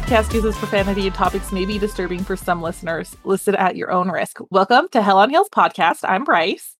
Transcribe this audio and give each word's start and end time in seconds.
Podcast 0.00 0.32
uses 0.34 0.56
profanity 0.56 1.06
and 1.06 1.14
topics 1.14 1.52
may 1.52 1.64
be 1.66 1.78
disturbing 1.78 2.24
for 2.24 2.34
some 2.34 2.62
listeners. 2.62 3.16
Listed 3.24 3.54
at 3.56 3.76
your 3.76 3.90
own 3.92 4.08
risk. 4.10 4.38
Welcome 4.50 4.88
to 4.92 5.02
Hell 5.02 5.18
on 5.18 5.30
Heels 5.30 5.48
podcast. 5.50 6.00
I'm 6.08 6.24
Bryce. 6.24 6.74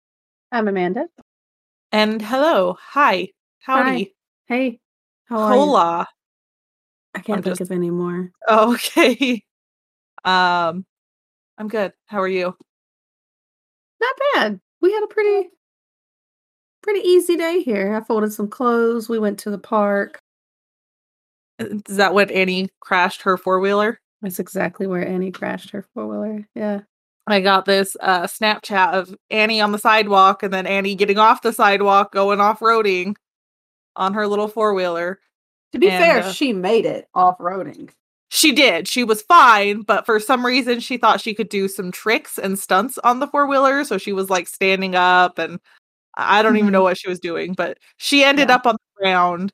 I'm 0.50 0.66
Amanda. 0.66 1.06
And 1.92 2.20
hello. 2.22 2.76
Hi. 2.80 3.28
Howdy. 3.60 4.04
Hi. 4.48 4.54
Hey. 4.54 4.80
How 5.26 5.38
are 5.38 5.52
you? 5.54 5.60
Hola. 5.60 6.08
I 7.14 7.20
can't 7.20 7.38
I'm 7.38 7.42
think 7.44 7.58
just- 7.58 7.70
of 7.70 7.74
any 7.76 7.90
more. 7.90 8.30
Okay. 8.48 9.44
Um, 10.24 10.84
I'm 11.58 11.68
good. 11.68 11.92
How 12.06 12.20
are 12.22 12.28
you? 12.28 12.56
Not 14.00 14.14
bad. 14.34 14.60
We 14.80 14.92
had 14.92 15.04
a 15.04 15.08
pretty 15.08 15.50
pretty 16.82 17.00
easy 17.06 17.36
day 17.36 17.62
here. 17.62 17.94
I 17.94 18.04
folded 18.04 18.32
some 18.32 18.48
clothes. 18.48 19.08
We 19.08 19.18
went 19.18 19.38
to 19.40 19.50
the 19.50 19.58
park. 19.58 20.18
Is 21.60 21.96
that 21.96 22.14
what 22.14 22.30
Annie 22.30 22.68
crashed 22.80 23.22
her 23.22 23.36
four 23.36 23.60
wheeler? 23.60 24.00
That's 24.22 24.38
exactly 24.38 24.86
where 24.86 25.06
Annie 25.06 25.30
crashed 25.30 25.70
her 25.70 25.84
four 25.94 26.06
wheeler. 26.06 26.48
Yeah. 26.54 26.80
I 27.26 27.40
got 27.40 27.64
this 27.64 27.96
uh 28.00 28.22
Snapchat 28.22 28.92
of 28.92 29.14
Annie 29.30 29.60
on 29.60 29.72
the 29.72 29.78
sidewalk 29.78 30.42
and 30.42 30.52
then 30.52 30.66
Annie 30.66 30.94
getting 30.94 31.18
off 31.18 31.42
the 31.42 31.52
sidewalk 31.52 32.12
going 32.12 32.40
off 32.40 32.60
roading 32.60 33.14
on 33.96 34.14
her 34.14 34.26
little 34.26 34.48
four 34.48 34.74
wheeler. 34.74 35.20
To 35.72 35.78
be 35.78 35.88
And, 35.90 36.04
fair, 36.04 36.22
uh, 36.24 36.32
she 36.32 36.52
made 36.52 36.86
it 36.86 37.08
off 37.14 37.38
roading. 37.38 37.90
She 38.30 38.52
did. 38.52 38.88
She 38.88 39.04
was 39.04 39.22
fine, 39.22 39.82
but 39.82 40.06
for 40.06 40.18
some 40.18 40.44
reason 40.44 40.80
she 40.80 40.96
thought 40.96 41.20
she 41.20 41.34
could 41.34 41.48
do 41.48 41.68
some 41.68 41.92
tricks 41.92 42.38
and 42.38 42.58
stunts 42.58 42.98
on 42.98 43.20
the 43.20 43.26
four 43.26 43.46
wheeler. 43.46 43.84
So 43.84 43.98
she 43.98 44.12
was 44.12 44.30
like 44.30 44.48
standing 44.48 44.94
up 44.94 45.38
and 45.38 45.60
I 46.16 46.42
don't 46.42 46.56
even 46.56 46.72
know 46.72 46.82
what 46.82 46.98
she 46.98 47.08
was 47.08 47.20
doing, 47.20 47.54
but 47.54 47.78
she 47.96 48.24
ended 48.24 48.48
Yeah. 48.48 48.56
up 48.56 48.66
on 48.66 48.74
the 48.74 49.02
ground, 49.02 49.52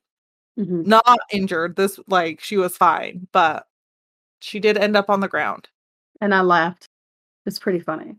Mhm. 0.59 0.87
not 0.87 1.19
injured. 1.33 1.77
This 1.77 1.99
like 2.09 2.41
she 2.41 2.57
was 2.57 2.77
fine, 2.77 3.29
but 3.33 3.67
she 4.41 4.61
did 4.61 4.79
end 4.79 4.97
up 4.97 5.11
on 5.11 5.21
the 5.21 5.29
ground. 5.29 5.69
And 6.21 6.35
I 6.35 6.43
laughed. 6.43 6.89
It's 7.47 7.59
pretty 7.61 7.81
funny. 7.81 8.17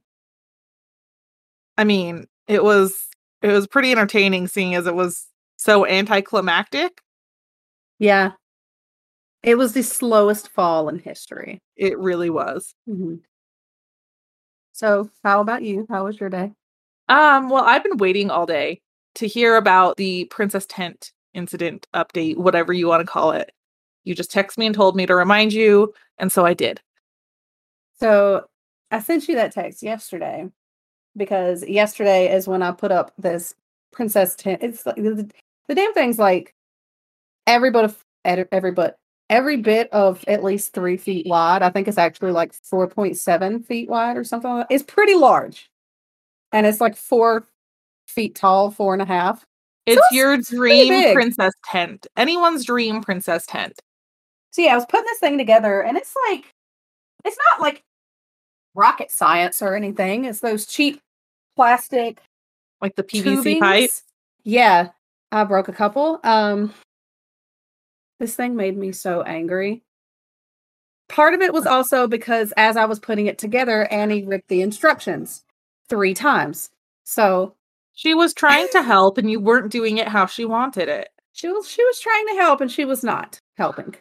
I 1.78 1.84
mean, 1.84 2.28
it 2.48 2.64
was 2.64 3.08
it 3.42 3.50
was 3.50 3.68
pretty 3.68 3.92
entertaining 3.92 4.48
seeing 4.48 4.76
as 4.76 4.88
it 4.88 4.96
was 4.96 5.28
so 5.58 5.86
anticlimactic. 5.86 7.02
Yeah. 8.00 8.34
It 9.44 9.56
was 9.58 9.74
the 9.74 9.84
slowest 9.84 10.50
fall 10.50 10.90
in 10.90 11.00
history. 11.00 11.62
It 11.76 11.98
really 12.00 12.30
was. 12.30 12.74
Mhm. 12.90 13.22
So, 14.76 15.10
how 15.24 15.42
about 15.42 15.64
you? 15.64 15.86
How 15.90 16.06
was 16.06 16.20
your 16.20 16.30
day? 16.30 16.54
Um, 17.10 17.50
well, 17.50 17.64
I've 17.64 17.84
been 17.84 17.98
waiting 17.98 18.30
all 18.32 18.46
day 18.46 18.82
to 19.16 19.28
hear 19.28 19.56
about 19.58 19.98
the 19.98 20.26
Princess 20.26 20.66
Tent 20.68 21.12
incident 21.38 21.88
update, 21.94 22.36
whatever 22.36 22.74
you 22.74 22.88
want 22.88 23.00
to 23.00 23.08
call 23.08 23.32
it. 23.32 23.54
You 24.04 24.16
just 24.16 24.32
text 24.32 24.58
me 24.58 24.66
and 24.66 24.76
told 24.76 24.96
me 24.96 25.06
to 25.06 25.16
remind 25.16 25.54
you, 25.54 25.94
and 26.18 26.32
so 26.32 26.46
I 26.46 26.54
did. 26.54 26.82
So 28.00 28.46
I 28.92 29.00
sent 29.00 29.28
you 29.28 29.36
that 29.36 29.54
text 29.54 29.82
yesterday 29.84 30.50
because 31.16 31.68
yesterday 31.68 32.34
is 32.34 32.48
when 32.48 32.62
I 32.62 32.72
put 32.72 32.92
up 32.92 33.12
this 33.18 33.56
princess 33.92 34.36
tent. 34.36 34.62
It's 34.62 34.86
like 34.86 34.96
the, 34.96 35.30
the 35.68 35.76
damn 35.76 35.94
thing's 35.94 36.20
like 36.20 36.54
every 37.46 37.72
bit 37.72 37.86
of 37.86 38.04
every 38.24 38.72
bit 38.72 38.96
every 39.30 39.58
bit 39.58 39.90
of 39.92 40.24
at 40.28 40.44
least 40.44 40.74
three 40.74 40.98
feet 40.98 41.26
wide. 41.28 41.64
I 41.64 41.70
think 41.70 41.88
it's 41.88 41.98
actually 41.98 42.32
like 42.32 42.54
four 42.54 42.88
point 42.88 43.18
seven 43.18 43.64
feet 43.64 43.90
wide 43.90 44.18
or 44.18 44.24
something. 44.24 44.52
Like. 44.52 44.68
It's 44.70 44.84
pretty 44.84 45.16
large, 45.16 45.70
and 46.52 46.66
it's 46.66 46.82
like 46.82 46.96
four 46.96 47.46
feet 48.08 48.36
tall, 48.36 48.72
four 48.72 48.94
and 48.94 49.02
a 49.02 49.06
half. 49.06 49.47
It's 49.88 50.02
it's 50.02 50.12
your 50.12 50.38
dream 50.38 51.14
princess 51.14 51.54
tent. 51.66 52.08
Anyone's 52.18 52.66
dream 52.66 53.02
princess 53.02 53.46
tent. 53.46 53.80
So 54.52 54.62
yeah, 54.62 54.74
I 54.74 54.76
was 54.76 54.86
putting 54.86 55.06
this 55.06 55.20
thing 55.20 55.38
together, 55.38 55.82
and 55.82 55.98
it's 55.98 56.14
like 56.30 56.54
it's 57.24 57.38
not 57.52 57.62
like 57.62 57.84
rocket 58.76 59.12
science 59.12 59.62
or 59.62 59.76
anything. 59.76 60.26
It's 60.26 60.42
those 60.42 60.66
cheap 60.66 61.02
plastic 61.56 62.22
Like 62.82 62.96
the 62.96 63.04
PVC 63.04 63.60
pipe. 63.60 63.90
Yeah, 64.44 64.90
I 65.32 65.44
broke 65.46 65.70
a 65.70 65.74
couple. 65.74 66.20
Um, 66.24 66.74
this 68.20 68.36
thing 68.36 68.56
made 68.56 68.78
me 68.78 68.92
so 68.92 69.22
angry. 69.24 69.84
Part 71.10 71.34
of 71.34 71.42
it 71.42 71.54
was 71.54 71.66
also 71.66 72.08
because 72.08 72.54
as 72.58 72.76
I 72.76 72.86
was 72.86 73.00
putting 73.00 73.28
it 73.28 73.38
together, 73.38 73.86
Annie 73.86 74.26
ripped 74.26 74.50
the 74.50 74.62
instructions 74.62 75.44
three 75.88 76.14
times. 76.14 76.72
So 77.06 77.56
She 77.98 78.14
was 78.14 78.32
trying 78.36 78.68
to 78.74 78.84
help 78.84 79.18
and 79.18 79.28
you 79.32 79.40
weren't 79.40 79.72
doing 79.72 79.98
it 79.98 80.08
how 80.08 80.28
she 80.28 80.46
wanted 80.46 80.88
it. 80.88 81.10
she 81.34 81.48
was 81.48 81.68
she 81.68 81.84
was 81.84 82.00
trying 82.00 82.28
to 82.28 82.36
help 82.36 82.62
and 82.62 82.72
she 82.72 82.86
was 82.86 83.04
not 83.04 83.42
helping. 83.56 83.96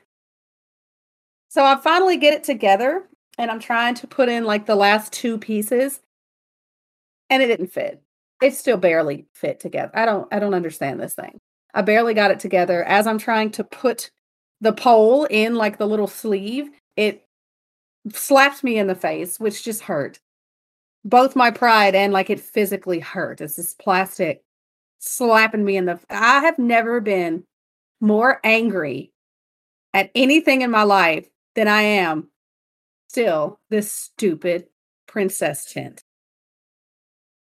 So 1.49 1.65
I 1.65 1.77
finally 1.77 2.19
get 2.19 2.35
it 2.35 2.45
together 2.45 3.09
and 3.39 3.51
I'm 3.51 3.59
trying 3.59 3.95
to 3.95 4.07
put 4.07 4.29
in 4.29 4.45
like 4.45 4.67
the 4.67 4.75
last 4.77 5.15
two 5.15 5.39
pieces 5.39 6.01
and 7.31 7.43
it 7.43 7.47
didn't 7.47 7.69
fit. 7.69 8.03
It 8.43 8.55
still 8.55 8.77
barely 8.77 9.29
fit 9.33 9.61
together. 9.61 9.93
I 9.95 10.05
don't 10.05 10.29
I 10.31 10.41
don't 10.41 10.53
understand 10.53 11.01
this 11.01 11.15
thing. 11.15 11.39
I 11.73 11.81
barely 11.81 12.13
got 12.13 12.31
it 12.31 12.39
together 12.41 12.85
as 12.85 13.07
I'm 13.07 13.19
trying 13.19 13.51
to 13.53 13.65
put 13.65 14.11
the 14.61 14.75
pole 14.75 15.25
in 15.25 15.55
like 15.55 15.79
the 15.79 15.89
little 15.89 16.07
sleeve. 16.07 16.69
It 16.97 17.27
slapped 18.13 18.63
me 18.63 18.77
in 18.77 18.89
the 18.89 18.95
face, 18.95 19.41
which 19.41 19.65
just 19.65 19.81
hurt. 19.85 20.21
Both 21.07 21.37
my 21.37 21.53
pride 21.53 21.95
and 21.95 22.13
like 22.13 22.31
it 22.31 22.41
physically 22.41 22.99
hurt. 22.99 23.41
It's 23.41 23.55
this 23.55 23.75
plastic 23.75 24.43
slapping 24.99 25.65
me 25.65 25.77
in 25.77 25.85
the 25.85 26.01
I 26.11 26.41
have 26.41 26.59
never 26.59 27.01
been 27.01 27.45
more 28.01 28.41
angry 28.43 29.13
at 29.95 30.11
anything 30.17 30.63
in 30.63 30.71
my 30.71 30.83
life 30.83 31.29
than 31.55 31.69
I 31.69 31.83
am 31.83 32.29
still 33.09 33.61
this 33.71 33.93
stupid 33.93 34.67
princess 35.07 35.73
tent. 35.73 36.03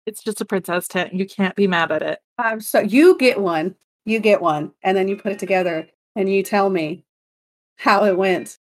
It's 0.05 0.21
just 0.21 0.41
a 0.41 0.45
princess 0.45 0.89
tent. 0.89 1.13
You 1.13 1.25
can't 1.25 1.55
be 1.55 1.65
mad 1.65 1.93
at 1.93 2.03
it. 2.03 2.19
I'm 2.37 2.59
so 2.59 2.81
you 2.81 3.17
get 3.17 3.39
one, 3.39 3.75
you 4.05 4.19
get 4.19 4.41
one, 4.41 4.73
and 4.83 4.97
then 4.97 5.07
you 5.07 5.15
put 5.15 5.31
it 5.31 5.39
together 5.39 5.87
and 6.15 6.29
you 6.29 6.43
tell 6.43 6.69
me 6.69 7.05
how 7.77 8.03
it 8.03 8.17
went. 8.17 8.57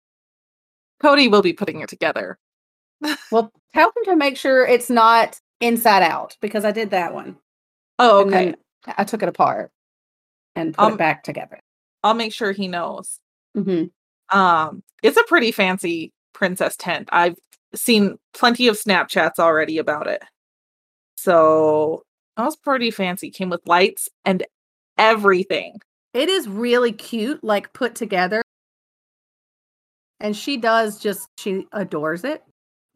Cody 0.99 1.27
will 1.27 1.43
be 1.43 1.53
putting 1.53 1.79
it 1.81 1.89
together. 1.89 2.39
Well, 3.31 3.51
tell 3.73 3.87
him 3.87 4.03
to 4.05 4.15
make 4.15 4.37
sure 4.37 4.65
it's 4.65 4.89
not 4.89 5.39
inside 5.61 6.03
out 6.03 6.35
because 6.41 6.65
I 6.65 6.71
did 6.71 6.91
that 6.91 7.13
one. 7.13 7.37
Oh, 7.97 8.25
okay. 8.25 8.55
I 8.97 9.03
took 9.03 9.21
it 9.23 9.29
apart 9.29 9.71
and 10.55 10.73
put 10.73 10.83
Um, 10.83 10.93
it 10.93 10.97
back 10.97 11.23
together. 11.23 11.59
I'll 12.03 12.13
make 12.13 12.33
sure 12.33 12.51
he 12.51 12.67
knows. 12.67 13.19
hmm 13.55 13.85
Um, 14.29 14.83
it's 15.03 15.17
a 15.17 15.23
pretty 15.23 15.51
fancy 15.51 16.11
princess 16.33 16.75
tent. 16.75 17.09
I've 17.11 17.37
seen 17.75 18.17
plenty 18.33 18.67
of 18.67 18.75
Snapchats 18.75 19.37
already 19.39 19.77
about 19.77 20.07
it. 20.07 20.23
So 21.17 22.03
that 22.37 22.45
was 22.45 22.55
pretty 22.55 22.91
fancy. 22.91 23.29
Came 23.31 23.49
with 23.49 23.61
lights 23.67 24.07
and 24.25 24.45
everything. 24.97 25.79
It 26.13 26.29
is 26.29 26.47
really 26.47 26.91
cute, 26.93 27.43
like 27.43 27.73
put 27.73 27.95
together. 27.95 28.41
And 30.19 30.35
she 30.35 30.57
does 30.57 30.99
just, 30.99 31.27
she 31.37 31.67
adores 31.71 32.23
it. 32.23 32.43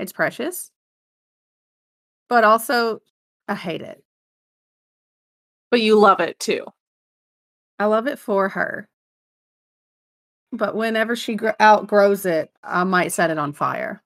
It's 0.03 0.11
precious. 0.11 0.69
But 2.29 2.43
also, 2.43 3.01
I 3.47 3.55
hate 3.55 3.81
it. 3.81 4.03
But 5.71 5.81
you 5.81 5.99
love 5.99 6.19
it 6.21 6.39
too. 6.39 6.65
I 7.79 7.85
love 7.85 8.07
it 8.07 8.17
for 8.19 8.49
her. 8.49 8.89
But 10.53 10.75
whenever 10.75 11.15
she 11.17 11.35
gr- 11.35 11.49
outgrows 11.61 12.25
it, 12.25 12.51
I 12.63 12.83
might 12.85 13.11
set 13.11 13.29
it 13.29 13.37
on 13.37 13.53
fire. 13.53 14.01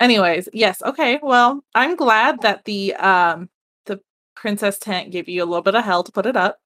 Anyways, 0.00 0.48
yes, 0.52 0.82
okay. 0.82 1.18
Well, 1.22 1.64
I'm 1.74 1.96
glad 1.96 2.40
that 2.42 2.64
the 2.64 2.94
um 2.96 3.48
the 3.86 4.00
princess 4.36 4.78
tent 4.78 5.10
gave 5.12 5.28
you 5.28 5.42
a 5.42 5.46
little 5.46 5.62
bit 5.62 5.74
of 5.74 5.84
hell 5.84 6.04
to 6.04 6.12
put 6.12 6.26
it 6.26 6.36
up. 6.36 6.60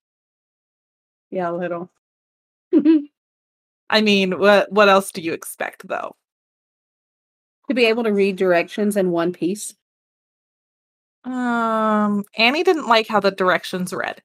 Yeah, 1.31 1.50
a 1.50 1.52
little. 1.52 1.91
I 3.91 4.00
mean, 4.02 4.38
what 4.38 4.73
what 4.73 4.88
else 4.88 5.12
do 5.12 5.23
you 5.23 5.32
expect 5.35 5.87
though? 5.88 6.17
To 7.73 7.81
be 7.81 7.87
able 7.87 8.05
to 8.05 8.13
read 8.13 8.37
directions 8.37 8.97
in 8.97 9.11
one 9.11 9.33
piece. 9.33 9.75
Um, 11.25 12.25
Annie 12.37 12.65
didn't 12.65 12.87
like 12.87 13.09
how 13.09 13.21
the 13.21 13.31
directions 13.31 13.93
read. 13.93 14.23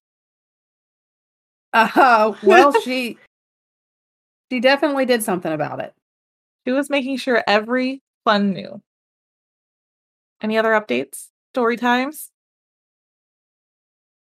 Uh, 1.74 2.34
well, 2.44 2.80
she 2.82 3.18
she 4.52 4.60
definitely 4.60 5.06
did 5.06 5.24
something 5.24 5.52
about 5.52 5.80
it. 5.80 5.94
She 6.66 6.72
was 6.74 6.90
making 6.90 7.18
sure 7.18 7.44
every 7.48 8.02
fun 8.26 8.52
knew. 8.52 8.82
Any 10.42 10.58
other 10.58 10.72
updates? 10.72 11.28
Story 11.54 11.78
times? 11.78 12.30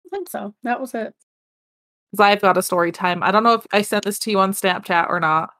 I 0.06 0.08
think 0.10 0.28
so. 0.28 0.54
That 0.62 0.80
was 0.80 0.94
it. 0.94 1.14
Because 2.10 2.24
I've 2.24 2.40
got 2.40 2.56
a 2.56 2.62
story 2.62 2.92
time. 2.92 3.22
I 3.22 3.30
don't 3.30 3.44
know 3.44 3.54
if 3.54 3.66
I 3.72 3.82
sent 3.82 4.04
this 4.04 4.18
to 4.20 4.30
you 4.30 4.40
on 4.40 4.52
Snapchat 4.52 5.08
or 5.08 5.20
not. 5.20 5.50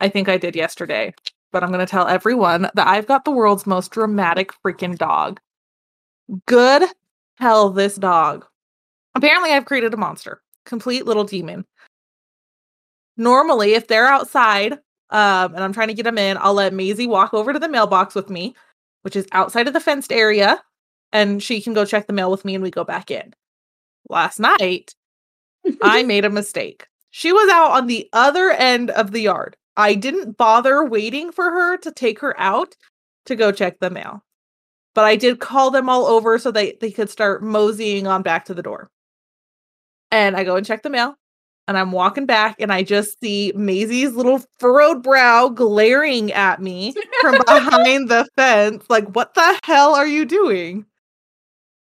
I 0.00 0.08
think 0.08 0.28
I 0.28 0.36
did 0.36 0.56
yesterday. 0.56 1.14
But 1.54 1.62
I'm 1.62 1.70
going 1.70 1.86
to 1.86 1.90
tell 1.90 2.08
everyone 2.08 2.62
that 2.74 2.88
I've 2.88 3.06
got 3.06 3.24
the 3.24 3.30
world's 3.30 3.64
most 3.64 3.92
dramatic 3.92 4.50
freaking 4.66 4.98
dog. 4.98 5.38
Good 6.46 6.82
hell, 7.36 7.70
this 7.70 7.94
dog. 7.94 8.44
Apparently, 9.14 9.52
I've 9.52 9.64
created 9.64 9.94
a 9.94 9.96
monster, 9.96 10.42
complete 10.66 11.06
little 11.06 11.22
demon. 11.22 11.64
Normally, 13.16 13.74
if 13.74 13.86
they're 13.86 14.08
outside 14.08 14.72
um, 15.10 15.54
and 15.54 15.60
I'm 15.62 15.72
trying 15.72 15.86
to 15.86 15.94
get 15.94 16.02
them 16.02 16.18
in, 16.18 16.38
I'll 16.40 16.54
let 16.54 16.74
Maisie 16.74 17.06
walk 17.06 17.32
over 17.32 17.52
to 17.52 17.60
the 17.60 17.68
mailbox 17.68 18.16
with 18.16 18.30
me, 18.30 18.56
which 19.02 19.14
is 19.14 19.28
outside 19.30 19.68
of 19.68 19.74
the 19.74 19.80
fenced 19.80 20.10
area, 20.10 20.60
and 21.12 21.40
she 21.40 21.60
can 21.60 21.72
go 21.72 21.84
check 21.84 22.08
the 22.08 22.12
mail 22.12 22.32
with 22.32 22.44
me 22.44 22.56
and 22.56 22.64
we 22.64 22.70
go 22.72 22.82
back 22.82 23.12
in. 23.12 23.32
Last 24.08 24.40
night, 24.40 24.96
I 25.80 26.02
made 26.04 26.24
a 26.24 26.30
mistake. 26.30 26.88
She 27.12 27.32
was 27.32 27.48
out 27.48 27.70
on 27.70 27.86
the 27.86 28.08
other 28.12 28.50
end 28.50 28.90
of 28.90 29.12
the 29.12 29.20
yard. 29.20 29.56
I 29.76 29.94
didn't 29.94 30.36
bother 30.36 30.84
waiting 30.84 31.32
for 31.32 31.44
her 31.44 31.76
to 31.78 31.90
take 31.90 32.20
her 32.20 32.38
out 32.38 32.74
to 33.26 33.36
go 33.36 33.52
check 33.52 33.80
the 33.80 33.90
mail. 33.90 34.22
But 34.94 35.04
I 35.04 35.16
did 35.16 35.40
call 35.40 35.70
them 35.70 35.88
all 35.88 36.06
over 36.06 36.38
so 36.38 36.50
they, 36.50 36.76
they 36.80 36.90
could 36.90 37.10
start 37.10 37.42
moseying 37.42 38.06
on 38.06 38.22
back 38.22 38.44
to 38.46 38.54
the 38.54 38.62
door. 38.62 38.90
And 40.10 40.36
I 40.36 40.44
go 40.44 40.56
and 40.56 40.64
check 40.64 40.82
the 40.82 40.90
mail. 40.90 41.16
And 41.66 41.78
I'm 41.78 41.92
walking 41.92 42.26
back 42.26 42.56
and 42.60 42.72
I 42.72 42.82
just 42.82 43.18
see 43.20 43.52
Maisie's 43.56 44.14
little 44.14 44.42
furrowed 44.58 45.02
brow 45.02 45.48
glaring 45.48 46.30
at 46.32 46.60
me 46.60 46.94
from 47.22 47.38
behind 47.46 48.10
the 48.10 48.28
fence. 48.36 48.84
Like, 48.88 49.08
what 49.16 49.34
the 49.34 49.58
hell 49.64 49.94
are 49.94 50.06
you 50.06 50.26
doing? 50.26 50.84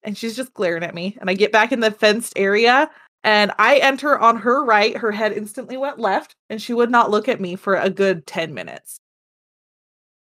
And 0.02 0.16
she's 0.16 0.34
just 0.34 0.54
glaring 0.54 0.82
at 0.82 0.94
me. 0.94 1.16
And 1.20 1.28
I 1.28 1.34
get 1.34 1.52
back 1.52 1.72
in 1.72 1.80
the 1.80 1.90
fenced 1.90 2.32
area 2.36 2.90
and 3.26 3.50
I 3.58 3.78
enter 3.78 4.16
on 4.16 4.36
her 4.36 4.64
right. 4.64 4.96
Her 4.96 5.10
head 5.10 5.32
instantly 5.32 5.76
went 5.76 5.98
left 5.98 6.36
and 6.48 6.62
she 6.62 6.72
would 6.72 6.92
not 6.92 7.10
look 7.10 7.28
at 7.28 7.40
me 7.40 7.56
for 7.56 7.74
a 7.74 7.90
good 7.90 8.24
10 8.24 8.54
minutes. 8.54 9.00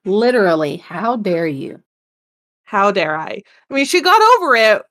Literally, 0.06 0.78
how 0.78 1.18
dare 1.18 1.46
you? 1.46 1.84
How 2.64 2.92
dare 2.92 3.18
I? 3.18 3.42
I 3.70 3.74
mean, 3.74 3.86
she 3.86 4.00
got 4.02 4.22
over 4.38 4.56
it 4.56 4.84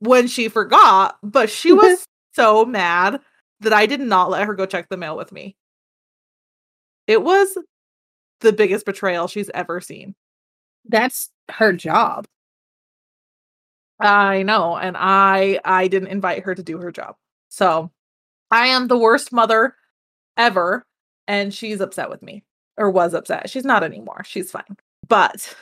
when 0.00 0.26
she 0.28 0.48
forgot, 0.48 1.16
but 1.22 1.48
she 1.48 1.72
was 1.72 2.06
so 2.34 2.66
mad 2.66 3.20
that 3.60 3.72
I 3.72 3.86
did 3.86 4.00
not 4.00 4.28
let 4.28 4.46
her 4.46 4.52
go 4.52 4.66
check 4.66 4.90
the 4.90 4.98
mail 4.98 5.16
with 5.16 5.32
me. 5.32 5.56
It 7.06 7.22
was 7.22 7.56
the 8.40 8.52
biggest 8.52 8.84
betrayal 8.84 9.26
she's 9.26 9.48
ever 9.54 9.80
seen. 9.80 10.14
That's 10.86 11.30
her 11.50 11.72
job. 11.72 12.26
I 14.00 14.42
know, 14.42 14.76
and 14.76 14.96
I 14.98 15.60
I 15.64 15.88
didn't 15.88 16.08
invite 16.08 16.42
her 16.44 16.54
to 16.54 16.62
do 16.62 16.78
her 16.78 16.92
job. 16.92 17.16
So, 17.54 17.92
I 18.50 18.66
am 18.66 18.88
the 18.88 18.98
worst 18.98 19.32
mother 19.32 19.76
ever 20.36 20.84
and 21.28 21.54
she's 21.54 21.80
upset 21.80 22.10
with 22.10 22.20
me 22.20 22.42
or 22.76 22.90
was 22.90 23.14
upset. 23.14 23.48
She's 23.48 23.64
not 23.64 23.84
anymore. 23.84 24.24
She's 24.26 24.50
fine. 24.50 24.76
But 25.08 25.54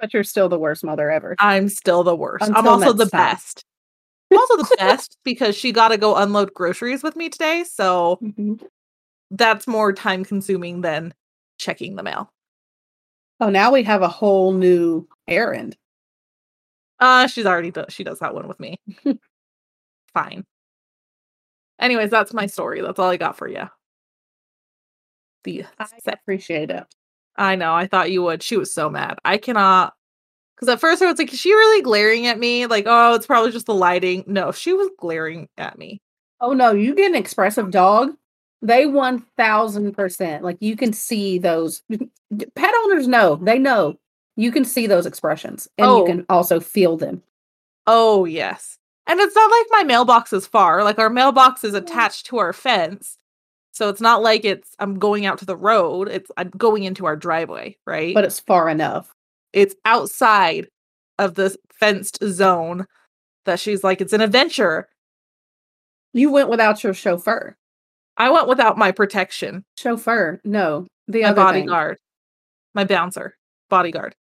but 0.00 0.14
you're 0.14 0.24
still 0.24 0.48
the 0.48 0.58
worst 0.58 0.82
mother 0.84 1.10
ever. 1.10 1.36
I'm 1.38 1.68
still 1.68 2.02
the 2.02 2.16
worst. 2.16 2.46
Until 2.48 2.60
I'm 2.60 2.66
also 2.68 2.92
the 2.94 3.04
time. 3.04 3.34
best. 3.34 3.62
I'm 4.30 4.38
also 4.38 4.56
the 4.56 4.76
best 4.78 5.18
because 5.22 5.54
she 5.54 5.70
got 5.70 5.88
to 5.88 5.98
go 5.98 6.16
unload 6.16 6.54
groceries 6.54 7.02
with 7.02 7.14
me 7.14 7.28
today. 7.28 7.62
So 7.70 8.18
Mhm. 8.22 8.66
that's 9.30 9.66
more 9.66 9.92
time 9.92 10.24
consuming 10.24 10.80
than 10.80 11.12
checking 11.58 11.94
the 11.96 12.02
mail. 12.02 12.32
Oh, 13.40 13.50
now 13.50 13.70
we 13.70 13.82
have 13.82 14.00
a 14.00 14.08
whole 14.08 14.52
new 14.54 15.06
errand. 15.26 15.76
Uh, 17.00 17.26
she's 17.26 17.44
already 17.44 17.70
do- 17.70 17.84
she 17.90 18.02
does 18.02 18.18
that 18.20 18.34
one 18.34 18.48
with 18.48 18.58
me. 18.58 18.78
Fine. 20.14 20.46
Anyways, 21.80 22.10
that's 22.10 22.34
my 22.34 22.46
story. 22.46 22.80
That's 22.80 22.98
all 22.98 23.10
I 23.10 23.16
got 23.16 23.36
for 23.36 23.48
you. 23.48 23.68
The 25.44 25.64
I 25.78 25.86
appreciate 26.06 26.70
it. 26.70 26.84
I 27.36 27.54
know. 27.54 27.72
I 27.74 27.86
thought 27.86 28.10
you 28.10 28.22
would. 28.24 28.42
She 28.42 28.56
was 28.56 28.72
so 28.74 28.90
mad. 28.90 29.18
I 29.24 29.38
cannot. 29.38 29.94
Because 30.56 30.68
at 30.68 30.80
first 30.80 31.00
I 31.02 31.06
was 31.06 31.18
like, 31.18 31.32
is 31.32 31.38
she 31.38 31.52
really 31.52 31.82
glaring 31.82 32.26
at 32.26 32.38
me? 32.38 32.66
Like, 32.66 32.84
oh, 32.88 33.14
it's 33.14 33.26
probably 33.26 33.52
just 33.52 33.66
the 33.66 33.74
lighting. 33.74 34.24
No, 34.26 34.50
she 34.50 34.72
was 34.72 34.88
glaring 34.98 35.48
at 35.56 35.78
me. 35.78 36.02
Oh 36.40 36.52
no, 36.52 36.72
you 36.72 36.94
get 36.94 37.10
an 37.10 37.16
expressive 37.16 37.70
dog. 37.70 38.10
They 38.60 38.86
one 38.86 39.20
thousand 39.36 39.92
percent. 39.92 40.42
Like 40.42 40.56
you 40.60 40.76
can 40.76 40.92
see 40.92 41.38
those 41.38 41.82
pet 42.56 42.74
owners 42.84 43.06
know. 43.06 43.36
They 43.36 43.58
know. 43.60 43.98
You 44.36 44.50
can 44.50 44.64
see 44.64 44.86
those 44.88 45.06
expressions. 45.06 45.68
And 45.78 45.86
Oh. 45.88 45.98
you 46.00 46.06
can 46.06 46.26
also 46.28 46.58
feel 46.60 46.96
them. 46.96 47.22
Oh, 47.86 48.24
yes. 48.24 48.77
And 49.08 49.18
it's 49.18 49.34
not 49.34 49.50
like 49.50 49.66
my 49.70 49.82
mailbox 49.84 50.32
is 50.32 50.46
far. 50.46 50.84
Like, 50.84 50.98
our 50.98 51.10
mailbox 51.10 51.64
is 51.64 51.74
attached 51.74 52.26
to 52.26 52.38
our 52.38 52.52
fence. 52.52 53.18
So 53.72 53.88
it's 53.88 54.00
not 54.00 54.22
like 54.22 54.44
it's, 54.44 54.74
I'm 54.78 54.98
going 54.98 55.24
out 55.24 55.38
to 55.38 55.44
the 55.46 55.56
road. 55.56 56.08
It's, 56.08 56.30
I'm 56.36 56.50
going 56.50 56.84
into 56.84 57.06
our 57.06 57.16
driveway, 57.16 57.76
right? 57.86 58.14
But 58.14 58.24
it's 58.24 58.38
far 58.38 58.68
enough. 58.68 59.14
it's 59.52 59.74
outside 59.84 60.68
of 61.18 61.34
the 61.34 61.56
fenced 61.72 62.18
zone 62.24 62.86
that 63.44 63.58
she's 63.58 63.82
like, 63.82 64.00
it's 64.00 64.12
an 64.12 64.20
adventure. 64.20 64.88
You 66.12 66.30
went 66.30 66.48
without 66.48 66.82
your 66.84 66.94
chauffeur. 66.94 67.56
I 68.16 68.30
went 68.30 68.48
without 68.48 68.76
my 68.76 68.90
protection, 68.92 69.64
Chauffeur. 69.76 70.40
No. 70.44 70.86
The 71.06 71.22
my 71.22 71.28
other 71.28 71.52
thing. 71.52 71.66
bodyguard, 71.66 71.98
my 72.74 72.84
bouncer, 72.84 73.36
bodyguard, 73.70 74.14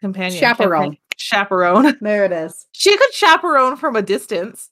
companion, 0.00 0.38
Chaperone. 0.38 0.98
Chaperone. 1.16 1.96
There 2.00 2.24
it 2.24 2.32
is. 2.32 2.66
she 2.72 2.96
could 2.96 3.12
chaperone 3.12 3.76
from 3.76 3.96
a 3.96 4.02
distance. 4.02 4.70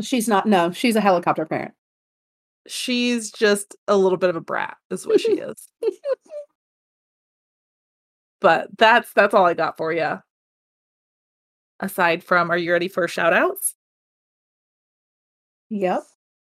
She's 0.00 0.28
not 0.28 0.46
no, 0.46 0.70
she's 0.72 0.96
a 0.96 1.00
helicopter 1.00 1.44
parent. 1.46 1.74
She's 2.66 3.30
just 3.32 3.74
a 3.88 3.96
little 3.96 4.18
bit 4.18 4.30
of 4.30 4.36
a 4.36 4.40
brat, 4.40 4.76
is 4.90 5.06
what 5.06 5.20
she 5.20 5.32
is. 5.38 5.68
but 8.40 8.68
that's 8.78 9.12
that's 9.12 9.34
all 9.34 9.46
I 9.46 9.54
got 9.54 9.76
for 9.76 9.92
you. 9.92 10.18
Aside 11.80 12.22
from, 12.22 12.50
are 12.50 12.56
you 12.56 12.72
ready 12.72 12.88
for 12.88 13.06
shout 13.08 13.32
outs? 13.32 13.74
Yep. 15.70 16.02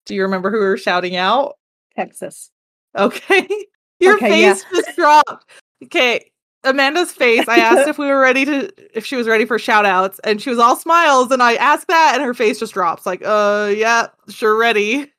Do 0.05 0.15
you 0.15 0.21
remember 0.23 0.51
who 0.51 0.59
we 0.59 0.65
were 0.65 0.77
shouting 0.77 1.15
out? 1.15 1.55
Texas. 1.95 2.51
Okay. 2.97 3.47
Your 3.99 4.15
Okay, 4.15 4.41
yeah. 4.41 4.53
face 4.53 4.65
just 4.73 4.95
dropped. 4.95 5.49
Okay. 5.85 6.29
Amanda's 6.63 7.11
face. 7.11 7.47
I 7.47 7.57
asked 7.57 7.87
if 7.87 7.97
we 7.97 8.07
were 8.07 8.19
ready 8.19 8.45
to 8.45 8.71
if 8.97 9.05
she 9.05 9.15
was 9.15 9.27
ready 9.27 9.45
for 9.45 9.59
shout 9.59 9.85
outs 9.85 10.19
and 10.23 10.41
she 10.41 10.49
was 10.49 10.59
all 10.59 10.75
smiles 10.75 11.31
and 11.31 11.43
I 11.43 11.55
asked 11.55 11.87
that 11.87 12.13
and 12.15 12.23
her 12.23 12.33
face 12.33 12.59
just 12.59 12.73
drops 12.73 13.05
like, 13.05 13.21
uh 13.25 13.71
yeah, 13.75 14.07
sure 14.29 14.57
ready. 14.57 15.11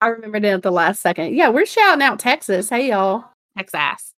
I 0.00 0.08
remembered 0.08 0.44
it 0.44 0.48
at 0.48 0.62
the 0.62 0.70
last 0.70 1.02
second. 1.02 1.34
Yeah, 1.34 1.50
we're 1.50 1.66
shouting 1.66 2.02
out 2.02 2.18
Texas. 2.18 2.70
Hey 2.70 2.88
y'all. 2.88 3.24
Texas. 3.56 4.14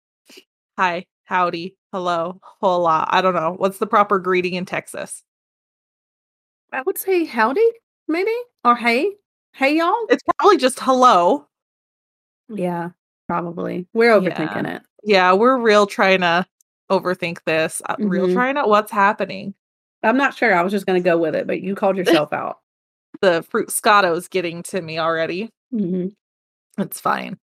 Hi, 0.79 1.07
howdy, 1.25 1.77
hello, 1.93 2.41
hola. 2.43 3.07
I 3.11 3.21
don't 3.21 3.35
know. 3.35 3.55
What's 3.57 3.79
the 3.79 3.87
proper 3.87 4.19
greeting 4.19 4.55
in 4.55 4.65
Texas? 4.65 5.23
I 6.73 6.83
would 6.83 6.99
say 6.99 7.25
howdy, 7.25 7.69
maybe? 8.07 8.35
Or 8.65 8.77
hey. 8.77 9.12
Hey 9.55 9.77
y'all. 9.77 10.07
It's 10.09 10.23
probably 10.39 10.57
just 10.57 10.79
hello. 10.79 11.49
Yeah, 12.49 12.91
probably. 13.27 13.89
We're 13.93 14.12
overthinking 14.12 14.77
it. 14.77 14.83
Yeah, 15.03 15.33
we're 15.33 15.59
real 15.59 15.87
trying 15.87 16.21
to 16.21 16.47
overthink 16.91 17.39
this. 17.47 17.81
uh, 17.89 17.97
Real 17.99 18.27
Mhm. 18.29 18.33
trying 18.35 18.57
out 18.57 18.69
what's 18.69 18.91
happening. 18.93 19.55
I'm 20.03 20.17
not 20.17 20.35
sure. 20.35 20.55
I 20.55 20.63
was 20.63 20.73
just 20.73 20.87
gonna 20.87 21.01
go 21.01 21.17
with 21.19 21.35
it, 21.35 21.47
but 21.47 21.61
you 21.61 21.75
called 21.75 21.97
yourself 22.25 22.33
out. 22.33 22.59
The 23.21 23.43
fruit 23.51 23.71
scotto's 23.71 24.29
getting 24.29 24.63
to 24.65 24.81
me 24.81 24.99
already. 24.99 25.51
hmm 25.71 26.09
It's 26.79 27.01
fine. 27.01 27.39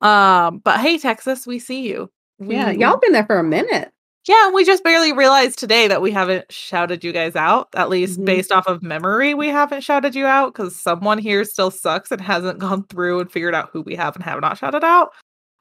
Um, 0.00 0.58
but 0.58 0.80
hey, 0.80 0.98
Texas, 0.98 1.46
we 1.46 1.58
see 1.58 1.88
you. 1.88 2.10
Yeah, 2.38 2.70
y'all 2.70 2.98
been 2.98 3.12
there 3.12 3.26
for 3.26 3.38
a 3.38 3.44
minute. 3.44 3.90
Yeah, 4.26 4.50
we 4.50 4.64
just 4.64 4.84
barely 4.84 5.12
realized 5.12 5.58
today 5.58 5.88
that 5.88 6.02
we 6.02 6.10
haven't 6.10 6.52
shouted 6.52 7.02
you 7.02 7.12
guys 7.12 7.34
out. 7.34 7.68
At 7.74 7.88
least 7.88 8.20
Mhm. 8.20 8.26
based 8.26 8.52
off 8.52 8.66
of 8.66 8.82
memory, 8.82 9.32
we 9.34 9.48
haven't 9.48 9.80
shouted 9.82 10.14
you 10.14 10.26
out 10.26 10.52
because 10.52 10.76
someone 10.76 11.16
here 11.18 11.44
still 11.44 11.70
sucks 11.70 12.10
and 12.12 12.20
hasn't 12.20 12.58
gone 12.58 12.84
through 12.88 13.20
and 13.20 13.32
figured 13.32 13.54
out 13.54 13.70
who 13.72 13.80
we 13.80 13.94
have 13.96 14.14
and 14.16 14.24
have 14.24 14.40
not 14.40 14.58
shouted 14.58 14.84
out. 14.84 15.12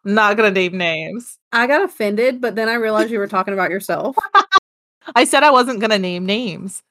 Not 0.04 0.38
gonna 0.38 0.52
name 0.52 0.78
names. 0.78 1.38
I 1.52 1.68
got 1.68 1.82
offended, 1.82 2.40
but 2.40 2.56
then 2.56 2.70
I 2.70 2.76
realized 2.76 3.12
you 3.12 3.20
were 3.20 3.28
talking 3.28 3.54
about 3.54 3.72
yourself. 3.72 4.16
I 5.16 5.24
said 5.26 5.44
I 5.44 5.52
wasn't 5.52 5.80
gonna 5.80 6.00
name 6.00 6.26
names. 6.26 6.84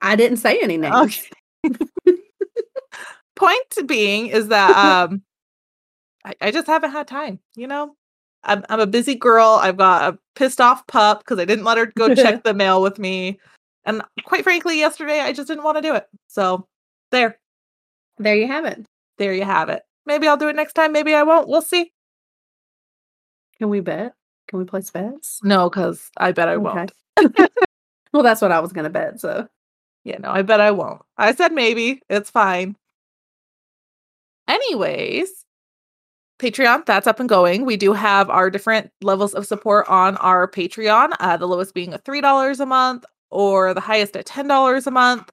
I 0.00 0.16
didn't 0.16 0.38
say 0.38 0.60
any 0.60 0.76
names. 0.76 1.22
Okay. 1.64 1.76
Point 3.36 3.86
being 3.86 4.26
is 4.28 4.48
that 4.48 4.76
um 5.10 5.22
I, 6.24 6.34
I 6.40 6.50
just 6.50 6.66
haven't 6.66 6.92
had 6.92 7.06
time, 7.06 7.40
you 7.54 7.66
know? 7.66 7.94
I'm 8.44 8.64
I'm 8.68 8.80
a 8.80 8.86
busy 8.86 9.14
girl. 9.14 9.58
I've 9.60 9.76
got 9.76 10.14
a 10.14 10.18
pissed 10.34 10.60
off 10.60 10.86
pup 10.86 11.20
because 11.20 11.38
I 11.38 11.44
didn't 11.44 11.64
let 11.64 11.78
her 11.78 11.86
go 11.86 12.14
check 12.14 12.42
the 12.44 12.54
mail 12.54 12.82
with 12.82 12.98
me. 12.98 13.38
And 13.84 14.02
quite 14.24 14.44
frankly, 14.44 14.78
yesterday 14.78 15.20
I 15.20 15.32
just 15.32 15.48
didn't 15.48 15.64
want 15.64 15.78
to 15.78 15.82
do 15.82 15.94
it. 15.94 16.06
So 16.28 16.66
there. 17.10 17.38
There 18.18 18.34
you 18.34 18.46
have 18.46 18.64
it. 18.64 18.84
There 19.16 19.32
you 19.32 19.44
have 19.44 19.68
it. 19.68 19.82
Maybe 20.06 20.26
I'll 20.26 20.36
do 20.36 20.48
it 20.48 20.56
next 20.56 20.74
time, 20.74 20.92
maybe 20.92 21.14
I 21.14 21.22
won't. 21.22 21.48
We'll 21.48 21.62
see. 21.62 21.92
Can 23.58 23.68
we 23.68 23.80
bet? 23.80 24.14
Can 24.48 24.58
we 24.58 24.64
place 24.64 24.90
bets? 24.90 25.40
No, 25.42 25.68
because 25.68 26.10
I 26.16 26.32
bet 26.32 26.48
I 26.48 26.56
won't. 26.56 26.92
well, 28.12 28.22
that's 28.22 28.40
what 28.40 28.52
I 28.52 28.60
was 28.60 28.72
gonna 28.72 28.90
bet. 28.90 29.20
So 29.20 29.48
Yeah, 30.04 30.18
no, 30.18 30.30
I 30.30 30.42
bet 30.42 30.60
I 30.60 30.70
won't. 30.70 31.02
I 31.16 31.34
said 31.34 31.52
maybe. 31.52 32.00
It's 32.08 32.30
fine. 32.30 32.76
Anyways, 34.48 35.44
Patreon, 36.38 36.86
that's 36.86 37.06
up 37.06 37.20
and 37.20 37.28
going. 37.28 37.66
We 37.66 37.76
do 37.76 37.92
have 37.92 38.30
our 38.30 38.48
different 38.48 38.90
levels 39.02 39.34
of 39.34 39.46
support 39.46 39.88
on 39.88 40.16
our 40.18 40.48
Patreon, 40.48 41.12
uh, 41.20 41.36
the 41.36 41.46
lowest 41.48 41.74
being 41.74 41.92
a 41.92 41.98
$3 41.98 42.60
a 42.60 42.66
month 42.66 43.04
or 43.30 43.74
the 43.74 43.80
highest 43.80 44.16
at 44.16 44.26
$10 44.26 44.86
a 44.86 44.90
month. 44.90 45.30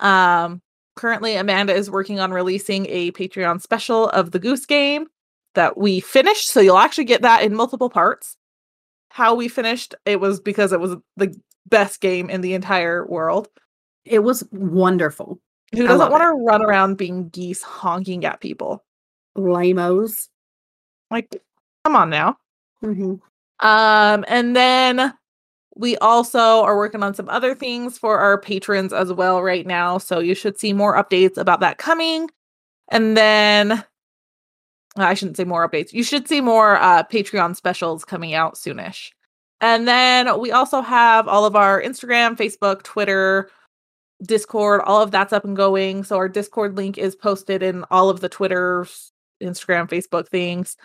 Um, 0.00 0.60
currently, 0.96 1.36
Amanda 1.36 1.74
is 1.74 1.90
working 1.90 2.20
on 2.20 2.32
releasing 2.32 2.86
a 2.88 3.12
Patreon 3.12 3.62
special 3.62 4.08
of 4.10 4.32
the 4.32 4.38
Goose 4.38 4.66
Game 4.66 5.06
that 5.58 5.76
we 5.76 5.98
finished. 5.98 6.50
So 6.50 6.60
you'll 6.60 6.78
actually 6.78 7.04
get 7.04 7.22
that 7.22 7.42
in 7.42 7.52
multiple 7.52 7.90
parts. 7.90 8.36
How 9.10 9.34
we 9.34 9.48
finished, 9.48 9.94
it 10.06 10.20
was 10.20 10.40
because 10.40 10.72
it 10.72 10.78
was 10.78 10.94
the 11.16 11.34
best 11.66 12.00
game 12.00 12.30
in 12.30 12.42
the 12.42 12.54
entire 12.54 13.04
world. 13.06 13.48
It 14.04 14.20
was 14.20 14.44
wonderful. 14.52 15.40
Who 15.74 15.86
doesn't 15.86 16.12
want 16.12 16.22
to 16.22 16.44
run 16.44 16.62
around 16.62 16.96
being 16.96 17.28
geese 17.30 17.62
honking 17.62 18.24
at 18.24 18.40
people? 18.40 18.84
Lamos. 19.34 20.28
Like, 21.10 21.42
come 21.84 21.96
on 21.96 22.08
now. 22.08 22.38
hmm 22.80 23.14
Um, 23.58 24.24
and 24.28 24.54
then 24.54 25.12
we 25.74 25.96
also 25.98 26.62
are 26.62 26.76
working 26.76 27.02
on 27.02 27.14
some 27.14 27.28
other 27.28 27.54
things 27.54 27.98
for 27.98 28.20
our 28.20 28.40
patrons 28.40 28.92
as 28.92 29.12
well 29.12 29.42
right 29.42 29.66
now. 29.66 29.98
So 29.98 30.20
you 30.20 30.34
should 30.34 30.58
see 30.58 30.72
more 30.72 30.96
updates 30.96 31.36
about 31.36 31.60
that 31.60 31.78
coming. 31.78 32.30
And 32.90 33.16
then 33.16 33.84
I 35.04 35.14
shouldn't 35.14 35.36
say 35.36 35.44
more 35.44 35.68
updates. 35.68 35.92
You 35.92 36.02
should 36.02 36.28
see 36.28 36.40
more 36.40 36.76
uh 36.76 37.02
Patreon 37.04 37.56
specials 37.56 38.04
coming 38.04 38.34
out 38.34 38.54
soonish. 38.54 39.10
And 39.60 39.88
then 39.88 40.38
we 40.40 40.52
also 40.52 40.80
have 40.80 41.26
all 41.26 41.44
of 41.44 41.56
our 41.56 41.82
Instagram, 41.82 42.36
Facebook, 42.36 42.82
Twitter, 42.84 43.50
Discord, 44.22 44.80
all 44.82 45.02
of 45.02 45.10
that's 45.10 45.32
up 45.32 45.44
and 45.44 45.56
going. 45.56 46.04
So 46.04 46.16
our 46.16 46.28
Discord 46.28 46.76
link 46.76 46.98
is 46.98 47.16
posted 47.16 47.62
in 47.62 47.84
all 47.90 48.08
of 48.08 48.20
the 48.20 48.28
Twitter, 48.28 48.86
Instagram, 49.42 49.88
Facebook 49.88 50.28
things. 50.28 50.76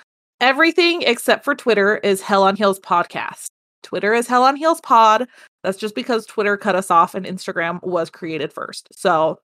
Everything 0.41 1.03
except 1.03 1.43
for 1.43 1.55
Twitter 1.55 1.97
is 1.97 2.21
Hell 2.21 2.43
on 2.43 2.55
Heels 2.55 2.79
podcast. 2.79 3.47
Twitter 3.81 4.13
is 4.13 4.27
Hell 4.27 4.43
on 4.43 4.55
Heels 4.55 4.81
pod. 4.81 5.27
That's 5.63 5.77
just 5.77 5.95
because 5.95 6.25
Twitter 6.25 6.57
cut 6.57 6.75
us 6.75 6.91
off 6.91 7.15
and 7.15 7.25
Instagram 7.25 7.81
was 7.83 8.09
created 8.09 8.51
first. 8.51 8.87
So 8.91 9.39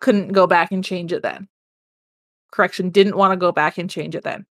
couldn't 0.00 0.32
go 0.32 0.46
back 0.46 0.72
and 0.72 0.84
change 0.84 1.12
it 1.12 1.22
then. 1.22 1.48
Correction, 2.54 2.88
didn't 2.90 3.16
want 3.16 3.32
to 3.32 3.36
go 3.36 3.50
back 3.50 3.78
and 3.78 3.90
change 3.90 4.14
it 4.14 4.22
then. 4.22 4.46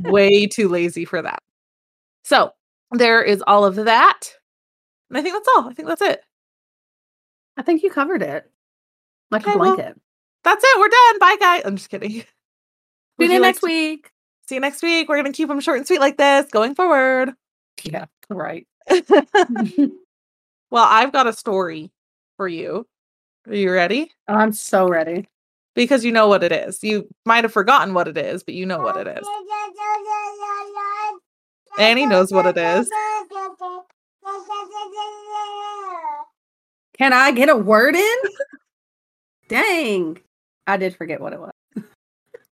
Way 0.00 0.46
too 0.52 0.68
lazy 0.68 1.04
for 1.04 1.22
that. 1.22 1.40
So 2.24 2.52
there 2.90 3.22
is 3.22 3.42
all 3.46 3.64
of 3.64 3.76
that. 3.76 4.20
And 5.08 5.16
I 5.16 5.22
think 5.22 5.36
that's 5.36 5.48
all. 5.56 5.70
I 5.70 5.72
think 5.72 5.86
that's 5.86 6.02
it. 6.02 6.20
I 7.56 7.62
think 7.62 7.84
you 7.84 7.90
covered 7.90 8.22
it 8.22 8.50
like 9.30 9.42
Okay, 9.42 9.54
a 9.54 9.56
well, 9.58 9.76
blanket. 9.76 10.00
That's 10.42 10.64
it. 10.66 10.78
We're 10.80 10.88
done. 10.88 11.18
Bye, 11.20 11.36
guys. 11.38 11.62
I'm 11.64 11.76
just 11.76 11.90
kidding. 11.90 12.10
Would 13.18 13.26
Tune 13.26 13.30
you 13.36 13.40
like 13.40 13.48
next 13.50 13.60
to- 13.60 13.66
week. 13.66 14.10
See 14.48 14.54
you 14.56 14.60
next 14.60 14.82
week. 14.82 15.08
We're 15.08 15.20
going 15.22 15.32
to 15.32 15.36
keep 15.36 15.48
them 15.48 15.60
short 15.60 15.78
and 15.78 15.86
sweet 15.86 16.00
like 16.00 16.16
this 16.16 16.46
going 16.50 16.74
forward. 16.74 17.34
Yeah, 17.84 18.06
right. 18.30 18.66
well, 18.90 19.92
I've 20.72 21.12
got 21.12 21.26
a 21.26 21.32
story 21.32 21.92
for 22.36 22.48
you. 22.48 22.86
Are 23.46 23.54
you 23.54 23.70
ready? 23.70 24.10
I'm 24.26 24.52
so 24.52 24.88
ready. 24.88 25.28
Because 25.78 26.04
you 26.04 26.10
know 26.10 26.26
what 26.26 26.42
it 26.42 26.50
is. 26.50 26.82
You 26.82 27.06
might 27.24 27.44
have 27.44 27.52
forgotten 27.52 27.94
what 27.94 28.08
it 28.08 28.18
is, 28.18 28.42
but 28.42 28.54
you 28.54 28.66
know 28.66 28.80
what 28.80 28.96
it 28.96 29.06
is. 29.06 29.24
Annie 31.78 32.04
knows 32.04 32.32
what 32.32 32.46
it 32.46 32.58
is. 32.58 32.90
Can 36.98 37.12
I 37.12 37.30
get 37.30 37.48
a 37.48 37.54
word 37.54 37.94
in? 37.94 38.16
Dang. 39.48 40.18
I 40.66 40.78
did 40.78 40.96
forget 40.96 41.20
what 41.20 41.32
it 41.32 41.38
was. 41.38 41.52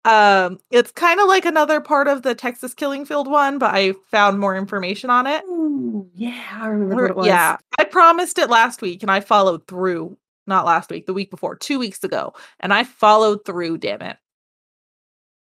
Um, 0.03 0.59
it's 0.69 0.91
kind 0.91 1.21
of 1.21 1.29
like 1.29 1.45
another 1.45 1.79
part 1.79 2.09
of 2.09 2.23
the 2.23 2.35
Texas 2.35 2.73
Killing 2.73 3.05
Field 3.05 3.31
one, 3.31 3.57
but 3.57 3.73
I 3.73 3.93
found 4.11 4.37
more 4.37 4.57
information 4.57 5.09
on 5.09 5.27
it. 5.27 5.45
Ooh, 5.45 6.09
yeah, 6.13 6.57
I 6.59 6.67
remember 6.67 7.03
what 7.03 7.11
it 7.11 7.15
was. 7.15 7.27
Yeah, 7.27 7.55
I 7.79 7.85
promised 7.85 8.37
it 8.37 8.49
last 8.49 8.81
week 8.81 9.01
and 9.01 9.09
I 9.09 9.21
followed 9.21 9.65
through. 9.65 10.17
Not 10.47 10.65
last 10.65 10.89
week, 10.89 11.05
the 11.05 11.13
week 11.13 11.29
before, 11.31 11.55
two 11.55 11.79
weeks 11.79 12.03
ago. 12.03 12.33
And 12.59 12.73
I 12.73 12.83
followed 12.83 13.45
through, 13.45 13.77
damn 13.77 14.01
it. 14.01 14.17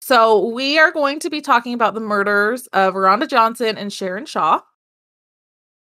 So, 0.01 0.47
we 0.47 0.79
are 0.79 0.91
going 0.91 1.19
to 1.19 1.29
be 1.29 1.41
talking 1.41 1.73
about 1.73 1.93
the 1.93 1.99
murders 1.99 2.67
of 2.67 2.93
Rhonda 2.95 3.27
Johnson 3.29 3.77
and 3.77 3.91
Sharon 3.93 4.25
Shaw. 4.25 4.61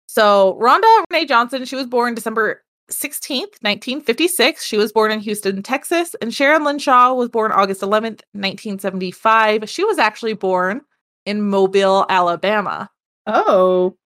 So, 0.07 0.59
Rhonda 0.61 1.04
Renee 1.11 1.26
Johnson, 1.26 1.64
she 1.64 1.76
was 1.76 1.87
born 1.87 2.14
December 2.14 2.62
16th, 2.90 3.62
1956. 3.62 4.64
She 4.64 4.76
was 4.76 4.92
born 4.92 5.12
in 5.12 5.21
Houston, 5.21 5.62
Texas. 5.62 6.16
And 6.21 6.35
Sharon 6.35 6.64
Lynn 6.64 6.78
Shaw 6.78 7.14
was 7.14 7.28
born 7.28 7.52
August 7.52 7.83
11th, 7.83 8.23
1975. 8.33 9.69
She 9.71 9.85
was 9.85 9.99
actually 9.99 10.33
born 10.35 10.80
in 11.26 11.42
Mobile, 11.49 12.07
Alabama. 12.09 12.90
Oh, 13.26 13.97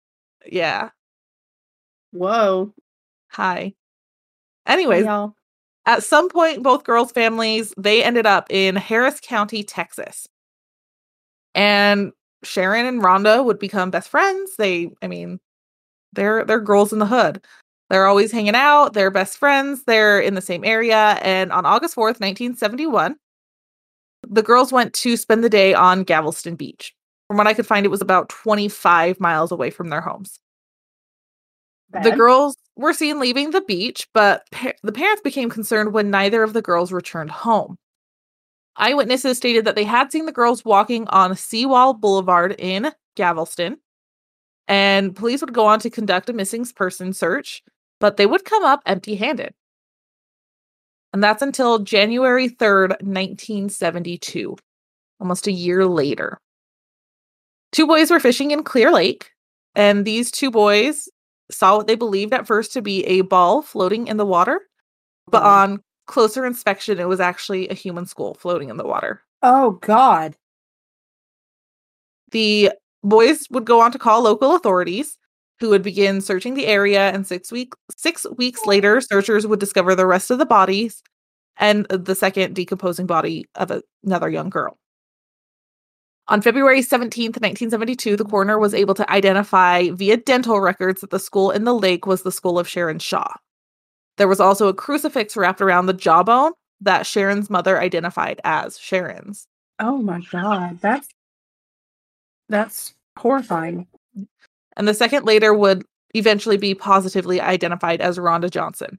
Yeah. 0.45 0.91
whoa. 2.11 2.75
Hi. 3.31 3.75
Anyways, 4.67 5.05
at 5.87 6.03
some 6.03 6.29
point 6.29 6.63
both 6.63 6.85
girls 6.85 7.13
families 7.13 7.73
they 7.77 8.03
ended 8.03 8.27
up 8.27 8.47
in 8.51 8.77
harris 8.77 9.21
county 9.21 9.63
texas. 9.63 10.27
And 11.55 12.13
sharon 12.43 12.87
and 12.87 13.03
rhonda 13.03 13.45
would 13.45 13.59
become 13.59 13.91
best 13.91 14.09
friends. 14.09 14.57
They 14.57 14.91
i 15.03 15.09
mean 15.09 15.41
they're 16.13 16.45
they're 16.45 16.61
girls 16.61 16.93
in 16.93 16.99
the 16.99 17.07
hood. 17.07 17.45
They're 17.91 18.07
always 18.07 18.33
hanging 18.33 18.55
out. 18.55 18.95
They're 18.95 19.11
best 19.11 19.39
friends. 19.39 19.85
They're 19.85 20.21
in 20.21 20.35
the 20.35 20.41
same 20.41 20.65
area. 20.65 21.19
And 21.23 21.53
on 21.53 21.67
august 21.67 21.97
4th 21.97 22.21
1971 22.21 23.17
the 24.29 24.43
girls 24.43 24.73
went 24.73 24.95
to 24.95 25.19
spend 25.19 25.45
the 25.45 25.51
day 25.51 25.75
on 25.75 26.03
galveston 26.03 26.57
beach. 26.57 26.95
From 27.29 27.37
what 27.39 27.47
i 27.47 27.55
could 27.55 27.67
find 27.67 27.87
it 27.87 27.91
was 27.91 28.03
about 28.03 28.29
25 28.31 29.21
miles 29.21 29.53
away 29.53 29.71
from 29.71 29.89
their 29.91 30.01
homes 30.01 30.39
the 32.03 32.17
girls 32.17 32.57
were 32.77 32.93
seen 32.93 33.21
leaving 33.21 33.51
the 33.51 33.61
beach, 33.61 34.09
but 34.13 34.45
pa- 34.51 34.73
the 34.83 34.93
parents 34.93 35.23
became 35.23 35.51
concerned 35.51 35.93
when 35.93 36.11
neither 36.11 36.43
of 36.43 36.53
the 36.53 36.63
girls 36.63 36.93
returned 36.93 37.31
home. 37.31 37.79
Eyewitnesses 38.77 39.37
stated 39.37 39.65
that 39.65 39.77
they 39.77 39.85
had 39.85 40.11
seen 40.11 40.27
the 40.27 40.33
girls 40.33 40.65
walking 40.65 41.07
on 41.09 41.37
Seawall 41.37 41.95
Boulevard 41.95 42.57
in 42.59 42.91
Galveston, 43.15 43.79
and 44.67 45.15
police 45.15 45.41
would 45.41 45.55
go 45.55 45.67
on 45.67 45.79
to 45.81 45.91
conduct 45.91 46.29
a 46.29 46.33
missing 46.33 46.65
person 46.75 47.13
search, 47.13 47.63
but 48.01 48.17
they 48.17 48.27
would 48.27 48.45
come 48.45 48.65
up 48.65 48.83
empty 48.87 49.15
handed. 49.15 49.55
And 51.13 51.23
that's 51.23 51.43
until 51.43 51.79
January 51.79 52.49
3rd, 52.49 52.91
1972, 53.03 54.57
almost 55.21 55.47
a 55.47 55.53
year 55.53 55.87
later. 55.87 56.41
Two 57.71 57.87
boys 57.87 58.11
were 58.11 58.19
fishing 58.19 58.51
in 58.51 58.65
Clear 58.65 58.91
Lake, 58.91 59.31
and 59.77 60.05
these 60.05 60.33
two 60.33 60.51
boys 60.51 61.09
saw 61.51 61.77
what 61.77 61.87
they 61.87 61.95
believed 61.95 62.33
at 62.35 62.47
first 62.47 62.73
to 62.73 62.83
be 62.83 63.05
a 63.07 63.21
ball 63.23 63.63
floating 63.63 64.07
in 64.09 64.17
the 64.17 64.27
water, 64.27 64.61
but 65.31 65.43
Oh. 65.43 65.47
on 65.47 65.83
closer 66.07 66.45
inspection, 66.47 66.99
it 66.99 67.09
was 67.09 67.21
actually 67.21 67.69
a 67.69 67.75
human 67.75 68.07
skull 68.07 68.35
floating 68.35 68.69
in 68.71 68.77
the 68.77 68.87
water. 68.87 69.23
Oh, 69.43 69.73
God. 69.83 70.37
The 72.31 72.73
boys 73.03 73.47
would 73.51 73.65
go 73.65 73.81
on 73.81 73.93
to 73.93 73.99
call 73.99 74.23
local 74.23 74.55
authorities, 74.55 75.19
who 75.61 75.69
would 75.71 75.83
begin 75.83 76.21
searching 76.21 76.55
the 76.55 76.67
area. 76.67 77.11
And 77.11 77.27
six 77.27 77.53
week 77.53 77.73
six 77.97 78.27
weeks 78.37 78.67
later, 78.67 79.01
searchers 79.01 79.47
would 79.47 79.61
discover 79.61 79.95
the 79.95 80.07
rest 80.07 80.31
of 80.31 80.39
the 80.39 80.47
bodies 80.47 81.03
and 81.57 81.87
the 81.87 82.15
second 82.15 82.55
decomposing 82.55 83.07
body 83.07 83.47
of 83.55 83.71
a- 83.71 83.83
another 84.03 84.29
young 84.29 84.51
girl. 84.51 84.77
On 86.29 86.41
February 86.41 86.81
17th, 86.81 87.41
1972, 87.41 88.17
the 88.17 88.25
coroner 88.25 88.59
was 88.59 88.73
able 88.73 88.95
to 88.95 89.11
identify 89.11 89.91
via 89.91 90.17
dental 90.17 90.61
records 90.61 91.03
that 91.03 91.11
the 91.11 91.19
school 91.19 91.51
in 91.51 91.65
the 91.65 91.75
lake 91.75 92.07
was 92.07 92.23
the 92.23 92.33
school 92.33 92.59
of 92.59 92.67
Sharon 92.67 92.99
Shaw. 92.99 93.35
There 94.17 94.29
was 94.29 94.41
also 94.41 94.69
a 94.69 94.75
crucifix 94.75 95.37
wrapped 95.37 95.61
around 95.61 95.87
the 95.87 95.93
jawbone 95.93 96.53
that 96.81 97.07
Sharon's 97.07 97.51
mother 97.51 97.81
identified 97.81 98.41
as 98.45 98.79
Sharon's. 98.79 99.47
Oh, 99.79 99.99
my 99.99 100.21
God. 100.31 100.79
That's 100.81 101.09
that's 102.49 102.95
horrifying. 103.19 103.87
and 104.77 104.87
the 104.87 104.95
second 104.95 105.25
later 105.25 105.53
would 105.55 105.85
eventually 106.15 106.57
be 106.57 106.75
positively 106.75 107.41
identified 107.41 108.01
as 108.01 108.19
Rhonda 108.19 108.51
Johnson. 108.51 108.99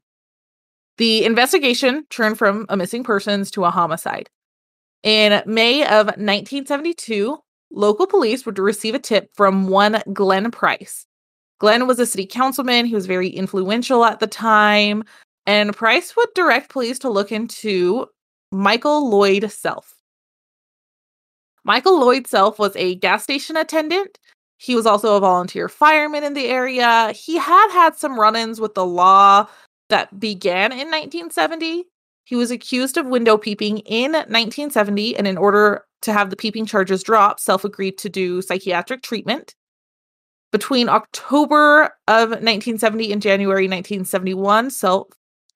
The 0.98 1.26
investigation 1.26 2.06
turned 2.10 2.38
from 2.38 2.66
a 2.70 2.78
missing 2.78 3.04
persons 3.04 3.52
to 3.52 3.66
a 3.66 3.72
homicide. 3.72 4.30
In 5.06 5.42
May 5.46 5.84
of 5.84 6.08
1972, 6.08 7.38
local 7.72 8.08
police 8.08 8.46
would 8.46 8.60
receive 8.60 8.96
a 8.96 9.00
tip 9.00 9.30
from 9.36 9.70
one 9.70 10.02
Glenn 10.12 10.52
Price. 10.52 11.06
Glenn 11.60 11.88
was 11.88 12.00
a 12.00 12.06
city 12.06 12.26
councilman, 12.26 12.86
he 12.86 12.96
was 12.96 13.06
very 13.06 13.30
influential 13.30 14.04
at 14.04 14.20
the 14.20 14.28
time, 14.28 15.04
and 15.46 15.74
Price 15.74 16.14
would 16.18 16.30
direct 16.36 16.70
police 16.70 17.00
to 17.00 17.10
look 17.10 17.32
into 17.32 18.08
Michael 18.52 19.10
Lloyd 19.10 19.50
Self. 19.50 19.94
Michael 21.64 21.98
Lloyd 22.00 22.28
Self 22.28 22.60
was 22.60 22.76
a 22.76 22.96
gas 22.96 23.24
station 23.24 23.56
attendant 23.56 24.20
he 24.58 24.76
was 24.76 24.86
also 24.86 25.16
a 25.16 25.20
volunteer 25.20 25.68
fireman 25.68 26.24
in 26.24 26.34
the 26.34 26.48
area. 26.48 27.12
He 27.12 27.38
had 27.38 27.72
had 27.72 27.96
some 27.96 28.20
run 28.20 28.36
ins 28.36 28.60
with 28.60 28.74
the 28.74 28.86
law 28.86 29.48
that 29.90 30.20
began 30.20 30.72
in 30.72 30.90
1970. 30.90 31.86
He 32.26 32.36
was 32.36 32.52
accused 32.52 32.98
of 32.98 33.06
window 33.06 33.38
peeping 33.38 33.80
in 33.80 34.12
1970, 34.12 35.16
and 35.16 35.28
in 35.28 35.38
order 35.38 35.86
to 36.02 36.12
have 36.12 36.30
the 36.30 36.36
peeping 36.36 36.66
charges 36.66 37.04
drop, 37.04 37.40
Self 37.40 37.64
agreed 37.64 37.98
to 38.00 38.10
do 38.10 38.42
psychiatric 38.42 39.04
treatment. 39.04 39.56
Between 40.52 40.90
October 40.90 41.92
of 42.08 42.30
1970 42.30 43.12
and 43.12 43.22
January 43.22 43.66
1971, 43.66 44.72
Self 44.72 45.08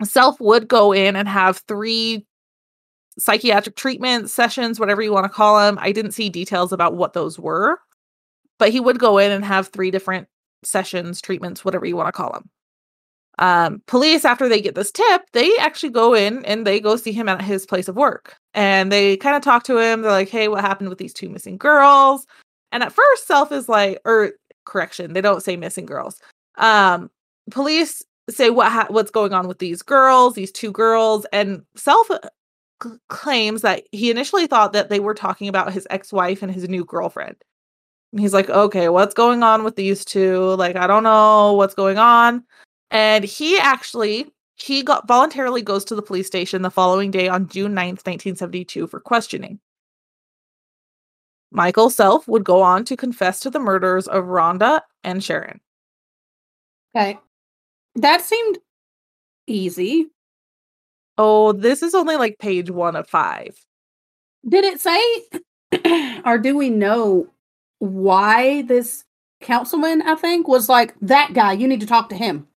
Self 0.03 0.39
would 0.39 0.67
go 0.67 0.91
in 0.91 1.15
and 1.15 1.27
have 1.27 1.63
three 1.67 2.25
psychiatric 3.17 3.75
treatment 3.75 4.29
sessions, 4.29 4.79
whatever 4.79 5.01
you 5.01 5.11
want 5.11 5.25
to 5.25 5.29
call 5.29 5.59
them. 5.59 5.77
I 5.81 5.91
didn't 5.91 6.11
see 6.11 6.29
details 6.29 6.71
about 6.71 6.95
what 6.95 7.13
those 7.13 7.39
were, 7.39 7.79
but 8.59 8.69
he 8.69 8.79
would 8.79 8.99
go 8.99 9.17
in 9.17 9.31
and 9.31 9.43
have 9.43 9.69
three 9.69 9.91
different 9.91 10.27
sessions, 10.63 11.19
treatments, 11.19 11.65
whatever 11.65 11.85
you 11.85 11.95
want 11.95 12.07
to 12.07 12.13
call 12.13 12.31
them. 12.31 12.49
Um, 13.39 13.81
police, 13.88 14.25
after 14.25 14.50
they 14.50 14.62
get 14.62 14.75
this 14.75 14.91
tip, 14.91 15.22
they 15.31 15.50
actually 15.60 15.91
go 15.91 16.13
in 16.13 16.43
and 16.46 16.67
they 16.67 16.79
go 16.79 16.98
see 16.98 17.13
him 17.13 17.29
at 17.29 17.41
his 17.41 17.65
place 17.65 17.88
of 17.88 17.96
work. 17.96 18.36
And 18.53 18.91
they 18.91 19.15
kind 19.17 19.36
of 19.36 19.41
talk 19.41 19.63
to 19.63 19.77
him. 19.77 20.01
They're 20.01 20.12
like, 20.12 20.29
hey, 20.29 20.50
what 20.50 20.62
happened 20.62 20.89
with 20.89 20.98
these 20.98 21.13
two 21.13 21.29
missing 21.29 21.58
girls? 21.58 22.27
And 22.74 22.84
at 22.84 22.91
first, 22.91 23.27
Self 23.27 23.51
is 23.51 23.69
like, 23.69 24.01
or 24.03 24.34
correction, 24.65 25.13
they 25.13 25.22
don't 25.22 25.41
say 25.41 25.55
missing 25.55 25.86
girls. 25.86 26.19
Um, 26.58 27.10
police 27.50 28.03
say 28.29 28.50
what 28.50 28.72
ha- 28.72 28.88
what's 28.89 29.10
going 29.10 29.34
on 29.34 29.48
with 29.48 29.60
these 29.60 29.81
girls, 29.81 30.36
these 30.36 30.51
two 30.51 30.72
girls, 30.72 31.25
and 31.31 31.63
Self 31.75 32.12
uh, 32.12 32.19
c- 32.84 32.89
claims 33.08 33.62
that 33.62 33.84
he 33.93 34.12
initially 34.12 34.48
thought 34.48 34.74
that 34.74 34.89
they 34.89 35.00
were 35.00 35.13
talking 35.13 35.48
about 35.48 35.72
his 35.72 35.88
ex-wife 35.89 36.43
and 36.43 36.51
his 36.51 36.67
new 36.67 36.84
girlfriend. 36.84 37.38
And 38.12 38.19
he's 38.19 38.34
like, 38.34 38.50
okay, 38.50 38.89
what's 38.89 39.13
going 39.13 39.43
on 39.43 39.63
with 39.63 39.77
these 39.77 40.03
two? 40.03 40.55
Like, 40.55 40.75
I 40.75 40.88
don't 40.88 41.03
know 41.03 41.53
what's 41.53 41.74
going 41.74 41.98
on. 41.98 42.43
And 42.91 43.24
he 43.24 43.58
actually 43.58 44.31
he 44.55 44.84
got 44.84 45.08
voluntarily 45.08 45.62
goes 45.62 45.86
to 45.86 45.96
the 45.96 46.01
police 46.01 46.27
station 46.27 46.62
the 46.62 46.72
following 46.72 47.12
day 47.12 47.27
on 47.27 47.48
June 47.48 47.74
9th, 47.74 48.05
1972 48.05 48.88
for 48.88 49.00
questioning. 49.00 49.60
Michael 51.51 51.89
Self 51.89 52.27
would 52.27 52.43
go 52.43 52.62
on 52.62 52.86
to 52.86 52.98
confess 52.98 53.39
to 53.41 53.50
the 53.50 53.60
murders 53.60 54.08
of 54.08 54.25
Rhonda 54.25 54.81
and 55.03 55.24
Sharon. 55.24 55.60
Okay. 56.96 57.17
That 57.96 58.22
seemed 58.22 58.60
easy. 59.48 60.08
Oh, 61.17 61.53
this 61.53 61.81
is 61.81 61.96
only 61.96 62.17
like 62.17 62.38
page 62.39 62.69
one 62.69 62.96
of 62.96 63.08
five. 63.08 63.58
Did 64.48 64.63
it 64.63 64.79
say, 64.79 65.01
or 66.25 66.38
do 66.38 66.55
we 66.55 66.69
know 66.69 67.27
why 67.79 68.63
this 68.63 69.05
councilman, 69.41 70.01
I 70.01 70.15
think, 70.15 70.48
was 70.48 70.69
like, 70.69 70.96
that 71.01 71.34
guy, 71.34 71.53
you 71.53 71.67
need 71.67 71.81
to 71.81 71.88
talk 71.88 72.10
to 72.10 72.15
him? 72.15 72.49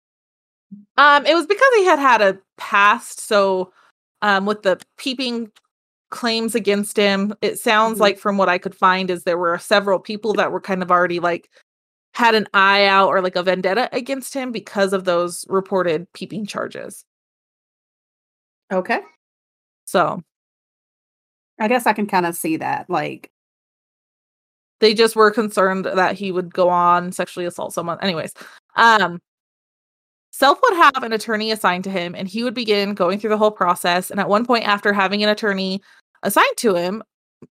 Um, 0.96 1.26
it 1.26 1.34
was 1.34 1.46
because 1.46 1.68
he 1.76 1.84
had 1.84 1.98
had 1.98 2.22
a 2.22 2.38
past. 2.58 3.20
So, 3.20 3.72
um, 4.22 4.46
with 4.46 4.62
the 4.62 4.78
peeping 4.98 5.50
claims 6.10 6.54
against 6.54 6.96
him, 6.96 7.34
it 7.42 7.58
sounds 7.58 7.98
Mhm. 7.98 8.00
like 8.02 8.18
from 8.18 8.36
what 8.38 8.48
I 8.48 8.58
could 8.58 8.74
find 8.74 9.10
is 9.10 9.24
there 9.24 9.38
were 9.38 9.58
several 9.58 9.98
people 9.98 10.34
that 10.34 10.52
were 10.52 10.60
kind 10.60 10.82
of 10.82 10.90
already 10.90 11.20
like 11.20 11.50
had 12.14 12.34
an 12.34 12.46
eye 12.54 12.86
out 12.86 13.08
or 13.08 13.22
like 13.22 13.36
a 13.36 13.42
vendetta 13.42 13.88
against 13.92 14.34
him 14.34 14.52
because 14.52 14.92
of 14.92 15.04
those 15.04 15.46
reported 15.48 16.06
peeping 16.12 16.46
charges. 16.46 17.04
Okay. 18.72 19.00
So 19.86 20.22
I 21.58 21.68
guess 21.68 21.86
I 21.86 21.92
can 21.92 22.06
kind 22.06 22.26
of 22.26 22.34
see 22.36 22.56
that. 22.58 22.88
Like, 22.90 23.30
they 24.80 24.94
just 24.94 25.14
were 25.14 25.30
concerned 25.30 25.84
that 25.84 26.16
he 26.16 26.32
would 26.32 26.52
go 26.52 26.68
on 26.68 27.12
sexually 27.12 27.46
assault 27.46 27.72
someone. 27.72 27.98
Anyways, 28.00 28.34
um, 28.76 29.20
Self 30.32 30.58
would 30.62 30.76
have 30.76 31.02
an 31.02 31.12
attorney 31.12 31.50
assigned 31.50 31.84
to 31.84 31.90
him, 31.90 32.14
and 32.14 32.26
he 32.26 32.42
would 32.42 32.54
begin 32.54 32.94
going 32.94 33.18
through 33.18 33.30
the 33.30 33.38
whole 33.38 33.50
process. 33.50 34.10
And 34.10 34.18
at 34.18 34.28
one 34.28 34.46
point, 34.46 34.66
after 34.66 34.92
having 34.92 35.22
an 35.22 35.28
attorney 35.28 35.82
assigned 36.22 36.56
to 36.56 36.74
him, 36.74 37.02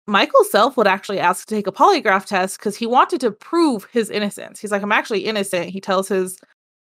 Michael 0.05 0.43
Self 0.43 0.77
would 0.77 0.87
actually 0.87 1.19
ask 1.19 1.47
to 1.47 1.55
take 1.55 1.65
a 1.67 1.71
polygraph 1.71 2.25
test 2.25 2.59
because 2.59 2.75
he 2.75 2.85
wanted 2.85 3.19
to 3.21 3.31
prove 3.31 3.85
his 3.91 4.09
innocence. 4.09 4.59
He's 4.59 4.71
like, 4.71 4.83
I'm 4.83 4.91
actually 4.91 5.25
innocent. 5.25 5.69
He 5.69 5.81
tells 5.81 6.07
his 6.07 6.37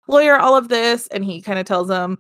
lawyer 0.08 0.38
all 0.38 0.56
of 0.56 0.70
this, 0.70 1.08
and 1.08 1.26
he 1.26 1.42
kind 1.42 1.60
of 1.60 1.66
tells 1.66 1.90
him, 1.90 2.18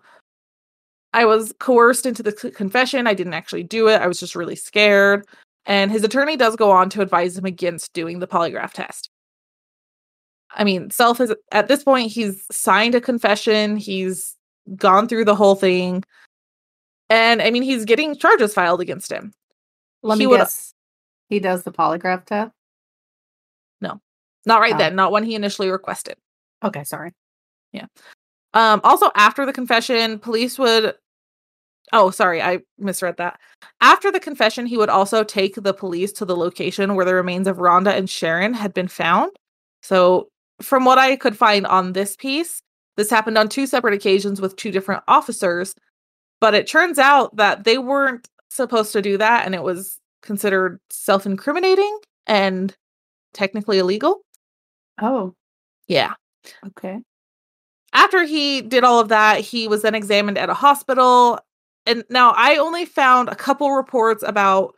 I 1.13 1.25
was 1.25 1.53
coerced 1.60 2.05
into 2.05 2.23
the 2.23 2.36
c- 2.38 2.51
confession. 2.51 3.07
I 3.07 3.13
didn't 3.13 3.34
actually 3.34 3.63
do 3.63 3.88
it. 3.88 4.01
I 4.01 4.07
was 4.07 4.19
just 4.19 4.36
really 4.36 4.55
scared. 4.55 5.25
And 5.65 5.91
his 5.91 6.03
attorney 6.03 6.36
does 6.36 6.55
go 6.55 6.71
on 6.71 6.89
to 6.91 7.01
advise 7.01 7.38
him 7.38 7.45
against 7.45 7.93
doing 7.93 8.19
the 8.19 8.27
polygraph 8.27 8.73
test. 8.73 9.10
I 10.55 10.63
mean, 10.63 10.89
Self 10.91 11.19
is 11.21 11.33
at 11.51 11.67
this 11.67 11.83
point, 11.83 12.11
he's 12.11 12.45
signed 12.51 12.95
a 12.95 13.01
confession, 13.01 13.77
he's 13.77 14.35
gone 14.75 15.07
through 15.07 15.25
the 15.25 15.35
whole 15.35 15.55
thing. 15.55 16.03
And 17.09 17.41
I 17.41 17.51
mean, 17.51 17.63
he's 17.63 17.85
getting 17.85 18.15
charges 18.15 18.53
filed 18.53 18.81
against 18.81 19.11
him. 19.11 19.33
let 20.03 20.15
He 20.17 20.21
me 20.21 20.27
would- 20.27 20.37
guess. 20.37 20.73
He 21.29 21.39
does 21.39 21.63
the 21.63 21.71
polygraph 21.71 22.25
test. 22.25 22.51
No, 23.79 24.01
not 24.45 24.59
right 24.59 24.75
Oh. 24.75 24.77
then, 24.77 24.95
not 24.95 25.11
when 25.11 25.23
he 25.23 25.35
initially 25.35 25.69
requested. 25.69 26.17
Okay, 26.63 26.83
sorry. 26.83 27.13
Yeah. 27.71 27.85
Um, 28.53 28.81
also, 28.83 29.09
after 29.15 29.45
the 29.45 29.53
confession, 29.53 30.19
police 30.19 30.59
would. 30.59 30.95
Oh, 31.93 32.09
sorry, 32.11 32.41
I 32.41 32.59
misread 32.77 33.17
that. 33.17 33.39
After 33.81 34.11
the 34.11 34.19
confession, 34.19 34.65
he 34.65 34.77
would 34.77 34.89
also 34.89 35.23
take 35.23 35.55
the 35.55 35.73
police 35.73 36.11
to 36.13 36.25
the 36.25 36.35
location 36.35 36.95
where 36.95 37.05
the 37.05 37.13
remains 37.15 37.47
of 37.47 37.57
Rhonda 37.57 37.95
and 37.95 38.09
Sharon 38.09 38.53
had 38.53 38.73
been 38.73 38.87
found. 38.87 39.31
So, 39.83 40.29
from 40.62 40.86
what 40.86 40.97
I 40.97 41.15
could 41.15 41.38
find 41.38 41.65
on 41.67 41.93
this 41.93 42.15
piece, 42.15 42.62
this 42.97 43.10
happened 43.10 43.38
on 43.38 43.50
two 43.50 43.65
separate 43.67 43.93
occasions 43.93 44.41
with 44.41 44.56
two 44.56 44.71
different 44.71 45.04
officers. 45.08 45.74
But 46.39 46.54
it 46.56 46.67
turns 46.67 46.97
out 47.00 47.36
that 47.38 47.63
they 47.63 47.78
weren't 47.78 48.28
supposed 48.50 48.93
to 48.93 49.02
do 49.02 49.17
that, 49.17 49.45
and 49.45 49.54
it 49.56 49.63
was 49.63 50.00
considered 50.21 50.80
self 50.89 51.26
incriminating 51.26 52.00
and 52.28 52.76
technically 53.34 53.80
illegal. 53.80 54.21
Oh, 55.02 55.34
Yeah. 55.88 56.13
okay. 56.67 57.00
after 57.93 58.24
he 58.24 58.62
did 58.62 58.84
all 58.84 59.00
of 59.00 59.10
that, 59.10 59.41
he 59.41 59.67
was 59.67 59.82
then 59.84 59.95
examined 59.95 60.38
at 60.38 60.50
a 60.50 60.54
hospital. 60.54 61.39
And 61.86 62.04
now 62.10 62.32
I 62.38 62.58
only 62.58 62.86
found 62.86 63.30
a 63.30 63.36
couple 63.36 63.71
reports 63.71 64.24
about 64.26 64.76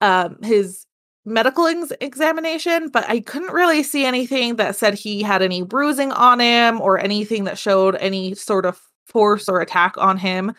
um, 0.00 0.36
his 0.42 0.84
medical 1.24 1.66
ex- 1.66 1.92
examination, 2.00 2.88
but 2.88 3.08
I 3.08 3.20
couldn't 3.20 3.52
really 3.52 3.82
see 3.82 4.04
anything 4.04 4.56
that 4.56 4.76
said 4.76 4.94
he 4.94 5.22
had 5.22 5.42
any 5.42 5.62
bruising 5.62 6.12
on 6.12 6.40
him 6.40 6.80
or 6.80 6.98
anything 6.98 7.44
that 7.44 7.58
showed 7.58 7.96
any 7.96 8.34
sort 8.34 8.66
of 8.66 8.80
force 9.06 9.48
or 9.48 9.60
attack 9.60 9.96
on 9.98 10.16
him. 10.16 10.52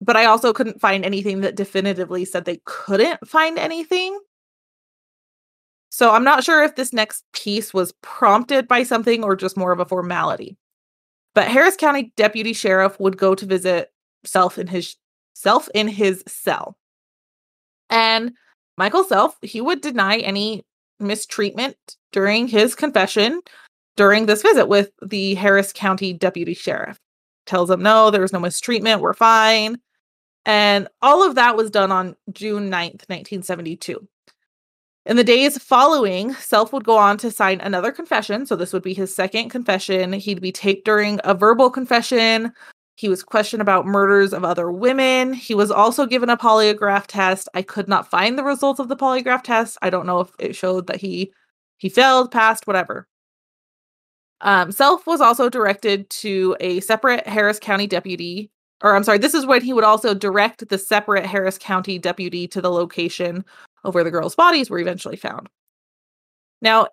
But 0.00 0.16
I 0.16 0.26
also 0.26 0.52
couldn't 0.52 0.80
find 0.80 1.04
anything 1.04 1.40
that 1.40 1.56
definitively 1.56 2.24
said 2.24 2.44
they 2.44 2.60
couldn't 2.64 3.26
find 3.26 3.58
anything. 3.58 4.18
So 5.90 6.10
I'm 6.10 6.24
not 6.24 6.44
sure 6.44 6.62
if 6.64 6.74
this 6.74 6.92
next 6.92 7.24
piece 7.32 7.72
was 7.72 7.92
prompted 8.02 8.66
by 8.66 8.82
something 8.82 9.22
or 9.22 9.36
just 9.36 9.56
more 9.56 9.72
of 9.72 9.80
a 9.80 9.84
formality. 9.84 10.56
But 11.34 11.48
Harris 11.48 11.76
County 11.76 12.12
Deputy 12.16 12.52
Sheriff 12.52 12.98
would 13.00 13.16
go 13.16 13.34
to 13.34 13.46
visit 13.46 13.90
Self 14.24 14.58
in 14.58 14.66
his 14.66 14.96
self 15.34 15.68
in 15.74 15.88
his 15.88 16.24
cell. 16.26 16.76
And 17.90 18.32
Michael 18.76 19.04
Self, 19.04 19.36
he 19.42 19.60
would 19.60 19.80
deny 19.80 20.18
any 20.18 20.64
mistreatment 21.00 21.76
during 22.12 22.48
his 22.48 22.74
confession 22.74 23.40
during 23.96 24.26
this 24.26 24.42
visit 24.42 24.66
with 24.66 24.90
the 25.02 25.34
Harris 25.34 25.72
County 25.72 26.12
Deputy 26.12 26.54
Sheriff. 26.54 26.98
Tells 27.46 27.70
him, 27.70 27.82
no, 27.82 28.10
there 28.10 28.22
was 28.22 28.32
no 28.32 28.40
mistreatment, 28.40 29.00
we're 29.00 29.14
fine. 29.14 29.78
And 30.46 30.88
all 31.00 31.26
of 31.26 31.36
that 31.36 31.56
was 31.56 31.70
done 31.70 31.92
on 31.92 32.16
June 32.32 32.70
9th, 32.70 33.08
1972. 33.08 34.06
In 35.06 35.16
the 35.16 35.24
days 35.24 35.58
following, 35.58 36.32
Self 36.34 36.72
would 36.72 36.84
go 36.84 36.96
on 36.96 37.18
to 37.18 37.30
sign 37.30 37.60
another 37.60 37.92
confession. 37.92 38.46
So 38.46 38.56
this 38.56 38.72
would 38.72 38.82
be 38.82 38.94
his 38.94 39.14
second 39.14 39.50
confession. 39.50 40.14
He'd 40.14 40.40
be 40.40 40.52
taped 40.52 40.86
during 40.86 41.20
a 41.24 41.34
verbal 41.34 41.70
confession. 41.70 42.52
He 42.96 43.08
was 43.08 43.24
questioned 43.24 43.60
about 43.60 43.86
murders 43.86 44.32
of 44.32 44.44
other 44.44 44.70
women. 44.70 45.32
He 45.32 45.54
was 45.54 45.70
also 45.70 46.06
given 46.06 46.30
a 46.30 46.36
polygraph 46.36 47.06
test. 47.08 47.48
I 47.54 47.62
could 47.62 47.88
not 47.88 48.08
find 48.08 48.38
the 48.38 48.44
results 48.44 48.78
of 48.78 48.88
the 48.88 48.96
polygraph 48.96 49.42
test. 49.42 49.76
I 49.82 49.90
don't 49.90 50.06
know 50.06 50.20
if 50.20 50.30
it 50.38 50.54
showed 50.54 50.86
that 50.86 51.00
he 51.00 51.32
he 51.78 51.88
failed, 51.88 52.30
passed, 52.30 52.66
whatever. 52.66 53.08
Um, 54.40 54.70
Self 54.70 55.06
was 55.06 55.20
also 55.20 55.48
directed 55.48 56.08
to 56.10 56.56
a 56.60 56.80
separate 56.80 57.26
Harris 57.26 57.58
County 57.58 57.86
deputy, 57.86 58.50
or 58.82 58.94
I'm 58.94 59.02
sorry, 59.04 59.18
this 59.18 59.34
is 59.34 59.46
when 59.46 59.62
he 59.62 59.72
would 59.72 59.84
also 59.84 60.14
direct 60.14 60.68
the 60.68 60.78
separate 60.78 61.26
Harris 61.26 61.58
County 61.58 61.98
deputy 61.98 62.46
to 62.48 62.60
the 62.60 62.70
location 62.70 63.44
of 63.82 63.94
where 63.94 64.04
the 64.04 64.10
girls' 64.10 64.34
bodies 64.36 64.70
were 64.70 64.78
eventually 64.78 65.16
found. 65.16 65.48
Now, 66.62 66.88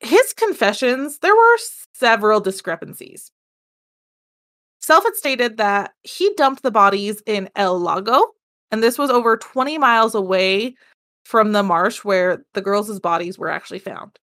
his 0.00 0.32
confessions, 0.32 1.18
there 1.18 1.34
were 1.34 1.58
several 1.94 2.40
discrepancies. 2.40 3.30
Self 4.80 5.04
had 5.04 5.14
stated 5.16 5.56
that 5.56 5.92
he 6.02 6.32
dumped 6.36 6.62
the 6.62 6.70
bodies 6.70 7.22
in 7.26 7.48
El 7.56 7.78
Lago, 7.80 8.22
and 8.70 8.82
this 8.82 8.98
was 8.98 9.10
over 9.10 9.36
20 9.36 9.78
miles 9.78 10.14
away 10.14 10.74
from 11.24 11.52
the 11.52 11.62
marsh 11.62 12.04
where 12.04 12.44
the 12.54 12.62
girls' 12.62 13.00
bodies 13.00 13.38
were 13.38 13.50
actually 13.50 13.80
found. 13.80 14.18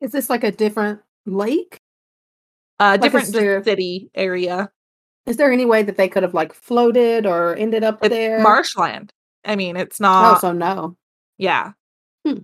Is 0.00 0.12
this 0.12 0.28
like 0.28 0.44
a 0.44 0.50
different 0.52 1.00
lake? 1.26 1.78
Uh, 2.80 2.92
Like, 2.92 3.00
different 3.02 3.26
is 3.28 3.32
just 3.32 3.40
there- 3.40 3.62
city 3.64 4.10
area. 4.14 4.70
Is 5.26 5.38
there 5.38 5.50
any 5.50 5.64
way 5.64 5.82
that 5.82 5.96
they 5.96 6.08
could 6.08 6.22
have 6.22 6.34
like 6.34 6.52
floated 6.52 7.24
or 7.24 7.56
ended 7.56 7.82
up 7.82 8.00
It's 8.02 8.10
there? 8.10 8.40
marshland. 8.40 9.10
I 9.46 9.56
mean, 9.56 9.76
it's 9.76 9.98
not. 10.00 10.36
Oh, 10.36 10.40
so 10.40 10.52
no. 10.52 10.96
Yeah. 11.38 11.72
Hmm. 12.26 12.40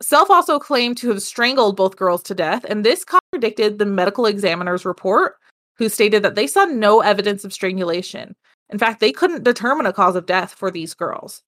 Self 0.00 0.30
also 0.30 0.58
claimed 0.60 0.96
to 0.98 1.08
have 1.08 1.22
strangled 1.22 1.76
both 1.76 1.96
girls 1.96 2.22
to 2.24 2.34
death, 2.34 2.64
and 2.68 2.84
this 2.84 3.04
contradicted 3.04 3.78
the 3.78 3.86
medical 3.86 4.26
examiner's 4.26 4.84
report, 4.84 5.36
who 5.78 5.88
stated 5.88 6.22
that 6.22 6.34
they 6.34 6.46
saw 6.46 6.64
no 6.64 7.00
evidence 7.00 7.44
of 7.44 7.52
strangulation. 7.52 8.34
In 8.70 8.78
fact, 8.78 9.00
they 9.00 9.12
couldn't 9.12 9.44
determine 9.44 9.86
a 9.86 9.92
cause 9.92 10.16
of 10.16 10.26
death 10.26 10.52
for 10.52 10.70
these 10.70 10.94
girls. 10.94 11.42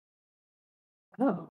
Oh. 1.21 1.49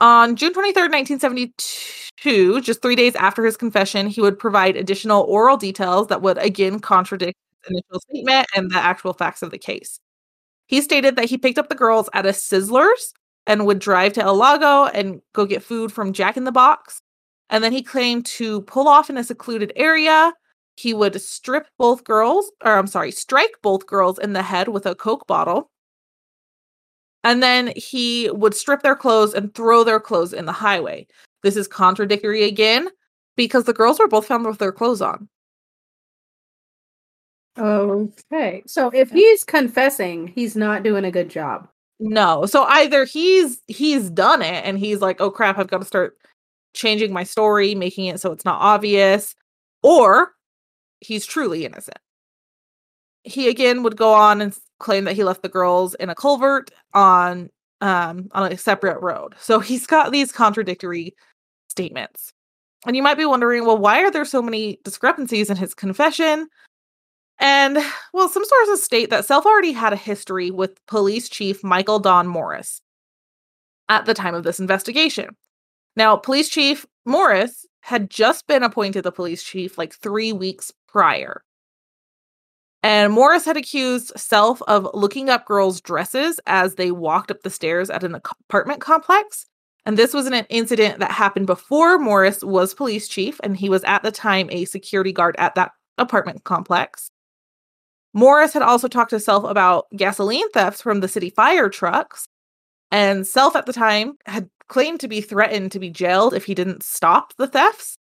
On 0.00 0.36
June 0.36 0.52
23rd, 0.52 0.90
1972, 0.90 2.60
just 2.60 2.82
three 2.82 2.96
days 2.96 3.14
after 3.16 3.44
his 3.44 3.56
confession, 3.56 4.06
he 4.06 4.20
would 4.20 4.38
provide 4.38 4.76
additional 4.76 5.22
oral 5.22 5.56
details 5.56 6.08
that 6.08 6.22
would 6.22 6.38
again 6.38 6.80
contradict 6.80 7.38
his 7.62 7.70
initial 7.70 8.00
statement 8.00 8.46
and 8.56 8.70
the 8.70 8.76
actual 8.76 9.12
facts 9.12 9.42
of 9.42 9.50
the 9.50 9.58
case. 9.58 10.00
He 10.66 10.80
stated 10.80 11.16
that 11.16 11.26
he 11.26 11.38
picked 11.38 11.58
up 11.58 11.68
the 11.68 11.74
girls 11.74 12.08
at 12.12 12.26
a 12.26 12.30
Sizzlers 12.30 13.12
and 13.46 13.66
would 13.66 13.78
drive 13.78 14.14
to 14.14 14.22
El 14.22 14.36
Lago 14.36 14.86
and 14.86 15.20
go 15.32 15.46
get 15.46 15.62
food 15.62 15.92
from 15.92 16.12
Jack 16.12 16.36
in 16.36 16.44
the 16.44 16.52
Box. 16.52 17.00
And 17.50 17.62
then 17.62 17.72
he 17.72 17.82
claimed 17.82 18.24
to 18.26 18.62
pull 18.62 18.88
off 18.88 19.10
in 19.10 19.18
a 19.18 19.24
secluded 19.24 19.72
area. 19.76 20.32
He 20.76 20.92
would 20.94 21.20
strip 21.20 21.68
both 21.78 22.04
girls, 22.04 22.50
or 22.64 22.76
I'm 22.76 22.86
sorry, 22.86 23.10
strike 23.10 23.52
both 23.62 23.86
girls 23.86 24.18
in 24.18 24.32
the 24.32 24.42
head 24.42 24.68
with 24.68 24.86
a 24.86 24.94
Coke 24.94 25.26
bottle. 25.26 25.70
And 27.22 27.42
then 27.42 27.72
he 27.74 28.30
would 28.30 28.54
strip 28.54 28.82
their 28.82 28.96
clothes 28.96 29.34
and 29.34 29.54
throw 29.54 29.82
their 29.82 30.00
clothes 30.00 30.32
in 30.32 30.44
the 30.44 30.52
highway. 30.52 31.06
This 31.42 31.56
is 31.56 31.66
contradictory 31.66 32.44
again 32.44 32.88
because 33.36 33.64
the 33.64 33.72
girls 33.72 33.98
were 33.98 34.08
both 34.08 34.26
found 34.26 34.46
with 34.46 34.58
their 34.58 34.72
clothes 34.72 35.00
on. 35.00 35.28
Okay. 37.56 38.62
So 38.66 38.90
if 38.92 39.10
he's 39.10 39.44
confessing, 39.44 40.28
he's 40.28 40.56
not 40.56 40.82
doing 40.82 41.04
a 41.04 41.10
good 41.10 41.28
job. 41.28 41.68
No. 42.00 42.46
So 42.46 42.64
either 42.64 43.04
he's 43.04 43.62
he's 43.68 44.10
done 44.10 44.42
it 44.42 44.64
and 44.64 44.78
he's 44.78 45.00
like, 45.00 45.20
"Oh 45.20 45.30
crap, 45.30 45.58
I've 45.58 45.68
got 45.68 45.78
to 45.78 45.84
start 45.84 46.16
changing 46.74 47.12
my 47.12 47.22
story, 47.22 47.74
making 47.74 48.06
it 48.06 48.20
so 48.20 48.32
it's 48.32 48.44
not 48.44 48.60
obvious," 48.60 49.34
or 49.82 50.32
he's 51.04 51.26
truly 51.26 51.64
innocent. 51.64 51.98
He 53.22 53.48
again 53.48 53.82
would 53.82 53.96
go 53.96 54.12
on 54.12 54.40
and 54.40 54.56
claim 54.78 55.04
that 55.04 55.14
he 55.14 55.24
left 55.24 55.42
the 55.42 55.48
girls 55.48 55.94
in 55.94 56.10
a 56.10 56.14
culvert 56.14 56.70
on 56.92 57.50
um 57.80 58.28
on 58.32 58.52
a 58.52 58.56
separate 58.56 59.00
road. 59.00 59.34
So 59.38 59.60
he's 59.60 59.86
got 59.86 60.12
these 60.12 60.32
contradictory 60.32 61.14
statements. 61.68 62.32
And 62.86 62.96
you 62.96 63.02
might 63.02 63.16
be 63.16 63.24
wondering, 63.24 63.64
well, 63.64 63.78
why 63.78 64.02
are 64.02 64.10
there 64.10 64.26
so 64.26 64.42
many 64.42 64.78
discrepancies 64.84 65.48
in 65.48 65.56
his 65.56 65.74
confession? 65.74 66.48
And 67.38 67.78
well, 68.12 68.28
some 68.28 68.44
sources 68.44 68.82
state 68.82 69.10
that 69.10 69.24
Self 69.24 69.46
already 69.46 69.72
had 69.72 69.92
a 69.92 69.96
history 69.96 70.50
with 70.50 70.84
police 70.86 71.28
chief 71.28 71.64
Michael 71.64 71.98
Don 71.98 72.26
Morris 72.26 72.80
at 73.88 74.06
the 74.06 74.14
time 74.14 74.34
of 74.34 74.44
this 74.44 74.60
investigation. 74.60 75.36
Now, 75.96 76.16
police 76.16 76.48
chief 76.48 76.86
Morris 77.04 77.66
had 77.80 78.10
just 78.10 78.46
been 78.46 78.62
appointed 78.62 79.02
the 79.02 79.12
police 79.12 79.42
chief 79.42 79.76
like 79.76 79.94
three 79.94 80.32
weeks 80.32 80.72
prior. 80.94 81.42
And 82.84 83.12
Morris 83.12 83.44
had 83.44 83.56
accused 83.56 84.12
Self 84.16 84.62
of 84.68 84.86
looking 84.94 85.28
up 85.28 85.44
girls' 85.44 85.80
dresses 85.80 86.38
as 86.46 86.76
they 86.76 86.92
walked 86.92 87.32
up 87.32 87.42
the 87.42 87.50
stairs 87.50 87.90
at 87.90 88.04
an 88.04 88.14
apartment 88.14 88.80
complex. 88.80 89.46
And 89.84 89.98
this 89.98 90.14
was 90.14 90.26
an 90.26 90.34
incident 90.48 91.00
that 91.00 91.10
happened 91.10 91.46
before 91.46 91.98
Morris 91.98 92.44
was 92.44 92.74
police 92.74 93.08
chief, 93.08 93.40
and 93.42 93.56
he 93.56 93.68
was 93.68 93.82
at 93.84 94.04
the 94.04 94.12
time 94.12 94.48
a 94.50 94.66
security 94.66 95.12
guard 95.12 95.34
at 95.36 95.56
that 95.56 95.72
apartment 95.98 96.44
complex. 96.44 97.10
Morris 98.12 98.52
had 98.52 98.62
also 98.62 98.86
talked 98.86 99.10
to 99.10 99.18
Self 99.18 99.42
about 99.44 99.86
gasoline 99.96 100.48
thefts 100.52 100.80
from 100.80 101.00
the 101.00 101.08
city 101.08 101.30
fire 101.30 101.68
trucks. 101.68 102.28
And 102.92 103.26
Self 103.26 103.56
at 103.56 103.66
the 103.66 103.72
time 103.72 104.12
had 104.26 104.48
claimed 104.68 105.00
to 105.00 105.08
be 105.08 105.20
threatened 105.20 105.72
to 105.72 105.80
be 105.80 105.90
jailed 105.90 106.34
if 106.34 106.44
he 106.44 106.54
didn't 106.54 106.84
stop 106.84 107.34
the 107.36 107.48
thefts. 107.48 107.96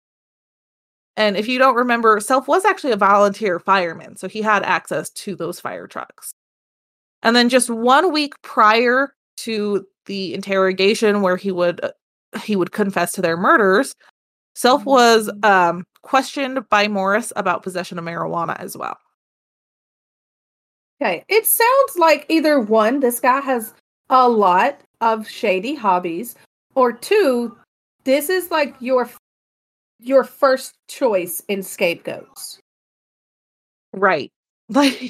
And 1.18 1.36
if 1.36 1.48
you 1.48 1.60
don't 1.60 1.76
remember, 1.76 2.20
Self 2.20 2.48
was 2.48 2.66
actually 2.66 2.94
a 2.94 2.98
volunteer 2.98 3.60
fireman, 3.60 4.16
so 4.16 4.28
he 4.28 4.42
had 4.42 4.64
access 4.64 5.10
to 5.12 5.36
those 5.36 5.60
fire 5.60 5.88
trucks. 5.88 6.34
And 7.24 7.36
then 7.36 7.50
just 7.50 7.70
one 7.70 8.12
week 8.12 8.34
prior 8.42 9.14
to 9.38 9.86
the 10.06 10.34
interrogation 10.34 11.22
where 11.22 11.38
he 11.38 11.52
would 11.52 11.84
uh, 11.84 11.92
he 12.44 12.56
would 12.56 12.72
confess 12.72 13.12
to 13.14 13.22
their 13.22 13.38
murders, 13.38 13.94
Self 14.56 14.86
was 14.86 15.30
um, 15.44 15.84
questioned 16.02 16.68
by 16.70 16.88
Morris 16.88 17.32
about 17.36 17.64
possession 17.64 18.00
of 18.00 18.06
marijuana 18.06 18.58
as 18.60 18.76
well. 18.78 18.98
Okay. 21.02 21.24
It 21.28 21.46
sounds 21.46 21.98
like 21.98 22.26
either 22.30 22.60
one, 22.60 23.00
this 23.00 23.20
guy 23.20 23.42
has 23.42 23.74
a 24.10 24.30
lot 24.30 24.80
of 25.02 25.28
shady 25.28 25.74
hobbies, 25.74 26.36
or 26.76 26.94
two, 26.94 27.58
this 28.04 28.30
is 28.30 28.52
like 28.52 28.76
your 28.80 29.10
your 30.02 30.24
first 30.24 30.74
choice 30.88 31.42
in 31.48 31.64
scapegoats. 31.64 32.60
Right. 33.94 34.32
Like, 34.70 35.02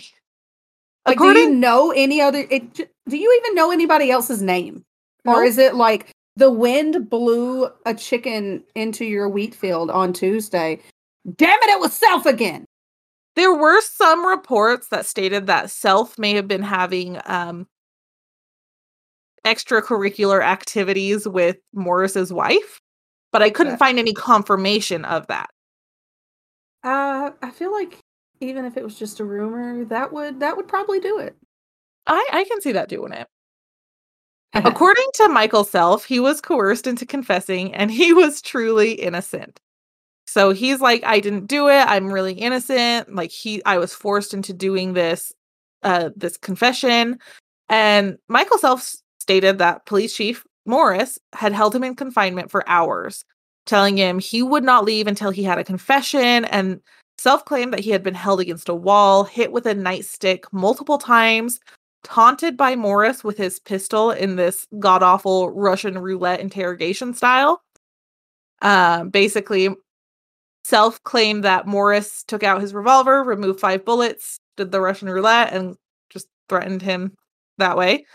like 1.06 1.18
according 1.18 1.44
do 1.46 1.50
you 1.52 1.56
know 1.56 1.92
any 1.92 2.20
other 2.20 2.46
it, 2.50 2.74
do 2.74 3.18
you 3.18 3.42
even 3.42 3.56
know 3.56 3.72
anybody 3.72 4.10
else's 4.10 4.42
name? 4.42 4.84
Or 5.26 5.44
is 5.44 5.60
it 5.60 5.76
like 5.76 6.12
the 6.36 6.52
wind 6.52 7.10
blew 7.12 7.70
a 7.86 7.94
chicken 7.94 8.64
into 8.74 9.06
your 9.06 9.30
wheat 9.30 9.54
field 9.54 9.92
on 9.92 10.14
Tuesday? 10.14 10.80
Damn 11.36 11.60
it, 11.62 11.70
it 11.70 11.80
was 11.80 11.94
self 11.94 12.26
again. 12.26 12.66
there 13.36 13.54
were 13.54 13.82
some 13.82 14.26
reports 14.26 14.88
that 14.90 15.06
stated 15.06 15.46
that 15.48 15.70
Self 15.70 16.18
may 16.18 16.34
have 16.34 16.48
been 16.48 16.64
having 16.64 17.20
um 17.26 17.68
extracurricular 19.46 20.44
activities 20.44 21.28
with 21.28 21.58
Morris's 21.74 22.32
wife, 22.34 22.80
but 23.32 23.42
I 23.42 23.50
couldn't 23.50 23.78
find 23.78 24.00
any 24.00 24.14
confirmation 24.14 25.06
of 25.06 25.28
that. 25.28 25.50
Uh 26.84 27.32
I 27.42 27.52
feel 27.52 27.72
like 27.72 28.00
even 28.40 28.66
if 28.66 28.76
it 28.76 28.84
was 28.84 28.98
just 28.98 29.20
a 29.20 29.26
rumor, 29.26 29.86
that 29.86 30.12
would 30.12 30.40
that 30.40 30.58
would 30.58 30.68
probably 30.68 31.00
do 31.00 31.20
it. 31.20 31.36
I 32.08 32.28
I 32.32 32.44
can 32.46 32.62
see 32.62 32.72
that 32.72 32.90
doing 32.90 33.14
it. 33.14 33.28
According 34.54 35.08
to 35.16 35.30
Michael 35.30 35.64
Self, 35.64 36.04
he 36.04 36.20
was 36.20 36.42
coerced 36.42 36.86
into 36.86 37.06
confessing 37.06 37.74
and 37.74 37.90
he 37.90 38.12
was 38.12 38.42
truly 38.42 38.94
innocent. 38.94 39.62
So 40.28 40.52
he's 40.52 40.82
like, 40.82 41.04
I 41.06 41.20
didn't 41.20 41.48
do 41.48 41.70
it. 41.70 41.84
I'm 41.88 42.12
really 42.12 42.34
innocent. 42.34 43.14
Like 43.14 43.32
he 43.32 43.64
I 43.66 43.78
was 43.78 43.94
forced 43.94 44.34
into 44.34 44.54
doing 44.54 44.94
this 44.94 45.32
uh 45.84 46.10
this 46.16 46.38
confession. 46.38 47.20
And 47.70 48.18
Michael 48.28 48.58
Self 48.58 48.94
stated 49.20 49.60
that 49.60 49.86
police 49.86 50.16
chief 50.16 50.44
Morris 50.72 51.20
had 51.34 51.52
held 51.52 51.76
him 51.76 51.84
in 51.84 51.96
confinement 51.96 52.50
for 52.50 52.68
hours, 52.68 53.26
telling 53.66 53.98
him 53.98 54.20
he 54.20 54.42
would 54.42 54.64
not 54.64 54.86
leave 54.86 55.06
until 55.06 55.30
he 55.30 55.44
had 55.44 55.60
a 55.60 55.66
confession 55.66 56.46
and 56.46 56.80
self 57.18 57.44
claimed 57.44 57.74
that 57.74 57.82
he 57.82 57.92
had 57.92 58.02
been 58.02 58.16
held 58.16 58.40
against 58.40 58.70
a 58.70 58.74
wall, 58.74 59.26
hit 59.26 59.52
with 59.52 59.66
a 59.66 59.76
nightstick 59.76 60.46
multiple 60.54 60.98
times, 60.98 61.60
taunted 62.04 62.56
by 62.56 62.78
Morris 62.78 63.22
with 63.22 63.38
his 63.38 63.60
pistol 63.60 64.12
in 64.12 64.38
this 64.38 64.66
god 64.80 65.04
awful 65.04 65.52
Russian 65.52 65.98
roulette 65.98 66.40
interrogation 66.40 67.14
style. 67.14 67.62
Uh, 68.62 69.04
basically, 69.04 69.68
self 70.64 71.04
claimed 71.04 71.44
that 71.44 71.68
Morris 71.68 72.24
took 72.24 72.44
out 72.44 72.62
his 72.62 72.74
revolver, 72.74 73.26
removed 73.26 73.60
five 73.60 73.84
bullets, 73.84 74.40
did 74.56 74.72
the 74.72 74.80
Russian 74.80 75.10
roulette, 75.10 75.52
and 75.52 75.76
just 76.10 76.28
threatened 76.48 76.82
him 76.82 77.14
that 77.58 77.76
way. 77.76 78.06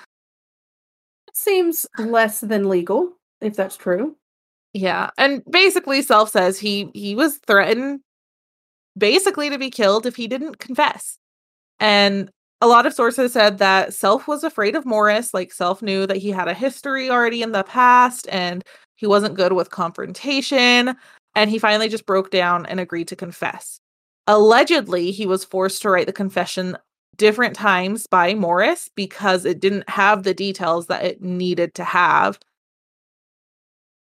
Seems 1.38 1.84
less 1.98 2.40
than 2.40 2.70
legal, 2.70 3.12
if 3.42 3.56
that's 3.56 3.76
true. 3.76 4.16
Yeah, 4.72 5.10
and 5.18 5.42
basically, 5.50 6.00
self 6.00 6.30
says 6.30 6.58
he 6.58 6.90
he 6.94 7.14
was 7.14 7.36
threatened 7.46 8.00
basically 8.96 9.50
to 9.50 9.58
be 9.58 9.68
killed 9.68 10.06
if 10.06 10.16
he 10.16 10.28
didn't 10.28 10.60
confess. 10.60 11.18
And 11.78 12.30
a 12.62 12.66
lot 12.66 12.86
of 12.86 12.94
sources 12.94 13.34
said 13.34 13.58
that 13.58 13.92
Self 13.92 14.26
was 14.26 14.44
afraid 14.44 14.76
of 14.76 14.86
Morris, 14.86 15.34
like 15.34 15.52
Self 15.52 15.82
knew 15.82 16.06
that 16.06 16.16
he 16.16 16.30
had 16.30 16.48
a 16.48 16.54
history 16.54 17.10
already 17.10 17.42
in 17.42 17.52
the 17.52 17.64
past 17.64 18.26
and 18.32 18.64
he 18.94 19.06
wasn't 19.06 19.34
good 19.34 19.52
with 19.52 19.68
confrontation, 19.70 20.96
and 21.34 21.50
he 21.50 21.58
finally 21.58 21.90
just 21.90 22.06
broke 22.06 22.30
down 22.30 22.64
and 22.64 22.80
agreed 22.80 23.08
to 23.08 23.16
confess. 23.16 23.78
Allegedly, 24.26 25.10
he 25.10 25.26
was 25.26 25.44
forced 25.44 25.82
to 25.82 25.90
write 25.90 26.06
the 26.06 26.14
confession 26.14 26.78
different 27.16 27.54
times 27.54 28.06
by 28.06 28.34
Morris 28.34 28.90
because 28.94 29.44
it 29.44 29.60
didn't 29.60 29.88
have 29.88 30.22
the 30.22 30.34
details 30.34 30.86
that 30.86 31.04
it 31.04 31.22
needed 31.22 31.74
to 31.74 31.84
have. 31.84 32.38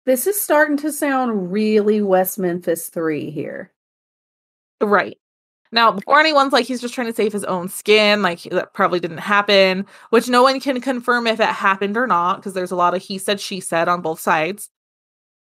This 0.04 0.26
is 0.26 0.40
starting 0.40 0.76
to 0.78 0.92
sound 0.92 1.52
really 1.52 2.00
West 2.00 2.38
Memphis 2.38 2.88
3 2.88 3.30
here. 3.30 3.72
Right. 4.80 5.18
Now, 5.72 5.92
before 5.92 6.20
anyone's 6.20 6.52
like 6.52 6.66
he's 6.66 6.80
just 6.80 6.94
trying 6.94 7.08
to 7.08 7.12
save 7.12 7.32
his 7.32 7.44
own 7.44 7.68
skin, 7.68 8.22
like 8.22 8.42
that 8.44 8.72
probably 8.72 9.00
didn't 9.00 9.18
happen, 9.18 9.84
which 10.10 10.28
no 10.28 10.42
one 10.42 10.60
can 10.60 10.80
confirm 10.80 11.26
if 11.26 11.40
it 11.40 11.46
happened 11.46 11.96
or 11.96 12.06
not, 12.06 12.36
because 12.36 12.54
there's 12.54 12.70
a 12.70 12.76
lot 12.76 12.94
of 12.94 13.02
he 13.02 13.18
said, 13.18 13.40
she 13.40 13.60
said 13.60 13.88
on 13.88 14.00
both 14.00 14.20
sides. 14.20 14.70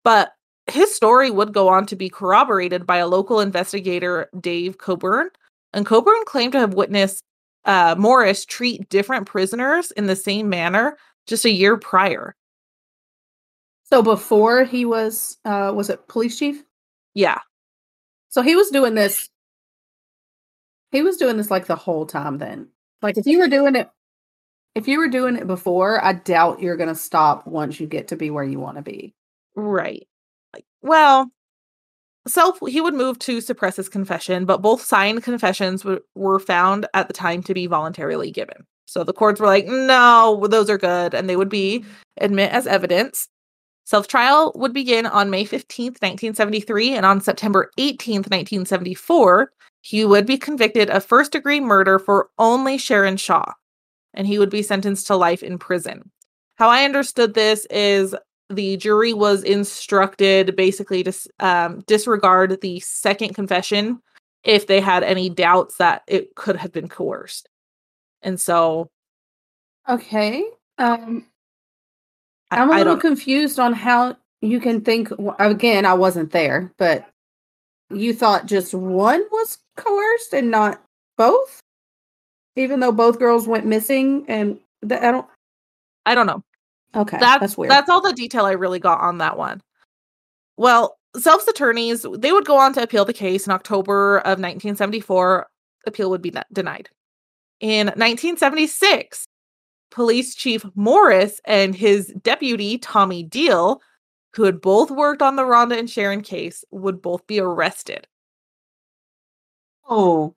But 0.03 0.31
his 0.65 0.93
story 0.93 1.29
would 1.29 1.53
go 1.53 1.67
on 1.67 1.85
to 1.87 1.95
be 1.95 2.09
corroborated 2.09 2.85
by 2.85 2.97
a 2.97 3.07
local 3.07 3.39
investigator, 3.39 4.29
Dave 4.39 4.77
Coburn. 4.77 5.29
And 5.73 5.85
Coburn 5.85 6.23
claimed 6.25 6.53
to 6.53 6.59
have 6.59 6.73
witnessed 6.73 7.23
uh, 7.67 7.95
Morris 7.97 8.45
treat 8.45 8.89
different 8.89 9.27
prisoners 9.27 9.91
in 9.91 10.07
the 10.07 10.15
same 10.15 10.49
manner 10.49 10.97
just 11.27 11.45
a 11.45 11.51
year 11.51 11.77
prior. 11.77 12.35
So 13.83 14.01
before 14.01 14.63
he 14.63 14.85
was 14.85 15.37
uh 15.45 15.71
was 15.75 15.89
it 15.89 16.07
police 16.07 16.39
chief? 16.39 16.63
Yeah. 17.13 17.39
So 18.29 18.41
he 18.41 18.55
was 18.55 18.69
doing 18.69 18.95
this 18.95 19.29
he 20.91 21.01
was 21.03 21.17
doing 21.17 21.37
this 21.37 21.51
like 21.51 21.67
the 21.67 21.75
whole 21.75 22.05
time 22.05 22.37
then. 22.37 22.69
Like 23.01 23.17
if 23.17 23.25
you 23.25 23.39
were 23.39 23.47
doing 23.47 23.75
it 23.75 23.89
if 24.75 24.87
you 24.87 24.99
were 24.99 25.07
doing 25.07 25.35
it 25.37 25.47
before, 25.47 26.03
I 26.03 26.13
doubt 26.13 26.61
you're 26.61 26.77
going 26.77 26.89
to 26.89 26.95
stop 26.95 27.47
once 27.47 27.79
you 27.79 27.87
get 27.87 28.09
to 28.09 28.15
be 28.15 28.29
where 28.29 28.43
you 28.43 28.59
want 28.59 28.77
to 28.77 28.83
be. 28.83 29.15
Right. 29.55 30.07
Like, 30.53 30.65
well, 30.83 31.31
Self 32.27 32.59
he 32.67 32.81
would 32.81 32.93
move 32.93 33.19
to 33.19 33.41
suppress 33.41 33.77
his 33.77 33.89
confession, 33.89 34.45
but 34.45 34.61
both 34.61 34.83
signed 34.83 35.23
confessions 35.23 35.83
w- 35.83 36.01
were 36.15 36.39
found 36.39 36.85
at 36.93 37.07
the 37.07 37.13
time 37.13 37.41
to 37.43 37.53
be 37.53 37.67
voluntarily 37.67 38.31
given. 38.31 38.65
So 38.85 39.03
the 39.03 39.13
courts 39.13 39.39
were 39.39 39.47
like, 39.47 39.65
"No, 39.67 40.45
those 40.49 40.69
are 40.69 40.77
good," 40.77 41.13
and 41.13 41.29
they 41.29 41.35
would 41.35 41.49
be 41.49 41.79
mm-hmm. 41.79 41.89
admit 42.21 42.51
as 42.51 42.67
evidence. 42.67 43.27
Self 43.85 44.07
trial 44.07 44.51
would 44.55 44.73
begin 44.73 45.05
on 45.05 45.29
May 45.29 45.45
15th, 45.45 46.01
1973, 46.01 46.93
and 46.93 47.05
on 47.05 47.21
September 47.21 47.71
18th, 47.79 48.29
1974, 48.29 49.51
he 49.81 50.03
would 50.03 50.25
be 50.25 50.37
convicted 50.37 50.89
of 50.89 51.05
first 51.05 51.31
degree 51.31 51.61
murder 51.61 51.97
for 51.97 52.29
only 52.37 52.77
Sharon 52.77 53.15
Shaw, 53.15 53.53
and 54.13 54.27
he 54.27 54.39
would 54.39 54.49
be 54.49 54.61
sentenced 54.61 55.07
to 55.07 55.15
life 55.15 55.41
in 55.41 55.57
prison. 55.57 56.11
How 56.55 56.67
I 56.67 56.83
understood 56.83 57.33
this 57.33 57.65
is 57.69 58.13
the 58.49 58.77
jury 58.77 59.13
was 59.13 59.43
instructed 59.43 60.55
basically 60.55 61.03
to 61.03 61.13
um, 61.39 61.83
disregard 61.87 62.59
the 62.61 62.79
second 62.79 63.33
confession 63.33 64.01
if 64.43 64.67
they 64.67 64.79
had 64.79 65.03
any 65.03 65.29
doubts 65.29 65.77
that 65.77 66.03
it 66.07 66.33
could 66.35 66.55
have 66.55 66.71
been 66.71 66.87
coerced. 66.87 67.49
And 68.21 68.39
so 68.39 68.89
Okay. 69.89 70.45
Um 70.77 71.25
I, 72.51 72.61
I'm 72.61 72.71
a 72.71 72.77
little 72.77 72.97
confused 72.97 73.59
on 73.59 73.73
how 73.73 74.15
you 74.41 74.59
can 74.59 74.81
think 74.81 75.09
again, 75.39 75.85
I 75.85 75.93
wasn't 75.93 76.31
there, 76.31 76.71
but 76.77 77.09
you 77.89 78.13
thought 78.13 78.45
just 78.45 78.73
one 78.73 79.23
was 79.31 79.57
coerced 79.75 80.33
and 80.33 80.51
not 80.51 80.81
both? 81.17 81.59
Even 82.55 82.79
though 82.79 82.91
both 82.91 83.19
girls 83.19 83.47
went 83.47 83.65
missing 83.65 84.25
and 84.27 84.59
th- 84.87 85.01
I 85.01 85.11
don't 85.11 85.27
I 86.05 86.15
don't 86.15 86.27
know. 86.27 86.41
Okay, 86.97 87.17
that's 87.19 87.39
that's 87.39 87.57
weird. 87.57 87.71
that's 87.71 87.89
all 87.89 88.01
the 88.01 88.13
detail 88.13 88.45
I 88.45 88.51
really 88.53 88.79
got 88.79 88.99
on 88.99 89.19
that 89.19 89.37
one. 89.37 89.61
Well, 90.57 90.97
Self's 91.15 91.47
attorneys 91.47 92.05
they 92.17 92.31
would 92.31 92.45
go 92.45 92.57
on 92.57 92.73
to 92.73 92.81
appeal 92.83 93.05
the 93.05 93.13
case 93.13 93.45
in 93.45 93.53
October 93.53 94.17
of 94.19 94.39
1974. 94.39 95.47
Appeal 95.85 96.09
would 96.09 96.21
be 96.21 96.31
de- 96.31 96.45
denied. 96.51 96.89
In 97.59 97.87
1976, 97.87 99.27
Police 99.91 100.35
Chief 100.35 100.65
Morris 100.75 101.39
and 101.45 101.73
his 101.73 102.13
deputy 102.21 102.77
Tommy 102.77 103.23
Deal, 103.23 103.81
who 104.33 104.43
had 104.43 104.59
both 104.61 104.91
worked 104.91 105.21
on 105.21 105.35
the 105.37 105.43
Rhonda 105.43 105.77
and 105.77 105.89
Sharon 105.89 106.21
case, 106.21 106.63
would 106.71 107.01
both 107.01 107.25
be 107.27 107.39
arrested. 107.39 108.07
oh. 109.87 110.33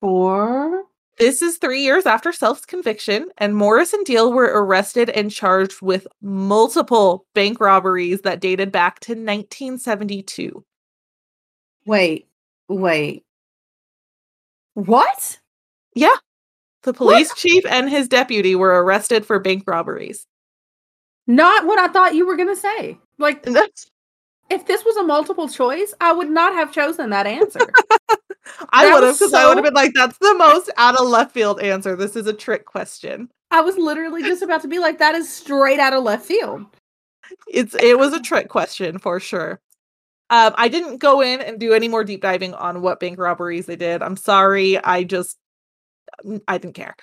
Four? 0.00 0.84
This 1.18 1.42
is 1.42 1.58
three 1.58 1.82
years 1.82 2.06
after 2.06 2.32
Self's 2.32 2.64
conviction, 2.64 3.28
and 3.38 3.56
Morris 3.56 3.92
and 3.92 4.04
Deal 4.06 4.32
were 4.32 4.44
arrested 4.62 5.10
and 5.10 5.30
charged 5.30 5.82
with 5.82 6.06
multiple 6.22 7.26
bank 7.34 7.60
robberies 7.60 8.20
that 8.20 8.40
dated 8.40 8.70
back 8.70 9.00
to 9.00 9.12
1972. 9.12 10.64
Wait. 11.86 12.28
Wait. 12.68 13.24
What? 14.74 15.40
Yeah. 15.94 16.14
The 16.84 16.92
police 16.92 17.34
chief 17.34 17.64
and 17.68 17.90
his 17.90 18.06
deputy 18.06 18.54
were 18.54 18.82
arrested 18.84 19.26
for 19.26 19.40
bank 19.40 19.64
robberies. 19.66 20.26
Not 21.26 21.66
what 21.66 21.78
I 21.80 21.88
thought 21.88 22.14
you 22.14 22.26
were 22.26 22.36
going 22.36 22.54
to 22.54 22.56
say. 22.56 22.96
Like 23.18 23.42
that's- 23.44 23.90
if 24.50 24.66
this 24.66 24.84
was 24.84 24.96
a 24.96 25.02
multiple 25.02 25.48
choice, 25.48 25.94
I 26.00 26.12
would 26.12 26.30
not 26.30 26.54
have 26.54 26.72
chosen 26.72 27.10
that 27.10 27.26
answer. 27.26 27.60
I 28.70 28.92
would 28.92 29.02
have 29.02 29.18
because 29.18 29.34
I 29.34 29.46
would 29.46 29.56
have 29.58 29.64
been 29.64 29.74
like, 29.74 29.92
that's 29.94 30.18
the 30.18 30.34
most 30.34 30.70
out 30.76 30.98
of 30.98 31.06
left 31.06 31.32
field 31.32 31.60
answer. 31.60 31.96
This 31.96 32.16
is 32.16 32.26
a 32.26 32.32
trick 32.32 32.64
question. 32.64 33.28
I 33.50 33.60
was 33.60 33.76
literally 33.76 34.22
just 34.22 34.42
about 34.42 34.62
to 34.62 34.68
be 34.68 34.78
like, 34.78 34.98
that 34.98 35.14
is 35.14 35.30
straight 35.30 35.78
out 35.78 35.92
of 35.92 36.02
left 36.02 36.24
field. 36.24 36.64
It's 37.46 37.74
it 37.74 37.98
was 37.98 38.14
a 38.14 38.20
trick 38.20 38.48
question 38.48 38.98
for 38.98 39.20
sure. 39.20 39.60
Um, 40.30 40.54
I 40.56 40.68
didn't 40.68 40.98
go 40.98 41.20
in 41.20 41.40
and 41.40 41.58
do 41.58 41.72
any 41.72 41.88
more 41.88 42.04
deep 42.04 42.22
diving 42.22 42.54
on 42.54 42.82
what 42.82 43.00
bank 43.00 43.18
robberies 43.18 43.66
they 43.66 43.76
did. 43.76 44.02
I'm 44.02 44.16
sorry. 44.16 44.82
I 44.82 45.04
just 45.04 45.36
mm, 46.24 46.40
I 46.48 46.58
didn't 46.58 46.74
care. 46.74 46.96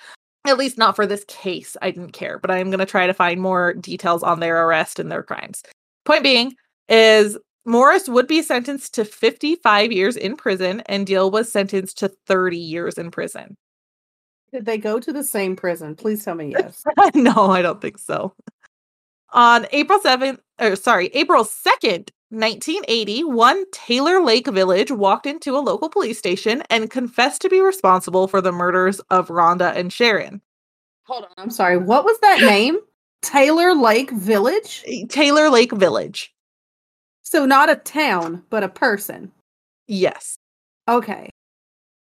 At 0.46 0.58
least 0.58 0.78
not 0.78 0.94
for 0.94 1.06
this 1.06 1.24
case. 1.26 1.76
I 1.82 1.90
didn't 1.90 2.12
care, 2.12 2.38
but 2.38 2.52
I'm 2.52 2.70
going 2.70 2.78
to 2.78 2.86
try 2.86 3.06
to 3.08 3.14
find 3.14 3.40
more 3.40 3.74
details 3.74 4.22
on 4.22 4.38
their 4.38 4.64
arrest 4.64 5.00
and 5.00 5.10
their 5.10 5.24
crimes. 5.24 5.62
Point 6.04 6.22
being 6.22 6.54
is 6.88 7.38
Morris 7.64 8.08
would 8.08 8.28
be 8.28 8.42
sentenced 8.42 8.94
to 8.94 9.04
55 9.04 9.90
years 9.90 10.16
in 10.16 10.36
prison 10.36 10.80
and 10.86 11.06
Deal 11.06 11.30
was 11.30 11.50
sentenced 11.50 11.98
to 11.98 12.08
30 12.26 12.56
years 12.56 12.96
in 12.96 13.10
prison. 13.10 13.56
Did 14.52 14.64
they 14.64 14.78
go 14.78 15.00
to 15.00 15.12
the 15.12 15.24
same 15.24 15.56
prison? 15.56 15.96
Please 15.96 16.24
tell 16.24 16.36
me 16.36 16.52
yes. 16.52 16.84
no, 17.14 17.50
I 17.50 17.62
don't 17.62 17.80
think 17.80 17.98
so. 17.98 18.34
On 19.32 19.66
April 19.72 19.98
7th, 19.98 20.38
or 20.60 20.76
sorry, 20.76 21.08
April 21.08 21.44
2nd, 21.44 22.10
1980, 22.30 23.24
one 23.24 23.64
Taylor 23.72 24.20
Lake 24.20 24.46
Village 24.46 24.90
walked 24.90 25.26
into 25.26 25.56
a 25.56 25.58
local 25.58 25.88
police 25.88 26.18
station 26.18 26.62
and 26.70 26.90
confessed 26.90 27.42
to 27.42 27.48
be 27.48 27.60
responsible 27.60 28.28
for 28.28 28.40
the 28.40 28.52
murders 28.52 29.00
of 29.10 29.28
Rhonda 29.28 29.74
and 29.76 29.92
Sharon. 29.92 30.40
Hold 31.04 31.24
on. 31.24 31.30
I'm 31.36 31.50
sorry. 31.50 31.76
What 31.76 32.04
was 32.04 32.18
that 32.20 32.40
name? 32.48 32.78
Taylor 33.22 33.74
Lake 33.74 34.10
Village? 34.12 34.84
Taylor 35.08 35.50
Lake 35.50 35.72
Village. 35.72 36.32
So 37.28 37.44
not 37.44 37.68
a 37.68 37.74
town, 37.74 38.44
but 38.50 38.62
a 38.62 38.68
person. 38.68 39.32
Yes. 39.88 40.38
Okay. 40.88 41.28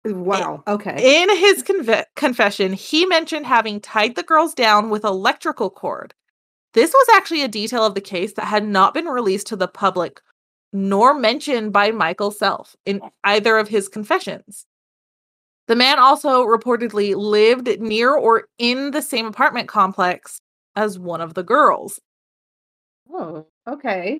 Wow. 0.03 0.63
Okay. 0.67 1.21
In 1.21 1.29
his 1.37 1.63
confession, 2.15 2.73
he 2.73 3.05
mentioned 3.05 3.45
having 3.45 3.79
tied 3.79 4.15
the 4.15 4.23
girls 4.23 4.55
down 4.55 4.89
with 4.89 5.03
electrical 5.03 5.69
cord. 5.69 6.15
This 6.73 6.91
was 6.91 7.07
actually 7.15 7.43
a 7.43 7.47
detail 7.47 7.85
of 7.85 7.93
the 7.93 8.01
case 8.01 8.33
that 8.33 8.45
had 8.45 8.67
not 8.67 8.95
been 8.95 9.05
released 9.05 9.45
to 9.47 9.55
the 9.55 9.67
public 9.67 10.19
nor 10.75 11.13
mentioned 11.13 11.71
by 11.71 11.91
Michael 11.91 12.31
Self 12.31 12.75
in 12.83 12.99
either 13.23 13.59
of 13.59 13.67
his 13.67 13.87
confessions. 13.87 14.65
The 15.67 15.75
man 15.75 15.99
also 15.99 16.43
reportedly 16.43 17.15
lived 17.15 17.79
near 17.79 18.15
or 18.15 18.47
in 18.57 18.89
the 18.89 19.03
same 19.03 19.27
apartment 19.27 19.67
complex 19.67 20.39
as 20.75 20.97
one 20.97 21.21
of 21.21 21.35
the 21.35 21.43
girls. 21.43 21.99
Oh, 23.11 23.45
okay. 23.67 24.19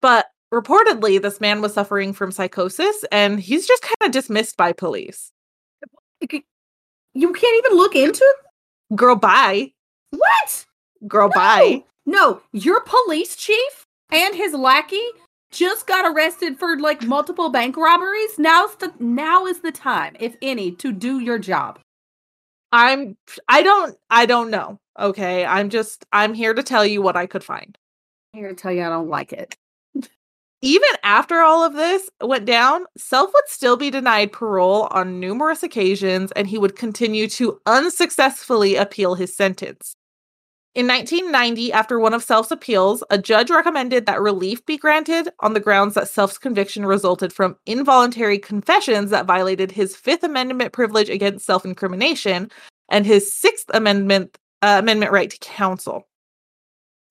But 0.00 0.26
reportedly, 0.52 1.20
this 1.20 1.40
man 1.40 1.60
was 1.60 1.74
suffering 1.74 2.12
from 2.12 2.32
psychosis 2.32 3.04
and 3.12 3.40
he's 3.40 3.66
just 3.66 3.82
kind 3.82 3.96
of 4.02 4.12
dismissed 4.12 4.56
by 4.56 4.72
police. 4.72 5.32
You 6.20 7.32
can't 7.32 7.64
even 7.66 7.76
look 7.76 7.94
into 7.94 8.22
it? 8.22 8.96
Girl, 8.96 9.16
bye. 9.16 9.72
What? 10.10 10.66
Girl, 11.06 11.28
bye. 11.28 11.84
No, 12.06 12.40
your 12.52 12.80
police 12.80 13.36
chief 13.36 13.86
and 14.10 14.34
his 14.34 14.52
lackey 14.54 15.02
just 15.50 15.86
got 15.86 16.10
arrested 16.10 16.58
for 16.58 16.78
like 16.78 17.02
multiple 17.02 17.48
bank 17.48 17.76
robberies. 17.76 18.38
Now's 18.38 18.74
the 18.76 18.92
now 18.98 19.46
is 19.46 19.60
the 19.60 19.72
time, 19.72 20.16
if 20.20 20.36
any, 20.42 20.72
to 20.72 20.92
do 20.92 21.20
your 21.20 21.38
job. 21.38 21.80
I'm 22.72 23.16
I 23.48 23.62
don't 23.62 23.96
I 24.10 24.26
don't 24.26 24.50
know. 24.50 24.78
Okay. 24.98 25.44
I'm 25.44 25.70
just 25.70 26.04
I'm 26.12 26.34
here 26.34 26.54
to 26.54 26.62
tell 26.62 26.86
you 26.86 27.02
what 27.02 27.16
I 27.16 27.26
could 27.26 27.44
find. 27.44 27.76
I'm 28.32 28.40
here 28.40 28.48
to 28.50 28.54
tell 28.54 28.72
you 28.72 28.82
I 28.82 28.88
don't 28.88 29.08
like 29.08 29.32
it. 29.32 29.56
Even 30.62 30.88
after 31.02 31.40
all 31.40 31.64
of 31.64 31.72
this 31.72 32.10
went 32.20 32.44
down, 32.44 32.84
Self 32.96 33.32
would 33.32 33.48
still 33.48 33.76
be 33.76 33.90
denied 33.90 34.32
parole 34.32 34.88
on 34.90 35.18
numerous 35.18 35.62
occasions 35.62 36.32
and 36.32 36.46
he 36.46 36.58
would 36.58 36.76
continue 36.76 37.28
to 37.28 37.58
unsuccessfully 37.64 38.76
appeal 38.76 39.14
his 39.14 39.34
sentence. 39.34 39.96
In 40.74 40.86
1990, 40.86 41.72
after 41.72 41.98
one 41.98 42.14
of 42.14 42.22
Self's 42.22 42.52
appeals, 42.52 43.02
a 43.10 43.18
judge 43.18 43.50
recommended 43.50 44.06
that 44.06 44.20
relief 44.20 44.64
be 44.66 44.76
granted 44.76 45.28
on 45.40 45.54
the 45.54 45.60
grounds 45.60 45.94
that 45.94 46.08
Self's 46.08 46.38
conviction 46.38 46.86
resulted 46.86 47.32
from 47.32 47.56
involuntary 47.66 48.38
confessions 48.38 49.10
that 49.10 49.26
violated 49.26 49.72
his 49.72 49.96
Fifth 49.96 50.22
Amendment 50.22 50.72
privilege 50.72 51.08
against 51.08 51.44
self 51.44 51.64
incrimination 51.64 52.52
and 52.88 53.04
his 53.04 53.32
Sixth 53.32 53.66
Amendment 53.74 54.38
uh, 54.62 54.76
Amendment 54.78 55.10
right 55.10 55.30
to 55.30 55.38
counsel. 55.38 56.06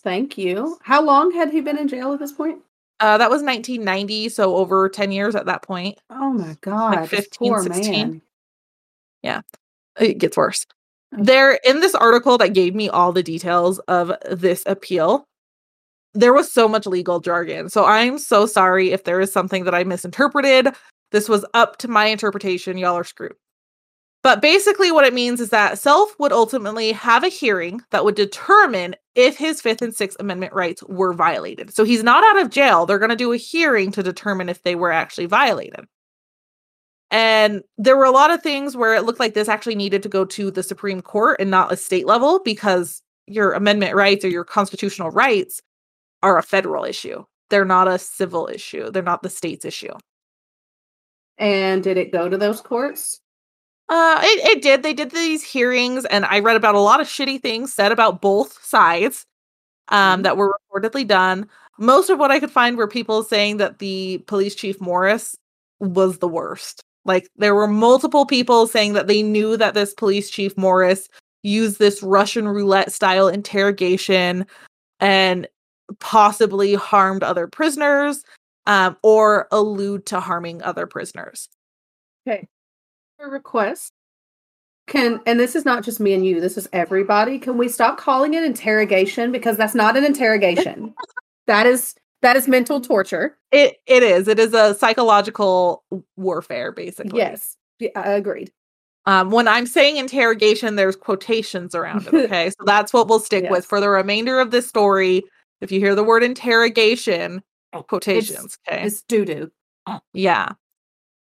Thank 0.04 0.38
you. 0.38 0.78
How 0.84 1.02
long 1.02 1.34
had 1.34 1.50
he 1.50 1.60
been 1.60 1.78
in 1.78 1.90
jail 1.90 2.14
at 2.14 2.20
this 2.20 2.32
point? 2.32 2.62
Uh, 3.00 3.18
that 3.18 3.30
was 3.30 3.42
1990, 3.42 4.30
so 4.30 4.58
over 4.58 4.90
10 4.90 5.12
years 5.12 5.36
at 5.36 5.46
that 5.46 5.62
point. 5.62 5.98
Oh 6.10 6.34
my 6.34 6.58
god, 6.62 7.04
this 7.04 7.10
15, 7.10 7.50
poor 7.52 7.64
16. 7.64 7.92
man. 7.92 8.22
It 10.00 10.18
gets 10.18 10.36
worse. 10.36 10.66
Okay. 11.14 11.24
There, 11.24 11.60
in 11.64 11.80
this 11.80 11.96
article 11.96 12.38
that 12.38 12.54
gave 12.54 12.76
me 12.76 12.90
all 12.90 13.12
the 13.12 13.24
details 13.24 13.80
of 13.88 14.12
this 14.30 14.64
appeal, 14.66 15.26
there 16.14 16.34
was 16.34 16.52
so 16.52 16.68
much 16.68 16.86
legal 16.86 17.20
jargon. 17.20 17.70
So 17.70 17.86
I'm 17.86 18.18
so 18.18 18.46
sorry 18.46 18.92
if 18.92 19.04
there 19.04 19.20
is 19.20 19.32
something 19.32 19.64
that 19.64 19.76
I 19.76 19.84
misinterpreted. 19.84 20.70
This 21.12 21.30
was 21.30 21.46
up 21.54 21.78
to 21.78 21.88
my 21.88 22.06
interpretation. 22.06 22.78
Y'all 22.78 22.98
are 22.98 23.04
screwed. 23.04 23.36
But 24.22 24.42
basically, 24.42 24.92
what 24.92 25.06
it 25.06 25.14
means 25.14 25.40
is 25.40 25.50
that 25.50 25.80
Self 25.80 26.14
would 26.20 26.34
ultimately 26.34 26.92
have 26.92 27.24
a 27.24 27.30
hearing 27.30 27.82
that 27.92 28.04
would 28.04 28.16
determine 28.16 28.96
if 29.20 29.38
his 29.38 29.60
Fifth 29.60 29.82
and 29.82 29.94
Sixth 29.94 30.18
Amendment 30.20 30.54
rights 30.54 30.82
were 30.84 31.14
violated. 31.14 31.74
So 31.74 31.84
he's 31.84 32.04
not 32.04 32.24
out 32.24 32.42
of 32.42 32.50
jail. 32.50 32.86
They're 32.86 33.00
going 33.00 33.10
to 33.10 33.16
do 33.18 33.34
a 33.34 33.38
hearing 33.38 33.92
to 33.92 34.02
determine 34.02 34.48
if 34.48 34.64
they 34.64 34.76
were 34.76 34.94
actually 34.94 35.26
violated. 35.26 35.86
And 37.12 37.64
there 37.78 37.98
were 37.98 38.06
a 38.06 38.12
lot 38.12 38.32
of 38.32 38.42
things 38.42 38.78
where 38.78 38.96
it 38.96 39.04
looked 39.04 39.20
like 39.20 39.34
this 39.34 39.50
actually 39.50 39.76
needed 39.76 40.04
to 40.04 40.10
go 40.10 40.24
to 40.24 40.52
the 40.52 40.64
Supreme 40.64 41.02
Court 41.02 41.38
and 41.40 41.52
not 41.52 41.72
a 41.72 41.76
state 41.76 42.06
level 42.06 42.40
because 42.46 43.02
your 43.28 43.54
amendment 43.54 43.94
rights 43.94 44.24
or 44.24 44.30
your 44.30 44.46
constitutional 44.46 45.12
rights 45.12 45.62
are 46.24 46.38
a 46.38 46.44
federal 46.44 46.86
issue. 46.86 47.26
They're 47.50 47.66
not 47.66 47.88
a 47.88 48.00
civil 48.00 48.48
issue. 48.48 48.90
They're 48.90 49.04
not 49.04 49.22
the 49.22 49.30
state's 49.30 49.66
issue. 49.66 49.94
And 51.38 51.84
did 51.84 51.98
it 51.98 52.12
go 52.12 52.30
to 52.30 52.38
those 52.38 52.62
courts? 52.62 53.20
Uh, 53.90 54.20
it, 54.24 54.58
it 54.58 54.62
did. 54.62 54.84
They 54.84 54.94
did 54.94 55.12
these 55.12 55.44
hearings, 55.44 56.06
and 56.06 56.26
I 56.26 56.40
read 56.40 56.56
about 56.56 56.76
a 56.76 56.80
lot 56.80 57.02
of 57.02 57.08
shitty 57.08 57.42
things 57.42 57.74
said 57.74 57.92
about 57.92 58.22
both 58.22 58.64
sides 58.64 59.26
um, 59.90 60.22
Mhm. 60.22 60.24
that 60.24 60.38
were 60.38 60.58
reportedly 60.72 61.08
done. 61.08 61.50
Most 61.80 62.10
of 62.10 62.20
what 62.20 62.32
I 62.32 62.40
could 62.40 62.52
find 62.52 62.78
were 62.78 62.88
people 62.88 63.24
saying 63.24 63.58
that 63.58 63.80
the 63.80 64.20
police 64.28 64.56
chief 64.56 64.80
Morris 64.82 65.36
was 65.80 66.20
the 66.20 66.28
worst. 66.28 66.82
Like 67.06 67.30
there 67.38 67.56
were 67.56 67.68
multiple 67.68 68.26
people 68.26 68.68
saying 68.68 68.94
that 68.94 69.08
they 69.08 69.24
knew 69.24 69.58
that 69.58 69.74
this 69.74 69.94
police 69.94 70.30
chief 70.30 70.58
Morris 70.58 71.10
used 71.44 71.80
this 71.80 72.04
Russian 72.04 72.48
roulette 72.48 72.92
style 72.92 73.28
interrogation 73.30 74.46
and 75.00 75.48
possibly 76.00 76.76
harmed 76.76 77.24
other 77.24 77.48
prisoners 77.48 78.24
um, 78.68 78.98
or 79.04 79.48
allude 79.52 80.06
to 80.08 80.20
harming 80.20 80.62
other 80.64 80.86
prisoners. 80.88 81.50
Okay. 82.28 82.48
Request. 83.28 83.94
Can 84.88 85.20
and 85.28 85.40
this 85.40 85.56
is 85.56 85.66
not 85.66 85.84
just 85.84 86.00
me 86.00 86.14
and 86.14 86.26
you, 86.26 86.42
this 86.42 86.58
is 86.58 86.68
everybody. 86.74 87.38
Can 87.38 87.58
we 87.58 87.68
stop 87.68 87.98
calling 87.98 88.34
it 88.34 88.44
interrogation? 88.44 89.32
Because 89.32 89.56
that's 89.58 89.76
not 89.76 89.96
an 89.96 90.04
interrogation. 90.04 90.94
that 91.48 91.68
is 91.68 91.96
that 92.22 92.36
is 92.36 92.48
mental 92.48 92.82
torture. 92.82 93.38
It 93.52 93.78
it 93.86 94.02
is. 94.04 94.28
It 94.28 94.40
is 94.40 94.54
a 94.54 94.74
psychological 94.76 95.84
warfare, 96.18 96.72
basically. 96.72 97.20
Yes. 97.20 97.56
Yeah, 97.80 97.90
I 97.96 98.12
agreed. 98.12 98.52
Um, 99.06 99.32
when 99.32 99.48
I'm 99.48 99.66
saying 99.66 99.98
interrogation, 99.98 100.76
there's 100.76 100.96
quotations 100.96 101.74
around 101.74 102.08
it. 102.08 102.14
Okay, 102.14 102.50
so 102.50 102.64
that's 102.66 102.92
what 102.92 103.08
we'll 103.08 103.20
stick 103.20 103.48
with 103.50 103.66
for 103.66 103.80
the 103.80 103.90
remainder 103.90 104.40
of 104.40 104.52
this 104.52 104.68
story. 104.68 105.24
If 105.62 105.72
you 105.72 105.80
hear 105.80 105.94
the 105.96 106.04
word 106.04 106.24
interrogation, 106.24 107.44
quotations. 107.88 108.58
Okay, 108.68 108.84
It's 108.86 109.02
doo 109.04 109.24
doo. 109.26 109.52
yeah. 110.14 110.54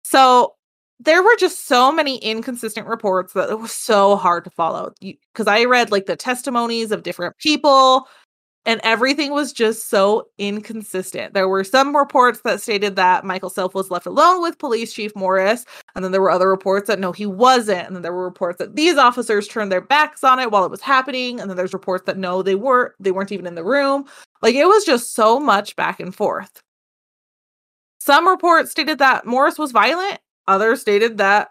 So 0.04 0.54
there 1.00 1.22
were 1.22 1.36
just 1.38 1.66
so 1.66 1.92
many 1.92 2.18
inconsistent 2.18 2.86
reports 2.86 3.32
that 3.32 3.50
it 3.50 3.60
was 3.60 3.72
so 3.72 4.16
hard 4.16 4.44
to 4.44 4.50
follow. 4.50 4.92
Because 5.00 5.46
I 5.46 5.64
read 5.64 5.90
like 5.90 6.06
the 6.06 6.16
testimonies 6.16 6.90
of 6.90 7.04
different 7.04 7.36
people, 7.38 8.08
and 8.66 8.80
everything 8.84 9.32
was 9.32 9.52
just 9.52 9.88
so 9.88 10.28
inconsistent. 10.36 11.32
There 11.32 11.48
were 11.48 11.64
some 11.64 11.96
reports 11.96 12.40
that 12.42 12.60
stated 12.60 12.96
that 12.96 13.24
Michael 13.24 13.48
Self 13.48 13.74
was 13.74 13.90
left 13.90 14.04
alone 14.04 14.42
with 14.42 14.58
Police 14.58 14.92
Chief 14.92 15.14
Morris, 15.16 15.64
and 15.94 16.04
then 16.04 16.12
there 16.12 16.20
were 16.20 16.30
other 16.30 16.50
reports 16.50 16.88
that 16.88 16.98
no, 16.98 17.12
he 17.12 17.24
wasn't. 17.26 17.86
And 17.86 17.96
then 17.96 18.02
there 18.02 18.12
were 18.12 18.24
reports 18.24 18.58
that 18.58 18.76
these 18.76 18.98
officers 18.98 19.48
turned 19.48 19.72
their 19.72 19.80
backs 19.80 20.24
on 20.24 20.38
it 20.38 20.50
while 20.50 20.64
it 20.64 20.70
was 20.70 20.82
happening, 20.82 21.40
and 21.40 21.48
then 21.48 21.56
there's 21.56 21.72
reports 21.72 22.04
that 22.06 22.18
no, 22.18 22.42
they 22.42 22.56
weren't. 22.56 22.92
They 23.00 23.12
weren't 23.12 23.32
even 23.32 23.46
in 23.46 23.54
the 23.54 23.64
room. 23.64 24.04
Like 24.42 24.54
it 24.54 24.66
was 24.66 24.84
just 24.84 25.14
so 25.14 25.38
much 25.40 25.76
back 25.76 26.00
and 26.00 26.14
forth. 26.14 26.60
Some 28.00 28.28
reports 28.28 28.70
stated 28.72 28.98
that 28.98 29.26
Morris 29.26 29.58
was 29.58 29.72
violent. 29.72 30.18
Others 30.48 30.80
stated 30.80 31.18
that, 31.18 31.50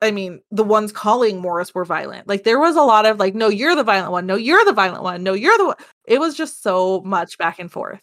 I 0.00 0.10
mean, 0.10 0.40
the 0.50 0.62
ones 0.62 0.92
calling 0.92 1.40
Morris 1.40 1.74
were 1.74 1.84
violent. 1.84 2.28
Like 2.28 2.44
there 2.44 2.60
was 2.60 2.76
a 2.76 2.82
lot 2.82 3.06
of 3.06 3.18
like, 3.18 3.34
no, 3.34 3.48
you're 3.48 3.74
the 3.74 3.82
violent 3.82 4.12
one. 4.12 4.26
No, 4.26 4.36
you're 4.36 4.64
the 4.64 4.72
violent 4.72 5.02
one. 5.02 5.22
No, 5.22 5.32
you're 5.32 5.56
the 5.58 5.66
one. 5.66 5.76
It 6.06 6.20
was 6.20 6.36
just 6.36 6.62
so 6.62 7.00
much 7.04 7.38
back 7.38 7.58
and 7.58 7.72
forth. 7.72 7.98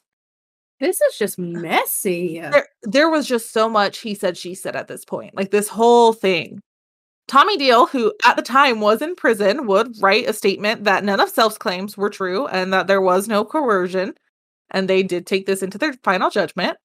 This 0.80 1.00
is 1.00 1.18
just 1.18 1.38
messy. 1.40 2.40
There, 2.40 2.68
there 2.82 3.10
was 3.10 3.28
just 3.28 3.54
so 3.54 3.70
much 3.70 4.00
he 4.00 4.16
said, 4.16 4.36
she 4.36 4.56
said 4.56 4.76
at 4.76 4.88
this 4.88 5.06
point. 5.06 5.36
Like 5.36 5.52
this 5.52 5.70
whole 5.70 6.12
thing. 6.12 6.60
Tommy 7.28 7.56
Deal, 7.56 7.86
who 7.86 8.12
at 8.26 8.36
the 8.36 8.42
time 8.42 8.82
was 8.82 9.02
in 9.02 9.16
prison, 9.16 9.66
would 9.68 9.96
write 10.02 10.28
a 10.28 10.34
statement 10.34 10.84
that 10.84 11.06
none 11.06 11.22
of 11.22 11.30
Self's 11.30 11.58
claims 11.58 11.96
were 11.96 12.10
true 12.10 12.48
and 12.48 12.74
that 12.74 12.88
there 12.88 13.02
was 13.02 13.30
no 13.30 13.46
coercion. 13.46 14.14
And 14.72 14.90
they 14.90 15.04
did 15.04 15.28
take 15.28 15.46
this 15.46 15.62
into 15.62 15.78
their 15.78 15.94
final 16.04 16.32
judgment. 16.32 16.78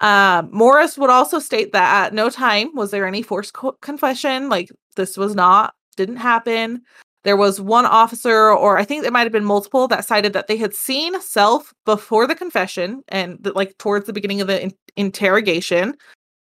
Um, 0.00 0.48
Morris 0.52 0.96
would 0.96 1.10
also 1.10 1.38
state 1.38 1.72
that 1.72 2.06
at 2.06 2.14
no 2.14 2.30
time 2.30 2.74
was 2.74 2.90
there 2.90 3.06
any 3.06 3.22
forced 3.22 3.52
co- 3.52 3.76
confession. 3.82 4.48
Like 4.48 4.70
this 4.96 5.16
was 5.16 5.34
not, 5.34 5.74
didn't 5.96 6.16
happen. 6.16 6.82
There 7.22 7.36
was 7.36 7.60
one 7.60 7.84
officer, 7.84 8.50
or 8.50 8.78
I 8.78 8.84
think 8.84 9.04
it 9.04 9.12
might 9.12 9.24
have 9.24 9.32
been 9.32 9.44
multiple, 9.44 9.86
that 9.88 10.06
cited 10.06 10.32
that 10.32 10.46
they 10.46 10.56
had 10.56 10.74
seen 10.74 11.20
Self 11.20 11.74
before 11.84 12.26
the 12.26 12.34
confession 12.34 13.02
and 13.08 13.42
th- 13.44 13.54
like 13.54 13.76
towards 13.76 14.06
the 14.06 14.14
beginning 14.14 14.40
of 14.40 14.46
the 14.46 14.62
in- 14.62 14.72
interrogation. 14.96 15.94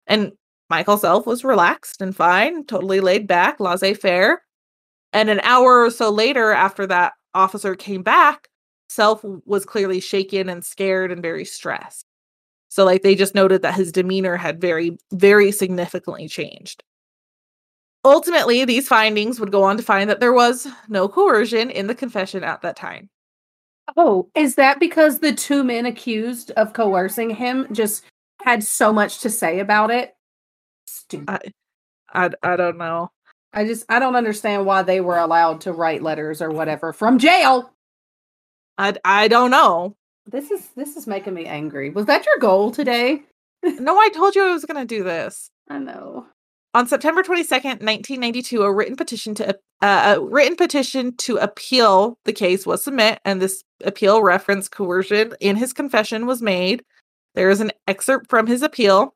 And 0.07 0.31
Michael 0.69 0.97
Self 0.97 1.25
was 1.25 1.43
relaxed 1.43 2.01
and 2.01 2.15
fine, 2.15 2.65
totally 2.65 3.01
laid 3.01 3.27
back, 3.27 3.59
laissez 3.59 3.93
faire. 3.95 4.43
And 5.11 5.29
an 5.29 5.41
hour 5.41 5.83
or 5.83 5.89
so 5.91 6.09
later, 6.09 6.51
after 6.53 6.87
that 6.87 7.13
officer 7.33 7.75
came 7.75 8.01
back, 8.01 8.47
Self 8.87 9.25
was 9.45 9.65
clearly 9.65 9.99
shaken 9.99 10.47
and 10.47 10.63
scared 10.63 11.11
and 11.11 11.21
very 11.21 11.43
stressed. 11.43 12.05
So, 12.71 12.85
like, 12.85 13.01
they 13.01 13.15
just 13.15 13.35
noted 13.35 13.63
that 13.63 13.73
his 13.73 13.91
demeanor 13.91 14.37
had 14.37 14.61
very, 14.61 14.97
very 15.11 15.51
significantly 15.51 16.29
changed. 16.29 16.85
Ultimately, 18.05 18.63
these 18.63 18.87
findings 18.87 19.41
would 19.41 19.51
go 19.51 19.63
on 19.63 19.75
to 19.75 19.83
find 19.83 20.09
that 20.09 20.21
there 20.21 20.31
was 20.31 20.69
no 20.87 21.09
coercion 21.09 21.69
in 21.69 21.87
the 21.87 21.93
confession 21.93 22.45
at 22.45 22.61
that 22.61 22.77
time. 22.77 23.09
Oh, 23.97 24.29
is 24.35 24.55
that 24.55 24.79
because 24.79 25.19
the 25.19 25.33
two 25.33 25.65
men 25.65 25.85
accused 25.85 26.51
of 26.51 26.71
coercing 26.71 27.29
him 27.29 27.67
just 27.73 28.05
had 28.41 28.63
so 28.63 28.93
much 28.93 29.19
to 29.19 29.29
say 29.29 29.59
about 29.59 29.91
it? 29.91 30.15
Stupid. 30.87 31.53
I, 32.13 32.25
I, 32.25 32.29
I 32.41 32.55
don't 32.55 32.77
know. 32.77 33.11
I 33.51 33.65
just 33.65 33.83
I 33.89 33.99
don't 33.99 34.15
understand 34.15 34.65
why 34.65 34.83
they 34.83 35.01
were 35.01 35.17
allowed 35.17 35.59
to 35.61 35.73
write 35.73 36.01
letters 36.01 36.41
or 36.41 36.51
whatever 36.51 36.93
from 36.93 37.19
jail. 37.19 37.73
I, 38.77 38.95
I 39.03 39.27
don't 39.27 39.51
know. 39.51 39.97
This 40.25 40.51
is 40.51 40.69
this 40.75 40.95
is 40.95 41.07
making 41.07 41.33
me 41.33 41.45
angry. 41.45 41.89
Was 41.89 42.05
that 42.05 42.25
your 42.25 42.37
goal 42.39 42.71
today? 42.71 43.23
No, 43.63 43.95
I 43.95 44.09
told 44.09 44.33
you 44.33 44.43
I 44.43 44.51
was 44.51 44.65
going 44.65 44.81
to 44.81 44.95
do 44.95 45.03
this. 45.03 45.51
I 45.69 45.77
know. 45.77 46.25
On 46.73 46.87
September 46.87 47.21
22nd, 47.21 47.83
1992, 47.83 48.63
a 48.63 48.73
written 48.73 48.95
petition 48.95 49.35
to 49.35 49.55
uh, 49.83 50.15
a 50.15 50.19
written 50.19 50.55
petition 50.55 51.15
to 51.17 51.37
appeal 51.37 52.17
the 52.25 52.33
case 52.33 52.65
was 52.65 52.83
submit, 52.83 53.19
and 53.23 53.39
this 53.39 53.63
appeal 53.83 54.23
referenced 54.23 54.71
coercion 54.71 55.33
in 55.41 55.57
his 55.57 55.73
confession 55.73 56.25
was 56.25 56.41
made. 56.41 56.83
There 57.35 57.51
is 57.51 57.61
an 57.61 57.71
excerpt 57.87 58.31
from 58.31 58.47
his 58.47 58.63
appeal, 58.63 59.13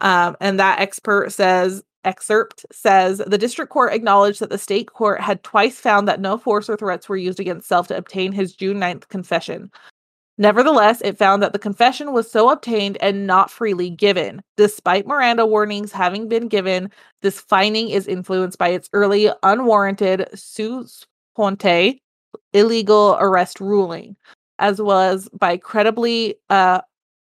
um, 0.00 0.36
and 0.40 0.60
that 0.60 0.80
expert 0.80 1.32
says 1.32 1.82
excerpt 2.04 2.66
says 2.70 3.22
the 3.26 3.38
district 3.38 3.70
court 3.70 3.92
acknowledged 3.92 4.40
that 4.40 4.50
the 4.50 4.58
state 4.58 4.92
court 4.92 5.20
had 5.20 5.42
twice 5.42 5.78
found 5.78 6.06
that 6.06 6.20
no 6.20 6.36
force 6.36 6.68
or 6.68 6.76
threats 6.76 7.08
were 7.08 7.16
used 7.16 7.40
against 7.40 7.66
self 7.66 7.88
to 7.88 7.96
obtain 7.96 8.32
his 8.32 8.54
June 8.54 8.78
9th 8.78 9.08
confession. 9.08 9.70
Nevertheless, 10.38 11.00
it 11.02 11.16
found 11.16 11.42
that 11.42 11.52
the 11.54 11.58
confession 11.58 12.12
was 12.12 12.30
so 12.30 12.50
obtained 12.50 12.98
and 13.00 13.26
not 13.26 13.50
freely 13.50 13.88
given. 13.88 14.42
Despite 14.56 15.06
Miranda 15.06 15.46
warnings 15.46 15.92
having 15.92 16.28
been 16.28 16.48
given, 16.48 16.90
this 17.22 17.40
finding 17.40 17.88
is 17.88 18.06
influenced 18.06 18.58
by 18.58 18.68
its 18.68 18.90
early 18.92 19.30
unwarranted 19.42 20.28
sua 20.34 20.84
sponte 20.86 22.00
illegal 22.52 23.16
arrest 23.20 23.60
ruling, 23.60 24.16
as 24.58 24.80
well 24.80 25.00
as 25.00 25.28
by 25.30 25.56
credibly 25.56 26.36
uh 26.50 26.80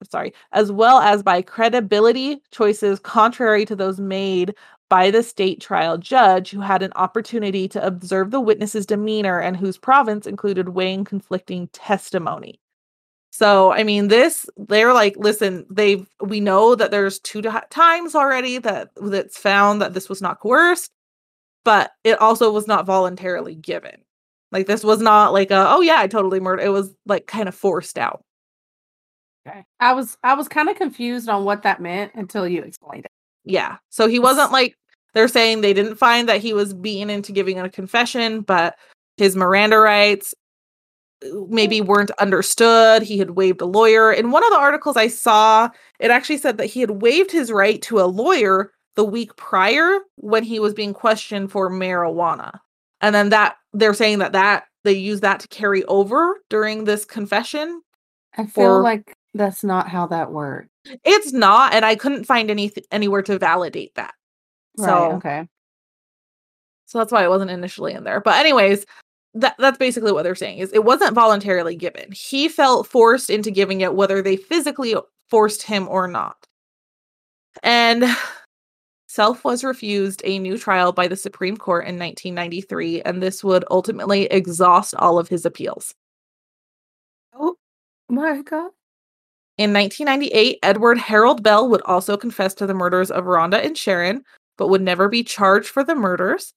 sorry, 0.09 0.33
as 0.51 0.71
well 0.71 0.99
as 0.99 1.23
by 1.23 1.41
credibility 1.41 2.41
choices 2.51 2.99
contrary 2.99 3.65
to 3.65 3.75
those 3.75 3.99
made 3.99 4.53
by 4.89 5.11
the 5.11 5.23
state 5.23 5.59
trial 5.61 5.97
judge 5.97 6.51
who 6.51 6.61
had 6.61 6.83
an 6.83 6.91
opportunity 6.95 7.67
to 7.69 7.85
observe 7.85 8.31
the 8.31 8.39
witness's 8.41 8.85
demeanor 8.85 9.39
and 9.39 9.57
whose 9.57 9.77
province 9.77 10.27
included 10.27 10.69
weighing 10.69 11.03
conflicting 11.05 11.67
testimony. 11.69 12.59
So, 13.37 13.71
I 13.71 13.83
mean, 13.83 14.07
this 14.07 14.47
they're 14.57 14.93
like, 14.93 15.15
listen, 15.15 15.67
they've 15.69 16.07
we 16.21 16.39
know 16.39 16.73
that 16.73 16.89
there's 16.89 17.19
two 17.19 17.43
times 17.69 18.15
already 18.15 18.57
that 18.57 18.89
that's 18.95 19.37
found 19.37 19.79
that 19.79 19.93
this 19.93 20.09
was 20.09 20.23
not 20.23 20.39
coerced, 20.39 20.89
but 21.63 21.91
it 22.03 22.19
also 22.19 22.51
was 22.51 22.65
not 22.65 22.87
voluntarily 22.87 23.53
given. 23.53 24.01
Like 24.51 24.65
this 24.65 24.83
was 24.83 25.01
not 25.01 25.33
like 25.33 25.51
a 25.51 25.67
oh 25.69 25.81
yeah, 25.81 25.97
I 25.99 26.07
totally 26.07 26.39
murdered. 26.39 26.63
It 26.63 26.69
was 26.69 26.95
like 27.05 27.27
kind 27.27 27.47
of 27.47 27.53
forced 27.53 27.99
out. 27.99 28.23
Okay. 29.47 29.63
I 29.79 29.93
was 29.93 30.17
I 30.23 30.33
was 30.33 30.47
kind 30.47 30.67
of 30.67 30.75
confused 30.75 31.29
on 31.29 31.45
what 31.45 31.61
that 31.61 31.79
meant 31.79 32.13
until 32.15 32.47
you 32.47 32.63
explained 32.63 33.05
it. 33.05 33.11
Yeah. 33.45 33.77
So 33.91 34.07
he 34.07 34.17
wasn't 34.17 34.51
like 34.51 34.73
they're 35.13 35.27
saying 35.27 35.61
they 35.61 35.73
didn't 35.73 35.97
find 35.97 36.27
that 36.27 36.41
he 36.41 36.53
was 36.53 36.73
beaten 36.73 37.11
into 37.11 37.31
giving 37.33 37.59
a 37.59 37.69
confession, 37.69 38.41
but 38.41 38.77
his 39.17 39.35
Miranda 39.35 39.77
rights 39.77 40.33
maybe 41.49 41.81
weren't 41.81 42.11
understood. 42.19 43.01
He 43.01 43.17
had 43.17 43.31
waived 43.31 43.61
a 43.61 43.65
lawyer. 43.65 44.11
In 44.11 44.31
one 44.31 44.43
of 44.43 44.51
the 44.51 44.57
articles 44.57 44.97
I 44.97 45.07
saw, 45.07 45.69
it 45.99 46.11
actually 46.11 46.37
said 46.37 46.57
that 46.57 46.67
he 46.67 46.79
had 46.81 47.01
waived 47.01 47.31
his 47.31 47.51
right 47.51 47.81
to 47.83 47.99
a 47.99 48.05
lawyer 48.05 48.71
the 48.95 49.05
week 49.05 49.35
prior 49.35 49.99
when 50.15 50.43
he 50.43 50.59
was 50.59 50.73
being 50.73 50.93
questioned 50.93 51.51
for 51.51 51.69
marijuana. 51.69 52.59
And 53.01 53.13
then 53.13 53.29
that 53.29 53.57
they're 53.73 53.93
saying 53.93 54.19
that 54.19 54.31
that 54.31 54.65
they 54.83 54.93
use 54.93 55.21
that 55.21 55.39
to 55.41 55.47
carry 55.49 55.83
over 55.85 56.41
during 56.49 56.85
this 56.85 57.05
confession. 57.05 57.81
I 58.37 58.45
feel 58.45 58.77
Or- 58.77 58.81
like 58.81 59.15
that's 59.33 59.63
not 59.63 59.87
how 59.87 60.07
that 60.07 60.31
works. 60.31 60.69
It's 61.03 61.33
not, 61.33 61.73
and 61.73 61.85
I 61.85 61.95
couldn't 61.95 62.23
find 62.23 62.49
any 62.49 62.71
anywhere 62.91 63.21
to 63.23 63.37
validate 63.37 63.93
that. 63.95 64.13
So 64.77 65.13
okay. 65.13 65.47
so 66.85 66.97
that's 66.97 67.11
why 67.11 67.23
it 67.23 67.29
wasn't 67.29 67.51
initially 67.51 67.93
in 67.93 68.03
there. 68.03 68.21
But 68.21 68.37
anyways, 68.37 68.85
that 69.33 69.55
that's 69.59 69.77
basically 69.77 70.11
what 70.11 70.23
they're 70.23 70.35
saying 70.35 70.59
is 70.59 70.71
it 70.73 70.83
wasn't 70.83 71.13
voluntarily 71.13 71.75
given. 71.75 72.11
He 72.11 72.47
felt 72.47 72.87
forced 72.87 73.29
into 73.29 73.51
giving 73.51 73.81
it 73.81 73.95
whether 73.95 74.21
they 74.21 74.35
physically 74.35 74.95
forced 75.29 75.63
him 75.63 75.87
or 75.87 76.07
not. 76.07 76.37
And 77.63 78.05
Self 79.09 79.43
was 79.45 79.63
refused 79.63 80.21
a 80.25 80.37
new 80.37 80.57
trial 80.57 80.91
by 80.91 81.07
the 81.07 81.15
Supreme 81.15 81.57
Court 81.57 81.85
in 81.85 81.97
1993 81.97 83.01
and 83.03 83.23
this 83.23 83.43
would 83.43 83.63
ultimately 83.71 84.25
exhaust 84.25 84.93
all 84.95 85.17
of 85.17 85.29
his 85.29 85.45
appeals. 85.45 85.93
Oh 87.33 87.55
my 88.09 88.41
god. 88.41 88.71
In 89.57 89.73
1998, 89.73 90.59
Edward 90.61 90.99
Harold 90.99 91.41
Bell 91.41 91.67
would 91.67 91.81
also 91.83 92.15
confess 92.15 92.53
to 92.55 92.67
the 92.67 92.75
murders 92.75 93.09
of 93.09 93.23
Rhonda 93.23 93.65
and 93.65 93.75
Sharon, 93.75 94.23
but 94.55 94.67
would 94.67 94.83
never 94.83 95.09
be 95.09 95.23
charged 95.23 95.69
for 95.69 95.83
the 95.83 95.95
murders. 95.95 96.53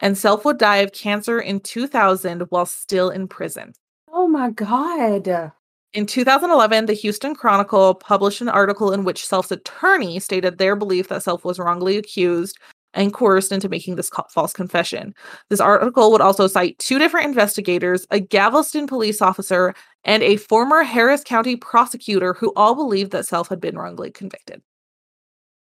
And 0.00 0.16
Self 0.16 0.44
would 0.44 0.58
die 0.58 0.78
of 0.78 0.92
cancer 0.92 1.40
in 1.40 1.60
2000 1.60 2.42
while 2.50 2.66
still 2.66 3.10
in 3.10 3.28
prison. 3.28 3.72
Oh 4.12 4.28
my 4.28 4.50
god. 4.50 5.52
In 5.94 6.06
2011, 6.06 6.86
the 6.86 6.92
Houston 6.92 7.34
Chronicle 7.34 7.94
published 7.94 8.40
an 8.40 8.48
article 8.48 8.92
in 8.92 9.04
which 9.04 9.26
Self's 9.26 9.50
attorney 9.50 10.20
stated 10.20 10.58
their 10.58 10.76
belief 10.76 11.08
that 11.08 11.22
Self 11.22 11.44
was 11.44 11.58
wrongly 11.58 11.96
accused 11.96 12.58
and 12.94 13.12
coerced 13.12 13.52
into 13.52 13.68
making 13.68 13.96
this 13.96 14.10
co- 14.10 14.24
false 14.30 14.52
confession. 14.52 15.14
This 15.50 15.60
article 15.60 16.10
would 16.10 16.20
also 16.20 16.46
cite 16.46 16.78
two 16.78 16.98
different 16.98 17.26
investigators, 17.26 18.06
a 18.10 18.20
Galveston 18.20 18.86
police 18.86 19.22
officer, 19.22 19.74
and 20.04 20.22
a 20.22 20.36
former 20.36 20.82
Harris 20.82 21.22
County 21.24 21.56
prosecutor 21.56 22.34
who 22.34 22.52
all 22.54 22.74
believed 22.74 23.10
that 23.12 23.26
Self 23.26 23.48
had 23.48 23.60
been 23.60 23.76
wrongly 23.76 24.10
convicted. 24.10 24.62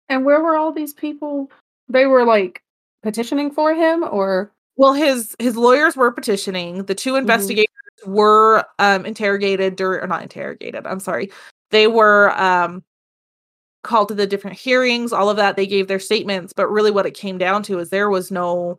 And 0.08 0.24
where 0.24 0.42
were 0.42 0.56
all 0.56 0.72
these 0.72 0.92
people? 0.92 1.50
They 1.88 2.06
were 2.06 2.24
like 2.24 2.62
petitioning 3.02 3.50
for 3.50 3.74
him 3.74 4.04
or 4.04 4.52
Well, 4.76 4.92
his 4.94 5.36
his 5.38 5.56
lawyers 5.56 5.96
were 5.96 6.10
petitioning. 6.12 6.84
The 6.84 6.94
two 6.94 7.16
investigators 7.16 7.66
were 8.06 8.64
um 8.78 9.04
interrogated 9.06 9.76
during 9.76 10.02
or 10.02 10.06
not 10.06 10.22
interrogated, 10.22 10.86
I'm 10.86 11.00
sorry. 11.00 11.30
They 11.70 11.86
were 11.86 12.30
um 12.40 12.82
called 13.82 14.08
to 14.08 14.14
the 14.14 14.26
different 14.26 14.58
hearings, 14.58 15.12
all 15.12 15.30
of 15.30 15.36
that. 15.38 15.56
They 15.56 15.66
gave 15.66 15.88
their 15.88 15.98
statements, 16.00 16.52
but 16.52 16.68
really 16.68 16.90
what 16.90 17.06
it 17.06 17.14
came 17.14 17.38
down 17.38 17.62
to 17.64 17.78
is 17.78 17.90
there 17.90 18.10
was 18.10 18.30
no 18.30 18.78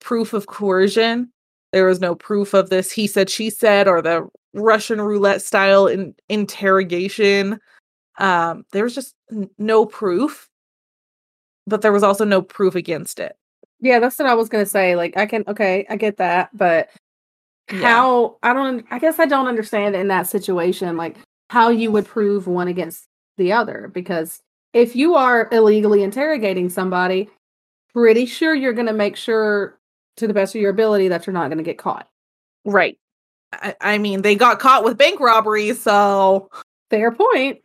proof 0.00 0.32
of 0.34 0.46
coercion. 0.46 1.32
There 1.72 1.86
was 1.86 2.00
no 2.00 2.14
proof 2.16 2.54
of 2.54 2.70
this 2.70 2.90
he 2.92 3.06
said 3.06 3.30
she 3.30 3.50
said 3.50 3.86
or 3.88 4.02
the 4.02 4.28
Russian 4.54 5.00
roulette 5.00 5.42
style 5.42 5.86
in 5.86 6.14
interrogation. 6.28 7.60
Um 8.18 8.64
there 8.72 8.84
was 8.84 8.94
just 8.94 9.14
n- 9.32 9.50
no 9.58 9.86
proof. 9.86 10.48
But 11.66 11.82
there 11.82 11.92
was 11.92 12.02
also 12.02 12.24
no 12.24 12.42
proof 12.42 12.74
against 12.74 13.20
it. 13.20 13.36
Yeah, 13.80 13.98
that's 13.98 14.18
what 14.18 14.28
I 14.28 14.34
was 14.34 14.48
gonna 14.48 14.66
say. 14.66 14.96
Like 14.96 15.16
I 15.16 15.26
can 15.26 15.44
okay, 15.48 15.86
I 15.88 15.96
get 15.96 16.16
that, 16.18 16.50
but 16.56 16.90
Yeah. 17.70 17.80
how 17.82 18.36
I 18.42 18.52
don't 18.52 18.84
I 18.90 18.98
guess 18.98 19.18
I 19.18 19.26
don't 19.26 19.46
understand 19.48 19.94
in 19.96 20.08
that 20.08 20.26
situation 20.26 20.96
like 20.96 21.16
how 21.50 21.68
you 21.70 21.90
would 21.92 22.06
prove 22.06 22.46
one 22.46 22.68
against 22.68 23.04
the 23.36 23.52
other 23.52 23.90
because 23.92 24.40
if 24.72 24.94
you 24.94 25.14
are 25.14 25.48
illegally 25.52 26.02
interrogating 26.02 26.68
somebody, 26.68 27.28
pretty 27.92 28.26
sure 28.26 28.54
you're 28.54 28.72
gonna 28.72 28.92
make 28.92 29.16
sure 29.16 29.78
to 30.16 30.26
the 30.26 30.34
best 30.34 30.54
of 30.54 30.60
your 30.60 30.70
ability 30.70 31.08
that 31.08 31.26
you're 31.26 31.34
not 31.34 31.48
gonna 31.48 31.62
get 31.62 31.78
caught. 31.78 32.08
Right. 32.64 32.98
I, 33.52 33.74
I 33.80 33.98
mean, 33.98 34.22
they 34.22 34.34
got 34.36 34.60
caught 34.60 34.84
with 34.84 34.96
bank 34.98 35.18
robbery, 35.18 35.72
so 35.74 36.50
Fair 36.90 37.10
point. 37.10 37.58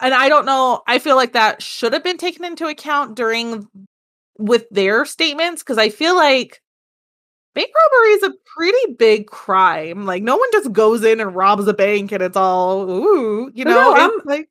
and 0.00 0.12
I 0.12 0.28
don't 0.28 0.44
know. 0.46 0.82
I 0.86 0.98
feel 0.98 1.16
like 1.16 1.32
that 1.32 1.62
should 1.62 1.92
have 1.92 2.04
been 2.04 2.18
taken 2.18 2.44
into 2.44 2.66
account 2.66 3.14
during 3.14 3.66
with 4.40 4.64
their 4.70 5.04
statements 5.04 5.62
because 5.62 5.78
I 5.78 5.88
feel 5.90 6.16
like 6.16 6.60
bank 7.54 7.68
robbery 7.74 8.12
is 8.14 8.22
a 8.24 8.32
pretty 8.56 8.94
big 8.94 9.26
crime. 9.26 10.06
Like 10.06 10.22
no 10.22 10.36
one 10.36 10.48
just 10.52 10.72
goes 10.72 11.04
in 11.04 11.20
and 11.20 11.34
robs 11.34 11.66
a 11.68 11.74
bank 11.74 12.12
and 12.12 12.22
it's 12.22 12.36
all 12.36 12.88
ooh, 12.90 13.50
you 13.54 13.64
know. 13.64 13.74
no, 13.74 13.94
I'm- 13.94 14.10
like 14.24 14.48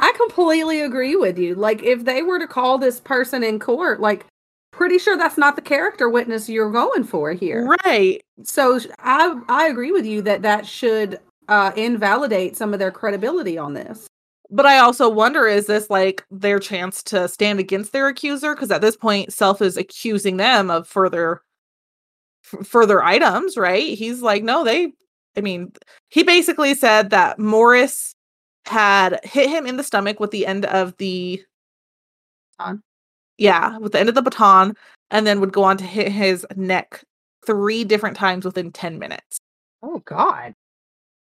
I 0.00 0.12
completely 0.12 0.80
agree 0.80 1.16
with 1.16 1.38
you. 1.38 1.54
Like 1.56 1.82
if 1.82 2.04
they 2.04 2.22
were 2.22 2.38
to 2.38 2.46
call 2.46 2.78
this 2.78 3.00
person 3.00 3.42
in 3.42 3.58
court, 3.58 4.00
like 4.00 4.26
pretty 4.70 4.98
sure 4.98 5.16
that's 5.16 5.36
not 5.38 5.56
the 5.56 5.62
character 5.62 6.08
witness 6.08 6.48
you're 6.48 6.70
going 6.70 7.02
for 7.02 7.32
here. 7.32 7.76
right. 7.84 8.20
So 8.44 8.78
I 9.00 9.40
I 9.48 9.66
agree 9.66 9.90
with 9.90 10.06
you 10.06 10.22
that 10.22 10.42
that 10.42 10.66
should 10.66 11.18
uh 11.48 11.72
invalidate 11.76 12.56
some 12.56 12.72
of 12.72 12.78
their 12.78 12.92
credibility 12.92 13.58
on 13.58 13.74
this. 13.74 14.06
But 14.50 14.66
I 14.66 14.78
also 14.78 15.08
wonder 15.08 15.46
is 15.46 15.66
this 15.66 15.90
like 15.90 16.24
their 16.30 16.58
chance 16.58 17.02
to 17.04 17.28
stand 17.28 17.60
against 17.60 17.92
their 17.92 18.08
accuser? 18.08 18.54
Because 18.54 18.70
at 18.70 18.80
this 18.80 18.96
point, 18.96 19.32
Self 19.32 19.60
is 19.60 19.76
accusing 19.76 20.38
them 20.38 20.70
of 20.70 20.88
further 20.88 21.42
f- 22.52 22.66
further 22.66 23.02
items, 23.02 23.56
right? 23.56 23.96
He's 23.96 24.22
like, 24.22 24.42
no, 24.42 24.64
they. 24.64 24.92
I 25.36 25.40
mean, 25.40 25.72
he 26.08 26.22
basically 26.22 26.74
said 26.74 27.10
that 27.10 27.38
Morris 27.38 28.14
had 28.66 29.20
hit 29.24 29.48
him 29.50 29.66
in 29.66 29.76
the 29.76 29.84
stomach 29.84 30.18
with 30.20 30.30
the 30.30 30.46
end 30.46 30.64
of 30.66 30.96
the 30.96 31.42
Baton. 32.58 32.82
yeah, 33.38 33.78
with 33.78 33.92
the 33.92 34.00
end 34.00 34.08
of 34.08 34.14
the 34.14 34.22
baton, 34.22 34.74
and 35.10 35.26
then 35.26 35.40
would 35.40 35.52
go 35.52 35.62
on 35.62 35.76
to 35.78 35.84
hit 35.84 36.10
his 36.10 36.46
neck 36.56 37.04
three 37.46 37.84
different 37.84 38.16
times 38.16 38.44
within 38.44 38.72
ten 38.72 38.98
minutes. 38.98 39.38
Oh 39.82 40.00
God. 40.00 40.54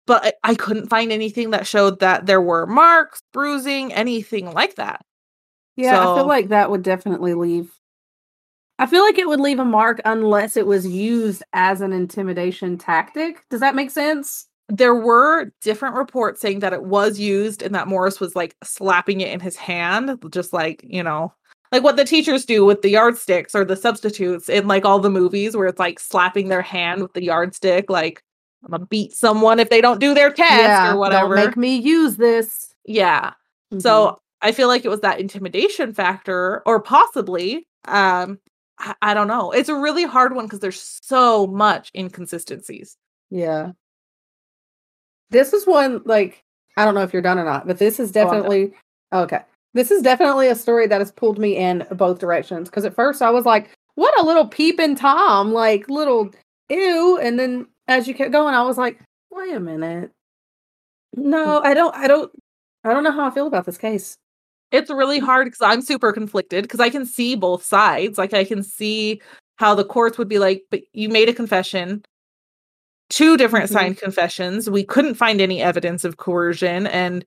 But 0.10 0.26
I, 0.26 0.34
I 0.52 0.56
couldn't 0.56 0.90
find 0.90 1.12
anything 1.12 1.52
that 1.52 1.68
showed 1.68 2.00
that 2.00 2.26
there 2.26 2.42
were 2.42 2.66
marks, 2.66 3.22
bruising, 3.32 3.94
anything 3.94 4.52
like 4.52 4.76
that. 4.76 5.06
Yeah, 5.76 6.00
I 6.00 6.16
feel 6.18 6.28
like 6.28 6.50
that 6.50 6.72
would 6.72 6.82
definitely 6.82 7.36
leave. 7.36 7.72
I 8.80 8.88
feel 8.88 9.04
like 9.04 9.20
it 9.20 9.28
would 9.28 9.40
leave 9.40 9.60
a 9.60 9.66
mark 9.66 10.02
unless 10.06 10.58
it 10.58 10.66
was 10.66 10.88
used 10.88 11.44
as 11.54 11.82
an 11.82 11.94
intimidation 11.94 12.78
tactic. 12.78 13.46
Does 13.52 13.60
that 13.60 13.76
make 13.76 13.92
sense? 13.92 14.48
there 14.70 14.96
were 14.96 15.52
different 15.62 15.96
reports 15.96 16.40
saying 16.40 16.60
that 16.60 16.74
it 16.74 16.84
was 16.84 17.20
used 17.20 17.64
and 17.64 17.74
that 17.74 17.88
Morris 17.88 18.20
was 18.20 18.36
like 18.36 18.56
slapping 18.64 19.22
it 19.22 19.30
in 19.30 19.40
his 19.40 19.56
hand, 19.56 20.20
just 20.32 20.54
like, 20.54 20.82
you 20.84 21.02
know, 21.02 21.34
like 21.72 21.84
what 21.84 21.98
the 21.98 22.06
teachers 22.06 22.46
do 22.46 22.64
with 22.64 22.84
the 22.84 22.90
yardsticks 22.90 23.56
or 23.56 23.66
the 23.66 23.76
substitutes 23.76 24.48
in 24.48 24.68
like 24.68 24.86
all 24.86 25.00
the 25.00 25.10
movies 25.10 25.58
where 25.58 25.68
it's 25.68 25.80
like 25.80 26.00
slapping 26.00 26.50
their 26.50 26.62
hand 26.62 27.02
with 27.02 27.14
the 27.14 27.24
yardstick, 27.24 27.90
like 27.90 28.24
I'm 28.64 28.72
gonna 28.72 28.86
beat 28.86 29.14
someone 29.14 29.60
if 29.60 29.70
they 29.70 29.82
don't 29.82 30.00
do 30.00 30.14
their 30.14 30.32
test 30.32 30.94
or 30.94 30.98
whatever. 30.98 31.36
Don't 31.36 31.46
make 31.48 31.58
me 31.58 31.78
use 31.78 32.18
this. 32.18 32.74
yeah. 32.86 33.34
Mhm. 33.74 33.82
So 33.82 34.20
I 34.42 34.52
feel 34.52 34.68
like 34.68 34.84
it 34.86 34.90
was 34.90 35.02
that 35.02 35.20
intimidation 35.20 35.94
factor, 35.94 36.62
or 36.66 36.82
possibly, 36.82 37.68
um, 37.88 38.40
I, 38.80 38.96
I 39.02 39.14
don't 39.14 39.28
know. 39.28 39.52
It's 39.52 39.70
a 39.70 39.76
really 39.76 40.06
hard 40.06 40.34
one 40.34 40.46
because 40.46 40.60
there's 40.60 41.00
so 41.04 41.46
much 41.48 41.92
inconsistencies. 41.96 42.98
yeah. 43.30 43.72
This 45.32 45.54
is 45.54 45.68
one 45.68 46.02
like 46.06 46.44
I 46.78 46.86
don't 46.86 46.96
know 46.96 47.04
if 47.04 47.14
you're 47.14 47.22
done 47.22 47.38
or 47.40 47.46
not, 47.46 47.68
but 47.68 47.78
this 47.78 48.00
is 48.00 48.10
Oh, 48.10 48.14
definitely 48.14 48.74
okay. 49.14 49.42
This 49.76 49.92
is 49.92 50.02
definitely 50.02 50.48
a 50.48 50.56
story 50.56 50.88
that 50.88 51.00
has 51.02 51.12
pulled 51.12 51.38
me 51.38 51.56
in 51.56 51.86
both 51.92 52.18
directions. 52.20 52.70
Because 52.70 52.86
at 52.86 52.96
first 52.96 53.22
I 53.22 53.30
was 53.30 53.46
like, 53.46 53.70
"What 53.96 54.18
a 54.20 54.26
little 54.26 54.48
peeping 54.48 54.96
tom!" 54.96 55.54
Like 55.54 55.88
little 55.90 56.32
ew, 56.70 57.18
and 57.22 57.38
then 57.38 57.68
as 57.90 58.08
you 58.08 58.16
kept 58.16 58.32
going, 58.32 58.56
I 58.56 58.64
was 58.64 58.78
like, 58.78 59.02
"Wait 59.32 59.54
a 59.56 59.60
minute, 59.60 60.12
no, 61.16 61.62
I 61.62 61.74
don't, 61.74 61.96
I 61.96 62.08
don't, 62.08 62.32
I 62.84 62.94
don't 62.94 63.04
know 63.04 63.12
how 63.12 63.26
I 63.28 63.32
feel 63.32 63.48
about 63.48 63.66
this 63.66 63.78
case." 63.78 64.16
it's 64.72 64.92
really 64.92 65.20
hard 65.20 65.48
because 65.48 65.62
I'm 65.62 65.82
super 65.82 66.14
conflicted 66.14 66.64
because 66.64 66.80
I 66.80 66.90
can 66.92 67.06
see 67.06 67.36
both 67.36 67.64
sides. 67.64 68.18
Like 68.20 68.34
I 68.36 68.44
can 68.46 68.64
see 68.64 69.22
how 69.58 69.76
the 69.76 69.86
courts 69.86 70.18
would 70.20 70.30
be 70.30 70.40
like, 70.40 70.64
but 70.72 70.82
you 70.94 71.10
made 71.10 71.30
a 71.30 71.34
confession, 71.34 72.04
two 73.10 73.38
different 73.38 73.70
Mhm. 73.70 73.74
signed 73.74 73.98
confessions. 73.98 74.70
We 74.70 74.84
couldn't 74.84 75.16
find 75.16 75.42
any 75.42 75.62
evidence 75.62 76.04
of 76.06 76.18
coercion, 76.18 76.88
and 76.88 77.26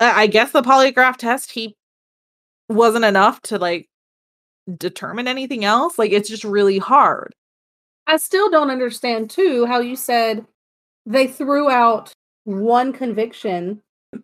I 0.00 0.26
guess 0.26 0.52
the 0.52 0.62
polygraph 0.62 1.16
test 1.16 1.52
he 1.52 1.76
wasn't 2.68 3.04
enough 3.04 3.40
to 3.42 3.58
like 3.58 3.88
determine 4.78 5.28
anything 5.28 5.64
else. 5.64 5.98
Like 5.98 6.12
it's 6.12 6.28
just 6.28 6.44
really 6.44 6.78
hard. 6.78 7.34
I 8.10 8.16
still 8.16 8.50
don't 8.50 8.70
understand 8.70 9.30
too 9.30 9.66
how 9.66 9.78
you 9.78 9.94
said 9.94 10.44
they 11.06 11.28
threw 11.28 11.70
out 11.70 12.12
one 12.42 12.92
conviction 12.92 13.80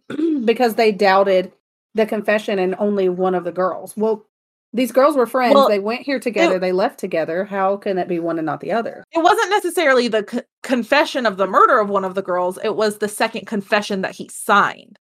because 0.45 0.74
they 0.74 0.91
doubted 0.91 1.53
the 1.95 2.05
confession 2.05 2.59
and 2.59 2.74
only 2.80 3.09
one 3.09 3.37
of 3.37 3.45
the 3.45 3.53
girls. 3.53 3.97
Well, 3.97 4.26
these 4.72 4.91
girls 4.91 5.16
were 5.16 5.24
friends. 5.26 5.55
Well, 5.55 5.68
they 5.68 5.78
went 5.78 6.03
here 6.03 6.18
together. 6.18 6.59
they 6.59 6.72
left 6.72 6.99
together. 6.99 7.45
How 7.45 7.76
can 7.76 7.97
it 7.97 8.09
be 8.09 8.18
one 8.18 8.39
and 8.41 8.45
not 8.47 8.61
the 8.61 8.72
other? 8.72 9.05
It 9.12 9.22
wasn't 9.22 9.51
necessarily 9.51 10.09
the 10.09 10.24
co- 10.24 10.43
confession 10.64 11.24
of 11.24 11.37
the 11.37 11.47
murder 11.47 11.78
of 11.78 11.89
one 11.89 12.05
of 12.05 12.16
the 12.16 12.22
girls. 12.22 12.59
It 12.64 12.74
was 12.74 12.99
the 12.99 13.09
second 13.09 13.47
confession 13.47 14.01
that 14.03 14.16
he 14.16 14.28
signed. 14.28 14.99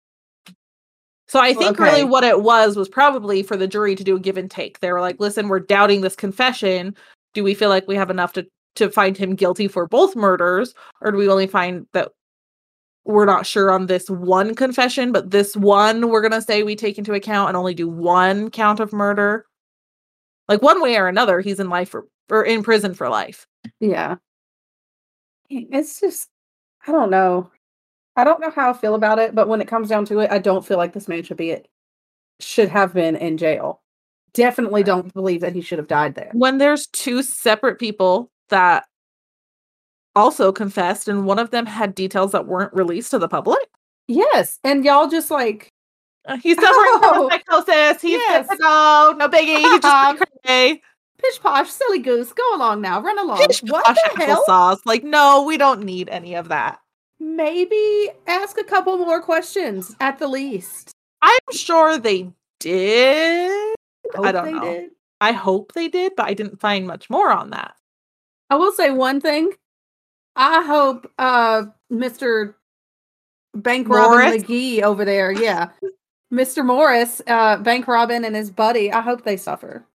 So 1.30 1.40
I 1.40 1.54
think 1.54 1.80
Okay. 1.80 1.84
really 1.86 2.04
what 2.04 2.26
it 2.26 2.42
was 2.42 2.76
was 2.76 2.90
probably 2.90 3.44
for 3.44 3.56
the 3.56 3.66
jury 3.66 3.96
to 3.96 4.04
do 4.04 4.18
a 4.18 4.20
give 4.20 4.36
and 4.36 4.52
take. 4.52 4.82
They 4.82 4.92
were 4.92 5.00
like, 5.02 5.22
"Listen, 5.22 5.48
we're 5.48 5.60
doubting 5.62 6.02
this 6.02 6.18
confession. 6.18 6.96
Do 7.34 7.46
we 7.46 7.56
feel 7.56 7.70
like 7.70 7.88
we 7.88 7.96
have 7.96 8.12
enough 8.12 8.34
to 8.34 8.46
to 8.76 8.90
find 8.90 9.18
him 9.18 9.36
guilty 9.36 9.68
for 9.68 9.88
both 9.88 10.16
murders, 10.16 10.74
or 11.02 11.12
do 11.12 11.18
we 11.18 11.30
only 11.30 11.48
find 11.48 11.86
that 11.94 12.12
we're 13.06 13.26
not 13.26 13.46
sure 13.46 13.70
on 13.70 13.88
this 13.88 14.10
one 14.10 14.56
confession, 14.56 15.12
but 15.12 15.32
this 15.32 15.56
one 15.58 16.10
we're 16.10 16.22
gonna 16.22 16.42
say 16.42 16.64
we 16.64 16.76
take 16.76 16.98
into 16.98 17.14
account 17.14 17.50
and 17.50 17.58
only 17.58 17.74
do 17.74 17.90
one 17.90 18.50
count 18.50 18.80
of 18.80 18.94
murder. 18.94 19.46
Like 20.48 20.62
one 20.62 20.82
way 20.82 20.98
or 20.98 21.08
another, 21.08 21.40
he's 21.40 21.60
in 21.60 21.70
life 21.70 21.90
for, 21.90 22.08
or 22.30 22.44
in 22.44 22.64
prison 22.64 22.94
for 22.94 23.10
life. 23.10 23.48
Yeah. 23.80 24.16
It's 25.50 26.00
just, 26.00 26.30
I 26.88 26.92
don't 26.92 27.10
know. 27.10 27.52
I 28.16 28.24
don't 28.24 28.40
know 28.40 28.52
how 28.52 28.70
I 28.70 28.74
feel 28.74 28.96
about 28.96 29.20
it, 29.20 29.34
but 29.36 29.48
when 29.48 29.62
it 29.62 29.68
comes 29.68 29.90
down 29.90 30.06
to 30.06 30.20
it, 30.20 30.32
I 30.32 30.40
don't 30.40 30.66
feel 30.66 30.78
like 30.78 30.94
this 30.94 31.08
man 31.08 31.24
should 31.24 31.38
be 31.38 31.52
it. 31.52 31.68
Should 32.40 32.70
have 32.70 32.94
been 32.94 33.16
in 33.16 33.38
jail. 33.38 33.82
Definitely 34.34 34.84
don't 34.84 35.14
believe 35.14 35.42
that 35.42 35.54
he 35.54 35.62
should 35.62 35.78
have 35.78 35.88
died 35.88 36.16
there. 36.16 36.32
When 36.34 36.58
there's 36.58 36.88
two 36.88 37.24
separate 37.24 37.80
people 37.80 38.32
that 38.50 38.86
also 40.16 40.52
confessed, 40.52 41.08
and 41.08 41.26
one 41.26 41.40
of 41.40 41.52
them 41.52 41.66
had 41.66 41.96
details 41.96 42.32
that 42.34 42.46
weren't 42.48 42.74
released 42.74 43.12
to 43.12 43.20
the 43.20 43.28
public. 43.28 43.60
Yes, 44.08 44.60
and 44.64 44.84
y'all 44.86 45.08
just 45.08 45.32
like 45.32 45.70
Uh, 46.26 46.38
he's 46.38 46.56
suffering 46.56 46.72
Oh, 47.04 47.30
from 47.30 47.40
psychosis. 47.66 48.02
He's 48.02 48.12
yes. 48.20 48.48
good 48.48 48.58
to 48.58 48.62
go. 48.62 49.16
No 49.18 49.28
biggie. 49.30 49.58
He's 49.58 49.80
just 49.80 50.24
crazy. 50.46 50.82
pish 51.18 51.40
posh, 51.42 51.70
silly 51.72 52.00
goose, 52.00 52.32
go 52.34 52.56
along 52.56 52.82
now, 52.82 53.02
run 53.02 53.18
along. 53.18 53.38
Pish 53.48 53.62
what 53.64 53.84
posh 53.86 53.98
the 54.18 54.26
hell? 54.26 54.44
Sauce. 54.46 54.82
Like, 54.86 55.04
no, 55.04 55.44
we 55.44 55.58
don't 55.58 55.84
need 55.84 56.10
any 56.10 56.36
of 56.36 56.50
that. 56.50 56.80
Maybe 57.20 58.10
ask 58.28 58.58
a 58.58 58.64
couple 58.64 58.98
more 58.98 59.22
questions 59.22 59.96
at 60.02 60.20
the 60.20 60.28
least. 60.28 60.92
I'm 61.22 61.54
sure 61.56 61.98
they 61.98 62.30
did. 62.60 63.76
Hope 64.14 64.26
I 64.26 64.32
don't 64.34 64.52
know. 64.56 64.62
did. 64.62 64.90
I 65.22 65.32
hope 65.32 65.72
they 65.74 65.88
did, 65.88 66.14
but 66.18 66.26
I 66.28 66.34
didn't 66.34 66.60
find 66.60 66.86
much 66.86 67.10
more 67.10 67.32
on 67.32 67.52
that. 67.52 67.76
I 68.54 68.56
will 68.56 68.72
say 68.72 68.92
one 68.92 69.20
thing. 69.20 69.50
I 70.36 70.64
hope 70.64 71.12
uh 71.18 71.64
Mr. 71.92 72.54
Bank 73.56 73.90
Robin 73.90 74.20
McGee 74.20 74.84
over 74.84 75.04
there, 75.04 75.32
yeah. 75.32 75.70
Mr. 76.32 76.64
Morris, 76.64 77.20
uh 77.26 77.58
Bank 77.58 77.88
Robin 77.88 78.24
and 78.24 78.36
his 78.36 78.52
buddy, 78.52 78.92
I 78.92 79.02
hope 79.02 79.24
they 79.24 79.38
suffer. 79.38 79.88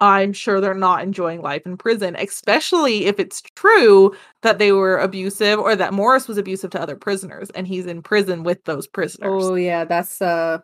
I'm 0.00 0.32
sure 0.32 0.60
they're 0.60 0.74
not 0.74 1.02
enjoying 1.02 1.42
life 1.42 1.62
in 1.66 1.76
prison, 1.76 2.14
especially 2.16 3.06
if 3.06 3.18
it's 3.18 3.42
true 3.56 4.14
that 4.42 4.58
they 4.58 4.70
were 4.70 4.98
abusive 4.98 5.58
or 5.58 5.74
that 5.74 5.92
Morris 5.92 6.28
was 6.28 6.38
abusive 6.38 6.70
to 6.70 6.80
other 6.80 6.94
prisoners 6.94 7.50
and 7.50 7.66
he's 7.66 7.86
in 7.86 8.00
prison 8.00 8.44
with 8.44 8.62
those 8.62 8.86
prisoners. 8.86 9.42
Oh 9.44 9.56
yeah, 9.56 9.82
that's 9.84 10.22
uh 10.22 10.58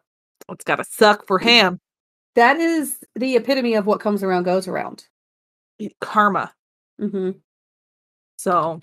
It's 0.50 0.64
got 0.64 0.76
to 0.76 0.84
suck 0.84 1.26
for 1.26 1.40
him. 1.40 1.80
that 2.36 2.59
is 2.59 2.98
the 3.16 3.34
epitome 3.34 3.74
of 3.74 3.86
what 3.86 3.98
comes 3.98 4.22
around 4.22 4.44
goes 4.44 4.68
around. 4.68 5.09
Karma. 6.00 6.53
Hmm 6.99 7.32
So 8.36 8.80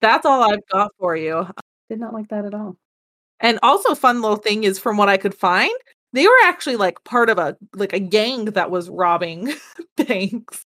that's 0.00 0.26
all 0.26 0.42
I've 0.42 0.66
got 0.72 0.92
for 0.98 1.16
you. 1.16 1.46
Did 1.90 2.00
not 2.00 2.14
like 2.14 2.28
that 2.28 2.46
at 2.46 2.54
all. 2.54 2.76
And 3.40 3.58
also 3.62 3.94
fun 3.94 4.22
little 4.22 4.36
thing 4.38 4.64
is 4.64 4.78
from 4.78 4.96
what 4.98 5.08
I 5.08 5.16
could 5.18 5.34
find, 5.34 5.72
they 6.12 6.26
were 6.26 6.38
actually 6.44 6.76
like 6.76 7.04
part 7.04 7.30
of 7.30 7.38
a 7.38 7.56
like 7.74 7.92
a 7.94 8.00
gang 8.00 8.46
that 8.46 8.70
was 8.70 8.90
robbing 8.90 9.54
banks. 9.96 10.64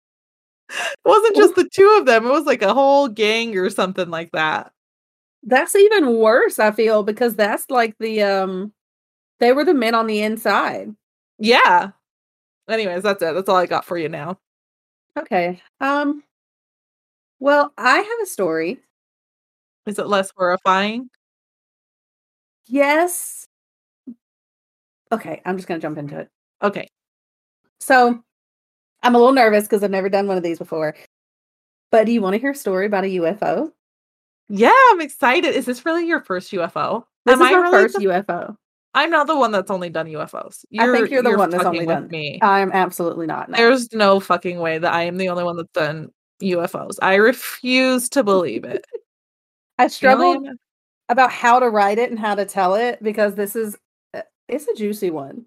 It 0.69 0.99
wasn't 1.05 1.35
just 1.35 1.55
the 1.55 1.69
two 1.73 1.97
of 1.99 2.05
them, 2.05 2.25
it 2.25 2.31
was 2.31 2.45
like 2.45 2.61
a 2.61 2.73
whole 2.73 3.07
gang 3.07 3.57
or 3.57 3.69
something 3.69 4.09
like 4.09 4.31
that. 4.33 4.71
That's 5.43 5.75
even 5.75 6.17
worse, 6.17 6.59
I 6.59 6.71
feel, 6.71 7.03
because 7.03 7.35
that's 7.35 7.69
like 7.69 7.95
the 7.99 8.23
um 8.23 8.73
they 9.39 9.53
were 9.53 9.65
the 9.65 9.73
men 9.75 9.95
on 9.95 10.07
the 10.07 10.21
inside. 10.21 10.95
Yeah. 11.39 11.91
Anyways, 12.69 13.03
that's 13.03 13.21
it. 13.23 13.33
That's 13.35 13.49
all 13.49 13.57
I 13.57 13.65
got 13.67 13.85
for 13.85 13.97
you 13.97 14.09
now. 14.09 14.39
Okay. 15.17 15.61
Um 15.81 16.23
well, 17.39 17.73
I 17.77 17.97
have 17.97 18.19
a 18.23 18.25
story. 18.25 18.79
Is 19.85 19.97
it 19.99 20.07
less 20.07 20.31
horrifying? 20.35 21.09
Yes. 22.67 23.47
Okay, 25.11 25.41
I'm 25.45 25.57
just 25.57 25.67
going 25.67 25.79
to 25.79 25.85
jump 25.85 25.97
into 25.97 26.19
it. 26.19 26.29
Okay. 26.61 26.87
So, 27.79 28.21
I'm 29.01 29.15
a 29.15 29.17
little 29.17 29.33
nervous 29.33 29.63
because 29.63 29.83
I've 29.83 29.89
never 29.91 30.09
done 30.09 30.27
one 30.27 30.37
of 30.37 30.43
these 30.43 30.59
before. 30.59 30.95
But 31.91 32.05
do 32.05 32.11
you 32.11 32.21
want 32.21 32.35
to 32.35 32.39
hear 32.39 32.51
a 32.51 32.55
story 32.55 32.85
about 32.85 33.05
a 33.05 33.07
UFO? 33.07 33.71
Yeah, 34.49 34.71
I'm 34.91 35.01
excited. 35.01 35.55
Is 35.55 35.65
this 35.65 35.85
really 35.85 36.05
your 36.07 36.21
first 36.21 36.51
UFO? 36.51 37.03
This 37.25 37.33
Am 37.33 37.41
is 37.41 37.47
I 37.47 37.51
my 37.51 37.57
really 37.57 37.83
first 37.83 37.95
the- 37.97 38.05
UFO. 38.05 38.55
I'm 38.95 39.11
not 39.11 39.27
the 39.27 39.37
one 39.37 39.51
that's 39.51 39.69
only 39.69 39.89
done 39.91 40.07
UFOs. 40.07 40.65
I 40.79 40.91
think 40.91 41.11
you're 41.11 41.21
the 41.21 41.37
one 41.37 41.51
that's 41.51 41.63
only 41.63 41.85
done- 41.85 42.07
me. 42.07 42.39
I'm 42.41 42.71
absolutely 42.71 43.27
not. 43.27 43.49
no. 43.49 43.55
There's 43.57 43.91
no 43.93 44.19
fucking 44.19 44.57
way 44.59 44.79
that 44.79 44.91
I 44.91 45.03
am 45.03 45.17
the 45.17 45.29
only 45.29 45.43
one 45.43 45.57
that's 45.57 45.71
done 45.73 46.09
UFOs. 46.41 46.97
I 47.01 47.15
refuse 47.15 48.09
to 48.09 48.23
believe 48.23 48.63
it. 48.63 48.85
I 49.77 49.87
struggled 49.87 50.47
about 51.09 51.31
how 51.31 51.59
to 51.59 51.69
write 51.69 51.97
it 51.97 52.09
and 52.09 52.19
how 52.19 52.35
to 52.35 52.45
tell 52.45 52.75
it 52.75 53.01
because 53.01 53.35
this 53.35 53.55
is 53.55 53.77
uh, 54.13 54.21
it's 54.47 54.67
a 54.67 54.75
juicy 54.75 55.09
one. 55.09 55.45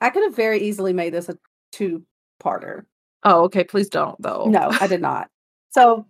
I 0.00 0.10
could 0.10 0.22
have 0.24 0.34
very 0.34 0.60
easily 0.60 0.92
made 0.92 1.14
this 1.14 1.28
a 1.28 1.38
two-parter. 1.72 2.84
Oh, 3.24 3.44
okay. 3.44 3.64
Please 3.64 3.88
don't 3.88 4.20
though. 4.20 4.46
No, 4.48 4.70
I 4.80 4.86
did 4.86 5.00
not. 5.00 5.28
So 5.70 6.06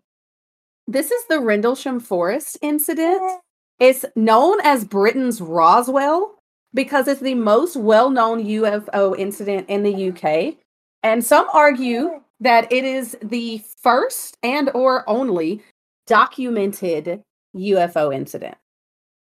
this 0.87 1.11
is 1.11 1.25
the 1.29 1.41
Rendlesham 1.41 2.01
Forest 2.01 2.59
incident. 2.63 3.23
It's 3.79 4.05
known 4.17 4.61
as 4.63 4.85
Britain's 4.85 5.41
Roswell 5.41 6.39
because 6.75 7.09
it's 7.09 7.21
the 7.21 7.35
most 7.35 7.77
well-known 7.77 8.45
UFO 8.45 9.19
incident 9.19 9.69
in 9.69 9.83
the 9.83 10.11
UK. 10.11 10.57
And 11.03 11.25
some 11.25 11.49
argue 11.53 12.23
that 12.43 12.71
it 12.73 12.85
is 12.85 13.17
the 13.23 13.63
first 13.81 14.37
and 14.43 14.69
or 14.75 15.09
only 15.09 15.63
documented 16.07 17.23
UFO 17.57 18.13
incident. 18.13 18.57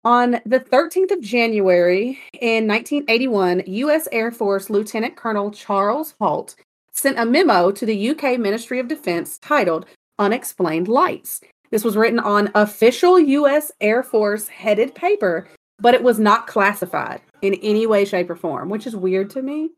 On 0.03 0.41
the 0.43 0.59
13th 0.59 1.11
of 1.11 1.21
January 1.21 2.19
in 2.33 2.67
1981, 2.67 3.63
US 3.67 4.07
Air 4.11 4.31
Force 4.31 4.71
Lieutenant 4.71 5.15
Colonel 5.15 5.51
Charles 5.51 6.15
Halt 6.19 6.55
sent 6.91 7.19
a 7.19 7.25
memo 7.25 7.69
to 7.71 7.85
the 7.85 8.09
UK 8.09 8.39
Ministry 8.39 8.79
of 8.79 8.87
Defense 8.87 9.37
titled 9.37 9.85
Unexplained 10.17 10.87
Lights. 10.87 11.41
This 11.69 11.83
was 11.83 11.95
written 11.95 12.19
on 12.19 12.49
official 12.55 13.19
US 13.19 13.71
Air 13.79 14.01
Force 14.01 14.47
headed 14.47 14.95
paper, 14.95 15.47
but 15.79 15.93
it 15.93 16.01
was 16.01 16.17
not 16.17 16.47
classified 16.47 17.21
in 17.43 17.53
any 17.61 17.85
way, 17.85 18.03
shape, 18.03 18.31
or 18.31 18.35
form, 18.35 18.69
which 18.69 18.87
is 18.87 18.95
weird 18.95 19.29
to 19.29 19.43
me. 19.43 19.69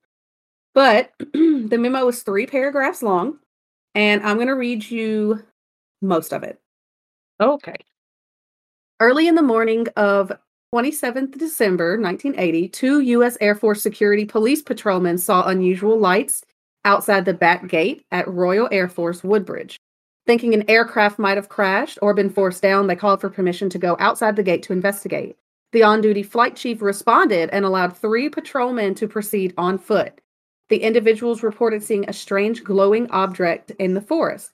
But 0.73 1.11
the 1.33 1.77
memo 1.77 2.07
is 2.07 2.23
three 2.23 2.47
paragraphs 2.47 3.03
long, 3.03 3.39
and 3.95 4.23
I'm 4.23 4.37
going 4.37 4.47
to 4.47 4.55
read 4.55 4.89
you 4.89 5.43
most 6.01 6.33
of 6.33 6.43
it. 6.43 6.59
Okay. 7.39 7.75
Early 8.99 9.27
in 9.27 9.35
the 9.35 9.41
morning 9.41 9.87
of 9.95 10.31
27th 10.73 11.37
December 11.37 11.99
1980, 11.99 12.69
two 12.69 12.99
U.S. 13.01 13.37
Air 13.41 13.55
Force 13.55 13.81
security 13.81 14.25
police 14.25 14.61
patrolmen 14.61 15.17
saw 15.17 15.47
unusual 15.47 15.99
lights 15.99 16.43
outside 16.85 17.25
the 17.25 17.33
back 17.33 17.67
gate 17.67 18.05
at 18.11 18.27
Royal 18.27 18.67
Air 18.71 18.87
Force 18.87 19.23
Woodbridge. 19.23 19.77
Thinking 20.25 20.53
an 20.53 20.69
aircraft 20.69 21.19
might 21.19 21.37
have 21.37 21.49
crashed 21.49 21.99
or 22.01 22.13
been 22.13 22.29
forced 22.29 22.61
down, 22.61 22.87
they 22.87 22.95
called 22.95 23.21
for 23.21 23.29
permission 23.29 23.69
to 23.69 23.77
go 23.77 23.97
outside 23.99 24.35
the 24.35 24.43
gate 24.43 24.63
to 24.63 24.73
investigate. 24.73 25.35
The 25.73 25.83
on 25.83 26.01
duty 26.01 26.23
flight 26.23 26.55
chief 26.55 26.81
responded 26.81 27.49
and 27.51 27.65
allowed 27.65 27.97
three 27.97 28.29
patrolmen 28.29 28.95
to 28.95 29.07
proceed 29.07 29.53
on 29.57 29.77
foot. 29.77 30.21
The 30.73 30.81
individuals 30.81 31.43
reported 31.43 31.83
seeing 31.83 32.09
a 32.09 32.13
strange 32.13 32.63
glowing 32.63 33.07
object 33.11 33.69
in 33.77 33.93
the 33.93 34.01
forest. 34.01 34.53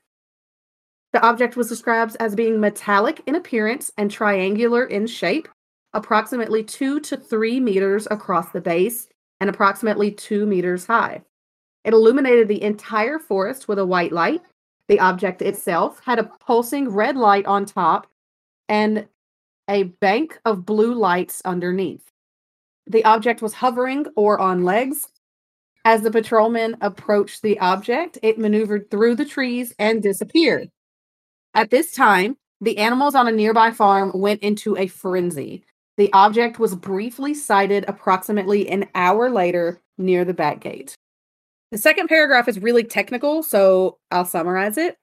The 1.13 1.26
object 1.26 1.55
was 1.55 1.70
described 1.70 2.17
as 2.20 2.36
being 2.36 2.59
metallic 2.59 3.22
in 3.26 3.36
appearance 3.36 3.89
and 3.97 4.11
triangular 4.11 4.84
in 4.84 5.07
shape, 5.07 5.47
approximately 5.93 6.61
two 6.61 6.99
to 6.99 7.15
three 7.15 7.61
meters 7.61 8.05
across 8.11 8.49
the 8.49 8.59
base 8.59 9.07
and 9.39 9.49
approximately 9.49 10.11
two 10.11 10.45
meters 10.45 10.88
high. 10.88 11.22
It 11.86 11.93
illuminated 11.93 12.49
the 12.49 12.63
entire 12.63 13.17
forest 13.17 13.70
with 13.70 13.80
a 13.80 13.86
white 13.86 14.11
light. 14.11 14.41
The 14.89 14.99
object 14.99 15.41
itself 15.41 16.01
had 16.03 16.20
a 16.20 16.30
pulsing 16.45 16.89
red 16.89 17.15
light 17.15 17.45
on 17.45 17.65
top 17.65 18.07
and 18.67 19.07
a 19.70 19.84
bank 19.84 20.38
of 20.43 20.65
blue 20.65 20.93
lights 20.93 21.41
underneath. 21.45 22.11
The 22.88 23.05
object 23.05 23.41
was 23.41 23.53
hovering 23.53 24.07
or 24.17 24.38
on 24.38 24.65
legs. 24.65 25.07
As 25.90 26.04
the 26.04 26.12
patrolmen 26.12 26.78
approached 26.82 27.42
the 27.42 27.60
object, 27.60 28.20
it 28.22 28.38
maneuvered 28.38 28.92
through 28.92 29.16
the 29.16 29.26
trees 29.26 29.74
and 29.80 30.04
disappeared. 30.04 30.70
At 31.56 31.72
this 31.72 31.94
time, 31.94 32.38
the 32.62 32.78
animals 32.78 33.16
on 33.16 33.28
a 33.28 33.32
nearby 33.32 33.72
farm 33.72 34.12
went 34.14 34.44
into 34.44 34.78
a 34.78 34.86
frenzy. 34.86 35.64
The 35.98 36.14
object 36.14 36.60
was 36.60 36.76
briefly 36.76 37.34
sighted 37.34 37.86
approximately 37.88 38.70
an 38.70 38.88
hour 38.94 39.32
later 39.32 39.82
near 39.98 40.24
the 40.26 40.34
back 40.36 40.60
gate. 40.60 40.94
The 41.72 41.80
second 41.80 42.08
paragraph 42.08 42.48
is 42.48 42.60
really 42.60 42.84
technical, 42.84 43.42
so 43.42 43.98
I'll 44.12 44.26
summarize 44.26 44.78
it. 44.78 44.96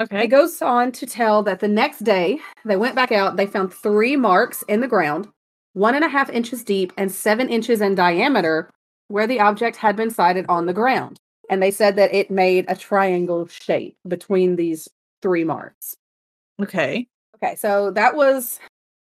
Okay. 0.00 0.24
It 0.24 0.28
goes 0.28 0.62
on 0.62 0.92
to 0.92 1.04
tell 1.04 1.42
that 1.42 1.60
the 1.60 1.68
next 1.68 2.04
day 2.04 2.38
they 2.64 2.76
went 2.76 2.94
back 2.94 3.12
out, 3.12 3.36
they 3.36 3.46
found 3.46 3.70
three 3.70 4.16
marks 4.16 4.62
in 4.62 4.80
the 4.80 4.88
ground, 4.88 5.28
one 5.74 5.94
and 5.94 6.04
a 6.04 6.08
half 6.08 6.30
inches 6.30 6.64
deep 6.64 6.90
and 6.96 7.12
seven 7.12 7.50
inches 7.50 7.82
in 7.82 7.94
diameter, 7.96 8.70
where 9.10 9.26
the 9.26 9.40
object 9.40 9.76
had 9.76 9.96
been 9.96 10.10
sighted 10.10 10.46
on 10.48 10.66
the 10.66 10.72
ground. 10.72 11.18
And 11.50 11.60
they 11.60 11.72
said 11.72 11.96
that 11.96 12.14
it 12.14 12.30
made 12.30 12.64
a 12.68 12.76
triangle 12.76 13.48
shape 13.48 13.96
between 14.06 14.54
these 14.54 14.88
three 15.20 15.42
marks. 15.42 15.96
Okay. 16.62 17.08
Okay, 17.36 17.56
so 17.56 17.90
that 17.90 18.14
was 18.14 18.60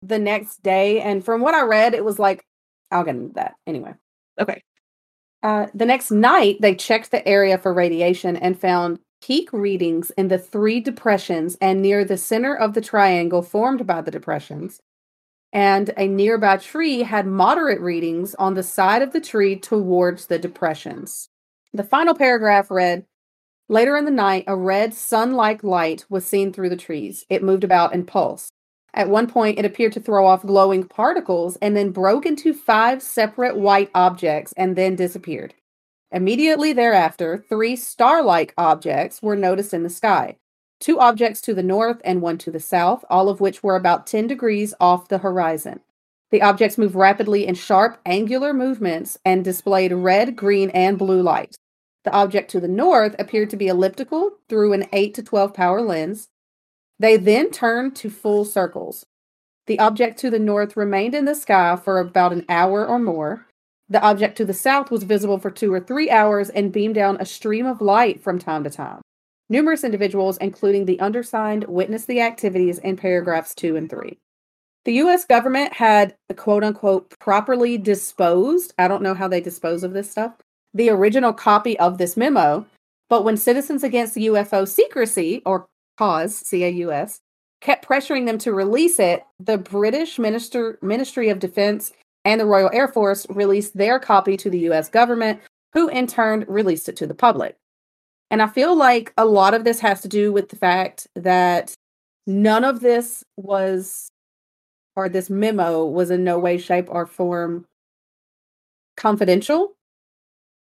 the 0.02 0.18
next 0.18 0.62
day. 0.62 1.00
And 1.00 1.24
from 1.24 1.40
what 1.40 1.54
I 1.54 1.62
read, 1.62 1.94
it 1.94 2.04
was 2.04 2.18
like, 2.20 2.44
I'll 2.92 3.02
get 3.02 3.16
into 3.16 3.34
that 3.34 3.54
anyway. 3.66 3.94
Okay. 4.40 4.62
Uh, 5.42 5.66
the 5.74 5.86
next 5.86 6.10
night, 6.10 6.58
they 6.60 6.74
checked 6.74 7.10
the 7.10 7.26
area 7.26 7.58
for 7.58 7.72
radiation 7.72 8.36
and 8.36 8.60
found 8.60 9.00
peak 9.22 9.52
readings 9.52 10.10
in 10.10 10.28
the 10.28 10.38
three 10.38 10.80
depressions 10.80 11.56
and 11.60 11.82
near 11.82 12.04
the 12.04 12.16
center 12.16 12.54
of 12.54 12.74
the 12.74 12.80
triangle 12.80 13.42
formed 13.42 13.86
by 13.86 14.00
the 14.00 14.10
depressions. 14.10 14.80
And 15.52 15.92
a 15.96 16.06
nearby 16.06 16.58
tree 16.58 17.02
had 17.02 17.26
moderate 17.26 17.80
readings 17.80 18.34
on 18.36 18.54
the 18.54 18.62
side 18.62 19.02
of 19.02 19.12
the 19.12 19.20
tree 19.20 19.56
towards 19.56 20.26
the 20.26 20.38
depressions. 20.38 21.28
The 21.72 21.84
final 21.84 22.14
paragraph 22.14 22.70
read 22.70 23.06
Later 23.68 23.96
in 23.96 24.04
the 24.04 24.10
night, 24.10 24.44
a 24.48 24.56
red 24.56 24.94
sun 24.94 25.32
like 25.32 25.62
light 25.62 26.04
was 26.08 26.26
seen 26.26 26.52
through 26.52 26.70
the 26.70 26.76
trees. 26.76 27.24
It 27.28 27.42
moved 27.42 27.62
about 27.62 27.94
and 27.94 28.06
pulsed. 28.06 28.52
At 28.92 29.08
one 29.08 29.28
point, 29.28 29.58
it 29.60 29.64
appeared 29.64 29.92
to 29.92 30.00
throw 30.00 30.26
off 30.26 30.42
glowing 30.42 30.82
particles 30.84 31.56
and 31.62 31.76
then 31.76 31.92
broke 31.92 32.26
into 32.26 32.52
five 32.52 33.00
separate 33.00 33.56
white 33.56 33.90
objects 33.94 34.52
and 34.56 34.74
then 34.74 34.96
disappeared. 34.96 35.54
Immediately 36.10 36.72
thereafter, 36.72 37.44
three 37.48 37.76
star 37.76 38.22
like 38.22 38.52
objects 38.58 39.22
were 39.22 39.36
noticed 39.36 39.72
in 39.72 39.84
the 39.84 39.90
sky 39.90 40.36
two 40.80 40.98
objects 40.98 41.40
to 41.42 41.54
the 41.54 41.62
north 41.62 42.00
and 42.04 42.22
one 42.22 42.38
to 42.38 42.50
the 42.50 42.58
south, 42.58 43.04
all 43.08 43.28
of 43.28 43.40
which 43.40 43.62
were 43.62 43.76
about 43.76 44.06
10 44.06 44.26
degrees 44.26 44.74
off 44.80 45.08
the 45.08 45.18
horizon. 45.18 45.80
The 46.30 46.42
objects 46.42 46.78
moved 46.78 46.94
rapidly 46.94 47.46
in 47.46 47.54
sharp, 47.54 48.00
angular 48.06 48.52
movements 48.52 49.18
and 49.24 49.44
displayed 49.44 49.92
red, 49.92 50.36
green, 50.36 50.70
and 50.70 50.98
blue 50.98 51.22
light. 51.22 51.56
The 52.04 52.12
object 52.12 52.50
to 52.52 52.60
the 52.60 52.68
north 52.68 53.14
appeared 53.18 53.50
to 53.50 53.56
be 53.56 53.68
elliptical 53.68 54.38
through 54.48 54.72
an 54.72 54.86
8 54.92 55.12
to 55.14 55.22
12 55.22 55.52
power 55.52 55.82
lens. 55.82 56.28
They 56.98 57.16
then 57.16 57.50
turned 57.50 57.94
to 57.96 58.10
full 58.10 58.44
circles. 58.44 59.04
The 59.66 59.78
object 59.78 60.18
to 60.20 60.30
the 60.30 60.38
north 60.38 60.76
remained 60.76 61.14
in 61.14 61.26
the 61.26 61.34
sky 61.34 61.76
for 61.76 61.98
about 61.98 62.32
an 62.32 62.44
hour 62.48 62.86
or 62.86 62.98
more. 62.98 63.46
The 63.88 64.02
object 64.02 64.36
to 64.38 64.44
the 64.44 64.54
south 64.54 64.90
was 64.90 65.02
visible 65.02 65.38
for 65.38 65.50
two 65.50 65.72
or 65.72 65.80
three 65.80 66.10
hours 66.10 66.48
and 66.48 66.72
beamed 66.72 66.94
down 66.94 67.16
a 67.18 67.26
stream 67.26 67.66
of 67.66 67.80
light 67.80 68.22
from 68.22 68.38
time 68.38 68.64
to 68.64 68.70
time. 68.70 69.02
Numerous 69.50 69.82
individuals, 69.82 70.38
including 70.38 70.86
the 70.86 71.00
undersigned, 71.00 71.64
witnessed 71.64 72.06
the 72.06 72.20
activities 72.20 72.78
in 72.78 72.96
paragraphs 72.96 73.52
two 73.52 73.74
and 73.74 73.90
three. 73.90 74.16
The 74.84 74.94
US 74.94 75.24
government 75.24 75.72
had 75.72 76.14
quote 76.36 76.62
unquote 76.64 77.18
properly 77.18 77.76
disposed, 77.76 78.72
I 78.78 78.86
don't 78.88 79.02
know 79.02 79.12
how 79.12 79.28
they 79.28 79.40
dispose 79.40 79.82
of 79.82 79.92
this 79.92 80.10
stuff, 80.10 80.34
the 80.72 80.88
original 80.88 81.32
copy 81.32 81.78
of 81.80 81.98
this 81.98 82.16
memo. 82.16 82.64
But 83.08 83.24
when 83.24 83.36
Citizens 83.36 83.82
Against 83.82 84.14
UFO 84.14 84.66
Secrecy, 84.68 85.42
or 85.44 85.66
CAUS, 85.98 86.44
CAUS, 86.48 87.20
kept 87.60 87.86
pressuring 87.86 88.26
them 88.26 88.38
to 88.38 88.54
release 88.54 89.00
it, 89.00 89.24
the 89.40 89.58
British 89.58 90.16
Minister, 90.18 90.78
Ministry 90.80 91.28
of 91.28 91.40
Defense 91.40 91.92
and 92.24 92.40
the 92.40 92.46
Royal 92.46 92.70
Air 92.72 92.86
Force 92.86 93.26
released 93.30 93.76
their 93.76 93.98
copy 93.98 94.36
to 94.36 94.48
the 94.48 94.70
US 94.70 94.88
government, 94.88 95.40
who 95.72 95.88
in 95.88 96.06
turn 96.06 96.44
released 96.46 96.88
it 96.88 96.96
to 96.98 97.06
the 97.06 97.14
public. 97.14 97.56
And 98.30 98.40
I 98.40 98.46
feel 98.46 98.76
like 98.76 99.12
a 99.16 99.24
lot 99.24 99.54
of 99.54 99.64
this 99.64 99.80
has 99.80 100.00
to 100.02 100.08
do 100.08 100.32
with 100.32 100.48
the 100.48 100.56
fact 100.56 101.06
that 101.16 101.74
none 102.26 102.64
of 102.64 102.80
this 102.80 103.24
was, 103.36 104.08
or 104.94 105.08
this 105.08 105.28
memo 105.28 105.84
was 105.84 106.10
in 106.10 106.22
no 106.22 106.38
way, 106.38 106.56
shape, 106.58 106.86
or 106.88 107.06
form 107.06 107.66
confidential. 108.96 109.74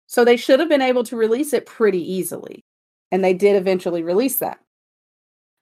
So 0.07 0.25
they 0.25 0.39
should 0.39 0.61
have 0.61 0.71
been 0.71 0.81
able 0.81 1.05
to 1.05 1.17
release 1.17 1.53
it 1.53 1.67
pretty 1.67 2.01
easily. 2.01 2.65
And 3.13 3.23
they 3.23 3.35
did 3.35 3.57
eventually 3.57 4.03
release 4.03 4.37
that. 4.39 4.59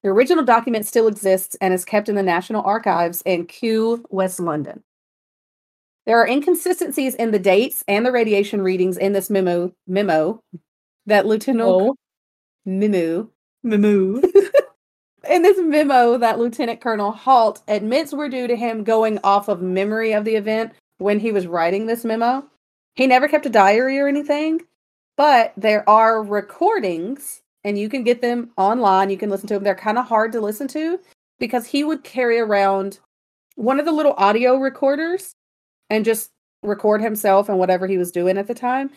The 0.02 0.10
original 0.10 0.44
document 0.44 0.86
still 0.86 1.08
exists 1.08 1.56
and 1.60 1.74
is 1.74 1.84
kept 1.84 2.08
in 2.08 2.14
the 2.14 2.22
National 2.22 2.62
Archives 2.62 3.22
in 3.26 3.46
Kew, 3.46 4.04
West 4.10 4.38
London. 4.38 4.84
There 6.06 6.20
are 6.20 6.28
inconsistencies 6.28 7.16
in 7.16 7.32
the 7.32 7.40
dates 7.40 7.82
and 7.88 8.06
the 8.06 8.12
radiation 8.12 8.62
readings 8.62 8.96
in 8.96 9.12
this 9.12 9.28
memo 9.28 9.72
memo 9.88 10.40
that 11.06 11.26
Lieutenant 11.26 11.68
Oh, 11.68 11.96
Memo 12.64 13.30
moo. 13.62 14.22
in 15.28 15.42
this 15.42 15.58
memo 15.58 16.18
that 16.18 16.38
Lieutenant 16.38 16.80
Colonel 16.80 17.12
Halt 17.12 17.62
admits 17.68 18.12
were 18.12 18.28
due 18.28 18.46
to 18.46 18.56
him 18.56 18.84
going 18.84 19.18
off 19.24 19.48
of 19.48 19.60
memory 19.60 20.12
of 20.12 20.24
the 20.24 20.36
event 20.36 20.72
when 20.98 21.18
he 21.18 21.32
was 21.32 21.46
writing 21.46 21.86
this 21.86 22.04
memo. 22.04 22.44
He 22.94 23.06
never 23.06 23.28
kept 23.28 23.46
a 23.46 23.50
diary 23.50 23.98
or 23.98 24.08
anything, 24.08 24.62
but 25.16 25.52
there 25.56 25.88
are 25.88 26.22
recordings 26.22 27.42
and 27.64 27.78
you 27.78 27.88
can 27.88 28.04
get 28.04 28.22
them 28.22 28.50
online. 28.56 29.10
You 29.10 29.18
can 29.18 29.28
listen 29.30 29.48
to 29.48 29.54
them. 29.54 29.64
They're 29.64 29.74
kind 29.74 29.98
of 29.98 30.06
hard 30.06 30.32
to 30.32 30.40
listen 30.40 30.68
to 30.68 31.00
because 31.38 31.66
he 31.66 31.84
would 31.84 32.04
carry 32.04 32.38
around 32.38 33.00
one 33.56 33.80
of 33.80 33.86
the 33.86 33.92
little 33.92 34.14
audio 34.16 34.56
recorders 34.56 35.32
and 35.90 36.04
just 36.04 36.30
record 36.62 37.00
himself 37.00 37.48
and 37.48 37.58
whatever 37.58 37.86
he 37.86 37.98
was 37.98 38.12
doing 38.12 38.38
at 38.38 38.46
the 38.46 38.54
time. 38.54 38.90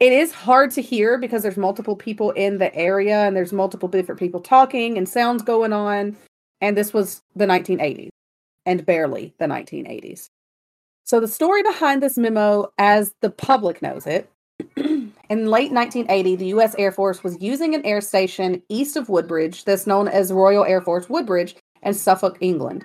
It 0.00 0.12
is 0.12 0.32
hard 0.32 0.70
to 0.72 0.82
hear 0.82 1.18
because 1.18 1.42
there's 1.42 1.56
multiple 1.56 1.96
people 1.96 2.30
in 2.32 2.58
the 2.58 2.72
area 2.74 3.26
and 3.26 3.36
there's 3.36 3.52
multiple 3.52 3.88
different 3.88 4.20
people 4.20 4.40
talking 4.40 4.96
and 4.96 5.08
sounds 5.08 5.42
going 5.42 5.72
on. 5.72 6.16
And 6.60 6.76
this 6.76 6.92
was 6.92 7.22
the 7.34 7.46
1980s 7.46 8.10
and 8.64 8.86
barely 8.86 9.34
the 9.38 9.46
1980s. 9.46 10.28
So, 11.04 11.20
the 11.20 11.28
story 11.28 11.62
behind 11.62 12.02
this 12.02 12.18
memo, 12.18 12.70
as 12.76 13.14
the 13.22 13.30
public 13.30 13.80
knows 13.80 14.06
it, 14.06 14.30
in 14.76 15.12
late 15.30 15.72
1980, 15.72 16.36
the 16.36 16.46
U.S. 16.48 16.74
Air 16.78 16.92
Force 16.92 17.24
was 17.24 17.40
using 17.40 17.74
an 17.74 17.84
air 17.86 18.02
station 18.02 18.62
east 18.68 18.96
of 18.96 19.08
Woodbridge 19.08 19.64
that's 19.64 19.86
known 19.86 20.06
as 20.06 20.32
Royal 20.32 20.64
Air 20.64 20.82
Force 20.82 21.08
Woodbridge 21.08 21.56
in 21.82 21.94
Suffolk, 21.94 22.36
England. 22.40 22.84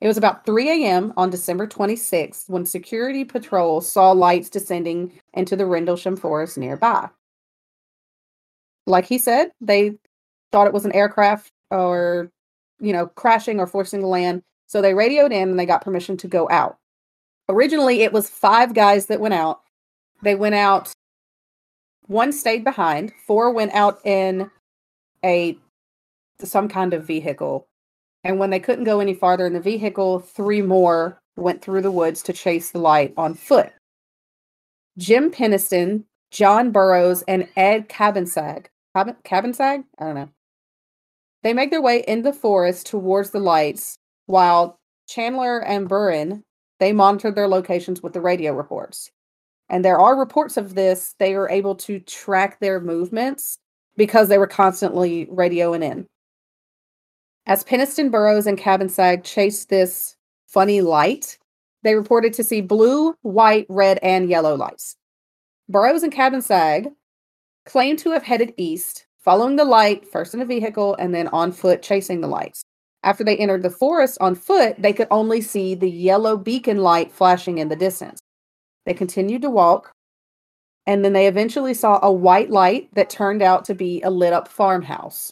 It 0.00 0.08
was 0.08 0.18
about 0.18 0.44
3 0.44 0.84
a.m. 0.84 1.12
on 1.16 1.30
December 1.30 1.66
26th 1.66 2.48
when 2.48 2.66
security 2.66 3.24
patrols 3.24 3.90
saw 3.90 4.10
lights 4.10 4.50
descending 4.50 5.12
into 5.32 5.56
the 5.56 5.66
Rendlesham 5.66 6.16
Forest 6.16 6.58
nearby. 6.58 7.08
Like 8.86 9.06
he 9.06 9.16
said, 9.18 9.50
they 9.60 9.92
thought 10.52 10.66
it 10.66 10.74
was 10.74 10.84
an 10.84 10.92
aircraft 10.92 11.50
or, 11.70 12.30
you 12.80 12.92
know, 12.92 13.06
crashing 13.06 13.60
or 13.60 13.66
forcing 13.66 14.00
to 14.00 14.06
land. 14.06 14.42
So 14.66 14.82
they 14.82 14.94
radioed 14.94 15.32
in 15.32 15.50
and 15.50 15.58
they 15.58 15.66
got 15.66 15.84
permission 15.84 16.16
to 16.18 16.28
go 16.28 16.48
out. 16.50 16.76
Originally, 17.48 18.02
it 18.02 18.12
was 18.12 18.28
five 18.28 18.74
guys 18.74 19.06
that 19.06 19.20
went 19.20 19.34
out. 19.34 19.60
They 20.22 20.34
went 20.34 20.54
out, 20.54 20.92
one 22.06 22.32
stayed 22.32 22.64
behind, 22.64 23.12
four 23.26 23.52
went 23.52 23.72
out 23.72 24.04
in 24.04 24.50
a 25.24 25.58
some 26.42 26.68
kind 26.68 26.92
of 26.92 27.06
vehicle 27.06 27.66
and 28.24 28.38
when 28.38 28.50
they 28.50 28.58
couldn't 28.58 28.84
go 28.84 29.00
any 29.00 29.14
farther 29.14 29.46
in 29.46 29.52
the 29.52 29.60
vehicle, 29.60 30.18
three 30.18 30.62
more 30.62 31.20
went 31.36 31.62
through 31.62 31.82
the 31.82 31.90
woods 31.90 32.22
to 32.22 32.32
chase 32.32 32.70
the 32.70 32.78
light 32.78 33.12
on 33.16 33.34
foot. 33.34 33.72
Jim 34.96 35.30
Penniston, 35.30 36.04
John 36.30 36.72
Burroughs, 36.72 37.22
and 37.28 37.48
Ed 37.56 37.88
Cabansag. 37.88 38.66
Cabin, 38.96 39.16
Cabansag? 39.24 39.84
I 39.98 40.04
don't 40.04 40.14
know. 40.14 40.28
They 41.42 41.52
make 41.52 41.70
their 41.70 41.82
way 41.82 42.04
in 42.06 42.22
the 42.22 42.32
forest 42.32 42.86
towards 42.86 43.30
the 43.30 43.40
lights, 43.40 43.98
while 44.26 44.78
Chandler 45.06 45.58
and 45.62 45.88
Buran, 45.88 46.42
they 46.80 46.92
monitored 46.92 47.34
their 47.34 47.48
locations 47.48 48.02
with 48.02 48.14
the 48.14 48.20
radio 48.20 48.54
reports. 48.54 49.10
And 49.68 49.84
there 49.84 49.98
are 49.98 50.18
reports 50.18 50.56
of 50.56 50.74
this. 50.74 51.14
They 51.18 51.34
were 51.34 51.50
able 51.50 51.74
to 51.76 52.00
track 52.00 52.60
their 52.60 52.80
movements 52.80 53.58
because 53.96 54.28
they 54.28 54.38
were 54.38 54.46
constantly 54.46 55.26
radioing 55.26 55.82
in. 55.82 56.06
As 57.46 57.62
Penniston 57.62 58.10
Burroughs 58.10 58.46
and 58.46 58.58
Cabansag 58.58 59.22
chased 59.22 59.68
this 59.68 60.16
funny 60.46 60.80
light, 60.80 61.38
they 61.82 61.94
reported 61.94 62.32
to 62.34 62.44
see 62.44 62.62
blue, 62.62 63.14
white, 63.20 63.66
red, 63.68 63.98
and 64.02 64.30
yellow 64.30 64.54
lights. 64.54 64.96
Burroughs 65.68 66.02
and 66.02 66.12
Cabansag 66.12 66.90
claimed 67.66 67.98
to 67.98 68.12
have 68.12 68.22
headed 68.22 68.54
east, 68.56 69.06
following 69.18 69.56
the 69.56 69.64
light, 69.64 70.10
first 70.10 70.32
in 70.32 70.40
a 70.40 70.46
vehicle 70.46 70.94
and 70.98 71.14
then 71.14 71.28
on 71.28 71.52
foot 71.52 71.82
chasing 71.82 72.22
the 72.22 72.28
lights. 72.28 72.64
After 73.02 73.22
they 73.22 73.36
entered 73.36 73.62
the 73.62 73.68
forest 73.68 74.16
on 74.22 74.34
foot, 74.34 74.76
they 74.78 74.94
could 74.94 75.08
only 75.10 75.42
see 75.42 75.74
the 75.74 75.90
yellow 75.90 76.38
beacon 76.38 76.78
light 76.78 77.12
flashing 77.12 77.58
in 77.58 77.68
the 77.68 77.76
distance. 77.76 78.20
They 78.86 78.94
continued 78.94 79.42
to 79.42 79.50
walk, 79.50 79.92
and 80.86 81.04
then 81.04 81.12
they 81.12 81.26
eventually 81.26 81.74
saw 81.74 81.98
a 82.02 82.10
white 82.10 82.48
light 82.48 82.88
that 82.94 83.10
turned 83.10 83.42
out 83.42 83.66
to 83.66 83.74
be 83.74 84.00
a 84.00 84.10
lit 84.10 84.32
up 84.32 84.48
farmhouse. 84.48 85.30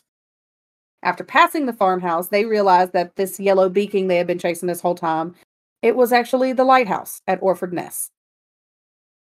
After 1.02 1.24
passing 1.24 1.66
the 1.66 1.72
farmhouse, 1.72 2.28
they 2.28 2.44
realized 2.44 2.92
that 2.92 3.16
this 3.16 3.40
yellow 3.40 3.68
beacon 3.68 4.06
they 4.06 4.16
had 4.16 4.26
been 4.26 4.38
chasing 4.38 4.68
this 4.68 4.80
whole 4.80 4.94
time, 4.94 5.34
it 5.82 5.96
was 5.96 6.12
actually 6.12 6.52
the 6.52 6.64
lighthouse 6.64 7.22
at 7.26 7.42
Orford 7.42 7.72
Ness. 7.72 8.10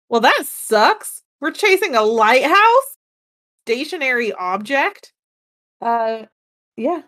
Well, 0.08 0.20
that 0.20 0.42
sucks. 0.44 1.22
We're 1.40 1.52
chasing 1.52 1.94
a 1.94 2.02
lighthouse? 2.02 2.96
Stationary 3.64 4.32
object? 4.32 5.12
Uh 5.80 6.24
yeah. 6.76 7.02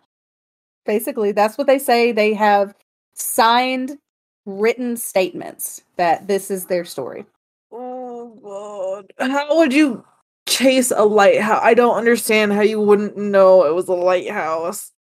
Basically, 0.86 1.32
that's 1.32 1.58
what 1.58 1.66
they 1.66 1.78
say. 1.78 2.12
They 2.12 2.34
have 2.34 2.74
signed 3.14 3.98
written 4.46 4.96
statements 4.96 5.82
that 5.96 6.26
this 6.28 6.50
is 6.50 6.66
their 6.66 6.84
story. 6.84 7.26
Oh 7.72 8.38
god. 8.42 9.12
How 9.30 9.56
would 9.56 9.72
you 9.72 10.04
chase 10.46 10.92
a 10.94 11.04
lighthouse? 11.04 11.60
I 11.62 11.74
don't 11.74 11.96
understand 11.96 12.52
how 12.52 12.62
you 12.62 12.80
wouldn't 12.80 13.16
know 13.16 13.64
it 13.64 13.74
was 13.74 13.88
a 13.88 13.94
lighthouse. 13.94 14.92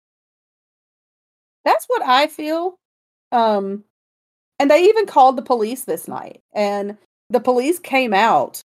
That's 1.64 1.84
what 1.86 2.02
I 2.02 2.26
feel. 2.26 2.78
Um, 3.30 3.84
and 4.58 4.70
they 4.70 4.84
even 4.84 5.06
called 5.06 5.36
the 5.36 5.42
police 5.42 5.84
this 5.84 6.08
night, 6.08 6.42
and 6.54 6.96
the 7.30 7.40
police 7.40 7.78
came 7.78 8.12
out 8.14 8.62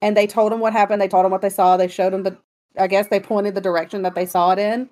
and 0.00 0.16
they 0.16 0.26
told 0.26 0.52
them 0.52 0.60
what 0.60 0.72
happened. 0.72 1.00
They 1.00 1.08
told 1.08 1.24
them 1.24 1.32
what 1.32 1.42
they 1.42 1.48
saw. 1.48 1.76
They 1.76 1.88
showed 1.88 2.12
them 2.12 2.24
the, 2.24 2.36
I 2.78 2.88
guess 2.88 3.06
they 3.08 3.20
pointed 3.20 3.54
the 3.54 3.60
direction 3.60 4.02
that 4.02 4.14
they 4.14 4.26
saw 4.26 4.50
it 4.50 4.58
in. 4.58 4.90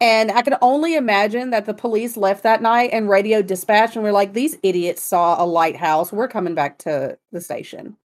And 0.00 0.32
I 0.32 0.42
can 0.42 0.56
only 0.60 0.96
imagine 0.96 1.50
that 1.50 1.64
the 1.64 1.74
police 1.74 2.16
left 2.16 2.42
that 2.42 2.60
night 2.60 2.90
and 2.92 3.08
radio 3.08 3.40
dispatch 3.40 3.94
and 3.94 4.02
were 4.02 4.10
like, 4.10 4.32
these 4.32 4.56
idiots 4.64 5.00
saw 5.04 5.40
a 5.40 5.46
lighthouse. 5.46 6.12
We're 6.12 6.26
coming 6.26 6.56
back 6.56 6.78
to 6.78 7.16
the 7.30 7.40
station 7.40 7.96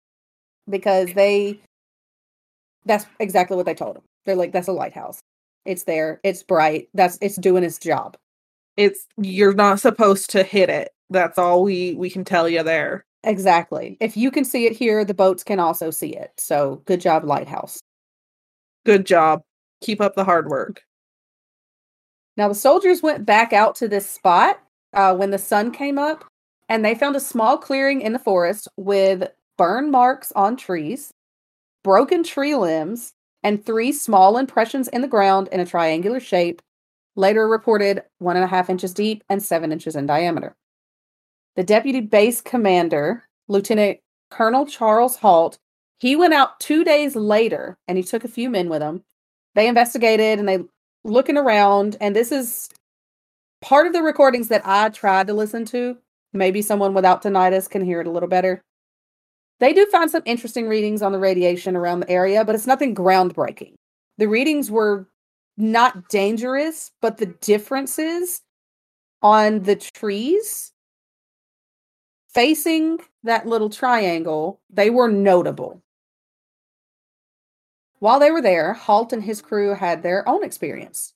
because 0.69 1.13
they, 1.15 1.61
that's 2.85 3.07
exactly 3.21 3.57
what 3.57 3.67
they 3.67 3.75
told 3.75 3.97
them. 3.97 4.03
They're 4.25 4.37
like, 4.37 4.53
that's 4.53 4.69
a 4.69 4.73
lighthouse. 4.73 5.21
It's 5.65 5.85
there. 5.85 6.21
It's 6.23 6.43
bright. 6.43 6.89
That's, 6.95 7.19
it's 7.21 7.37
doing 7.37 7.65
its 7.65 7.79
job. 7.79 8.17
It's, 8.77 9.07
you're 9.17 9.55
not 9.55 9.81
supposed 9.81 10.31
to 10.31 10.43
hit 10.43 10.69
it. 10.69 10.93
That's 11.11 11.39
all 11.39 11.63
we, 11.63 11.95
we 11.95 12.11
can 12.11 12.25
tell 12.25 12.49
you 12.49 12.63
there. 12.63 13.05
Exactly. 13.25 13.97
If 14.01 14.17
you 14.17 14.31
can 14.31 14.45
see 14.45 14.67
it 14.67 14.73
here, 14.77 15.05
the 15.05 15.15
boats 15.15 15.43
can 15.43 15.59
also 15.59 15.91
see 15.91 16.15
it. 16.15 16.31
So 16.37 16.83
good 16.85 17.01
job, 17.01 17.25
Lighthouse. 17.25 17.81
Good 18.85 19.07
job. 19.07 19.43
Keep 19.83 20.01
up 20.01 20.15
the 20.15 20.25
hard 20.25 20.49
work. 20.49 20.83
Now, 22.37 22.49
the 22.49 22.55
soldiers 22.55 23.03
went 23.03 23.27
back 23.27 23.53
out 23.53 23.75
to 23.77 23.89
this 23.89 24.09
spot 24.09 24.61
uh, 24.93 25.15
when 25.17 25.31
the 25.31 25.39
sun 25.39 25.73
came 25.73 25.99
up, 25.99 26.25
and 26.69 26.85
they 26.85 26.95
found 26.95 27.17
a 27.17 27.21
small 27.21 27.57
clearing 27.57 28.01
in 28.01 28.13
the 28.13 28.19
forest 28.19 28.69
with 28.77 29.29
burn 29.57 29.91
marks 29.91 30.33
on 30.33 30.57
trees, 30.57 31.13
broken 31.83 32.23
tree 32.23 32.55
limbs, 32.55 33.13
and 33.43 33.65
three 33.65 33.93
small 33.93 34.39
impressions 34.39 34.89
in 34.89 35.03
the 35.03 35.09
ground 35.09 35.49
in 35.53 35.61
a 35.61 35.67
triangular 35.67 36.21
shape, 36.21 36.61
later 37.15 37.49
reported 37.49 38.03
one 38.19 38.37
and 38.37 38.45
a 38.45 38.49
half 38.49 38.69
inches 38.69 38.93
deep 38.93 39.23
and 39.29 39.43
seven 39.43 39.73
inches 39.73 39.97
in 39.97 40.07
diameter. 40.07 40.57
The 41.55 41.65
deputy 41.65 42.01
base 42.01 42.41
commander, 42.41 43.25
Lieutenant 43.49 44.01
Colonel 44.31 44.67
Charles 44.67 45.17
Halt, 45.17 45.59
he 45.99 46.17
went 46.17 46.35
out 46.35 46.61
two 46.61 46.85
days 46.85 47.17
later 47.17 47.79
and 47.89 47.97
he 47.97 48.05
took 48.05 48.25
a 48.25 48.29
few 48.29 48.51
men 48.51 48.69
with 48.69 48.83
him. 48.83 49.03
They 49.55 49.69
investigated 49.69 50.39
and 50.39 50.49
they 50.49 50.65
looking 51.05 51.39
around, 51.39 51.97
and 52.01 52.15
this 52.15 52.33
is 52.33 52.69
part 53.63 53.87
of 53.87 53.93
the 53.93 54.03
recordings 54.03 54.49
that 54.49 54.67
I 54.67 54.89
tried 54.91 55.29
to 55.29 55.35
listen 55.35 55.65
to. 55.67 55.97
Maybe 56.33 56.61
someone 56.61 56.93
without 56.93 57.23
tinnitus 57.23 57.71
can 57.71 57.85
hear 57.85 58.01
it 58.01 58.07
a 58.07 58.11
little 58.11 58.29
better. 58.29 58.63
They 59.59 59.73
do 59.73 59.87
find 59.87 60.11
some 60.11 60.23
interesting 60.27 60.69
readings 60.69 61.03
on 61.03 61.13
the 61.13 61.19
radiation 61.19 61.77
around 61.77 62.01
the 62.01 62.11
area, 62.11 62.45
but 62.45 62.55
it's 62.55 62.67
nothing 62.67 62.95
groundbreaking. 62.95 63.75
The 64.19 64.29
readings 64.29 64.71
were 64.71 65.09
not 65.57 66.09
dangerous, 66.09 66.91
but 67.01 67.17
the 67.17 67.27
differences 67.27 68.43
on 69.23 69.63
the 69.63 69.77
trees 69.77 70.73
facing 72.29 72.99
that 73.23 73.47
little 73.47 73.71
triangle, 73.71 74.61
they 74.69 74.91
were 74.91 75.11
notable. 75.11 75.83
While 77.99 78.21
they 78.21 78.31
were 78.31 78.43
there, 78.43 78.75
Halt 78.75 79.15
and 79.15 79.23
his 79.23 79.41
crew 79.41 79.75
had 79.75 80.03
their 80.03 80.29
own 80.29 80.45
experience. 80.45 81.15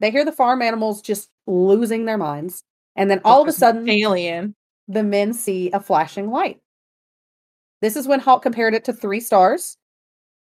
They 0.00 0.10
hear 0.10 0.24
the 0.24 0.32
farm 0.32 0.62
animals 0.62 1.02
just 1.02 1.28
losing 1.46 2.06
their 2.06 2.16
minds, 2.16 2.62
and 2.96 3.10
then 3.10 3.20
all 3.24 3.42
of 3.42 3.48
a 3.48 3.52
sudden, 3.52 3.88
alien. 3.90 4.54
The 4.88 5.02
men 5.02 5.34
see 5.34 5.70
a 5.72 5.80
flashing 5.80 6.30
light. 6.30 6.60
This 7.82 7.96
is 7.96 8.08
when 8.08 8.20
Halt 8.20 8.42
compared 8.42 8.74
it 8.74 8.84
to 8.84 8.92
three 8.92 9.20
stars, 9.20 9.76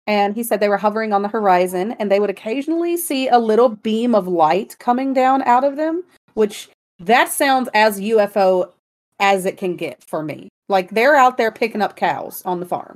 and 0.07 0.35
he 0.35 0.43
said 0.43 0.59
they 0.59 0.69
were 0.69 0.77
hovering 0.77 1.13
on 1.13 1.21
the 1.21 1.29
horizon, 1.29 1.93
and 1.99 2.11
they 2.11 2.19
would 2.19 2.29
occasionally 2.29 2.97
see 2.97 3.27
a 3.27 3.39
little 3.39 3.69
beam 3.69 4.13
of 4.13 4.27
light 4.27 4.77
coming 4.79 5.13
down 5.13 5.41
out 5.43 5.63
of 5.63 5.75
them, 5.75 6.03
which 6.33 6.69
that 6.99 7.29
sounds 7.31 7.69
as 7.73 7.99
UFO 7.99 8.71
as 9.19 9.45
it 9.45 9.57
can 9.57 9.75
get 9.75 10.03
for 10.03 10.23
me. 10.23 10.49
Like 10.69 10.91
they're 10.91 11.15
out 11.15 11.37
there 11.37 11.51
picking 11.51 11.81
up 11.81 11.95
cows 11.95 12.41
on 12.45 12.59
the 12.59 12.65
farm. 12.65 12.95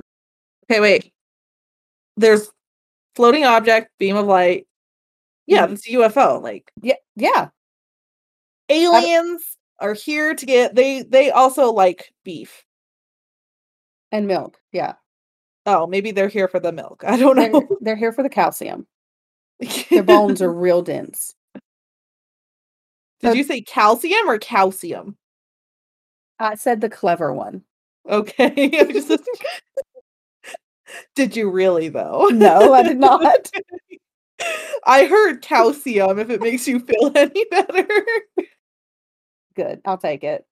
Okay, 0.70 0.80
wait 0.80 1.12
there's 2.18 2.50
floating 3.14 3.44
object, 3.44 3.90
beam 3.98 4.16
of 4.16 4.26
light. 4.26 4.66
Yeah, 5.46 5.64
mm-hmm. 5.64 5.74
it's 5.74 5.88
a 5.88 5.92
UFO. 5.92 6.42
Like 6.42 6.70
yeah, 6.82 6.96
yeah. 7.16 7.48
Aliens 8.68 9.56
are 9.78 9.94
here 9.94 10.34
to 10.34 10.44
get 10.44 10.74
they 10.74 11.02
they 11.02 11.30
also 11.30 11.72
like 11.72 12.12
beef 12.24 12.64
and 14.12 14.26
milk. 14.26 14.58
Yeah. 14.72 14.94
Oh, 15.66 15.86
maybe 15.86 16.10
they're 16.10 16.28
here 16.28 16.48
for 16.48 16.60
the 16.60 16.72
milk. 16.72 17.04
I 17.06 17.16
don't 17.16 17.36
know. 17.36 17.60
They're, 17.60 17.78
they're 17.80 17.96
here 17.96 18.12
for 18.12 18.22
the 18.22 18.28
calcium. 18.28 18.86
Their 19.90 20.02
bones 20.02 20.40
are 20.40 20.52
real 20.52 20.82
dense. 20.82 21.34
Did 23.20 23.28
so, 23.28 23.32
you 23.32 23.44
say 23.44 23.60
calcium 23.60 24.28
or 24.30 24.38
calcium? 24.38 25.16
I 26.38 26.54
said 26.54 26.80
the 26.80 26.88
clever 26.88 27.32
one. 27.32 27.64
Okay. 28.08 28.70
Did 31.14 31.36
you 31.36 31.50
really 31.50 31.88
though? 31.88 32.28
No, 32.32 32.72
I 32.72 32.82
did 32.82 32.98
not. 32.98 33.50
I 34.86 35.04
heard 35.04 35.42
calcium 35.42 36.18
if 36.18 36.30
it 36.30 36.40
makes 36.40 36.66
you 36.66 36.80
feel 36.80 37.12
any 37.14 37.44
better. 37.50 37.86
Good. 39.54 39.82
I'll 39.84 39.98
take 39.98 40.24
it. 40.24 40.46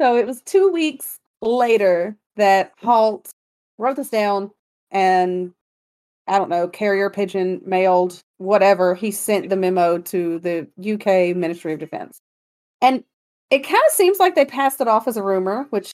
so 0.00 0.16
it 0.16 0.26
was 0.26 0.40
two 0.42 0.70
weeks 0.70 1.17
later 1.40 2.16
that 2.36 2.72
Halt 2.82 3.32
wrote 3.78 3.96
this 3.96 4.10
down 4.10 4.50
and 4.90 5.52
I 6.26 6.38
don't 6.38 6.50
know, 6.50 6.68
carrier 6.68 7.08
pigeon 7.08 7.62
mailed, 7.64 8.20
whatever. 8.36 8.94
He 8.94 9.10
sent 9.10 9.48
the 9.48 9.56
memo 9.56 9.98
to 9.98 10.38
the 10.38 10.68
UK 10.78 11.34
Ministry 11.34 11.72
of 11.72 11.78
Defense. 11.78 12.20
And 12.82 13.02
it 13.50 13.60
kind 13.60 13.82
of 13.88 13.94
seems 13.94 14.18
like 14.18 14.34
they 14.34 14.44
passed 14.44 14.80
it 14.80 14.88
off 14.88 15.08
as 15.08 15.16
a 15.16 15.22
rumor, 15.22 15.66
which 15.70 15.92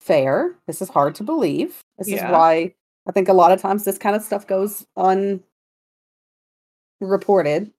fair. 0.00 0.54
This 0.66 0.80
is 0.80 0.88
hard 0.88 1.14
to 1.16 1.22
believe. 1.22 1.80
This 1.98 2.08
yeah. 2.08 2.26
is 2.26 2.32
why 2.32 2.74
I 3.06 3.12
think 3.12 3.28
a 3.28 3.34
lot 3.34 3.52
of 3.52 3.60
times 3.60 3.84
this 3.84 3.98
kind 3.98 4.16
of 4.16 4.22
stuff 4.22 4.46
goes 4.46 4.86
unreported. 7.00 7.70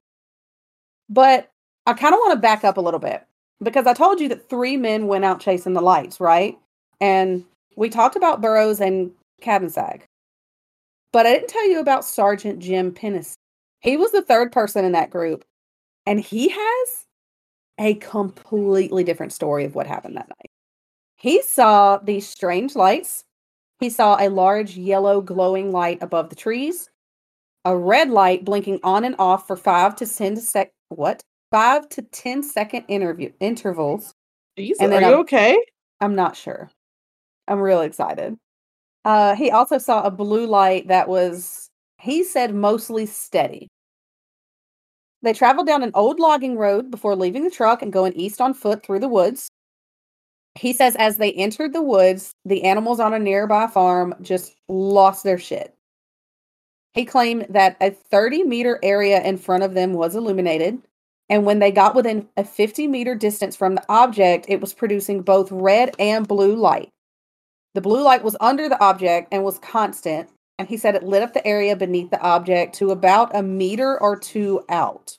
But 1.10 1.52
I 1.86 1.94
kind 1.94 2.14
of 2.14 2.20
want 2.20 2.34
to 2.34 2.40
back 2.40 2.64
up 2.64 2.78
a 2.78 2.82
little 2.82 3.00
bit 3.00 3.26
because 3.62 3.88
I 3.88 3.94
told 3.94 4.20
you 4.20 4.30
that 4.30 4.50
three 4.50 4.78
men 4.78 5.08
went 5.08 5.26
out 5.26 5.40
chasing 5.40 5.74
the 5.74 5.82
lights, 5.82 6.20
right? 6.20 6.58
And 7.02 7.44
we 7.76 7.90
talked 7.90 8.16
about 8.16 8.42
Burroughs 8.42 8.80
and 8.80 9.12
Cabansag. 9.42 10.02
But 11.12 11.26
I 11.26 11.34
didn't 11.34 11.50
tell 11.50 11.70
you 11.70 11.80
about 11.80 12.06
Sergeant 12.06 12.60
Jim 12.60 12.92
Penniston. 12.92 13.36
He 13.82 13.98
was 13.98 14.12
the 14.12 14.22
third 14.22 14.52
person 14.52 14.84
in 14.84 14.94
that 14.94 15.12
group, 15.12 15.46
and 16.06 16.20
he 16.20 16.50
has 16.50 17.06
a 17.78 17.96
completely 17.96 19.04
different 19.04 19.34
story 19.34 19.66
of 19.66 19.76
what 19.76 19.88
happened 19.88 20.18
that 20.18 20.30
night. 20.30 20.50
He 21.18 21.42
saw 21.42 21.98
these 21.98 22.28
strange 22.28 22.76
lights. 22.76 23.24
He 23.80 23.90
saw 23.90 24.18
a 24.20 24.30
large 24.30 24.76
yellow 24.78 25.22
glowing 25.22 25.72
light 25.72 26.00
above 26.02 26.30
the 26.30 26.36
trees, 26.36 26.90
a 27.64 27.76
red 27.78 28.10
light 28.10 28.46
blinking 28.46 28.80
on 28.84 29.06
and 29.06 29.16
off 29.20 29.48
for 29.48 29.56
five 29.56 29.96
to 29.98 30.06
ten 30.06 30.38
sec 30.38 30.72
what 30.90 31.22
five 31.52 31.88
to 31.90 32.02
ten 32.02 32.44
second 32.44 32.86
interview 32.88 33.32
intervals. 33.40 34.14
Jeez, 34.58 34.76
and 34.80 34.94
are 34.94 35.02
you 35.02 35.08
I'm, 35.08 35.14
okay? 35.20 35.58
I'm 36.02 36.16
not 36.16 36.36
sure. 36.36 36.70
I'm 37.48 37.60
real 37.60 37.82
excited. 37.82 38.38
Uh, 39.04 39.36
he 39.36 39.52
also 39.52 39.78
saw 39.78 40.04
a 40.04 40.12
blue 40.12 40.48
light 40.48 40.88
that 40.88 41.08
was, 41.08 41.70
he 42.02 42.24
said, 42.24 42.56
mostly 42.56 43.06
steady. 43.06 43.68
They 45.22 45.34
traveled 45.34 45.68
down 45.68 45.84
an 45.84 45.92
old 45.94 46.20
logging 46.20 46.58
road 46.58 46.92
before 46.92 47.16
leaving 47.16 47.44
the 47.44 47.52
truck 47.52 47.82
and 47.82 47.94
going 47.94 48.14
east 48.14 48.42
on 48.42 48.54
foot 48.54 48.84
through 48.84 49.00
the 49.00 49.08
woods. 49.08 49.50
He 50.56 50.72
says 50.72 50.96
as 50.96 51.18
they 51.18 51.34
entered 51.34 51.74
the 51.74 51.82
woods, 51.82 52.32
the 52.46 52.64
animals 52.64 53.00
on 53.00 53.14
a 53.14 53.20
nearby 53.20 53.68
farm 53.68 54.16
just 54.22 54.56
lost 54.68 55.24
their 55.24 55.38
shit. 55.38 55.76
He 56.94 57.06
claimed 57.06 57.48
that 57.50 57.76
a 57.82 57.92
30 57.92 58.44
meter 58.44 58.80
area 58.82 59.22
in 59.22 59.38
front 59.38 59.64
of 59.64 59.74
them 59.74 59.94
was 59.94 60.16
illuminated. 60.16 60.82
And 61.28 61.46
when 61.46 61.60
they 61.60 61.72
got 61.72 61.96
within 61.96 62.30
a 62.38 62.44
50 62.44 62.88
meter 62.88 63.16
distance 63.16 63.56
from 63.56 63.76
the 63.76 63.84
object, 63.90 64.46
it 64.48 64.62
was 64.62 64.74
producing 64.74 65.22
both 65.22 65.52
red 65.52 65.94
and 66.00 66.28
blue 66.28 66.56
light. 66.56 66.90
The 67.76 67.82
blue 67.82 68.04
light 68.04 68.24
was 68.24 68.38
under 68.40 68.70
the 68.70 68.82
object 68.82 69.28
and 69.34 69.44
was 69.44 69.60
constant. 69.60 70.30
And 70.58 70.68
he 70.68 70.78
said 70.78 70.96
it 70.96 71.04
lit 71.04 71.22
up 71.22 71.34
the 71.34 71.46
area 71.46 71.76
beneath 71.76 72.10
the 72.10 72.22
object 72.22 72.74
to 72.76 72.92
about 72.92 73.36
a 73.36 73.44
meter 73.44 74.02
or 74.02 74.18
two 74.18 74.64
out. 74.70 75.18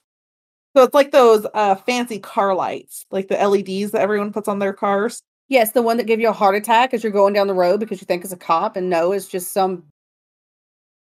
So 0.74 0.82
it's 0.82 0.94
like 0.94 1.10
those 1.10 1.46
uh, 1.52 1.74
fancy 1.74 2.18
car 2.18 2.54
lights, 2.54 3.04
like 3.10 3.28
the 3.28 3.36
LEDs 3.36 3.90
that 3.90 4.00
everyone 4.00 4.32
puts 4.32 4.48
on 4.48 4.58
their 4.58 4.72
cars. 4.72 5.22
Yes, 5.48 5.72
the 5.72 5.82
one 5.82 5.98
that 5.98 6.06
give 6.06 6.18
you 6.18 6.30
a 6.30 6.32
heart 6.32 6.54
attack 6.54 6.94
as 6.94 7.02
you're 7.02 7.12
going 7.12 7.34
down 7.34 7.46
the 7.46 7.54
road 7.54 7.78
because 7.78 8.00
you 8.00 8.06
think 8.06 8.24
it's 8.24 8.32
a 8.32 8.38
cop, 8.38 8.76
and 8.76 8.90
no, 8.90 9.12
it's 9.12 9.28
just 9.28 9.52
some 9.52 9.84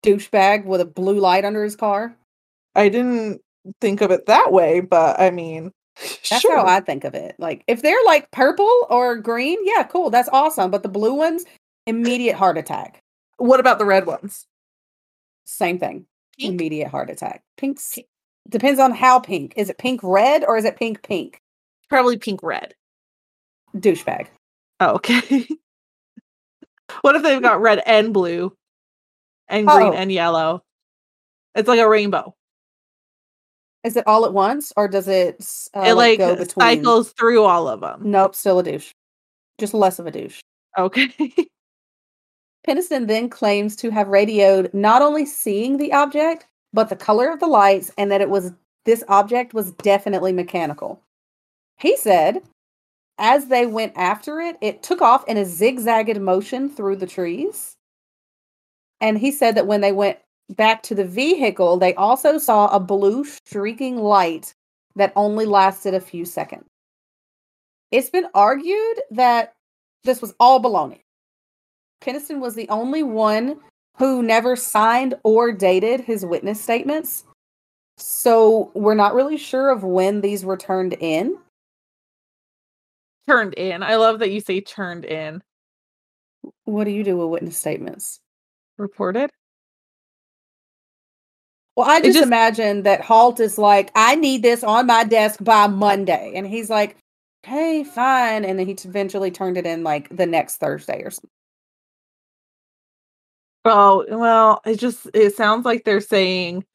douchebag 0.03 0.65
with 0.65 0.81
a 0.81 0.85
blue 0.85 1.19
light 1.19 1.45
under 1.45 1.63
his 1.63 1.75
car. 1.75 2.15
I 2.75 2.89
didn't 2.89 3.41
think 3.79 4.01
of 4.01 4.11
it 4.11 4.25
that 4.25 4.51
way, 4.51 4.79
but 4.79 5.19
I 5.19 5.29
mean, 5.29 5.71
that's 5.97 6.41
sure. 6.41 6.57
how 6.57 6.65
I 6.65 6.79
think 6.79 7.03
of 7.03 7.13
it. 7.13 7.35
Like 7.37 7.63
if 7.67 7.81
they're 7.81 7.95
like 8.05 8.29
purple 8.31 8.87
or 8.89 9.15
green, 9.17 9.59
yeah, 9.63 9.83
cool, 9.83 10.09
that's 10.09 10.29
awesome. 10.31 10.71
But 10.71 10.83
the 10.83 10.89
blue 10.89 11.13
ones, 11.13 11.45
immediate 11.87 12.35
heart 12.35 12.57
attack. 12.57 13.01
What 13.37 13.59
about 13.59 13.79
the 13.79 13.85
red 13.85 14.05
ones? 14.05 14.45
Same 15.45 15.77
thing. 15.77 16.05
Pink? 16.39 16.53
Immediate 16.53 16.89
heart 16.89 17.09
attack. 17.09 17.43
Pinks. 17.57 17.99
Depends 18.49 18.79
on 18.79 18.91
how 18.91 19.19
pink. 19.19 19.53
Is 19.55 19.69
it 19.69 19.77
pink 19.77 20.01
red 20.03 20.43
or 20.43 20.57
is 20.57 20.65
it 20.65 20.77
pink 20.77 21.03
pink? 21.03 21.39
Probably 21.89 22.17
pink 22.17 22.41
red. 22.43 22.73
Douchebag. 23.75 24.27
Oh, 24.79 24.95
okay. 24.95 25.47
what 27.01 27.15
if 27.15 27.23
they've 27.23 27.41
got 27.41 27.61
red 27.61 27.81
and 27.85 28.13
blue 28.13 28.55
and 29.47 29.67
green 29.67 29.87
Oh. 29.87 29.93
and 29.93 30.11
yellow? 30.11 30.63
It's 31.55 31.67
like 31.67 31.79
a 31.79 31.87
rainbow. 31.87 32.35
Is 33.83 33.97
it 33.97 34.07
all 34.07 34.25
at 34.25 34.33
once 34.33 34.71
or 34.77 34.87
does 34.87 35.07
it 35.07 35.45
uh, 35.75 35.81
it 35.81 35.93
like 35.93 36.19
go 36.19 36.35
between? 36.35 36.61
cycles 36.61 37.11
through 37.11 37.43
all 37.43 37.67
of 37.67 37.81
them. 37.81 38.01
Nope, 38.03 38.35
still 38.35 38.59
a 38.59 38.63
douche. 38.63 38.91
Just 39.59 39.73
less 39.73 39.99
of 39.99 40.07
a 40.07 40.11
douche. 40.11 40.39
Okay. 40.77 41.09
Penniston 42.67 43.07
then 43.07 43.29
claims 43.29 43.75
to 43.75 43.89
have 43.89 44.07
radioed 44.07 44.73
not 44.73 45.01
only 45.01 45.25
seeing 45.25 45.77
the 45.77 45.91
object, 45.91 46.47
but 46.71 46.89
the 46.89 46.95
color 46.95 47.29
of 47.29 47.39
the 47.39 47.47
lights 47.47 47.91
and 47.97 48.09
that 48.11 48.21
it 48.21 48.29
was 48.29 48.53
this 48.85 49.03
object 49.07 49.53
was 49.53 49.71
definitely 49.73 50.31
mechanical. 50.31 51.01
He 51.77 51.97
said, 51.97 52.41
as 53.17 53.47
they 53.47 53.65
went 53.65 53.93
after 53.95 54.39
it, 54.39 54.57
it 54.61 54.81
took 54.81 55.01
off 55.01 55.27
in 55.27 55.37
a 55.37 55.45
zigzagged 55.45 56.19
motion 56.19 56.69
through 56.69 56.97
the 56.97 57.07
trees. 57.07 57.75
And 59.01 59.17
he 59.17 59.31
said 59.31 59.55
that 59.55 59.67
when 59.67 59.81
they 59.81 59.91
went 59.91 60.19
back 60.49 60.83
to 60.83 60.95
the 60.95 61.05
vehicle, 61.05 61.77
they 61.77 61.93
also 61.95 62.37
saw 62.37 62.67
a 62.67 62.79
blue 62.79 63.25
streaking 63.25 63.97
light 63.97 64.53
that 64.95 65.13
only 65.15 65.45
lasted 65.45 65.93
a 65.93 65.99
few 65.99 66.25
seconds. 66.25 66.65
It's 67.91 68.09
been 68.09 68.27
argued 68.33 69.01
that 69.11 69.53
this 70.03 70.21
was 70.21 70.33
all 70.39 70.61
baloney. 70.61 71.01
Penniston 72.01 72.39
was 72.39 72.55
the 72.55 72.67
only 72.69 73.03
one 73.03 73.59
who 73.97 74.21
never 74.21 74.55
signed 74.55 75.15
or 75.23 75.51
dated 75.51 76.01
his 76.01 76.25
witness 76.25 76.59
statements. 76.61 77.25
So 77.97 78.71
we're 78.73 78.95
not 78.95 79.13
really 79.13 79.37
sure 79.37 79.69
of 79.69 79.83
when 79.83 80.21
these 80.21 80.43
were 80.43 80.57
turned 80.57 80.93
in. 80.93 81.37
turned 83.27 83.53
in. 83.53 83.83
I 83.83 83.95
love 83.95 84.19
that 84.19 84.31
you 84.31 84.41
say 84.41 84.59
turned 84.61 85.05
in. 85.05 85.41
What 86.65 86.85
do 86.85 86.91
you 86.91 87.03
do 87.03 87.17
with 87.17 87.29
witness 87.29 87.57
statements? 87.57 88.19
Reported? 88.77 89.29
Well, 91.75 91.89
I 91.89 92.01
just, 92.01 92.13
just- 92.13 92.27
imagine 92.27 92.83
that 92.83 93.01
Halt 93.01 93.39
is 93.39 93.57
like, 93.57 93.91
I 93.95 94.15
need 94.15 94.43
this 94.43 94.63
on 94.63 94.87
my 94.87 95.03
desk 95.03 95.43
by 95.43 95.67
Monday. 95.67 96.33
And 96.35 96.45
he's 96.45 96.69
like, 96.69 96.97
okay, 97.45 97.83
fine. 97.83 98.45
And 98.45 98.59
then 98.59 98.67
he 98.67 98.73
eventually 98.73 99.31
turned 99.31 99.57
it 99.57 99.65
in 99.65 99.83
like 99.83 100.15
the 100.15 100.25
next 100.25 100.57
Thursday 100.57 101.01
or 101.03 101.11
something. 101.11 101.29
Oh, 103.65 104.05
well, 104.09 104.61
it 104.65 104.77
just 104.77 105.07
it 105.13 105.35
sounds 105.35 105.65
like 105.65 105.85
they're 105.85 106.01
saying 106.01 106.65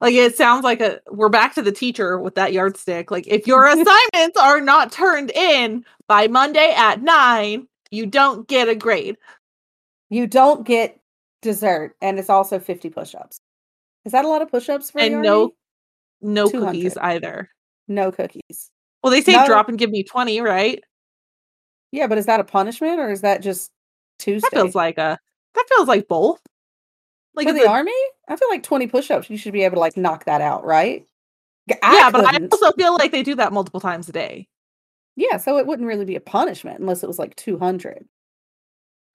like 0.00 0.14
it 0.14 0.36
sounds 0.36 0.64
like 0.64 0.80
a 0.80 1.00
we're 1.10 1.28
back 1.28 1.54
to 1.54 1.62
the 1.62 1.72
teacher 1.72 2.18
with 2.18 2.34
that 2.34 2.52
yardstick. 2.52 3.10
Like 3.10 3.26
if 3.26 3.46
your 3.46 3.66
assignments 3.66 4.38
are 4.38 4.60
not 4.60 4.92
turned 4.92 5.30
in 5.30 5.84
by 6.08 6.28
Monday 6.28 6.74
at 6.76 7.02
9, 7.02 7.66
you 7.90 8.06
don't 8.06 8.46
get 8.48 8.68
a 8.68 8.74
grade. 8.74 9.16
You 10.10 10.26
don't 10.26 10.66
get 10.66 10.98
dessert. 11.42 11.96
And 12.02 12.18
it's 12.18 12.30
also 12.30 12.58
50 12.58 12.90
push 12.90 13.14
ups. 13.14 13.40
Is 14.06 14.12
that 14.12 14.24
a 14.24 14.28
lot 14.28 14.40
of 14.40 14.48
push 14.50 14.68
ups 14.70 14.90
for 14.90 15.00
And 15.00 15.12
you? 15.16 15.20
no 15.22 15.50
no 16.22 16.48
200. 16.48 16.66
cookies 16.72 16.96
either. 16.96 17.50
No 17.88 18.10
cookies. 18.10 18.70
Well, 19.02 19.10
they 19.10 19.20
say 19.20 19.32
No. 19.32 19.46
drop 19.46 19.68
and 19.68 19.78
give 19.78 19.90
me 19.90 20.02
20, 20.02 20.40
right? 20.40 20.82
Yeah, 21.92 22.06
but 22.06 22.16
is 22.18 22.26
that 22.26 22.40
a 22.40 22.44
punishment 22.44 22.98
or 23.00 23.10
is 23.10 23.20
that 23.20 23.42
just 23.42 23.70
Tuesday? 24.18 24.48
That 24.52 24.56
feels 24.62 24.74
like 24.74 24.96
a 24.98 25.18
that 25.54 25.66
feels 25.68 25.88
like 25.88 26.08
both. 26.08 26.40
Like 27.34 27.46
for 27.48 27.52
the 27.52 27.64
a- 27.64 27.68
army, 27.70 27.92
I 28.28 28.36
feel 28.36 28.48
like 28.48 28.62
20 28.62 28.86
push-ups, 28.86 29.28
you 29.28 29.36
should 29.36 29.52
be 29.52 29.62
able 29.64 29.76
to 29.76 29.80
like 29.80 29.96
knock 29.96 30.24
that 30.24 30.40
out, 30.40 30.64
right? 30.64 31.06
I 31.82 31.96
yeah, 31.96 32.10
but 32.10 32.24
I 32.24 32.38
also 32.50 32.72
feel 32.72 32.94
like 32.94 33.10
they 33.12 33.22
do 33.22 33.34
that 33.34 33.52
multiple 33.52 33.80
times 33.80 34.08
a 34.08 34.12
day. 34.12 34.48
yeah, 35.16 35.36
so 35.36 35.58
it 35.58 35.66
wouldn't 35.66 35.88
really 35.88 36.04
be 36.04 36.16
a 36.16 36.20
punishment 36.20 36.78
unless 36.80 37.02
it 37.02 37.06
was 37.08 37.18
like 37.18 37.34
200. 37.36 38.06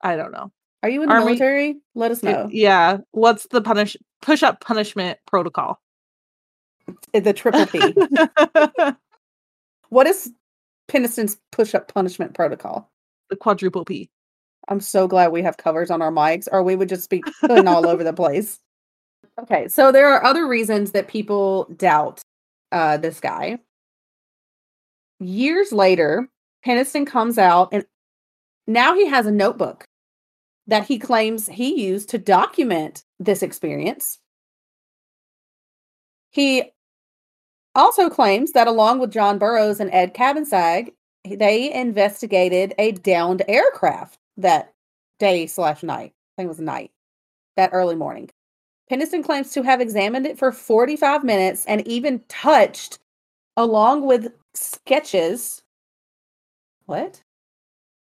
I 0.01 0.15
don't 0.17 0.31
know. 0.31 0.51
Are 0.83 0.89
you 0.89 1.03
in 1.03 1.09
the 1.09 1.15
Army- 1.15 1.25
military? 1.27 1.77
Let 1.95 2.11
us 2.11 2.23
know. 2.23 2.49
Yeah. 2.51 2.97
What's 3.11 3.47
the 3.51 3.61
punish 3.61 3.95
push 4.21 4.43
up 4.43 4.61
punishment 4.61 5.19
protocol? 5.27 5.79
Uh, 7.13 7.19
The 7.19 7.33
triple 7.33 7.65
P. 7.67 7.79
what 9.89 10.07
is 10.07 10.31
Penniston's 10.87 11.37
push-up 11.51 11.93
punishment 11.93 12.33
protocol? 12.33 12.89
the 13.29 13.37
quadruple 13.37 13.85
P. 13.85 14.09
I'm 14.67 14.81
so 14.81 15.07
glad 15.07 15.31
we 15.31 15.41
have 15.41 15.55
covers 15.57 15.89
on 15.89 16.01
our 16.01 16.11
mics, 16.11 16.47
or 16.51 16.61
we 16.63 16.75
would 16.75 16.89
just 16.89 17.09
be 17.09 17.23
putting 17.39 17.67
all 17.67 17.87
over 17.87 18.03
the 18.03 18.11
place. 18.13 18.59
Okay, 19.39 19.67
so 19.69 19.91
there 19.91 20.09
are 20.09 20.23
other 20.23 20.45
reasons 20.47 20.91
that 20.91 21.07
people 21.07 21.63
doubt 21.77 22.21
uh, 22.73 22.97
this 22.97 23.19
guy. 23.21 23.57
Years 25.19 25.71
later, 25.71 26.27
Penniston 26.65 27.07
comes 27.07 27.37
out, 27.37 27.69
and 27.71 27.85
now 28.67 28.93
he 28.95 29.07
has 29.07 29.25
a 29.25 29.31
notebook 29.31 29.85
that 30.67 30.85
he 30.85 30.99
claims 30.99 31.47
he 31.47 31.83
used 31.83 32.09
to 32.09 32.17
document 32.17 33.03
this 33.19 33.43
experience. 33.43 34.19
He 36.31 36.71
also 37.75 38.09
claims 38.09 38.51
that, 38.53 38.67
along 38.67 38.99
with 38.99 39.11
John 39.11 39.37
Burroughs 39.37 39.79
and 39.79 39.91
Ed 39.91 40.13
Cabansag, 40.13 40.93
they 41.25 41.73
investigated 41.73 42.73
a 42.77 42.91
downed 42.93 43.43
aircraft 43.47 44.17
that 44.37 44.73
day 45.19 45.47
slash 45.47 45.83
night. 45.83 46.13
I 46.13 46.41
think 46.41 46.45
it 46.45 46.49
was 46.49 46.59
night, 46.59 46.91
that 47.57 47.71
early 47.73 47.95
morning. 47.95 48.29
Penniston 48.91 49.23
claims 49.23 49.51
to 49.51 49.61
have 49.63 49.79
examined 49.79 50.25
it 50.25 50.37
for 50.37 50.51
45 50.51 51.23
minutes 51.23 51.65
and 51.65 51.87
even 51.87 52.21
touched, 52.27 52.99
along 53.55 54.05
with 54.05 54.33
sketches. 54.53 55.61
What? 56.85 57.21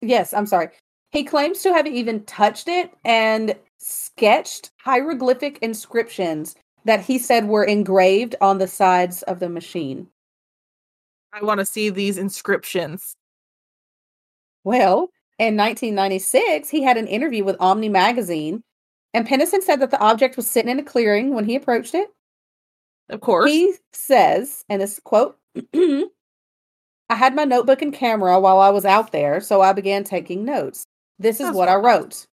Yes, 0.00 0.32
I'm 0.32 0.46
sorry. 0.46 0.68
He 1.12 1.24
claims 1.24 1.62
to 1.62 1.72
have 1.74 1.86
even 1.86 2.24
touched 2.24 2.68
it 2.68 2.90
and 3.04 3.54
sketched 3.78 4.70
hieroglyphic 4.78 5.58
inscriptions 5.60 6.56
that 6.84 7.00
he 7.00 7.18
said 7.18 7.46
were 7.46 7.64
engraved 7.64 8.34
on 8.40 8.58
the 8.58 8.66
sides 8.66 9.22
of 9.22 9.38
the 9.38 9.48
machine. 9.48 10.08
I 11.32 11.44
want 11.44 11.60
to 11.60 11.66
see 11.66 11.90
these 11.90 12.18
inscriptions. 12.18 13.14
Well, 14.64 15.10
in 15.38 15.56
1996, 15.56 16.70
he 16.70 16.82
had 16.82 16.96
an 16.96 17.06
interview 17.06 17.44
with 17.44 17.56
Omni 17.60 17.88
Magazine, 17.88 18.62
and 19.12 19.26
Penniston 19.26 19.62
said 19.62 19.80
that 19.80 19.90
the 19.90 20.00
object 20.00 20.36
was 20.36 20.46
sitting 20.46 20.70
in 20.70 20.78
a 20.78 20.84
clearing 20.84 21.34
when 21.34 21.44
he 21.44 21.56
approached 21.56 21.94
it. 21.94 22.08
Of 23.10 23.20
course. 23.20 23.50
He 23.50 23.74
says, 23.92 24.64
and 24.68 24.80
this 24.80 24.98
quote, 25.04 25.36
I 25.74 26.06
had 27.10 27.34
my 27.34 27.44
notebook 27.44 27.82
and 27.82 27.92
camera 27.92 28.40
while 28.40 28.60
I 28.60 28.70
was 28.70 28.86
out 28.86 29.12
there, 29.12 29.40
so 29.40 29.60
I 29.60 29.72
began 29.72 30.04
taking 30.04 30.44
notes. 30.44 30.86
This 31.22 31.36
is 31.36 31.46
That's 31.46 31.56
what 31.56 31.68
I 31.68 31.76
wrote. 31.76 32.26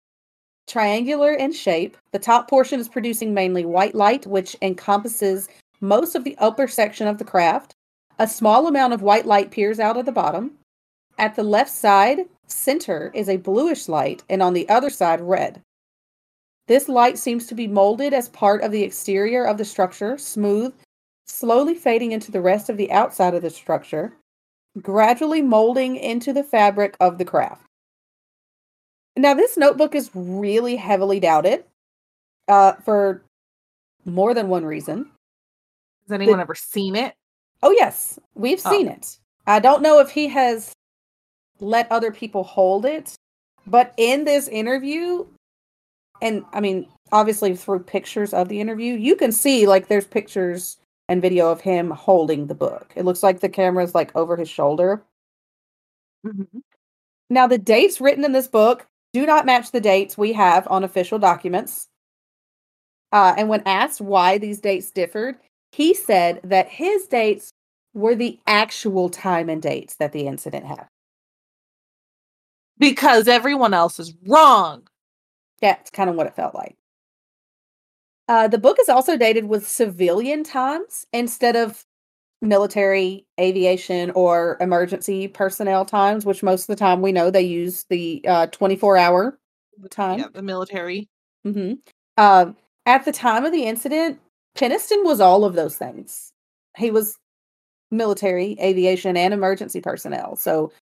Triangular 0.68 1.32
in 1.32 1.53
shape, 1.53 1.97
the 2.12 2.20
top 2.20 2.49
portion 2.49 2.78
is 2.78 2.89
producing 2.89 3.34
mainly 3.34 3.64
white 3.64 3.97
light, 3.97 4.28
which 4.28 4.55
encompasses 4.62 5.49
most 5.80 6.14
of 6.14 6.22
the 6.22 6.37
upper 6.39 6.68
section 6.68 7.09
of 7.09 7.18
the 7.18 7.24
craft. 7.24 7.74
A 8.20 8.28
small 8.28 8.68
amount 8.68 8.93
of 8.93 9.03
white 9.03 9.26
light 9.26 9.51
peers 9.51 9.80
out 9.80 9.97
of 9.97 10.07
the 10.07 10.12
bottom. 10.12 10.53
At 11.18 11.34
the 11.34 11.43
left 11.43 11.70
side, 11.70 12.26
center 12.47 13.11
is 13.12 13.28
a 13.28 13.39
bluish 13.39 13.89
light, 13.89 14.22
and 14.28 14.41
on 14.41 14.55
the 14.55 14.68
other 14.68 14.89
side, 14.89 15.20
red. 15.20 15.61
This 16.68 16.89
light 16.89 17.18
seems 17.18 17.49
to 17.49 17.57
be 17.57 17.66
molded 17.66 18.14
as 18.14 18.28
part 18.28 18.62
of 18.62 18.70
the 18.70 18.84
exterior 18.84 19.45
of 19.45 19.59
the 19.59 19.64
structure, 19.64 20.16
smooth, 20.16 20.72
slowly 21.26 21.74
fading 21.74 22.12
into 22.12 22.30
the 22.30 22.41
rest 22.41 22.68
of 22.68 22.76
the 22.76 22.93
outside 22.93 23.34
of 23.34 23.43
the 23.43 23.51
structure, 23.51 24.12
gradually 24.80 25.43
molding 25.43 25.97
into 25.97 26.32
the 26.32 26.45
fabric 26.45 26.97
of 27.01 27.18
the 27.18 27.24
craft. 27.24 27.66
Now, 29.17 29.35
this 29.35 29.57
notebook 29.57 29.95
is 29.95 30.11
really 30.14 30.77
heavily 30.77 31.21
doubted 31.21 31.64
uh, 32.49 32.73
for 32.85 33.23
more 34.05 34.35
than 34.35 34.49
one 34.49 34.64
reason. 34.64 35.11
Has 36.07 36.12
anyone 36.12 36.41
ever 36.41 36.55
seen 36.55 36.95
it? 36.97 37.14
Oh, 37.62 37.71
yes, 37.71 38.19
we've 38.35 38.61
Oh. 38.64 38.71
seen 38.71 38.89
it. 38.89 39.19
I 39.47 39.59
don't 39.61 39.83
know 39.83 40.01
if 40.01 40.11
he 40.11 40.29
has 40.29 40.73
let 41.61 41.91
other 41.91 42.12
people 42.12 42.45
hold 42.45 42.85
it, 42.85 43.14
but 43.67 43.95
in 43.97 44.25
this 44.25 44.49
interview, 44.49 45.27
and 46.21 46.45
I 46.53 46.61
mean, 46.61 46.87
obviously 47.12 47.57
through 47.57 47.81
pictures 47.81 48.35
of 48.35 48.49
the 48.49 48.61
interview, 48.61 48.95
you 48.95 49.17
can 49.17 49.33
see 49.33 49.67
like 49.67 49.89
there's 49.89 50.07
pictures 50.07 50.77
and 51.09 51.23
video 51.23 51.51
of 51.51 51.61
him 51.61 51.91
holding 51.91 52.47
the 52.49 52.55
book. 52.55 52.93
It 52.97 53.05
looks 53.05 53.23
like 53.23 53.41
the 53.41 53.49
camera's 53.49 53.95
like 53.95 54.14
over 54.14 54.37
his 54.37 54.49
shoulder. 54.49 55.03
Mhm. 56.25 56.62
Now, 57.31 57.47
the 57.47 57.59
dates 57.59 58.01
written 58.01 58.25
in 58.25 58.33
this 58.33 58.49
book 58.49 58.87
do 59.17 59.25
not 59.25 59.47
match 59.47 59.71
the 59.71 59.81
dates 59.81 60.19
we 60.19 60.35
have 60.35 60.69
on 60.69 60.85
official 60.85 61.19
documents. 61.19 61.89
Uh, 63.12 63.33
and 63.39 63.49
when 63.49 63.62
asked 63.64 63.99
why 63.99 64.37
these 64.37 64.61
dates 64.61 64.91
differed, 64.91 65.37
he 65.73 65.95
said 65.95 66.39
that 66.45 66.69
his 66.69 67.07
dates 67.07 67.51
were 67.95 68.14
the 68.14 68.39
actual 68.47 69.09
time 69.09 69.49
and 69.49 69.62
dates 69.62 69.97
that 69.97 70.12
the 70.12 70.27
incident 70.27 70.67
happened. 70.67 70.91
Because 72.79 73.27
everyone 73.27 73.73
else 73.73 73.99
is 73.99 74.12
wrong. 74.27 74.87
That's 75.62 75.89
kind 75.89 76.11
of 76.11 76.17
what 76.17 76.27
it 76.27 76.37
felt 76.37 76.55
like. 76.55 76.77
Uh, 78.29 78.49
the 78.49 78.59
book 78.59 78.77
is 78.79 78.91
also 78.91 79.17
dated 79.17 79.47
with 79.47 79.67
civilian 79.67 80.45
times 80.45 81.07
instead 81.11 81.57
of 81.57 81.86
military, 82.47 83.27
aviation, 83.41 84.11
or 84.13 84.57
emergency 84.61 85.29
personnel 85.29 85.85
times, 85.85 86.25
which 86.25 86.43
most 86.43 86.63
of 86.63 86.67
the 86.69 86.77
time 86.77 87.03
we 87.03 87.13
know 87.13 87.31
they 87.31 87.43
use 87.43 87.85
the 87.91 88.25
uh, 88.27 88.47
24 88.49 88.97
hour 88.97 89.39
time. 89.91 90.19
Yeah, 90.19 90.29
the 90.33 90.43
military. 90.43 91.09
hmm 91.45 91.75
Uh, 92.17 92.53
at 92.87 93.05
the 93.05 93.13
time 93.13 93.45
of 93.45 93.53
the 93.53 93.65
incident, 93.65 94.21
Penniston 94.57 95.05
was 95.05 95.21
all 95.21 95.45
of 95.45 95.55
those 95.55 95.77
things. 95.77 96.33
He 96.77 96.91
was 96.91 97.19
military, 97.91 98.57
aviation, 98.61 99.17
and 99.17 99.35
emergency 99.35 99.81
personnel. 99.81 100.37
So 100.37 100.73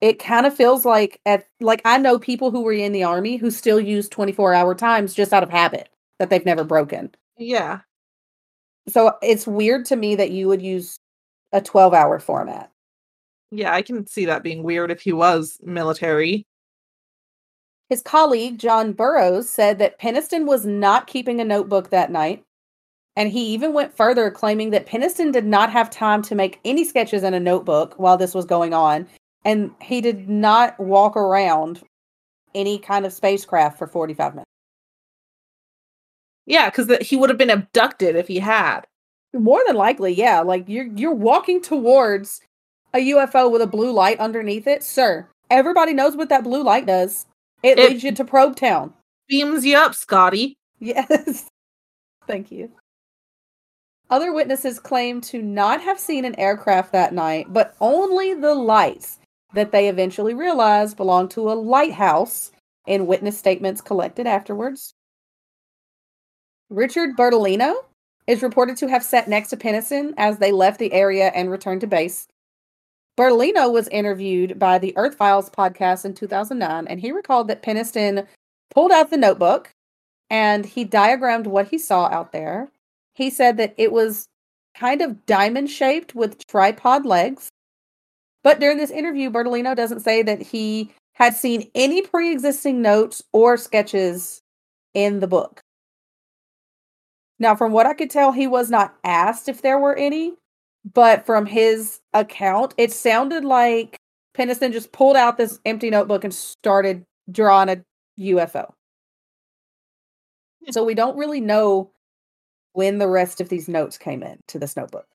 it 0.00 0.18
kind 0.18 0.46
of 0.46 0.54
feels 0.54 0.84
like 0.84 1.20
at 1.26 1.46
like 1.60 1.82
I 1.84 1.98
know 1.98 2.18
people 2.18 2.50
who 2.50 2.62
were 2.62 2.72
in 2.72 2.92
the 2.92 3.04
army 3.04 3.36
who 3.36 3.50
still 3.50 3.80
use 3.80 4.08
24 4.08 4.54
hour 4.54 4.74
times 4.74 5.14
just 5.14 5.32
out 5.32 5.42
of 5.42 5.50
habit 5.50 5.88
that 6.18 6.30
they've 6.30 6.44
never 6.46 6.64
broken. 6.64 7.14
Yeah. 7.36 7.80
So 8.88 9.12
it's 9.22 9.46
weird 9.46 9.84
to 9.86 9.96
me 9.96 10.16
that 10.16 10.30
you 10.30 10.48
would 10.48 10.62
use 10.62 10.98
a 11.52 11.60
12 11.60 11.94
hour 11.94 12.18
format. 12.18 12.70
Yeah, 13.50 13.72
I 13.72 13.82
can 13.82 14.06
see 14.06 14.26
that 14.26 14.42
being 14.42 14.62
weird 14.62 14.90
if 14.90 15.00
he 15.00 15.12
was 15.12 15.58
military. 15.62 16.44
His 17.88 18.02
colleague, 18.02 18.58
John 18.58 18.92
Burroughs, 18.92 19.48
said 19.48 19.78
that 19.78 19.98
Penniston 19.98 20.44
was 20.44 20.66
not 20.66 21.06
keeping 21.06 21.40
a 21.40 21.44
notebook 21.44 21.90
that 21.90 22.12
night. 22.12 22.44
And 23.16 23.30
he 23.30 23.46
even 23.46 23.72
went 23.72 23.96
further, 23.96 24.30
claiming 24.30 24.70
that 24.70 24.86
Penniston 24.86 25.32
did 25.32 25.46
not 25.46 25.72
have 25.72 25.90
time 25.90 26.22
to 26.22 26.34
make 26.34 26.60
any 26.64 26.84
sketches 26.84 27.24
in 27.24 27.34
a 27.34 27.40
notebook 27.40 27.94
while 27.98 28.16
this 28.16 28.34
was 28.34 28.44
going 28.44 28.74
on. 28.74 29.08
And 29.44 29.72
he 29.80 30.00
did 30.00 30.28
not 30.28 30.78
walk 30.78 31.16
around 31.16 31.82
any 32.54 32.78
kind 32.78 33.06
of 33.06 33.12
spacecraft 33.12 33.78
for 33.78 33.86
45 33.86 34.34
minutes. 34.34 34.50
Yeah, 36.46 36.70
because 36.70 36.96
he 37.06 37.16
would 37.16 37.30
have 37.30 37.38
been 37.38 37.50
abducted 37.50 38.14
if 38.14 38.28
he 38.28 38.38
had. 38.38 38.86
More 39.34 39.62
than 39.66 39.76
likely, 39.76 40.12
yeah. 40.14 40.40
Like 40.40 40.64
you're 40.68 40.86
you're 40.86 41.14
walking 41.14 41.60
towards 41.60 42.40
a 42.94 42.98
UFO 42.98 43.50
with 43.50 43.60
a 43.62 43.66
blue 43.66 43.92
light 43.92 44.18
underneath 44.18 44.66
it, 44.66 44.82
sir. 44.82 45.28
Everybody 45.50 45.92
knows 45.92 46.16
what 46.16 46.28
that 46.30 46.44
blue 46.44 46.62
light 46.62 46.86
does. 46.86 47.26
It, 47.62 47.78
It- 47.78 47.90
leads 47.90 48.04
you 48.04 48.12
to 48.12 48.24
Probe 48.24 48.56
Town. 48.56 48.94
Beams 49.28 49.64
you 49.66 49.76
up, 49.76 49.94
Scotty. 49.94 50.56
Yes. 50.78 51.46
Thank 52.26 52.50
you. 52.50 52.70
Other 54.10 54.32
witnesses 54.32 54.78
claim 54.78 55.20
to 55.22 55.42
not 55.42 55.82
have 55.82 55.98
seen 56.00 56.24
an 56.24 56.38
aircraft 56.38 56.92
that 56.92 57.12
night, 57.12 57.52
but 57.52 57.74
only 57.80 58.32
the 58.32 58.54
lights 58.54 59.18
that 59.52 59.70
they 59.70 59.88
eventually 59.88 60.32
realized 60.32 60.96
belonged 60.96 61.30
to 61.32 61.50
a 61.50 61.52
lighthouse 61.52 62.52
in 62.86 63.06
witness 63.06 63.36
statements 63.36 63.82
collected 63.82 64.26
afterwards. 64.26 64.94
Richard 66.70 67.16
Bertolino 67.16 67.74
is 68.28 68.42
reported 68.42 68.76
to 68.76 68.88
have 68.88 69.02
sat 69.02 69.26
next 69.26 69.48
to 69.48 69.56
Penniston 69.56 70.12
as 70.18 70.38
they 70.38 70.52
left 70.52 70.78
the 70.78 70.92
area 70.92 71.32
and 71.34 71.50
returned 71.50 71.80
to 71.80 71.86
base. 71.86 72.28
Bertolino 73.18 73.72
was 73.72 73.88
interviewed 73.88 74.58
by 74.58 74.78
the 74.78 74.96
Earth 74.96 75.16
Files 75.16 75.50
podcast 75.50 76.04
in 76.04 76.14
2009, 76.14 76.86
and 76.86 77.00
he 77.00 77.10
recalled 77.10 77.48
that 77.48 77.62
Penniston 77.62 78.26
pulled 78.70 78.92
out 78.92 79.10
the 79.10 79.16
notebook 79.16 79.70
and 80.30 80.66
he 80.66 80.84
diagrammed 80.84 81.46
what 81.46 81.68
he 81.68 81.78
saw 81.78 82.06
out 82.08 82.32
there. 82.32 82.70
He 83.14 83.30
said 83.30 83.56
that 83.56 83.74
it 83.78 83.90
was 83.90 84.28
kind 84.76 85.00
of 85.00 85.24
diamond 85.26 85.70
shaped 85.70 86.14
with 86.14 86.46
tripod 86.46 87.06
legs. 87.06 87.48
But 88.44 88.60
during 88.60 88.76
this 88.76 88.90
interview, 88.90 89.30
Bertolino 89.30 89.74
doesn't 89.74 90.00
say 90.00 90.22
that 90.22 90.40
he 90.40 90.92
had 91.14 91.34
seen 91.34 91.70
any 91.74 92.02
pre 92.02 92.30
existing 92.30 92.82
notes 92.82 93.22
or 93.32 93.56
sketches 93.56 94.42
in 94.94 95.20
the 95.20 95.26
book. 95.26 95.60
Now, 97.38 97.54
from 97.54 97.72
what 97.72 97.86
I 97.86 97.94
could 97.94 98.10
tell, 98.10 98.32
he 98.32 98.46
was 98.46 98.70
not 98.70 98.96
asked 99.04 99.48
if 99.48 99.62
there 99.62 99.78
were 99.78 99.94
any, 99.94 100.34
but 100.92 101.24
from 101.24 101.46
his 101.46 102.00
account, 102.12 102.74
it 102.76 102.92
sounded 102.92 103.44
like 103.44 103.98
Penniston 104.36 104.72
just 104.72 104.92
pulled 104.92 105.16
out 105.16 105.36
this 105.36 105.60
empty 105.64 105.90
notebook 105.90 106.24
and 106.24 106.34
started 106.34 107.04
drawing 107.30 107.68
a 107.68 107.84
UFO. 108.18 108.72
Hmm. 110.64 110.70
So 110.72 110.84
we 110.84 110.94
don't 110.94 111.16
really 111.16 111.40
know 111.40 111.90
when 112.72 112.98
the 112.98 113.08
rest 113.08 113.40
of 113.40 113.48
these 113.48 113.68
notes 113.68 113.98
came 113.98 114.22
in 114.22 114.38
to 114.48 114.58
this 114.58 114.76
notebook. 114.76 115.06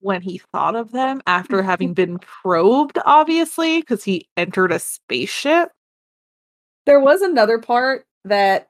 When 0.00 0.20
he 0.20 0.40
thought 0.52 0.76
of 0.76 0.92
them 0.92 1.22
after 1.26 1.62
having 1.70 1.94
been 1.94 2.18
probed, 2.18 2.98
obviously, 3.04 3.80
because 3.80 4.04
he 4.04 4.28
entered 4.36 4.72
a 4.72 4.78
spaceship. 4.78 5.70
There 6.86 7.00
was 7.00 7.22
another 7.22 7.58
part 7.58 8.04
that 8.24 8.68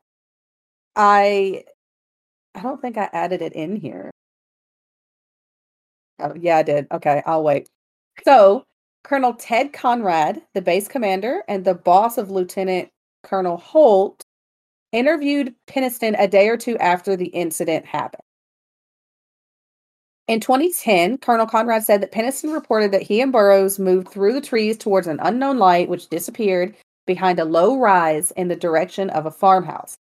I 0.95 1.65
I 2.55 2.63
don't 2.63 2.81
think 2.81 2.97
I 2.97 3.09
added 3.13 3.43
it 3.43 3.53
in 3.53 3.77
here. 3.77 4.11
Oh, 6.21 6.35
yeah, 6.39 6.59
I 6.59 6.63
did. 6.63 6.87
Okay, 6.93 7.23
I'll 7.27 7.43
wait. 7.43 7.69
So, 8.25 8.65
Colonel 9.03 9.35
Ted 9.35 9.73
Conrad, 9.73 10.43
the 10.55 10.63
base 10.63 10.89
commander 10.89 11.43
and 11.49 11.65
the 11.65 11.75
boss 11.75 12.17
of 12.19 12.31
Lieutenant 12.31 12.89
Colonel 13.23 13.57
Halt, 13.57 14.23
interviewed 14.93 15.55
Penniston 15.67 16.15
a 16.19 16.29
day 16.29 16.49
or 16.49 16.57
two 16.57 16.79
after 16.79 17.17
the 17.17 17.27
incident 17.27 17.85
happened. 17.85 18.23
In 20.27 20.41
2010, 20.41 21.19
Colonel 21.19 21.47
Conrad 21.47 21.83
said 21.83 22.01
that 22.01 22.13
Penniston 22.13 22.55
reported 22.55 22.93
that 22.93 23.03
he 23.03 23.21
and 23.21 23.31
Burroughs 23.31 23.79
moved 23.79 24.09
through 24.09 24.33
the 24.33 24.41
trees 24.41 24.79
towards 24.79 25.07
an 25.07 25.21
unknown 25.21 25.59
light, 25.59 25.89
which 25.89 26.09
disappeared 26.09 26.75
behind 27.07 27.39
a 27.39 27.45
low 27.45 27.79
rise 27.79 28.31
in 28.31 28.49
the 28.49 28.57
direction 28.57 29.11
of 29.11 29.27
a 29.27 29.31
farmhouse. 29.31 29.99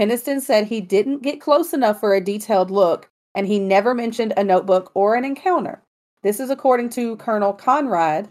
Penniston 0.00 0.40
said 0.40 0.66
he 0.66 0.80
didn't 0.80 1.20
get 1.22 1.42
close 1.42 1.74
enough 1.74 2.00
for 2.00 2.14
a 2.14 2.24
detailed 2.24 2.70
look, 2.70 3.10
and 3.34 3.46
he 3.46 3.58
never 3.58 3.94
mentioned 3.94 4.32
a 4.34 4.42
notebook 4.42 4.90
or 4.94 5.14
an 5.14 5.26
encounter. 5.26 5.82
This 6.22 6.40
is 6.40 6.48
according 6.48 6.88
to 6.90 7.16
Colonel 7.16 7.52
Conrad, 7.52 8.26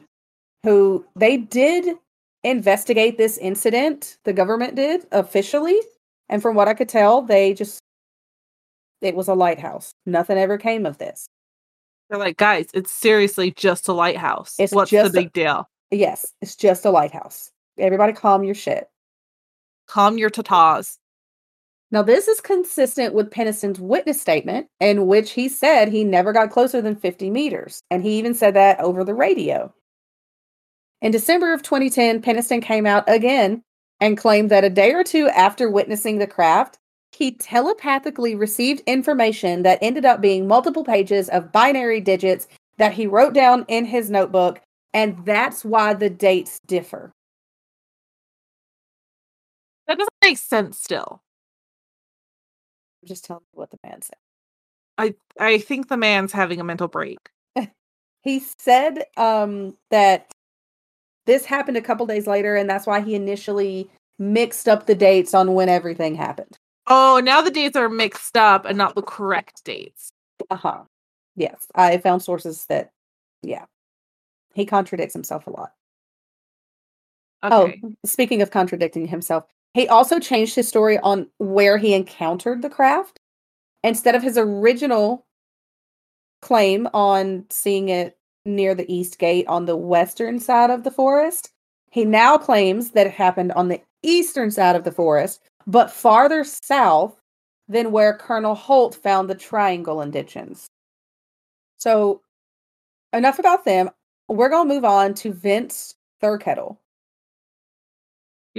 who 0.64 1.06
they 1.16 1.38
did 1.38 1.96
investigate 2.44 3.20
this 3.20 3.38
incident. 3.38 4.18
The 4.24 4.34
government 4.34 4.74
did 4.74 5.06
officially. 5.12 5.80
And 6.28 6.42
from 6.42 6.56
what 6.56 6.68
I 6.68 6.74
could 6.74 6.90
tell, 6.90 7.22
they 7.22 7.54
just, 7.54 7.80
it 9.02 9.16
was 9.16 9.28
a 9.28 9.36
lighthouse. 9.36 9.92
Nothing 10.08 10.40
ever 10.40 10.58
came 10.58 10.88
of 10.88 10.98
this. 10.98 11.28
They're 12.10 12.18
like, 12.18 12.38
guys, 12.38 12.70
it's 12.74 12.92
seriously 12.92 13.52
just 13.52 13.88
a 13.88 13.94
lighthouse. 13.94 14.56
It's 14.58 14.74
What's 14.74 14.90
the 14.90 15.06
a- 15.06 15.10
big 15.12 15.34
deal? 15.34 15.70
Yes, 15.92 16.34
it's 16.42 16.56
just 16.56 16.86
a 16.86 16.90
lighthouse. 16.90 17.52
Everybody 17.78 18.14
calm 18.14 18.44
your 18.44 18.56
shit. 18.56 18.90
Calm 19.88 20.18
your 20.18 20.32
tatas. 20.32 20.98
Now, 21.92 22.04
this 22.04 22.28
is 22.28 22.40
consistent 22.40 23.16
with 23.16 23.32
Penniston's 23.32 23.80
witness 23.80 24.22
statement, 24.22 24.68
in 24.80 25.08
which 25.08 25.32
he 25.32 25.50
said 25.50 25.88
he 25.88 26.04
never 26.04 26.32
got 26.32 26.52
closer 26.52 26.82
than 26.82 26.96
50 26.96 27.32
meters, 27.32 27.82
and 27.90 28.04
he 28.04 28.20
even 28.20 28.36
said 28.36 28.54
that 28.54 28.80
over 28.80 29.04
the 29.04 29.16
radio. 29.16 29.74
In 31.02 31.12
December 31.12 31.52
of 31.52 31.64
2010, 31.64 32.22
Penniston 32.22 32.62
came 32.62 32.86
out 32.86 33.06
again 33.08 33.64
and 34.00 34.18
claimed 34.18 34.52
that 34.52 34.64
a 34.64 34.70
day 34.70 34.94
or 34.94 35.04
two 35.04 35.30
after 35.30 35.70
witnessing 35.70 36.20
the 36.20 36.28
craft, 36.28 36.78
he 37.12 37.32
telepathically 37.32 38.36
received 38.36 38.82
information 38.86 39.64
that 39.64 39.80
ended 39.82 40.06
up 40.06 40.22
being 40.22 40.48
multiple 40.48 40.84
pages 40.84 41.28
of 41.30 41.52
binary 41.52 42.00
digits 42.00 42.48
that 42.78 42.94
he 42.94 43.08
wrote 43.08 43.34
down 43.34 43.66
in 43.68 43.86
his 43.86 44.12
notebook, 44.12 44.62
and 44.94 45.26
that's 45.26 45.66
why 45.66 45.94
the 45.94 46.10
dates 46.10 46.60
differ. 46.68 47.12
That 49.88 49.98
doesn't 49.98 50.14
make 50.24 50.38
sense 50.38 50.78
still. 50.78 51.24
Just 53.06 53.26
tell 53.26 53.40
me 53.40 53.46
what 53.54 53.72
the 53.72 53.80
man 53.84 54.02
said. 54.02 54.18
I 54.98 55.16
I 55.40 55.58
think 55.60 55.88
the 55.88 55.98
man's 55.98 56.32
having 56.34 56.60
a 56.60 56.64
mental 56.64 56.88
break. 56.88 57.18
he 58.24 58.40
said 58.58 59.06
um 59.18 59.78
that 59.92 60.30
this 61.26 61.46
happened 61.46 61.78
a 61.78 61.82
couple 61.82 62.06
days 62.06 62.28
later 62.28 62.56
and 62.56 62.70
that's 62.70 62.86
why 62.88 63.00
he 63.02 63.16
initially 63.16 63.90
mixed 64.18 64.68
up 64.68 64.86
the 64.88 64.96
dates 64.96 65.34
on 65.34 65.54
when 65.54 65.70
everything 65.70 66.16
happened 66.16 66.58
Oh, 66.92 67.22
now 67.24 67.42
the 67.42 67.52
dates 67.52 67.78
are 67.78 67.88
mixed 67.88 68.36
up 68.36 68.66
and 68.66 68.78
not 68.78 68.96
the 68.96 69.02
correct 69.04 69.64
dates. 69.64 70.12
uh-huh 70.50 70.84
yes 71.36 71.68
i 71.76 71.98
found 72.00 72.22
sources 72.22 72.66
that 72.66 72.90
yeah 73.42 73.66
he 74.54 74.66
contradicts 74.66 75.14
himself 75.14 75.48
a 75.48 75.52
lot 75.52 75.72
Okay. 77.44 77.80
oh 77.84 77.94
speaking 78.06 78.42
of 78.42 78.52
contradicting 78.52 79.08
himself 79.08 79.46
he 79.74 79.88
also 79.88 80.20
changed 80.20 80.56
his 80.56 80.68
story 80.68 80.98
on 81.00 81.28
where 81.38 81.78
he 81.78 81.94
encountered 81.94 82.62
the 82.62 82.70
craft 82.70 83.20
instead 83.84 84.16
of 84.16 84.24
his 84.24 84.38
original 84.38 85.26
claim 86.42 86.88
on 86.94 87.46
seeing 87.50 87.90
it 87.90 88.18
near 88.46 88.74
the 88.74 88.92
east 88.92 89.20
gate 89.20 89.48
on 89.48 89.66
the 89.66 89.76
western 89.76 90.40
side 90.40 90.70
of 90.70 90.84
the 90.84 90.92
forest. 90.92 91.52
He 91.92 92.06
now 92.06 92.38
claims 92.38 92.92
that 92.92 93.08
it 93.08 93.14
happened 93.14 93.52
on 93.54 93.68
the 93.68 93.82
eastern 94.04 94.52
side 94.52 94.76
of 94.76 94.84
the 94.84 94.92
forest 94.92 95.42
but 95.68 95.92
farther 95.92 96.44
south 96.44 97.20
than 97.68 97.92
where 97.92 98.14
colonel 98.14 98.56
Halt 98.56 98.96
found 98.96 99.30
the 99.30 99.36
triangle 99.36 99.98
indigens 99.98 100.70
so 101.80 102.22
enough 103.14 103.40
about 103.40 103.66
them. 103.66 103.90
We're 104.28 104.50
going 104.50 104.68
to 104.68 104.74
move 104.74 104.86
on 104.86 105.16
to 105.16 105.34
vince 105.34 105.96
thurkettle 106.22 106.78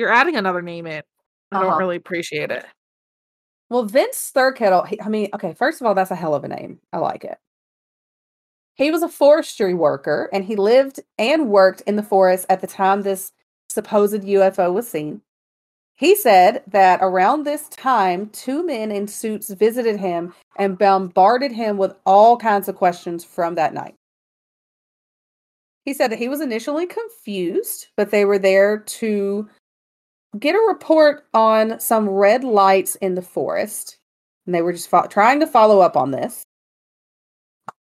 You're 0.00 0.10
adding 0.10 0.36
another 0.36 0.62
name 0.62 0.86
in. 0.86 1.02
I 1.52 1.58
don't 1.60 1.68
Uh-huh. 1.68 1.76
really 1.78 1.96
appreciate 1.96 2.50
it. 2.50 2.64
Well, 3.68 3.84
Vince 3.84 4.32
Thurkettle, 4.34 4.86
he- 4.86 4.98
I 5.02 5.10
mean, 5.10 5.28
okay, 5.34 5.52
first 5.52 5.78
of 5.82 5.86
all, 5.86 5.94
that's 5.94 6.10
a 6.10 6.14
hell 6.16 6.34
of 6.34 6.42
a 6.42 6.48
name. 6.48 6.80
I 6.90 6.96
like 6.98 7.22
it. 7.22 7.36
He 8.76 8.90
was 8.90 9.02
a 9.02 9.10
forestry 9.10 9.74
worker 9.74 10.30
and 10.32 10.42
he 10.42 10.56
lived 10.56 11.00
and 11.18 11.50
worked 11.50 11.82
in 11.82 11.96
the 11.96 12.02
forest 12.02 12.46
at 12.48 12.62
the 12.62 12.66
time 12.66 13.02
this 13.02 13.32
supposed 13.68 14.22
UFO 14.24 14.72
was 14.72 14.88
seen. 14.88 15.20
He 15.96 16.16
said 16.16 16.62
that 16.68 17.00
around 17.02 17.44
this 17.44 17.68
time, 17.68 18.30
two 18.30 18.64
men 18.64 18.90
in 18.90 19.06
suits 19.06 19.50
visited 19.50 20.00
him 20.00 20.32
and 20.56 20.78
bombarded 20.78 21.52
him 21.52 21.76
with 21.76 21.94
all 22.06 22.38
kinds 22.38 22.70
of 22.70 22.76
questions 22.76 23.22
from 23.22 23.54
that 23.56 23.74
night. 23.74 23.96
He 25.84 25.92
said 25.92 26.10
that 26.10 26.18
he 26.18 26.28
was 26.30 26.40
initially 26.40 26.86
confused, 26.86 27.88
but 27.98 28.10
they 28.10 28.24
were 28.24 28.38
there 28.38 28.78
to 28.78 29.46
get 30.38 30.54
a 30.54 30.66
report 30.68 31.26
on 31.34 31.80
some 31.80 32.08
red 32.08 32.44
lights 32.44 32.94
in 32.96 33.14
the 33.14 33.22
forest. 33.22 33.98
And 34.46 34.54
they 34.54 34.62
were 34.62 34.72
just 34.72 34.88
fo- 34.88 35.06
trying 35.06 35.40
to 35.40 35.46
follow 35.46 35.80
up 35.80 35.96
on 35.96 36.10
this. 36.10 36.44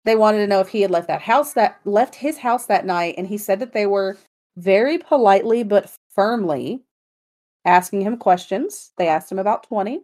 They 0.04 0.16
wanted 0.16 0.38
to 0.38 0.46
know 0.46 0.60
if 0.60 0.68
he 0.68 0.82
had 0.82 0.90
left 0.90 1.08
that 1.08 1.22
house 1.22 1.54
that 1.54 1.80
left 1.84 2.14
his 2.14 2.38
house 2.38 2.66
that 2.66 2.86
night 2.86 3.14
and 3.18 3.26
he 3.26 3.38
said 3.38 3.58
that 3.60 3.72
they 3.72 3.86
were 3.86 4.16
very 4.56 4.98
politely 4.98 5.64
but 5.64 5.90
firmly 6.14 6.84
asking 7.64 8.02
him 8.02 8.16
questions. 8.16 8.92
They 8.98 9.08
asked 9.08 9.32
him 9.32 9.38
about 9.38 9.64
20. 9.64 10.02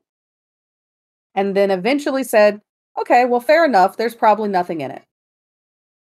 And 1.34 1.54
then 1.56 1.70
eventually 1.70 2.24
said, 2.24 2.60
"Okay, 2.98 3.24
well 3.24 3.40
fair 3.40 3.64
enough. 3.64 3.96
There's 3.96 4.14
probably 4.14 4.48
nothing 4.48 4.80
in 4.80 4.90
it." 4.90 5.04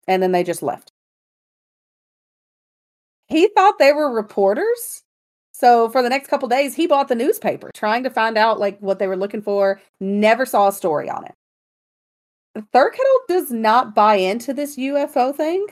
And 0.08 0.22
then 0.24 0.32
they 0.32 0.44
just 0.44 0.64
left. 0.64 0.92
He 3.28 3.48
thought 3.50 3.80
they 3.80 3.94
were 3.94 4.12
reporters. 4.12 5.04
So 5.62 5.90
for 5.90 6.02
the 6.02 6.10
next 6.10 6.28
couple 6.28 6.50
days, 6.50 6.74
he 6.74 6.88
bought 6.88 7.08
the 7.08 7.14
newspaper 7.14 7.70
trying 7.76 8.02
to 8.02 8.10
find 8.10 8.36
out 8.36 8.60
like 8.60 8.80
what 8.80 8.98
they 8.98 9.06
were 9.06 9.16
looking 9.16 9.44
for. 9.44 9.80
Never 10.00 10.44
saw 10.44 10.70
a 10.70 10.74
story 10.74 11.08
on 11.08 11.24
it. 11.24 11.36
Thurkettle 12.74 13.28
does 13.28 13.52
not 13.52 13.94
buy 13.94 14.16
into 14.16 14.56
this 14.56 14.76
UFO 14.76 15.36
thing. 15.36 15.68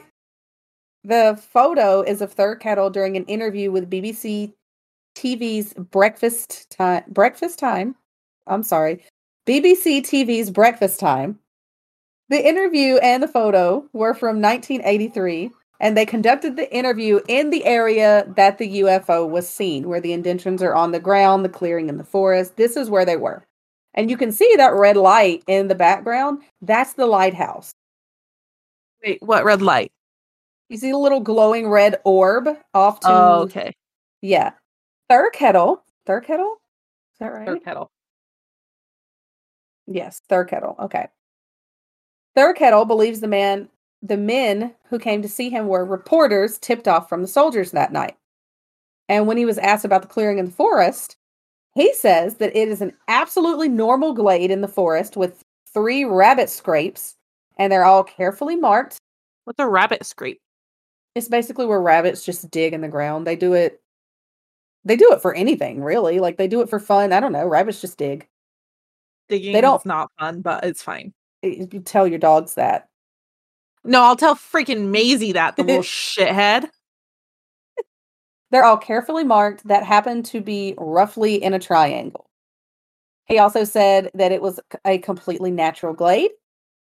The 1.04 1.42
photo 1.52 2.04
is 2.04 2.22
of 2.22 2.36
Thurkettle 2.36 2.92
during 2.92 3.18
an 3.18 3.26
interview 3.26 3.72
with 3.72 3.90
BBC 3.90 4.54
TV's 5.16 5.74
Breakfast 5.74 6.70
Time. 6.70 7.04
Breakfast 7.08 7.58
Time. 7.58 7.96
I'm 8.46 8.62
sorry, 8.62 9.04
BBC 9.48 10.02
TV's 10.02 10.52
Breakfast 10.52 11.00
Time. 11.00 11.40
The 12.30 12.48
interview 12.48 12.98
and 12.98 13.24
the 13.24 13.28
photo 13.28 13.84
were 13.94 14.14
from 14.14 14.40
1983, 14.40 15.50
and 15.80 15.96
they 15.96 16.06
conducted 16.06 16.56
the 16.56 16.74
interview 16.76 17.20
in 17.28 17.50
the 17.50 17.66
area 17.66 18.26
that 18.36 18.58
the 18.58 18.82
UFO 18.82 19.30
was 19.30 19.48
seen, 19.48 19.88
where 19.88 20.02
the 20.02 20.14
indentions 20.14 20.62
are 20.62 20.76
on 20.76 20.92
the 20.92 21.00
ground, 21.00 21.46
the 21.46 21.50
clearing 21.50 21.90
in 21.90 21.98
the 21.98 22.04
forest. 22.04 22.58
This 22.58 22.76
is 22.76 22.90
where 22.90 23.06
they 23.06 23.16
were. 23.18 23.46
And 23.94 24.10
you 24.10 24.18
can 24.18 24.32
see 24.32 24.54
that 24.58 24.74
red 24.74 24.98
light 24.98 25.44
in 25.48 25.68
the 25.68 25.76
background. 25.76 26.44
That's 26.62 26.94
the 26.94 27.06
lighthouse. 27.06 27.74
Wait, 29.04 29.22
what 29.22 29.46
red 29.46 29.62
light? 29.62 29.92
You 30.70 30.78
see 30.78 30.92
a 30.92 30.98
little 30.98 31.22
glowing 31.22 31.70
red 31.70 31.96
orb 32.04 32.48
off 32.74 33.00
to 33.02 33.08
Oh, 33.10 33.42
okay. 33.44 33.74
yeah. 34.22 34.52
Thurkettle. 35.10 35.80
Thurkettle? 36.08 36.54
Is 36.56 37.20
that 37.20 37.28
right? 37.34 37.48
Third 37.48 37.64
kettle. 37.64 37.90
Yes, 39.88 40.22
Thurkettle. 40.30 40.78
Okay. 40.80 41.08
Thurkettle 42.38 42.88
believes 42.88 43.20
the 43.22 43.28
man, 43.28 43.70
the 44.02 44.18
men 44.18 44.74
who 44.90 44.98
came 45.00 45.22
to 45.22 45.28
see 45.30 45.50
him 45.50 45.68
were 45.68 45.84
reporters 45.86 46.58
tipped 46.58 46.88
off 46.88 47.10
from 47.10 47.22
the 47.22 47.28
soldiers 47.28 47.72
that 47.72 47.92
night. 47.92 48.16
And 49.10 49.28
when 49.28 49.38
he 49.38 49.46
was 49.46 49.58
asked 49.58 49.86
about 49.86 50.02
the 50.04 50.08
clearing 50.08 50.38
in 50.38 50.46
the 50.46 50.52
forest, 50.52 51.18
he 51.76 51.94
says 51.94 52.36
that 52.36 52.56
it 52.56 52.68
is 52.68 52.82
an 52.82 52.94
absolutely 53.08 53.70
normal 53.70 54.14
glade 54.14 54.52
in 54.52 54.62
the 54.62 54.68
forest 54.68 55.18
with 55.18 55.44
three 55.74 56.06
rabbit 56.06 56.50
scrapes, 56.50 57.16
and 57.58 57.72
they're 57.72 57.86
all 57.86 58.04
carefully 58.04 58.56
marked. 58.56 58.98
What's 59.46 59.60
a 59.60 59.68
rabbit 59.68 60.06
scrape? 60.06 60.40
It's 61.16 61.28
basically 61.28 61.66
where 61.66 61.82
rabbits 61.82 62.24
just 62.24 62.50
dig 62.52 62.74
in 62.74 62.82
the 62.82 62.88
ground. 62.88 63.26
They 63.28 63.36
do 63.36 63.54
it. 63.54 63.82
They 64.86 64.96
do 64.96 65.12
it 65.12 65.22
for 65.22 65.34
anything, 65.34 65.82
really. 65.84 66.20
Like 66.20 66.38
they 66.38 66.48
do 66.48 66.62
it 66.62 66.70
for 66.70 66.80
fun. 66.80 67.12
I 67.14 67.20
don't 67.20 67.34
know. 67.34 67.48
Rabbits 67.48 67.82
just 67.82 67.98
dig. 67.98 68.28
Digging 69.28 69.54
They 69.54 69.62
don't- 69.62 69.80
is 69.82 69.86
not 69.86 70.12
fun, 70.20 70.42
but 70.42 70.64
it's 70.64 70.82
fine. 70.84 71.14
Eh, 71.44 71.66
you 71.72 71.80
tell 71.82 72.08
your 72.08 72.20
dogs 72.20 72.56
that. 72.56 72.89
No, 73.84 74.04
I'll 74.04 74.16
tell 74.16 74.36
freaking 74.36 74.88
Maisie 74.88 75.34
that, 75.34 75.56
the 75.56 75.64
little 75.64 75.82
shithead. 75.84 76.70
They're 78.52 78.66
all 78.66 78.78
carefully 78.78 79.24
marked 79.24 79.68
that 79.68 79.84
happen 79.84 80.24
to 80.24 80.42
be 80.42 80.74
roughly 80.78 81.36
in 81.36 81.54
a 81.54 81.60
triangle. 81.60 82.26
He 83.26 83.38
also 83.38 83.64
said 83.64 84.10
that 84.16 84.32
it 84.32 84.42
was 84.42 84.60
a 84.86 84.98
completely 84.98 85.52
natural 85.52 85.94
glade. 85.94 86.32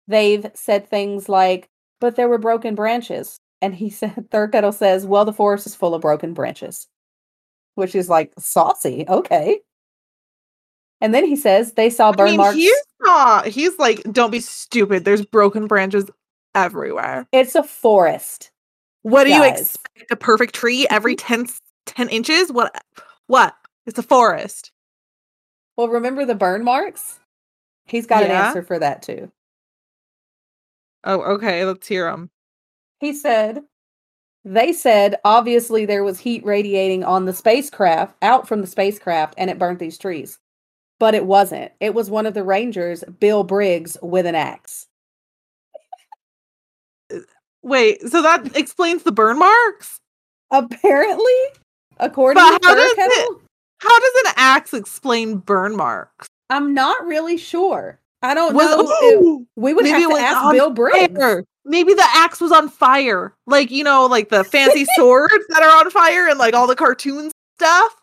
They've 0.09 0.47
said 0.55 0.89
things 0.89 1.29
like, 1.29 1.69
but 2.01 2.17
there 2.17 2.29
were 2.29 2.39
broken 2.39 2.75
branches. 2.75 3.39
And 3.63 3.75
he 3.75 3.89
said, 3.91 4.29
Thurkettle 4.31 4.75
says, 4.75 5.07
well, 5.07 5.25
the 5.25 5.33
forest 5.33 5.67
is 5.67 5.77
full 5.77 5.95
of 5.95 6.03
broken 6.03 6.35
branches, 6.35 6.89
which 7.77 7.95
is 7.95 8.09
like 8.09 8.33
saucy. 8.39 9.05
Okay. 9.09 9.61
And 11.01 11.15
then 11.15 11.25
he 11.25 11.37
says 11.37 11.75
they 11.75 11.91
saw 11.91 12.13
burn 12.13 12.27
I 12.27 12.31
mean, 12.31 12.37
marks. 12.39 12.57
he's 12.57 12.85
not. 13.01 13.47
He's 13.47 13.79
like, 13.79 14.03
don't 14.13 14.31
be 14.31 14.41
stupid. 14.41 15.05
There's 15.05 15.25
broken 15.25 15.67
branches 15.67 16.07
everywhere. 16.55 17.27
It's 17.33 17.55
a 17.55 17.63
forest. 17.63 18.51
What 19.03 19.25
do 19.25 19.31
you 19.31 19.45
expect? 19.45 20.11
A 20.11 20.17
perfect 20.17 20.55
tree 20.55 20.87
every 20.91 21.17
mm-hmm. 21.17 21.45
10, 21.45 21.55
10 21.87 22.09
inches? 22.09 22.53
What? 22.53 22.75
What? 23.27 23.55
It's 23.87 23.99
a 23.99 24.03
forest. 24.03 24.73
Well, 25.77 25.89
remember 25.89 26.25
the 26.25 26.35
burn 26.35 26.65
marks? 26.65 27.21
He's 27.87 28.07
got 28.07 28.23
an 28.23 28.31
answer 28.31 28.63
for 28.63 28.79
that 28.79 29.03
too. 29.03 29.31
Oh, 31.05 31.21
okay. 31.35 31.65
Let's 31.65 31.87
hear 31.87 32.09
him. 32.09 32.31
He 33.01 33.13
said, 33.13 33.63
they 34.45 34.73
said 34.73 35.17
obviously 35.25 35.85
there 35.85 36.05
was 36.05 36.19
heat 36.19 36.45
radiating 36.45 37.05
on 37.05 37.27
the 37.27 37.33
spacecraft, 37.35 38.17
out 38.23 38.49
from 38.49 38.61
the 38.61 38.67
spacecraft, 38.67 39.35
and 39.37 39.51
it 39.51 39.59
burnt 39.59 39.79
these 39.79 39.99
trees. 39.99 40.39
But 40.99 41.15
it 41.15 41.27
wasn't. 41.27 41.73
It 41.81 41.95
was 41.95 42.09
one 42.09 42.25
of 42.25 42.35
the 42.35 42.45
Rangers, 42.45 43.05
Bill 43.21 43.45
Briggs, 43.45 43.97
with 44.01 44.25
an 44.27 44.35
axe. 44.35 44.87
Wait, 47.65 48.01
so 48.03 48.23
that 48.23 48.57
explains 48.57 49.03
the 49.03 49.11
burn 49.13 49.39
marks? 49.39 49.99
Apparently, 50.51 51.33
according 51.99 52.43
But 52.43 52.59
to 52.61 52.67
how 52.69 52.75
does 52.75 52.93
Thurkettle, 52.95 53.41
How 53.79 53.99
does 53.99 54.13
an 54.27 54.33
axe 54.37 54.75
explain 54.75 55.37
burn 55.39 55.75
marks? 55.77 56.29
I'm 56.51 56.75
not 56.75 57.05
really 57.07 57.37
sure. 57.39 57.99
I 58.23 58.35
don't 58.35 58.55
Was- 58.55 58.67
know. 58.69 59.47
we 59.57 59.75
would 59.75 59.87
have 59.87 60.11
to 60.11 60.17
ask 60.17 60.53
Bill 60.53 60.71
Briggs. 60.71 61.17
fire. 61.19 61.45
Maybe 61.65 61.95
the 61.95 62.07
axe 62.15 62.41
was 62.41 62.53
on 62.53 62.69
fire. 62.69 63.35
Like, 63.47 63.71
you 63.71 63.83
know, 63.83 64.07
like 64.07 64.29
the 64.29 64.45
fancy 64.45 64.85
swords 64.97 65.45
that 65.49 65.63
are 65.63 65.81
on 65.81 65.91
fire 65.91 66.29
and 66.29 66.39
like 66.39 66.55
all 66.55 66.67
the 66.67 66.77
cartoon 66.77 67.31
stuff. 67.59 67.97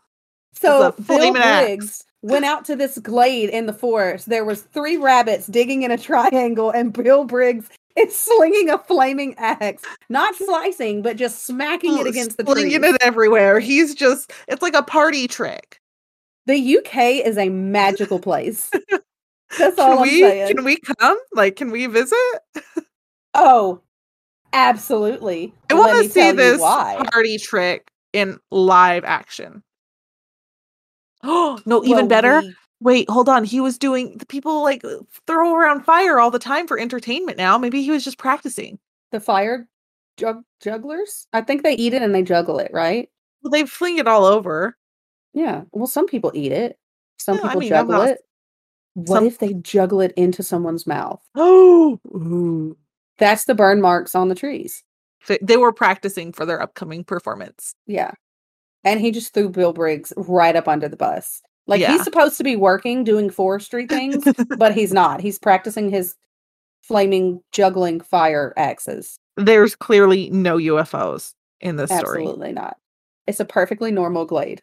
So 0.53 0.91
Bill 0.91 1.05
flaming 1.05 1.41
axe. 1.41 1.65
Briggs 1.65 2.03
went 2.23 2.45
out 2.45 2.65
to 2.65 2.75
this 2.75 2.97
glade 2.97 3.49
in 3.49 3.67
the 3.67 3.73
forest. 3.73 4.27
There 4.29 4.45
was 4.45 4.61
three 4.63 4.97
rabbits 4.97 5.45
digging 5.47 5.83
in 5.83 5.91
a 5.91 5.97
triangle, 5.99 6.71
and 6.71 6.91
Bill 6.91 7.23
Briggs 7.25 7.69
is 7.97 8.15
slinging 8.15 8.69
a 8.69 8.77
flaming 8.77 9.35
axe, 9.37 9.83
not 10.09 10.35
slicing, 10.35 11.01
but 11.01 11.17
just 11.17 11.45
smacking 11.45 11.97
it 11.97 12.05
oh, 12.05 12.09
against 12.09 12.37
the 12.37 12.43
trees. 12.43 12.55
Slinging 12.55 12.83
it 12.83 12.97
everywhere. 13.01 13.59
He's 13.59 13.95
just, 13.95 14.31
it's 14.47 14.61
like 14.61 14.75
a 14.75 14.83
party 14.83 15.27
trick. 15.27 15.79
The 16.45 16.77
UK 16.77 17.25
is 17.25 17.37
a 17.37 17.49
magical 17.49 18.19
place. 18.19 18.71
That's 19.59 19.77
all 19.77 19.89
Can 19.89 19.97
I'm 19.97 20.01
we, 20.03 20.21
saying. 20.21 20.55
can 20.55 20.63
we 20.63 20.77
come? 20.99 21.17
Like, 21.33 21.55
can 21.57 21.71
we 21.71 21.85
visit? 21.87 22.17
oh, 23.33 23.81
absolutely. 24.53 25.53
I 25.69 25.73
want 25.73 26.03
to 26.03 26.09
see 26.09 26.31
this 26.31 26.59
party 26.61 27.37
trick 27.37 27.91
in 28.13 28.39
live 28.49 29.03
action. 29.03 29.63
Oh, 31.23 31.59
no, 31.65 31.83
even 31.83 31.95
Well, 31.97 32.07
better. 32.07 32.41
we- 32.41 32.55
Wait, 32.81 33.09
hold 33.09 33.29
on. 33.29 33.43
He 33.43 33.61
was 33.61 33.77
doing 33.77 34.17
the 34.17 34.25
people 34.25 34.61
like 34.63 34.83
throw 35.27 35.55
around 35.55 35.83
fire 35.85 36.19
all 36.19 36.31
the 36.31 36.39
time 36.39 36.67
for 36.67 36.79
entertainment 36.79 37.37
now. 37.37 37.57
Maybe 37.57 37.81
he 37.83 37.91
was 37.91 38.03
just 38.03 38.17
practicing. 38.17 38.79
the 39.11 39.19
fire 39.19 39.67
jug- 40.17 40.43
jugglers. 40.61 41.27
I 41.33 41.41
think 41.41 41.63
they 41.63 41.73
eat 41.75 41.93
it 41.93 42.01
and 42.01 42.13
they 42.15 42.23
juggle 42.23 42.59
it, 42.59 42.71
right? 42.73 43.09
Well, 43.43 43.51
they 43.51 43.65
fling 43.65 43.97
it 43.97 44.07
all 44.07 44.25
over. 44.25 44.77
Yeah. 45.33 45.63
Well, 45.71 45.87
some 45.87 46.07
people 46.07 46.31
eat 46.33 46.51
it. 46.51 46.77
Some 47.17 47.37
Yeah, 47.37 47.43
people 47.43 47.61
I'm 47.63 47.67
juggle 47.69 47.91
not- 47.99 48.07
it. 48.09 48.19
What 48.93 49.07
some- 49.07 49.25
if 49.27 49.37
they 49.39 49.53
juggle 49.53 50.01
it 50.01 50.11
into 50.17 50.43
someone's 50.43 50.85
mouth? 50.87 51.21
Oh, 51.37 52.75
That's 53.17 53.45
the 53.45 53.53
burn 53.55 53.81
marks 53.81 54.15
on 54.15 54.29
the 54.29 54.35
trees. 54.35 54.83
So 55.23 55.37
they 55.41 55.57
were 55.57 55.71
practicing 55.73 56.31
for 56.33 56.45
their 56.45 56.61
upcoming 56.61 57.03
performance. 57.03 57.75
Yeah. 57.85 58.11
And 58.83 58.99
he 58.99 59.11
just 59.11 59.33
threw 59.33 59.49
Bill 59.49 59.73
Briggs 59.73 60.11
right 60.17 60.55
up 60.55 60.67
under 60.67 60.87
the 60.89 60.97
bus. 60.97 61.41
Like 61.67 61.79
Yeah. 61.81 61.93
he's 61.93 62.03
supposed 62.03 62.37
to 62.37 62.43
be 62.43 62.55
working 62.55 63.03
doing 63.03 63.29
forestry 63.29 63.85
things, 63.87 64.23
but 64.57 64.73
he's 64.73 64.93
not. 65.01 65.21
He's 65.21 65.39
practicing 65.39 65.89
his 65.89 66.15
flaming 66.81 67.41
juggling 67.51 68.01
fire 68.01 68.53
axes. 68.57 69.17
There's 69.37 69.75
clearly 69.75 70.29
no 70.31 70.57
UFOs 70.57 71.33
in 71.61 71.75
this 71.75 71.89
story. 71.89 72.21
Absolutely 72.23 72.51
not. 72.53 72.77
It's 73.27 73.39
a 73.39 73.45
perfectly 73.45 73.91
normal 73.91 74.25
glade. 74.25 74.61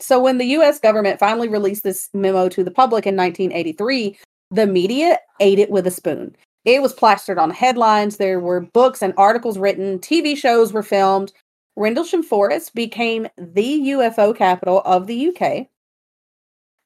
So 0.00 0.20
when 0.20 0.38
the 0.38 0.46
US 0.58 0.78
government 0.78 1.18
finally 1.18 1.48
released 1.48 1.82
this 1.82 2.10
memo 2.12 2.48
to 2.50 2.62
the 2.62 2.70
public 2.70 3.06
in 3.06 3.16
1983, 3.16 4.18
the 4.50 4.66
media 4.66 5.18
ate 5.40 5.58
it 5.58 5.70
with 5.70 5.86
a 5.86 5.90
spoon. 5.90 6.36
It 6.64 6.82
was 6.82 6.92
plastered 6.92 7.38
on 7.38 7.50
headlines. 7.50 8.16
There 8.16 8.40
were 8.40 8.60
books 8.60 9.00
and 9.00 9.14
articles 9.16 9.56
written, 9.56 9.98
TV 10.00 10.36
shows 10.36 10.72
were 10.72 10.82
filmed. 10.82 11.32
Rendlesham 11.76 12.22
Forest 12.22 12.74
became 12.74 13.28
the 13.38 13.90
UFO 13.90 14.36
capital 14.36 14.82
of 14.84 15.06
the 15.06 15.28
UK. 15.28 15.68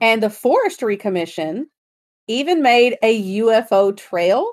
And 0.01 0.22
the 0.22 0.31
Forestry 0.31 0.97
Commission 0.97 1.68
even 2.27 2.62
made 2.62 2.97
a 3.02 3.22
UFO 3.40 3.97
trail 3.97 4.52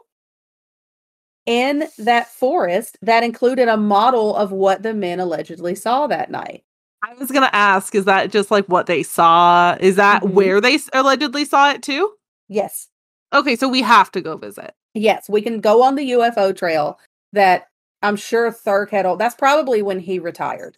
in 1.46 1.88
that 1.98 2.28
forest 2.28 2.98
that 3.02 3.24
included 3.24 3.68
a 3.70 3.78
model 3.78 4.36
of 4.36 4.52
what 4.52 4.84
the 4.84 4.94
men 4.94 5.20
allegedly 5.20 5.76
saw 5.76 6.08
that 6.08 6.30
night. 6.30 6.64
I 7.04 7.14
was 7.14 7.32
gonna 7.32 7.50
ask, 7.54 7.96
is 7.96 8.06
that 8.06 8.32
just 8.32 8.52
like 8.52 8.66
what 8.66 8.88
they 8.88 9.04
saw? 9.04 9.78
Is 9.80 9.96
that 9.96 10.24
Mhm. 10.24 10.32
where 10.32 10.60
they 10.60 10.80
allegedly 10.94 11.46
saw 11.46 11.72
it 11.72 11.82
too? 11.84 12.12
Yes. 12.50 12.90
Okay, 13.32 13.56
so 13.56 13.70
we 13.70 13.82
have 13.82 14.12
to 14.12 14.22
go 14.22 14.36
visit. 14.36 14.74
Yes, 14.94 15.30
we 15.30 15.42
can 15.42 15.62
go 15.62 15.84
on 15.84 15.96
the 15.96 16.10
UFO 16.12 16.52
trail 16.52 17.00
that 17.34 17.68
I'm 18.02 18.16
sure 18.16 18.52
Thurkettle, 18.52 19.18
that's 19.18 19.36
probably 19.36 19.82
when 19.82 20.00
he 20.00 20.20
retired. 20.20 20.76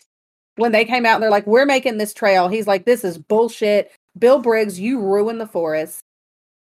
When 0.56 0.72
they 0.72 0.86
came 0.86 1.06
out 1.06 1.16
and 1.16 1.24
they're 1.24 1.30
like, 1.30 1.48
we're 1.48 1.66
making 1.66 1.98
this 1.98 2.14
trail. 2.14 2.48
He's 2.48 2.68
like, 2.68 2.86
this 2.86 3.04
is 3.04 3.18
bullshit. 3.18 3.92
Bill 4.18 4.40
Briggs, 4.40 4.80
you 4.80 5.00
ruined 5.00 5.40
the 5.40 5.48
forest. 5.48 6.02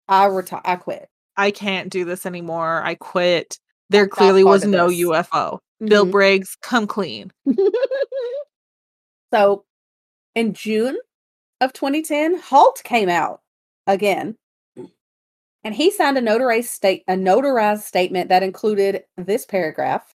I 0.09 0.27
retire. 0.27 0.61
I 0.65 0.77
quit. 0.77 1.09
I 1.37 1.51
can't 1.51 1.91
do 1.91 2.05
this 2.05 2.27
anymore. 2.27 2.83
I 2.85 2.95
quit. 2.95 3.59
There 3.91 4.09
clearly 4.09 4.45
was 4.45 4.65
no 4.65 4.89
this. 4.89 5.01
UFO. 5.01 5.59
Bill 5.85 6.07
Mhm. 6.07 6.11
Briggs, 6.13 6.57
come 6.63 6.87
clean. 6.87 7.31
so 9.33 9.65
in 10.35 10.55
June 10.55 10.99
of 11.61 11.73
2010, 11.73 12.39
Halt 12.39 12.83
came 12.85 13.09
out 13.09 13.41
again. 13.87 14.37
And 15.65 15.75
he 15.75 15.91
signed 15.93 16.19
a 16.19 16.23
notarized 16.23 16.65
state 16.69 17.05
a 17.07 17.15
notarized 17.15 17.83
statement 17.83 18.29
that 18.31 18.43
included 18.43 19.05
this 19.17 19.45
paragraph. 19.45 20.15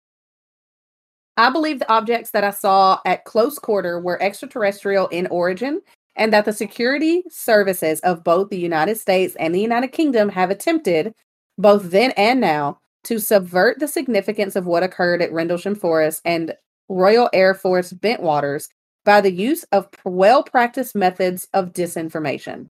I 1.36 1.50
believe 1.50 1.78
the 1.78 1.92
objects 1.92 2.30
that 2.32 2.44
I 2.44 2.50
saw 2.50 2.98
at 3.04 3.24
close 3.24 3.58
quarter 3.58 4.00
were 4.00 4.20
extraterrestrial 4.22 5.06
in 5.08 5.26
origin 5.28 5.82
and 6.16 6.32
that 6.32 6.44
the 6.44 6.52
security 6.52 7.22
services 7.28 8.01
of 8.01 8.24
both 8.24 8.48
the 8.51 8.59
United 8.59 8.97
States 8.97 9.36
and 9.38 9.55
the 9.55 9.60
United 9.60 9.88
Kingdom 9.88 10.30
have 10.30 10.51
attempted, 10.51 11.14
both 11.59 11.90
then 11.90 12.12
and 12.12 12.40
now, 12.40 12.80
to 13.05 13.18
subvert 13.20 13.78
the 13.78 13.86
significance 13.86 14.56
of 14.56 14.66
what 14.66 14.82
occurred 14.82 15.22
at 15.22 15.32
Rendlesham 15.32 15.76
Forest 15.76 16.22
and 16.24 16.55
Royal 16.88 17.30
Air 17.32 17.55
Force 17.55 17.93
Bentwaters 17.93 18.68
by 19.05 19.20
the 19.20 19.30
use 19.30 19.62
of 19.70 19.88
well 20.05 20.43
practiced 20.43 20.97
methods 20.97 21.47
of 21.55 21.72
disinformation, 21.72 22.68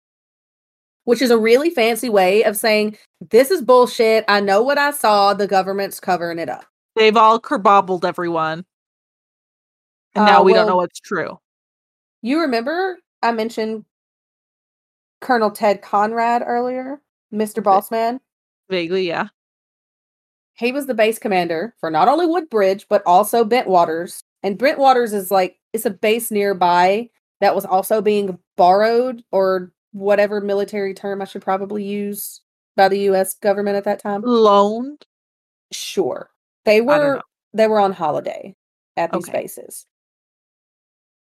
which 1.04 1.22
is 1.22 1.30
a 1.30 1.38
really 1.38 1.70
fancy 1.70 2.10
way 2.10 2.44
of 2.44 2.56
saying, 2.56 2.98
This 3.30 3.50
is 3.50 3.62
bullshit. 3.62 4.24
I 4.28 4.40
know 4.40 4.62
what 4.62 4.76
I 4.76 4.90
saw. 4.90 5.32
The 5.32 5.46
government's 5.46 6.00
covering 6.00 6.38
it 6.38 6.50
up. 6.50 6.66
They've 6.96 7.16
all 7.16 7.40
kerbobbled 7.40 8.04
everyone. 8.04 8.64
And 10.14 10.22
Uh, 10.22 10.26
now 10.26 10.42
we 10.42 10.52
don't 10.52 10.66
know 10.66 10.76
what's 10.76 11.00
true. 11.00 11.38
You 12.22 12.40
remember 12.40 12.98
I 13.22 13.32
mentioned 13.32 13.84
Colonel 15.20 15.50
Ted 15.50 15.82
Conrad 15.82 16.42
earlier, 16.46 17.00
Mr. 17.32 17.62
Bossman? 17.62 18.20
Vaguely, 18.70 19.06
yeah. 19.08 19.28
He 20.54 20.72
was 20.72 20.86
the 20.86 20.94
base 20.94 21.18
commander 21.18 21.74
for 21.80 21.90
not 21.90 22.08
only 22.08 22.26
Woodbridge, 22.26 22.86
but 22.88 23.02
also 23.04 23.44
Bentwaters. 23.44 24.20
And 24.42 24.58
Bentwaters 24.58 25.12
is 25.12 25.30
like, 25.30 25.56
it's 25.72 25.84
a 25.86 25.90
base 25.90 26.30
nearby 26.30 27.10
that 27.40 27.54
was 27.54 27.66
also 27.66 28.00
being 28.00 28.38
borrowed 28.56 29.22
or 29.32 29.72
whatever 29.92 30.40
military 30.40 30.94
term 30.94 31.20
I 31.20 31.26
should 31.26 31.42
probably 31.42 31.84
use 31.84 32.40
by 32.76 32.88
the 32.88 33.00
US 33.10 33.34
government 33.34 33.76
at 33.76 33.84
that 33.84 33.98
time. 34.00 34.22
Loaned. 34.22 35.04
Sure. 35.72 36.30
They 36.64 36.80
were 36.80 37.22
they 37.52 37.66
were 37.66 37.80
on 37.80 37.92
holiday 37.92 38.54
at 38.96 39.12
these 39.12 39.28
Okay. 39.28 39.40
bases. 39.42 39.86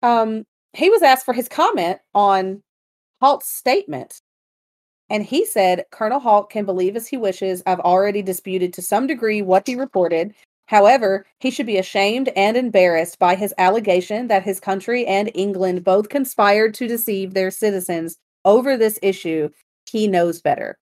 Um 0.02 0.45
he 0.76 0.89
was 0.89 1.02
asked 1.02 1.26
for 1.26 1.34
his 1.34 1.47
comment 1.47 1.99
on 2.14 2.61
Halt's 3.22 3.47
statement. 3.47 4.22
And 5.10 5.23
he 5.23 5.45
said, 5.45 5.85
Colonel 5.91 6.19
Halt 6.19 6.49
can 6.49 6.65
believe 6.65 6.95
as 6.95 7.07
he 7.07 7.18
wishes. 7.18 7.61
I've 7.65 7.80
already 7.80 8.22
disputed 8.22 8.73
to 8.73 8.81
some 8.81 9.06
degree 9.07 9.41
what 9.41 9.68
he 9.68 9.76
reported. 9.76 10.34
However, 10.68 11.27
he 11.39 11.52
should 11.52 11.68
be 11.68 11.77
ashamed 11.77 12.30
and 12.30 12.57
embarrassed 12.57 13.19
by 13.19 13.35
his 13.35 13.53
allegation 13.60 14.27
that 14.27 14.43
his 14.43 14.60
country 14.60 15.06
and 15.06 15.30
England 15.35 15.84
both 15.84 16.10
conspired 16.10 16.73
to 16.76 16.88
deceive 16.88 17.34
their 17.34 17.52
citizens 17.52 18.18
over 18.45 18.76
this 18.76 18.97
issue. 19.03 19.49
He 19.88 20.07
knows 20.07 20.41
better. 20.41 20.77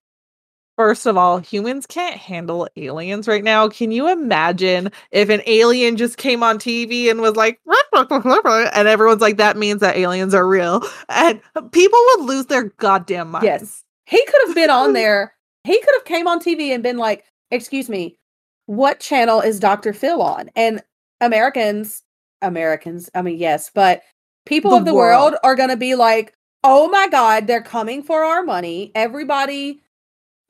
First 0.76 1.06
of 1.06 1.18
all, 1.18 1.38
humans 1.38 1.86
can't 1.86 2.16
handle 2.18 2.68
aliens 2.78 3.28
right 3.28 3.44
now. 3.44 3.70
Can 3.70 3.92
you 3.92 4.12
imagine 4.12 4.92
if 5.12 5.30
an 5.30 5.44
alien 5.46 5.98
just 5.98 6.18
came 6.18 6.42
on 6.42 6.58
TV 6.58 7.12
and 7.12 7.22
was 7.22 7.36
like, 7.36 7.60
and 7.94 8.88
everyone's 8.88 9.22
like, 9.22 9.38
that 9.38 9.56
means 9.56 9.82
that 9.82 9.96
aliens 9.98 10.34
are 10.34 10.48
real? 10.48 10.82
And 11.10 11.40
people 11.72 12.00
would 12.18 12.26
lose 12.26 12.48
their 12.48 12.64
goddamn 12.78 13.32
minds. 13.32 13.46
Yes. 13.46 13.84
He 14.08 14.24
could 14.26 14.48
have 14.48 14.56
been 14.56 14.72
on 14.72 14.94
there. 14.94 15.36
He 15.64 15.80
could 15.80 15.94
have 15.96 16.06
came 16.06 16.28
on 16.28 16.40
TV 16.40 16.74
and 16.74 16.82
been 16.84 16.98
like, 16.98 17.24
"Excuse 17.52 17.88
me, 17.88 18.18
what 18.66 19.00
channel 19.00 19.40
is 19.40 19.60
Dr. 19.60 19.94
Phil 19.94 20.22
on?" 20.22 20.50
And 20.58 20.82
Americans, 21.22 22.04
Americans, 22.42 23.10
I 23.16 23.22
mean, 23.22 23.38
yes, 23.38 23.72
but 23.74 24.02
people 24.46 24.72
The 24.72 24.78
of 24.78 24.86
the 24.86 24.94
world. 24.94 25.32
world 25.34 25.36
are 25.44 25.56
going 25.56 25.70
to 25.70 25.78
be 25.78 25.96
like, 25.96 26.34
"Oh 26.66 26.90
my 26.90 27.08
god, 27.08 27.48
they're 27.48 27.62
coming 27.62 28.04
for 28.04 28.24
our 28.26 28.44
money." 28.44 28.92
Everybody 28.96 29.80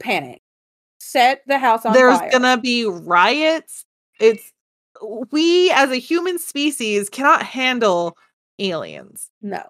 panic. 0.04 0.42
Set 1.00 1.42
the 1.48 1.58
house 1.58 1.86
on 1.86 1.94
There's 1.94 2.18
fire. 2.18 2.30
There's 2.30 2.42
gonna 2.42 2.62
be 2.62 2.86
riots. 2.86 3.86
It's 4.20 4.52
we 5.32 5.72
as 5.72 5.90
a 5.92 5.96
human 5.98 6.38
species 6.40 7.10
cannot 7.10 7.44
handle 7.44 8.16
aliens. 8.60 9.30
No. 9.42 9.64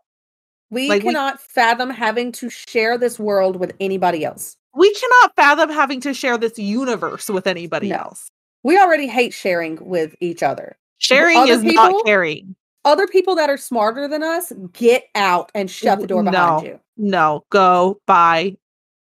We 0.70 0.90
Like, 0.90 1.04
we- 1.04 1.10
cannot 1.10 1.40
fathom 1.40 1.90
having 1.90 2.32
to 2.34 2.50
share 2.50 2.98
this 2.98 3.18
world 3.20 3.56
with 3.58 3.74
anybody 3.80 4.26
else. 4.26 4.58
We 4.76 4.94
cannot 4.94 5.36
fathom 5.36 5.70
having 5.70 6.02
to 6.02 6.14
share 6.14 6.38
this 6.38 6.58
universe 6.58 7.30
with 7.30 7.48
anybody 7.48 7.90
No. 7.90 7.98
else. 7.98 8.30
We 8.64 8.78
already 8.80 9.08
hate 9.08 9.34
sharing 9.34 9.78
with 9.86 10.16
each 10.20 10.42
other. 10.44 10.78
Sharing 10.98 11.38
other 11.38 11.52
is 11.54 11.62
people- 11.62 11.74
not 11.76 12.06
caring. 12.06 12.56
other 12.86 13.08
people 13.08 13.36
that 13.36 13.50
are 13.50 13.58
smarter 13.58 14.08
than 14.08 14.24
us 14.24 14.52
get 14.74 15.06
out 15.16 15.52
and 15.56 15.70
shut 15.72 16.00
the 16.00 16.08
door 16.08 16.24
behind 16.24 16.64
No. 16.64 16.70
you. 16.70 16.80
No, 16.98 17.44
go 17.50 18.00
bye. 18.08 18.58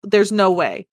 There's 0.02 0.32
no 0.32 0.50
way. 0.50 0.86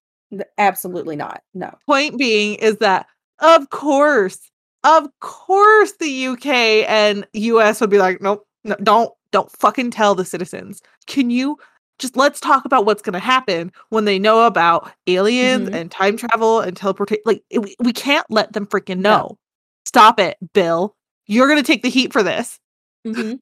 Absolutely 0.58 1.16
not. 1.16 1.42
No. 1.54 1.72
Point 1.86 2.18
being 2.18 2.54
is 2.56 2.78
that 2.78 3.06
of 3.40 3.70
course, 3.70 4.38
of 4.84 5.08
course 5.20 5.92
the 6.00 6.26
UK 6.28 6.46
and 6.88 7.26
US 7.32 7.80
would 7.80 7.90
be 7.90 7.98
like, 7.98 8.20
nope, 8.20 8.46
no, 8.64 8.76
don't 8.82 9.12
don't 9.32 9.50
fucking 9.50 9.90
tell 9.90 10.14
the 10.14 10.24
citizens. 10.24 10.80
Can 11.06 11.30
you 11.30 11.58
just 11.98 12.16
let's 12.16 12.40
talk 12.40 12.64
about 12.64 12.84
what's 12.86 13.02
going 13.02 13.12
to 13.14 13.18
happen 13.20 13.70
when 13.90 14.04
they 14.04 14.18
know 14.18 14.46
about 14.46 14.90
aliens 15.06 15.68
Mhm. 15.68 15.74
and 15.74 15.90
time 15.90 16.16
travel 16.16 16.60
and 16.60 16.76
teleportation. 16.76 17.22
Like 17.24 17.42
it- 17.50 17.60
we, 17.60 17.76
we 17.80 17.92
can't 17.92 18.26
let 18.30 18.52
them 18.52 18.66
freaking 18.66 18.98
No. 18.98 19.10
know. 19.16 19.38
Stop 19.84 20.18
it, 20.18 20.36
Bill. 20.54 20.96
You're 21.26 21.46
going 21.46 21.58
to 21.62 21.66
take 21.66 21.82
the 21.82 21.90
heat 21.90 22.12
for 22.12 22.22
this. 22.22 22.58
Mhm. 23.06 23.38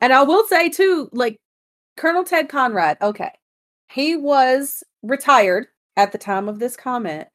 and 0.00 0.12
I 0.12 0.22
will 0.22 0.46
say 0.46 0.68
too, 0.68 1.08
like 1.12 1.40
Colonel 1.96 2.22
Ted 2.24 2.48
Conrad, 2.48 2.98
okay, 3.00 3.30
he 3.90 4.16
was 4.16 4.82
retired 5.02 5.66
at 5.96 6.12
the 6.12 6.18
time 6.18 6.48
of 6.48 6.58
this 6.58 6.76
comment, 6.76 7.28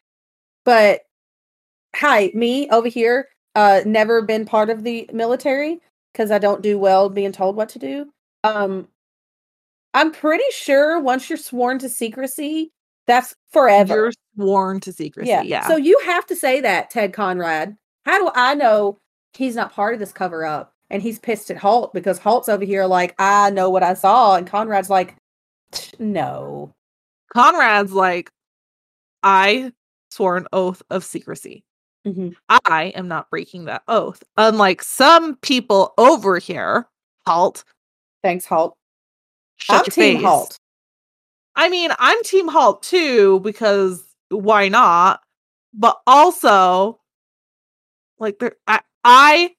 but 0.65 1.01
hi, 1.95 2.31
me 2.33 2.69
over 2.69 2.87
here, 2.87 3.29
uh, 3.55 3.81
never 3.85 4.21
been 4.21 4.45
part 4.45 4.69
of 4.69 4.83
the 4.83 5.09
military 5.13 5.79
because 6.13 6.31
I 6.31 6.37
don't 6.37 6.61
do 6.61 6.77
well 6.77 7.09
being 7.09 7.31
told 7.31 7.55
what 7.55 7.69
to 7.69 7.79
do. 7.79 8.11
Um, 8.43 8.87
I'm 9.93 10.11
pretty 10.11 10.43
sure 10.51 10.99
once 10.99 11.29
you're 11.29 11.37
sworn 11.37 11.79
to 11.79 11.89
secrecy, 11.89 12.71
that's 13.07 13.33
forever. 13.51 13.95
You're 13.95 14.11
sworn 14.35 14.79
to 14.81 14.93
secrecy. 14.93 15.29
Yeah. 15.29 15.41
Yeah. 15.41 15.67
So 15.67 15.77
you 15.77 15.99
have 16.05 16.25
to 16.27 16.35
say 16.35 16.61
that, 16.61 16.89
Ted 16.89 17.13
Conrad. 17.13 17.75
How 18.05 18.19
do 18.19 18.31
I 18.35 18.53
know 18.53 18.97
he's 19.33 19.55
not 19.55 19.73
part 19.73 19.93
of 19.93 19.99
this 19.99 20.11
cover 20.11 20.45
up? 20.45 20.71
And 20.91 21.01
he's 21.01 21.19
pissed 21.19 21.51
at 21.51 21.57
Halt 21.57 21.93
because 21.93 22.17
Halt's 22.17 22.49
over 22.49 22.65
here 22.65 22.85
like, 22.85 23.13
I 23.19 23.51
know 23.51 23.69
what 23.69 23.83
I 23.83 23.93
saw. 23.93 24.35
And 24.35 24.47
Conrad's 24.47 24.89
like, 24.89 25.15
no. 25.99 26.71
Conrad's 27.33 27.93
like, 27.93 28.29
I 29.23 29.73
swore 30.11 30.37
an 30.37 30.47
oath 30.53 30.81
of 30.89 31.03
secrecy. 31.03 31.63
Mhm. 32.05 32.35
I 32.49 32.93
am 32.95 33.07
not 33.07 33.29
breaking 33.29 33.65
that 33.65 33.83
oath. 33.87 34.23
Unlike 34.37 34.81
some 34.83 35.35
people 35.37 35.93
over 35.97 36.37
here, 36.39 36.87
halt. 37.27 37.63
Thanks, 38.23 38.45
halt. 38.45 38.75
Shut 39.57 39.75
I'm 39.77 39.83
your 39.85 39.91
Team 39.91 40.17
face. 40.17 40.25
Halt. 40.25 40.57
I 41.55 41.69
mean, 41.69 41.91
I'm 41.99 42.21
Team 42.23 42.47
Halt 42.47 42.81
too 42.83 43.41
because 43.41 44.01
why 44.29 44.69
not? 44.69 45.21
But 45.73 45.99
also, 46.07 46.99
like, 48.17 48.39
there, 48.39 48.55
I, 48.67 48.79
I 49.03 49.55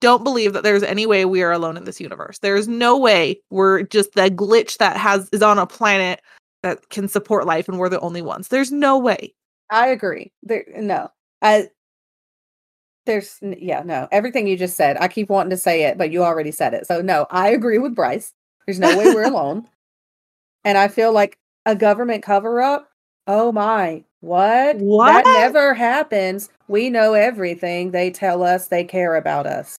don't 0.00 0.24
believe 0.24 0.52
that 0.52 0.62
there's 0.64 0.82
any 0.82 1.06
way 1.06 1.24
we 1.24 1.42
are 1.42 1.52
alone 1.52 1.76
in 1.76 1.84
this 1.84 2.00
universe. 2.00 2.38
There's 2.38 2.68
no 2.68 2.98
way 2.98 3.40
we're 3.50 3.82
just 3.82 4.12
the 4.14 4.30
glitch 4.30 4.78
that 4.78 4.96
has 4.96 5.28
is 5.32 5.42
on 5.42 5.58
a 5.58 5.66
planet 5.66 6.20
that 6.62 6.88
can 6.90 7.08
support 7.08 7.46
life 7.46 7.68
and 7.68 7.78
we're 7.78 7.88
the 7.88 8.00
only 8.00 8.22
ones. 8.22 8.48
There's 8.48 8.72
no 8.72 8.98
way. 8.98 9.34
I 9.70 9.88
agree. 9.88 10.32
There 10.42 10.64
no. 10.76 11.10
I 11.42 11.68
there's 13.06 13.38
yeah, 13.42 13.82
no. 13.84 14.08
Everything 14.12 14.46
you 14.46 14.56
just 14.56 14.76
said. 14.76 14.96
I 15.00 15.08
keep 15.08 15.28
wanting 15.28 15.50
to 15.50 15.56
say 15.56 15.84
it, 15.84 15.96
but 15.98 16.10
you 16.10 16.22
already 16.22 16.50
said 16.50 16.74
it. 16.74 16.86
So 16.86 17.00
no, 17.00 17.26
I 17.30 17.50
agree 17.50 17.78
with 17.78 17.94
Bryce. 17.94 18.32
There's 18.66 18.78
no 18.78 18.96
way 18.96 19.12
we're 19.14 19.24
alone. 19.30 19.66
And 20.64 20.76
I 20.76 20.88
feel 20.88 21.12
like 21.12 21.38
a 21.66 21.74
government 21.74 22.22
cover 22.22 22.60
up. 22.60 22.88
Oh 23.26 23.52
my. 23.52 24.04
What? 24.20 24.76
What? 24.76 25.24
That 25.24 25.40
never 25.40 25.72
happens. 25.72 26.50
We 26.68 26.90
know 26.90 27.14
everything. 27.14 27.90
They 27.90 28.10
tell 28.10 28.42
us 28.42 28.68
they 28.68 28.84
care 28.84 29.16
about 29.16 29.46
us. 29.46 29.76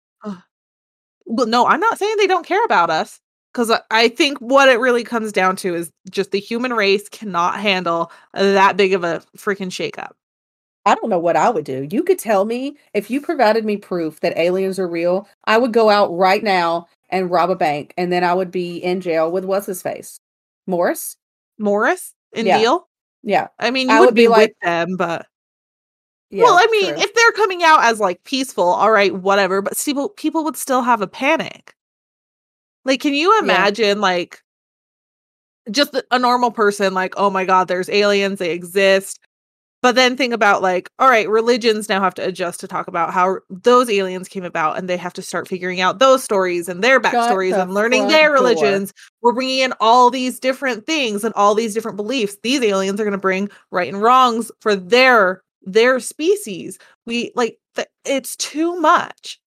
Well, 1.25 1.47
no, 1.47 1.67
I'm 1.67 1.79
not 1.79 1.99
saying 1.99 2.15
they 2.17 2.27
don't 2.27 2.45
care 2.45 2.63
about 2.65 2.89
us 2.89 3.19
because 3.53 3.69
I, 3.71 3.79
I 3.91 4.07
think 4.09 4.37
what 4.39 4.69
it 4.69 4.79
really 4.79 5.03
comes 5.03 5.31
down 5.31 5.55
to 5.57 5.75
is 5.75 5.91
just 6.09 6.31
the 6.31 6.39
human 6.39 6.73
race 6.73 7.09
cannot 7.09 7.59
handle 7.59 8.11
that 8.33 8.77
big 8.77 8.93
of 8.93 9.03
a 9.03 9.21
freaking 9.37 9.67
shakeup. 9.69 10.11
I 10.85 10.95
don't 10.95 11.09
know 11.09 11.19
what 11.19 11.35
I 11.35 11.49
would 11.49 11.65
do. 11.65 11.87
You 11.91 12.01
could 12.03 12.17
tell 12.17 12.45
me 12.45 12.75
if 12.93 13.11
you 13.11 13.21
provided 13.21 13.65
me 13.65 13.77
proof 13.77 14.19
that 14.21 14.37
aliens 14.37 14.79
are 14.79 14.87
real, 14.87 15.27
I 15.45 15.57
would 15.57 15.73
go 15.73 15.89
out 15.89 16.07
right 16.15 16.43
now 16.43 16.87
and 17.09 17.29
rob 17.29 17.49
a 17.51 17.55
bank 17.55 17.93
and 17.97 18.11
then 18.11 18.23
I 18.23 18.33
would 18.33 18.49
be 18.51 18.77
in 18.77 18.99
jail 19.01 19.31
with 19.31 19.45
what's 19.45 19.67
his 19.67 19.81
face? 19.81 20.19
Morris? 20.65 21.17
Morris 21.59 22.13
and 22.33 22.47
Yeah. 22.47 22.57
Deal. 22.59 22.87
Yeah. 23.21 23.49
I 23.59 23.69
mean, 23.69 23.89
I 23.91 23.95
you 23.95 23.99
would 23.99 24.05
would 24.07 24.15
be 24.15 24.23
be 24.23 24.27
like- 24.29 24.49
with 24.49 24.59
them, 24.63 24.95
but 24.97 25.27
Yeah. 26.31 26.45
well, 26.45 26.55
I 26.55 26.65
mean, 26.71 26.93
true. 26.93 27.03
if 27.03 27.13
they're 27.13 27.31
coming 27.33 27.61
out 27.63 27.83
as 27.83 27.99
like 27.99 28.23
peaceful, 28.23 28.63
all 28.63 28.91
right, 28.91 29.13
whatever. 29.13 29.61
But 29.61 29.77
people, 29.85 30.09
people 30.09 30.43
would 30.45 30.57
still 30.57 30.81
have 30.81 31.01
a 31.01 31.07
panic. 31.07 31.75
Like, 32.85 33.01
can 33.01 33.13
you 33.13 33.39
imagine, 33.39 34.01
like, 34.01 34.41
just 35.69 35.95
a 36.11 36.19
normal 36.19 36.51
person, 36.51 36.93
like, 36.93 37.13
oh 37.17 37.29
my 37.29 37.45
god, 37.45 37.67
there's 37.67 37.89
aliens, 37.89 38.39
they 38.39 38.51
exist. 38.51 39.19
But 39.83 39.95
then 39.95 40.17
think 40.17 40.33
about 40.33 40.61
like, 40.61 40.89
all 40.99 41.09
right, 41.09 41.29
religions 41.29 41.89
now 41.89 42.01
have 42.01 42.15
to 42.15 42.27
adjust 42.27 42.61
to 42.61 42.67
talk 42.67 42.87
about 42.87 43.13
how 43.13 43.39
those 43.49 43.89
aliens 43.89 44.29
came 44.29 44.45
about, 44.45 44.77
and 44.77 44.87
they 44.89 44.97
have 44.97 45.13
to 45.13 45.23
start 45.23 45.47
figuring 45.49 45.81
out 45.81 45.99
those 45.99 46.23
stories 46.23 46.69
and 46.69 46.83
their 46.83 47.01
backstories 47.01 47.51
the 47.51 47.63
and 47.63 47.73
learning 47.73 48.07
their 48.07 48.29
door. 48.29 48.33
religions. 48.35 48.93
We're 49.23 49.33
bringing 49.33 49.59
in 49.59 49.73
all 49.81 50.11
these 50.11 50.39
different 50.39 50.85
things 50.87 51.23
and 51.25 51.33
all 51.35 51.55
these 51.55 51.73
different 51.73 51.97
beliefs. 51.97 52.37
These 52.43 52.63
aliens 52.63 53.01
are 53.01 53.05
going 53.05 53.13
to 53.13 53.19
bring 53.19 53.49
right 53.71 53.91
and 53.91 54.01
wrongs 54.01 54.51
for 54.61 54.75
their 54.75 55.43
their 55.63 55.99
species. 55.99 56.79
We 57.07 57.33
like 57.35 57.59
th- 57.75 57.89
it's 58.05 58.37
too 58.37 58.79
much. 58.79 59.40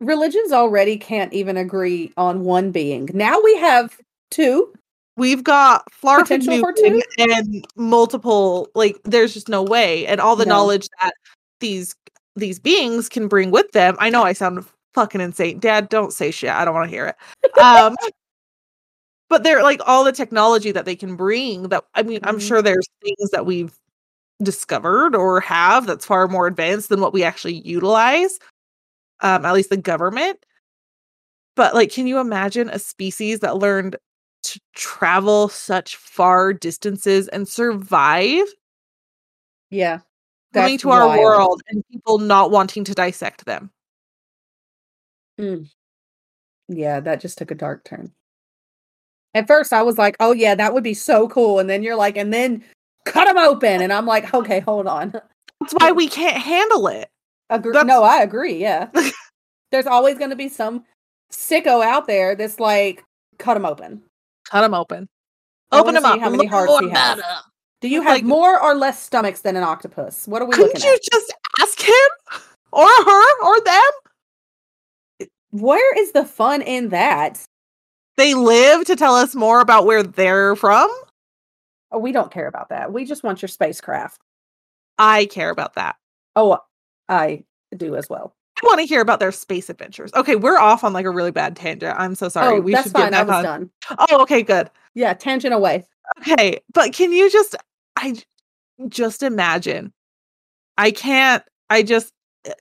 Religions 0.00 0.52
already 0.52 0.96
can't 0.96 1.32
even 1.32 1.56
agree 1.56 2.12
on 2.16 2.44
one 2.44 2.70
being. 2.70 3.08
Now 3.14 3.40
we 3.42 3.56
have 3.58 3.96
two. 4.30 4.72
We've 5.16 5.42
got 5.42 5.84
Potential 6.00 6.58
for 6.60 6.72
Flarfenugin 6.72 7.00
and 7.18 7.66
multiple 7.76 8.68
like 8.74 8.96
there's 9.04 9.34
just 9.34 9.48
no 9.48 9.62
way 9.62 10.06
and 10.06 10.20
all 10.20 10.36
the 10.36 10.46
No. 10.46 10.54
knowledge 10.54 10.88
that 11.00 11.12
these 11.60 11.94
these 12.36 12.60
beings 12.60 13.08
can 13.08 13.26
bring 13.26 13.50
with 13.50 13.72
them. 13.72 13.96
I 13.98 14.10
know 14.10 14.22
I 14.22 14.32
sound 14.32 14.64
fucking 14.94 15.20
insane. 15.20 15.58
Dad, 15.58 15.88
don't 15.88 16.12
say 16.12 16.30
shit. 16.30 16.50
I 16.50 16.64
don't 16.64 16.74
want 16.74 16.88
to 16.88 16.94
hear 16.96 17.06
it. 17.06 17.16
Um 17.60 17.96
but 19.28 19.42
they're 19.42 19.62
like 19.64 19.80
all 19.86 20.04
the 20.04 20.12
technology 20.12 20.70
that 20.70 20.84
they 20.84 20.94
can 20.96 21.16
bring 21.16 21.64
that 21.70 21.84
I 21.94 22.02
mean, 22.04 22.20
I'm 22.22 22.38
Mhm. 22.38 22.46
sure 22.46 22.62
there's 22.62 22.86
things 23.02 23.30
that 23.30 23.44
we've 23.44 23.74
discovered 24.40 25.16
or 25.16 25.40
have 25.40 25.86
that's 25.86 26.06
far 26.06 26.28
more 26.28 26.46
advanced 26.46 26.90
than 26.90 27.00
what 27.00 27.12
we 27.12 27.24
actually 27.24 27.54
utilize. 27.66 28.38
Um 29.20 29.44
at 29.44 29.54
least 29.54 29.70
the 29.70 29.76
government. 29.76 30.44
But 31.56 31.74
like 31.74 31.92
can 31.92 32.06
you 32.06 32.18
imagine 32.18 32.68
a 32.68 32.78
species 32.78 33.40
that 33.40 33.58
learned 33.58 33.96
to 34.44 34.60
travel 34.74 35.48
such 35.48 35.96
far 35.96 36.52
distances 36.52 37.28
and 37.28 37.48
survive 37.48 38.46
Yeah. 39.70 39.98
coming 40.54 40.78
to 40.78 40.90
our 40.90 41.06
wild. 41.08 41.18
world 41.18 41.62
and 41.68 41.84
people 41.90 42.18
not 42.18 42.50
wanting 42.50 42.84
to 42.84 42.94
dissect 42.94 43.44
them. 43.44 43.70
Yeah, 46.68 47.00
that 47.00 47.20
just 47.20 47.38
took 47.38 47.50
a 47.50 47.54
dark 47.54 47.84
turn. 47.84 48.12
At 49.34 49.46
first, 49.46 49.72
I 49.72 49.82
was 49.82 49.98
like, 49.98 50.16
"Oh 50.20 50.32
yeah, 50.32 50.54
that 50.54 50.74
would 50.74 50.84
be 50.84 50.94
so 50.94 51.28
cool," 51.28 51.58
and 51.58 51.68
then 51.68 51.82
you're 51.82 51.96
like, 51.96 52.16
"And 52.16 52.32
then 52.32 52.64
cut 53.04 53.26
them 53.26 53.38
open," 53.38 53.82
and 53.82 53.92
I'm 53.92 54.06
like, 54.06 54.32
"Okay, 54.34 54.60
hold 54.60 54.86
on." 54.86 55.12
That's 55.60 55.72
why 55.74 55.92
we 55.92 56.08
can't 56.08 56.36
handle 56.36 56.88
it. 56.88 57.10
Agree- 57.50 57.72
That's- 57.72 57.86
no, 57.86 58.02
I 58.02 58.22
agree. 58.22 58.54
Yeah, 58.56 58.88
there's 59.70 59.86
always 59.86 60.18
going 60.18 60.30
to 60.30 60.36
be 60.36 60.48
some 60.48 60.84
sicko 61.32 61.84
out 61.84 62.06
there 62.06 62.34
that's 62.34 62.60
like, 62.60 63.04
"Cut 63.38 63.54
them 63.54 63.64
open." 63.66 64.02
Cut 64.50 64.62
them 64.62 64.74
open. 64.74 65.08
I 65.70 65.80
Open 65.80 65.94
them 65.94 66.04
up. 66.04 66.18
how 66.20 66.30
many 66.30 66.46
hearts 66.46 66.72
he 66.80 66.88
has. 66.90 67.16
better. 67.18 67.28
Do 67.80 67.88
you 67.88 68.00
have 68.02 68.16
like- 68.16 68.24
more 68.24 68.60
or 68.60 68.74
less 68.74 68.98
stomachs 69.02 69.40
than 69.42 69.56
an 69.56 69.62
octopus? 69.62 70.26
What 70.26 70.40
are 70.42 70.46
we 70.46 70.52
Couldn't 70.54 70.82
you 70.82 70.94
at? 70.94 71.00
just 71.12 71.32
ask 71.60 71.80
him 71.80 72.40
or 72.72 72.86
her 72.86 73.42
or 73.44 73.60
them? 73.60 73.82
Eh, 75.20 75.26
where 75.50 75.98
is 75.98 76.12
the 76.12 76.24
fun 76.24 76.62
in 76.62 76.88
that? 76.88 77.42
They 78.16 78.34
live 78.34 78.84
to 78.86 78.96
tell 78.96 79.14
us 79.14 79.34
more 79.34 79.60
about 79.60 79.84
where 79.86 80.02
they're 80.02 80.56
from. 80.56 80.90
Oh, 81.92 81.98
we 81.98 82.10
don't 82.12 82.32
care 82.32 82.48
about 82.48 82.70
that. 82.70 82.92
We 82.92 83.04
just 83.04 83.22
want 83.22 83.40
your 83.42 83.48
spacecraft. 83.48 84.18
I 84.98 85.26
care 85.26 85.50
about 85.50 85.74
that. 85.74 85.96
Oh, 86.34 86.58
I 87.08 87.44
do 87.76 87.96
as 87.96 88.08
well. 88.08 88.34
I 88.62 88.66
want 88.66 88.80
to 88.80 88.86
hear 88.86 89.00
about 89.00 89.20
their 89.20 89.30
space 89.30 89.70
adventures. 89.70 90.12
Okay, 90.14 90.34
we're 90.34 90.58
off 90.58 90.82
on 90.82 90.92
like 90.92 91.06
a 91.06 91.10
really 91.10 91.30
bad 91.30 91.54
tangent. 91.54 91.94
I'm 91.98 92.14
so 92.14 92.28
sorry. 92.28 92.56
oh, 92.56 92.60
we 92.60 92.72
that's 92.72 92.84
should 92.84 92.92
fine. 92.92 93.12
get 93.12 93.20
I 93.20 93.22
was 93.22 93.36
on. 93.36 93.42
done. 93.44 93.70
Oh, 94.10 94.22
okay, 94.22 94.42
good. 94.42 94.68
Yeah, 94.94 95.14
tangent 95.14 95.54
away. 95.54 95.86
Okay, 96.20 96.58
but 96.72 96.92
can 96.92 97.12
you 97.12 97.30
just 97.30 97.54
I 97.96 98.16
just 98.88 99.22
imagine? 99.22 99.92
I 100.76 100.90
can't 100.90 101.42
I 101.70 101.82
just 101.82 102.12
eh, 102.44 102.52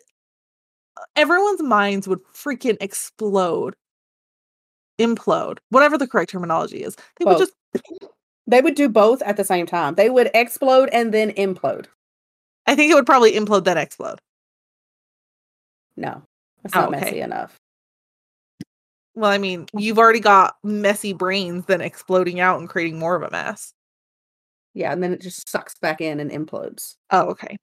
everyone's 1.15 1.63
minds 1.63 2.07
would 2.07 2.19
freaking 2.33 2.77
explode. 2.79 3.75
Implode. 4.99 5.59
Whatever 5.69 5.97
the 5.97 6.07
correct 6.07 6.31
terminology 6.31 6.83
is. 6.83 6.95
They 7.19 7.25
would 7.25 7.37
just 7.37 7.53
They 8.47 8.61
would 8.61 8.75
do 8.75 8.87
both 8.89 9.21
at 9.23 9.37
the 9.37 9.43
same 9.43 9.65
time. 9.65 9.95
They 9.95 10.09
would 10.09 10.31
explode 10.33 10.89
and 10.91 11.13
then 11.13 11.31
implode. 11.31 11.85
I 12.65 12.75
think 12.75 12.91
it 12.91 12.95
would 12.95 13.05
probably 13.05 13.33
implode 13.33 13.63
then 13.65 13.77
explode. 13.77 14.19
No, 15.97 16.21
that's 16.63 16.75
Oh, 16.75 16.81
not 16.81 16.89
okay. 16.95 16.99
messy 17.05 17.21
enough. 17.21 17.59
Well, 19.15 19.31
I 19.31 19.39
mean, 19.39 19.65
you've 19.75 19.97
already 19.97 20.19
got 20.19 20.55
messy 20.63 21.11
brains 21.13 21.65
then 21.65 21.81
exploding 21.81 22.39
out 22.39 22.59
and 22.59 22.69
creating 22.69 22.99
more 22.99 23.15
of 23.15 23.23
a 23.23 23.31
mess. 23.31 23.73
Yeah, 24.75 24.91
and 24.91 25.01
then 25.01 25.11
it 25.11 25.21
just 25.21 25.49
sucks 25.49 25.73
back 25.79 26.01
in 26.01 26.19
and 26.19 26.29
implodes. 26.29 26.97
Oh, 27.09 27.29
okay. 27.29 27.57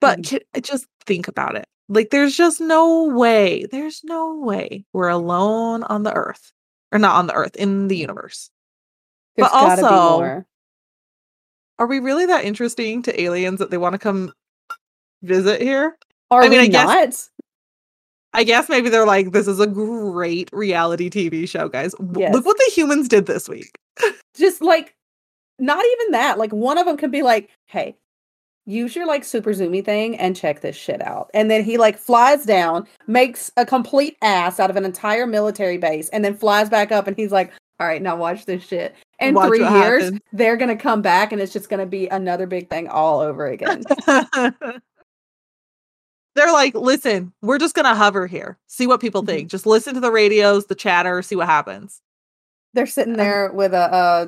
But 0.00 0.18
Mhm. 0.22 0.62
just 0.64 0.86
think 1.06 1.28
about 1.28 1.54
it. 1.56 1.66
Like, 1.88 2.10
there's 2.10 2.36
just 2.36 2.60
no 2.60 3.04
way. 3.04 3.64
There's 3.70 4.02
no 4.04 4.34
way 4.36 4.84
we're 4.92 5.08
alone 5.08 5.84
on 5.84 6.02
the 6.02 6.12
earth. 6.12 6.52
Or 6.90 6.98
not 6.98 7.16
on 7.16 7.26
the 7.28 7.34
earth, 7.34 7.54
in 7.56 7.86
the 7.88 7.96
universe. 7.96 8.50
There's 9.36 9.48
But 9.50 9.54
also-. 9.54 10.44
Are 11.78 11.86
we 11.86 12.00
really 12.00 12.26
that 12.26 12.44
interesting 12.44 13.02
to 13.02 13.20
aliens 13.20 13.60
that 13.60 13.70
they 13.70 13.78
want 13.78 13.92
to 13.92 13.98
come 13.98 14.32
visit 15.22 15.60
here? 15.60 15.96
Are 16.30 16.42
I 16.42 16.48
mean, 16.48 16.58
we 16.58 16.64
I 16.64 16.68
guess- 16.68 16.86
not? 17.28 17.37
I 18.38 18.44
guess 18.44 18.68
maybe 18.68 18.88
they're 18.88 19.04
like, 19.04 19.32
this 19.32 19.48
is 19.48 19.58
a 19.58 19.66
great 19.66 20.48
reality 20.52 21.10
TV 21.10 21.48
show, 21.48 21.68
guys. 21.68 21.92
Yes. 22.14 22.32
Look 22.32 22.46
what 22.46 22.56
the 22.56 22.70
humans 22.72 23.08
did 23.08 23.26
this 23.26 23.48
week. 23.48 23.76
Just 24.36 24.62
like, 24.62 24.94
not 25.58 25.84
even 25.84 26.12
that. 26.12 26.38
Like, 26.38 26.52
one 26.52 26.78
of 26.78 26.86
them 26.86 26.96
could 26.96 27.10
be 27.10 27.22
like, 27.22 27.50
"Hey, 27.66 27.96
use 28.64 28.94
your 28.94 29.08
like 29.08 29.24
super 29.24 29.50
zoomy 29.50 29.84
thing 29.84 30.16
and 30.18 30.36
check 30.36 30.60
this 30.60 30.76
shit 30.76 31.02
out." 31.02 31.32
And 31.34 31.50
then 31.50 31.64
he 31.64 31.78
like 31.78 31.98
flies 31.98 32.44
down, 32.44 32.86
makes 33.08 33.50
a 33.56 33.66
complete 33.66 34.16
ass 34.22 34.60
out 34.60 34.70
of 34.70 34.76
an 34.76 34.84
entire 34.84 35.26
military 35.26 35.76
base, 35.76 36.08
and 36.10 36.24
then 36.24 36.36
flies 36.36 36.68
back 36.68 36.92
up, 36.92 37.08
and 37.08 37.16
he's 37.16 37.32
like, 37.32 37.52
"All 37.80 37.88
right, 37.88 38.00
now 38.00 38.14
watch 38.14 38.46
this 38.46 38.62
shit." 38.64 38.94
In 39.18 39.34
Watch 39.34 39.48
three 39.48 39.68
years, 39.68 40.04
happens. 40.04 40.20
they're 40.32 40.56
gonna 40.56 40.76
come 40.76 41.02
back, 41.02 41.32
and 41.32 41.42
it's 41.42 41.52
just 41.52 41.68
gonna 41.68 41.86
be 41.86 42.06
another 42.06 42.46
big 42.46 42.70
thing 42.70 42.86
all 42.86 43.18
over 43.18 43.48
again. 43.48 43.82
They're 46.38 46.52
like, 46.52 46.74
listen, 46.76 47.32
we're 47.42 47.58
just 47.58 47.74
gonna 47.74 47.96
hover 47.96 48.28
here, 48.28 48.58
see 48.68 48.86
what 48.86 49.00
people 49.00 49.22
Mhm. 49.24 49.26
think. 49.26 49.50
Just 49.50 49.66
listen 49.66 49.94
to 49.94 50.00
the 50.00 50.12
radios, 50.12 50.66
the 50.66 50.76
chatter, 50.76 51.20
see 51.20 51.34
what 51.34 51.46
happens. 51.48 52.00
They're 52.74 52.86
sitting 52.86 53.14
Um, 53.14 53.18
there 53.18 53.50
with 53.52 53.74
a, 53.74 53.92
uh, 53.92 54.26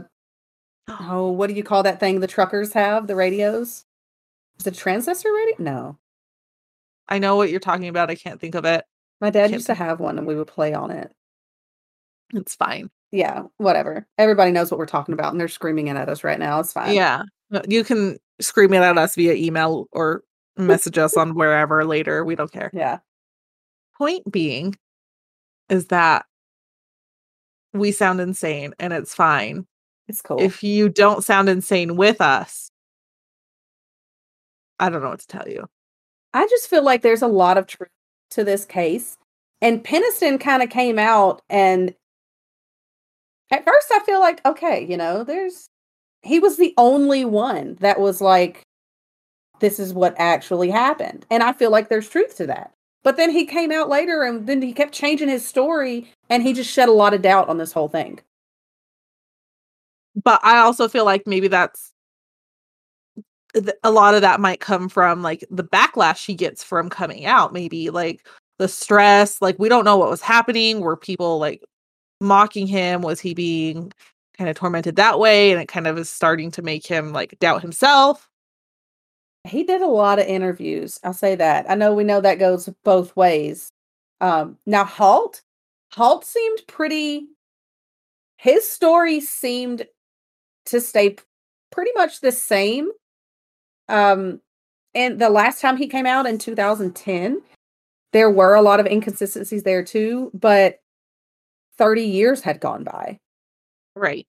oh, 1.00 1.30
what 1.30 1.46
do 1.46 1.54
you 1.54 1.62
call 1.62 1.84
that 1.84 2.00
thing 2.00 2.18
the 2.18 2.26
truckers 2.26 2.72
have? 2.72 3.06
The 3.06 3.14
radios? 3.14 3.84
Is 4.58 4.66
it 4.66 4.74
a 4.74 4.76
transistor 4.76 5.32
radio? 5.32 5.54
No. 5.60 5.98
I 7.08 7.20
know 7.20 7.36
what 7.36 7.50
you're 7.50 7.60
talking 7.60 7.86
about. 7.86 8.10
I 8.10 8.16
can't 8.16 8.40
think 8.40 8.56
of 8.56 8.64
it. 8.64 8.84
My 9.20 9.30
dad 9.30 9.52
used 9.52 9.66
to 9.66 9.74
have 9.74 10.00
one 10.00 10.18
and 10.18 10.26
we 10.26 10.34
would 10.34 10.48
play 10.48 10.74
on 10.74 10.90
it. 10.90 11.12
It's 12.34 12.56
fine. 12.56 12.90
Yeah, 13.12 13.44
whatever. 13.58 14.06
Everybody 14.18 14.50
knows 14.50 14.70
what 14.70 14.78
we're 14.78 14.86
talking 14.86 15.12
about 15.12 15.30
and 15.32 15.40
they're 15.40 15.46
screaming 15.48 15.86
it 15.88 15.96
at 15.96 16.08
us 16.08 16.24
right 16.24 16.38
now. 16.40 16.58
It's 16.58 16.72
fine. 16.72 16.94
Yeah, 16.94 17.22
Uh, 17.52 17.62
you 17.68 17.84
can 17.84 18.18
scream 18.40 18.72
it 18.72 18.78
at 18.82 18.98
us 18.98 19.14
via 19.14 19.34
email 19.34 19.86
or 19.92 20.22
message 20.66 20.98
us 20.98 21.16
on 21.16 21.34
wherever 21.34 21.84
later. 21.84 22.24
We 22.24 22.34
don't 22.34 22.52
care. 22.52 22.70
Yeah. 22.72 22.98
point 23.96 24.30
being 24.30 24.76
is 25.68 25.86
that 25.86 26.24
we 27.72 27.92
sound 27.92 28.20
insane 28.20 28.74
and 28.78 28.92
it's 28.92 29.14
fine. 29.14 29.66
It's 30.08 30.22
cool. 30.22 30.40
If 30.40 30.64
you 30.64 30.88
don't 30.88 31.22
sound 31.22 31.48
insane 31.48 31.96
with 31.96 32.20
us, 32.20 32.70
I 34.78 34.88
don't 34.88 35.02
know 35.02 35.10
what 35.10 35.20
to 35.20 35.26
tell 35.26 35.48
you. 35.48 35.66
I 36.32 36.46
just 36.46 36.68
feel 36.68 36.82
like 36.82 37.02
there's 37.02 37.22
a 37.22 37.28
lot 37.28 37.58
of 37.58 37.66
truth 37.66 37.90
to 38.30 38.44
this 38.44 38.64
case. 38.64 39.16
And 39.60 39.84
Penniston 39.84 40.40
kind 40.40 40.62
of 40.62 40.70
came 40.70 40.98
out 40.98 41.42
and 41.50 41.94
at 43.50 43.64
first 43.64 43.88
I 43.92 43.98
feel 44.00 44.20
like, 44.20 44.44
okay, 44.46 44.86
you 44.88 44.96
know, 44.96 45.22
there's 45.22 45.68
he 46.22 46.38
was 46.38 46.56
the 46.56 46.74
only 46.76 47.24
one 47.24 47.76
that 47.80 48.00
was 48.00 48.20
like, 48.20 48.62
this 49.60 49.78
is 49.78 49.94
what 49.94 50.14
actually 50.18 50.70
happened. 50.70 51.24
And 51.30 51.42
I 51.42 51.52
feel 51.52 51.70
like 51.70 51.88
there's 51.88 52.08
truth 52.08 52.36
to 52.38 52.46
that. 52.46 52.72
But 53.02 53.16
then 53.16 53.30
he 53.30 53.46
came 53.46 53.72
out 53.72 53.88
later 53.88 54.22
and 54.22 54.46
then 54.46 54.60
he 54.60 54.72
kept 54.72 54.92
changing 54.92 55.28
his 55.28 55.46
story 55.46 56.12
and 56.28 56.42
he 56.42 56.52
just 56.52 56.70
shed 56.70 56.88
a 56.88 56.92
lot 56.92 57.14
of 57.14 57.22
doubt 57.22 57.48
on 57.48 57.58
this 57.58 57.72
whole 57.72 57.88
thing. 57.88 58.20
But 60.22 60.40
I 60.42 60.58
also 60.58 60.88
feel 60.88 61.04
like 61.04 61.26
maybe 61.26 61.48
that's 61.48 61.92
a 63.82 63.90
lot 63.90 64.14
of 64.14 64.20
that 64.20 64.40
might 64.40 64.60
come 64.60 64.88
from 64.88 65.22
like 65.22 65.44
the 65.50 65.64
backlash 65.64 66.24
he 66.24 66.34
gets 66.34 66.62
from 66.62 66.88
coming 66.88 67.26
out 67.26 67.52
maybe 67.52 67.90
like 67.90 68.24
the 68.58 68.68
stress 68.68 69.42
like 69.42 69.58
we 69.58 69.68
don't 69.68 69.84
know 69.84 69.96
what 69.96 70.08
was 70.08 70.20
happening 70.20 70.80
were 70.80 70.96
people 70.96 71.38
like 71.38 71.60
mocking 72.20 72.68
him 72.68 73.02
was 73.02 73.18
he 73.18 73.34
being 73.34 73.90
kind 74.38 74.48
of 74.48 74.54
tormented 74.54 74.94
that 74.94 75.18
way 75.18 75.50
and 75.50 75.60
it 75.60 75.66
kind 75.66 75.88
of 75.88 75.98
is 75.98 76.08
starting 76.08 76.50
to 76.52 76.62
make 76.62 76.86
him 76.86 77.12
like 77.12 77.36
doubt 77.40 77.60
himself 77.60 78.29
he 79.44 79.64
did 79.64 79.82
a 79.82 79.86
lot 79.86 80.18
of 80.18 80.26
interviews. 80.26 81.00
I'll 81.02 81.12
say 81.12 81.34
that. 81.36 81.70
I 81.70 81.74
know 81.74 81.94
we 81.94 82.04
know 82.04 82.20
that 82.20 82.38
goes 82.38 82.68
both 82.84 83.14
ways. 83.16 83.72
Um, 84.20 84.58
now 84.66 84.84
Halt, 84.84 85.42
Halt 85.92 86.24
seemed 86.24 86.60
pretty. 86.66 87.26
His 88.36 88.68
story 88.68 89.20
seemed 89.20 89.86
to 90.66 90.80
stay 90.80 91.16
pretty 91.70 91.90
much 91.94 92.20
the 92.20 92.32
same. 92.32 92.90
Um, 93.88 94.40
and 94.94 95.18
the 95.18 95.30
last 95.30 95.60
time 95.60 95.76
he 95.76 95.88
came 95.88 96.06
out 96.06 96.26
in 96.26 96.38
2010, 96.38 97.42
there 98.12 98.30
were 98.30 98.54
a 98.54 98.62
lot 98.62 98.80
of 98.80 98.86
inconsistencies 98.86 99.62
there 99.62 99.84
too, 99.84 100.30
but 100.34 100.80
30 101.78 102.02
years 102.02 102.42
had 102.42 102.60
gone 102.60 102.84
by. 102.84 103.18
Right. 103.94 104.26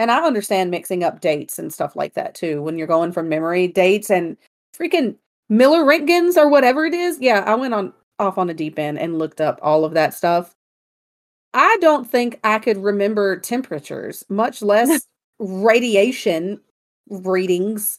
And 0.00 0.10
I 0.10 0.24
understand 0.24 0.70
mixing 0.70 1.04
up 1.04 1.20
dates 1.20 1.58
and 1.58 1.70
stuff 1.70 1.94
like 1.94 2.14
that 2.14 2.34
too. 2.34 2.62
When 2.62 2.78
you're 2.78 2.86
going 2.86 3.12
from 3.12 3.28
memory 3.28 3.68
dates 3.68 4.10
and 4.10 4.38
freaking 4.74 5.14
Miller 5.50 5.84
Röntgens 5.84 6.38
or 6.38 6.48
whatever 6.48 6.86
it 6.86 6.94
is. 6.94 7.18
Yeah, 7.20 7.44
I 7.46 7.54
went 7.54 7.74
on 7.74 7.92
off 8.18 8.38
on 8.38 8.48
a 8.48 8.54
deep 8.54 8.78
end 8.78 8.98
and 8.98 9.18
looked 9.18 9.42
up 9.42 9.58
all 9.60 9.84
of 9.84 9.92
that 9.92 10.14
stuff. 10.14 10.54
I 11.52 11.76
don't 11.82 12.08
think 12.08 12.40
I 12.44 12.60
could 12.60 12.78
remember 12.78 13.38
temperatures, 13.38 14.24
much 14.30 14.62
less 14.62 15.06
radiation 15.38 16.60
readings. 17.10 17.98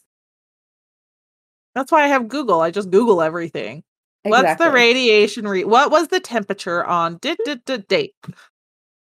That's 1.76 1.92
why 1.92 2.02
I 2.02 2.08
have 2.08 2.26
Google. 2.26 2.62
I 2.62 2.72
just 2.72 2.90
Google 2.90 3.22
everything. 3.22 3.84
Exactly. 4.24 4.30
What's 4.30 4.64
the 4.64 4.70
radiation 4.72 5.46
read? 5.46 5.66
What 5.66 5.92
was 5.92 6.08
the 6.08 6.18
temperature 6.18 6.84
on 6.84 7.18
did 7.18 7.38
did 7.44 7.86
date? 7.86 8.14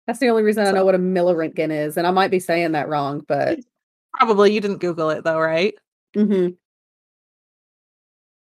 That's 0.06 0.18
the 0.18 0.28
only 0.28 0.42
reason 0.42 0.64
so. 0.64 0.70
I 0.70 0.74
know 0.74 0.84
what 0.84 0.94
a 0.94 0.98
Millerentgen 0.98 1.70
is, 1.70 1.96
and 1.96 2.06
I 2.06 2.10
might 2.10 2.30
be 2.30 2.40
saying 2.40 2.72
that 2.72 2.88
wrong, 2.88 3.24
but 3.26 3.58
probably 4.14 4.52
you 4.52 4.60
didn't 4.60 4.78
Google 4.78 5.10
it 5.10 5.24
though, 5.24 5.40
right? 5.40 5.74
Mm-hmm. 6.14 6.54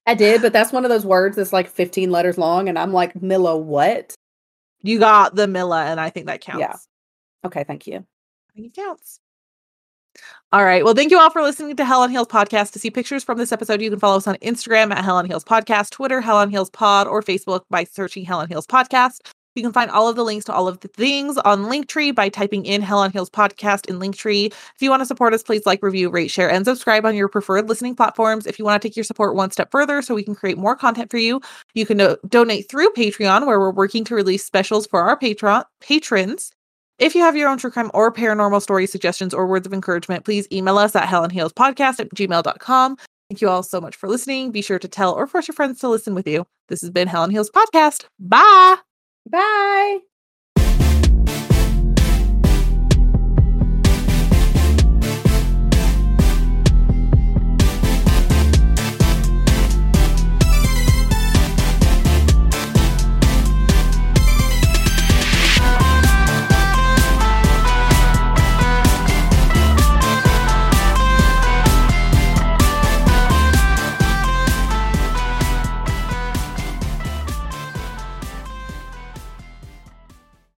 I 0.07 0.13
did, 0.13 0.41
but 0.41 0.53
that's 0.53 0.71
one 0.71 0.85
of 0.85 0.89
those 0.89 1.05
words 1.05 1.35
that's 1.35 1.53
like 1.53 1.67
15 1.67 2.11
letters 2.11 2.37
long, 2.37 2.69
and 2.69 2.77
I'm 2.77 2.93
like, 2.93 3.19
Milla, 3.21 3.57
what? 3.57 4.13
You 4.81 4.99
got 4.99 5.35
the 5.35 5.47
Milla, 5.47 5.85
and 5.85 5.99
I 5.99 6.09
think 6.09 6.27
that 6.27 6.41
counts. 6.41 6.59
Yeah. 6.59 6.75
Okay, 7.45 7.63
thank 7.63 7.87
you. 7.87 7.97
I 7.97 8.53
think 8.53 8.67
it 8.67 8.75
counts. 8.75 9.19
All 10.51 10.63
right. 10.63 10.85
Well, 10.85 10.93
thank 10.93 11.11
you 11.11 11.19
all 11.19 11.29
for 11.29 11.41
listening 11.41 11.75
to 11.75 11.85
Hell 11.85 12.01
on 12.01 12.09
Heels 12.09 12.27
podcast. 12.27 12.71
To 12.73 12.79
see 12.79 12.89
pictures 12.89 13.23
from 13.23 13.37
this 13.37 13.51
episode, 13.51 13.81
you 13.81 13.89
can 13.89 13.99
follow 13.99 14.17
us 14.17 14.27
on 14.27 14.35
Instagram 14.37 14.91
at 14.91 15.03
Hell 15.03 15.17
on 15.17 15.25
Heels 15.25 15.43
podcast, 15.43 15.89
Twitter, 15.89 16.21
Hell 16.21 16.37
on 16.37 16.49
Heels 16.49 16.69
pod, 16.69 17.07
or 17.07 17.21
Facebook 17.21 17.63
by 17.69 17.83
searching 17.83 18.23
Hell 18.25 18.39
on 18.39 18.47
Heels 18.47 18.67
podcast. 18.67 19.19
You 19.55 19.63
can 19.63 19.73
find 19.73 19.89
all 19.89 20.09
of 20.09 20.15
the 20.15 20.23
links 20.23 20.45
to 20.45 20.53
all 20.53 20.67
of 20.67 20.81
the 20.81 20.89
things 20.89 21.37
on 21.39 21.63
Linktree 21.63 22.13
by 22.13 22.29
typing 22.29 22.65
in 22.65 22.81
Hell 22.81 22.99
on 22.99 23.11
Heels 23.11 23.29
podcast 23.29 23.85
in 23.87 23.99
Linktree. 23.99 24.47
If 24.47 24.81
you 24.81 24.89
want 24.89 25.01
to 25.01 25.05
support 25.05 25.33
us, 25.33 25.43
please 25.43 25.65
like, 25.65 25.81
review, 25.81 26.09
rate, 26.09 26.29
share, 26.29 26.49
and 26.49 26.65
subscribe 26.65 27.05
on 27.05 27.15
your 27.15 27.29
preferred 27.29 27.69
listening 27.69 27.95
platforms. 27.95 28.45
If 28.45 28.59
you 28.59 28.65
want 28.65 28.81
to 28.81 28.87
take 28.87 28.95
your 28.95 29.05
support 29.05 29.33
one 29.33 29.51
step 29.51 29.71
further 29.71 30.01
so 30.01 30.13
we 30.13 30.23
can 30.23 30.35
create 30.35 30.57
more 30.57 30.75
content 30.75 31.09
for 31.09 31.17
you, 31.17 31.41
you 31.73 31.85
can 31.85 31.97
do- 31.97 32.17
donate 32.27 32.69
through 32.69 32.89
Patreon, 32.89 33.45
where 33.45 33.59
we're 33.59 33.71
working 33.71 34.03
to 34.05 34.15
release 34.15 34.43
specials 34.43 34.85
for 34.87 35.01
our 35.01 35.17
patron 35.17 35.63
patrons. 35.79 36.51
If 36.99 37.13
you 37.13 37.21
have 37.21 37.35
your 37.35 37.49
own 37.49 37.57
true 37.57 37.71
crime 37.71 37.91
or 37.93 38.11
paranormal 38.11 38.61
story 38.61 38.87
suggestions 38.87 39.33
or 39.33 39.47
words 39.47 39.67
of 39.67 39.73
encouragement, 39.73 40.23
please 40.23 40.47
email 40.51 40.77
us 40.77 40.95
at 40.95 41.07
hellonheelspodcast 41.07 41.99
at 41.99 42.09
gmail.com. 42.13 42.97
Thank 43.29 43.41
you 43.41 43.49
all 43.49 43.63
so 43.63 43.81
much 43.81 43.95
for 43.95 44.07
listening. 44.07 44.51
Be 44.51 44.61
sure 44.61 44.79
to 44.79 44.87
tell 44.87 45.13
or 45.13 45.27
force 45.27 45.47
your 45.47 45.55
friends 45.55 45.79
to 45.79 45.89
listen 45.89 46.13
with 46.13 46.27
you. 46.27 46.45
This 46.69 46.81
has 46.81 46.91
been 46.91 47.07
Hell 47.07 47.23
on 47.23 47.31
Heels 47.31 47.49
Podcast. 47.49 48.05
Bye. 48.19 48.77
Bye. 49.29 49.99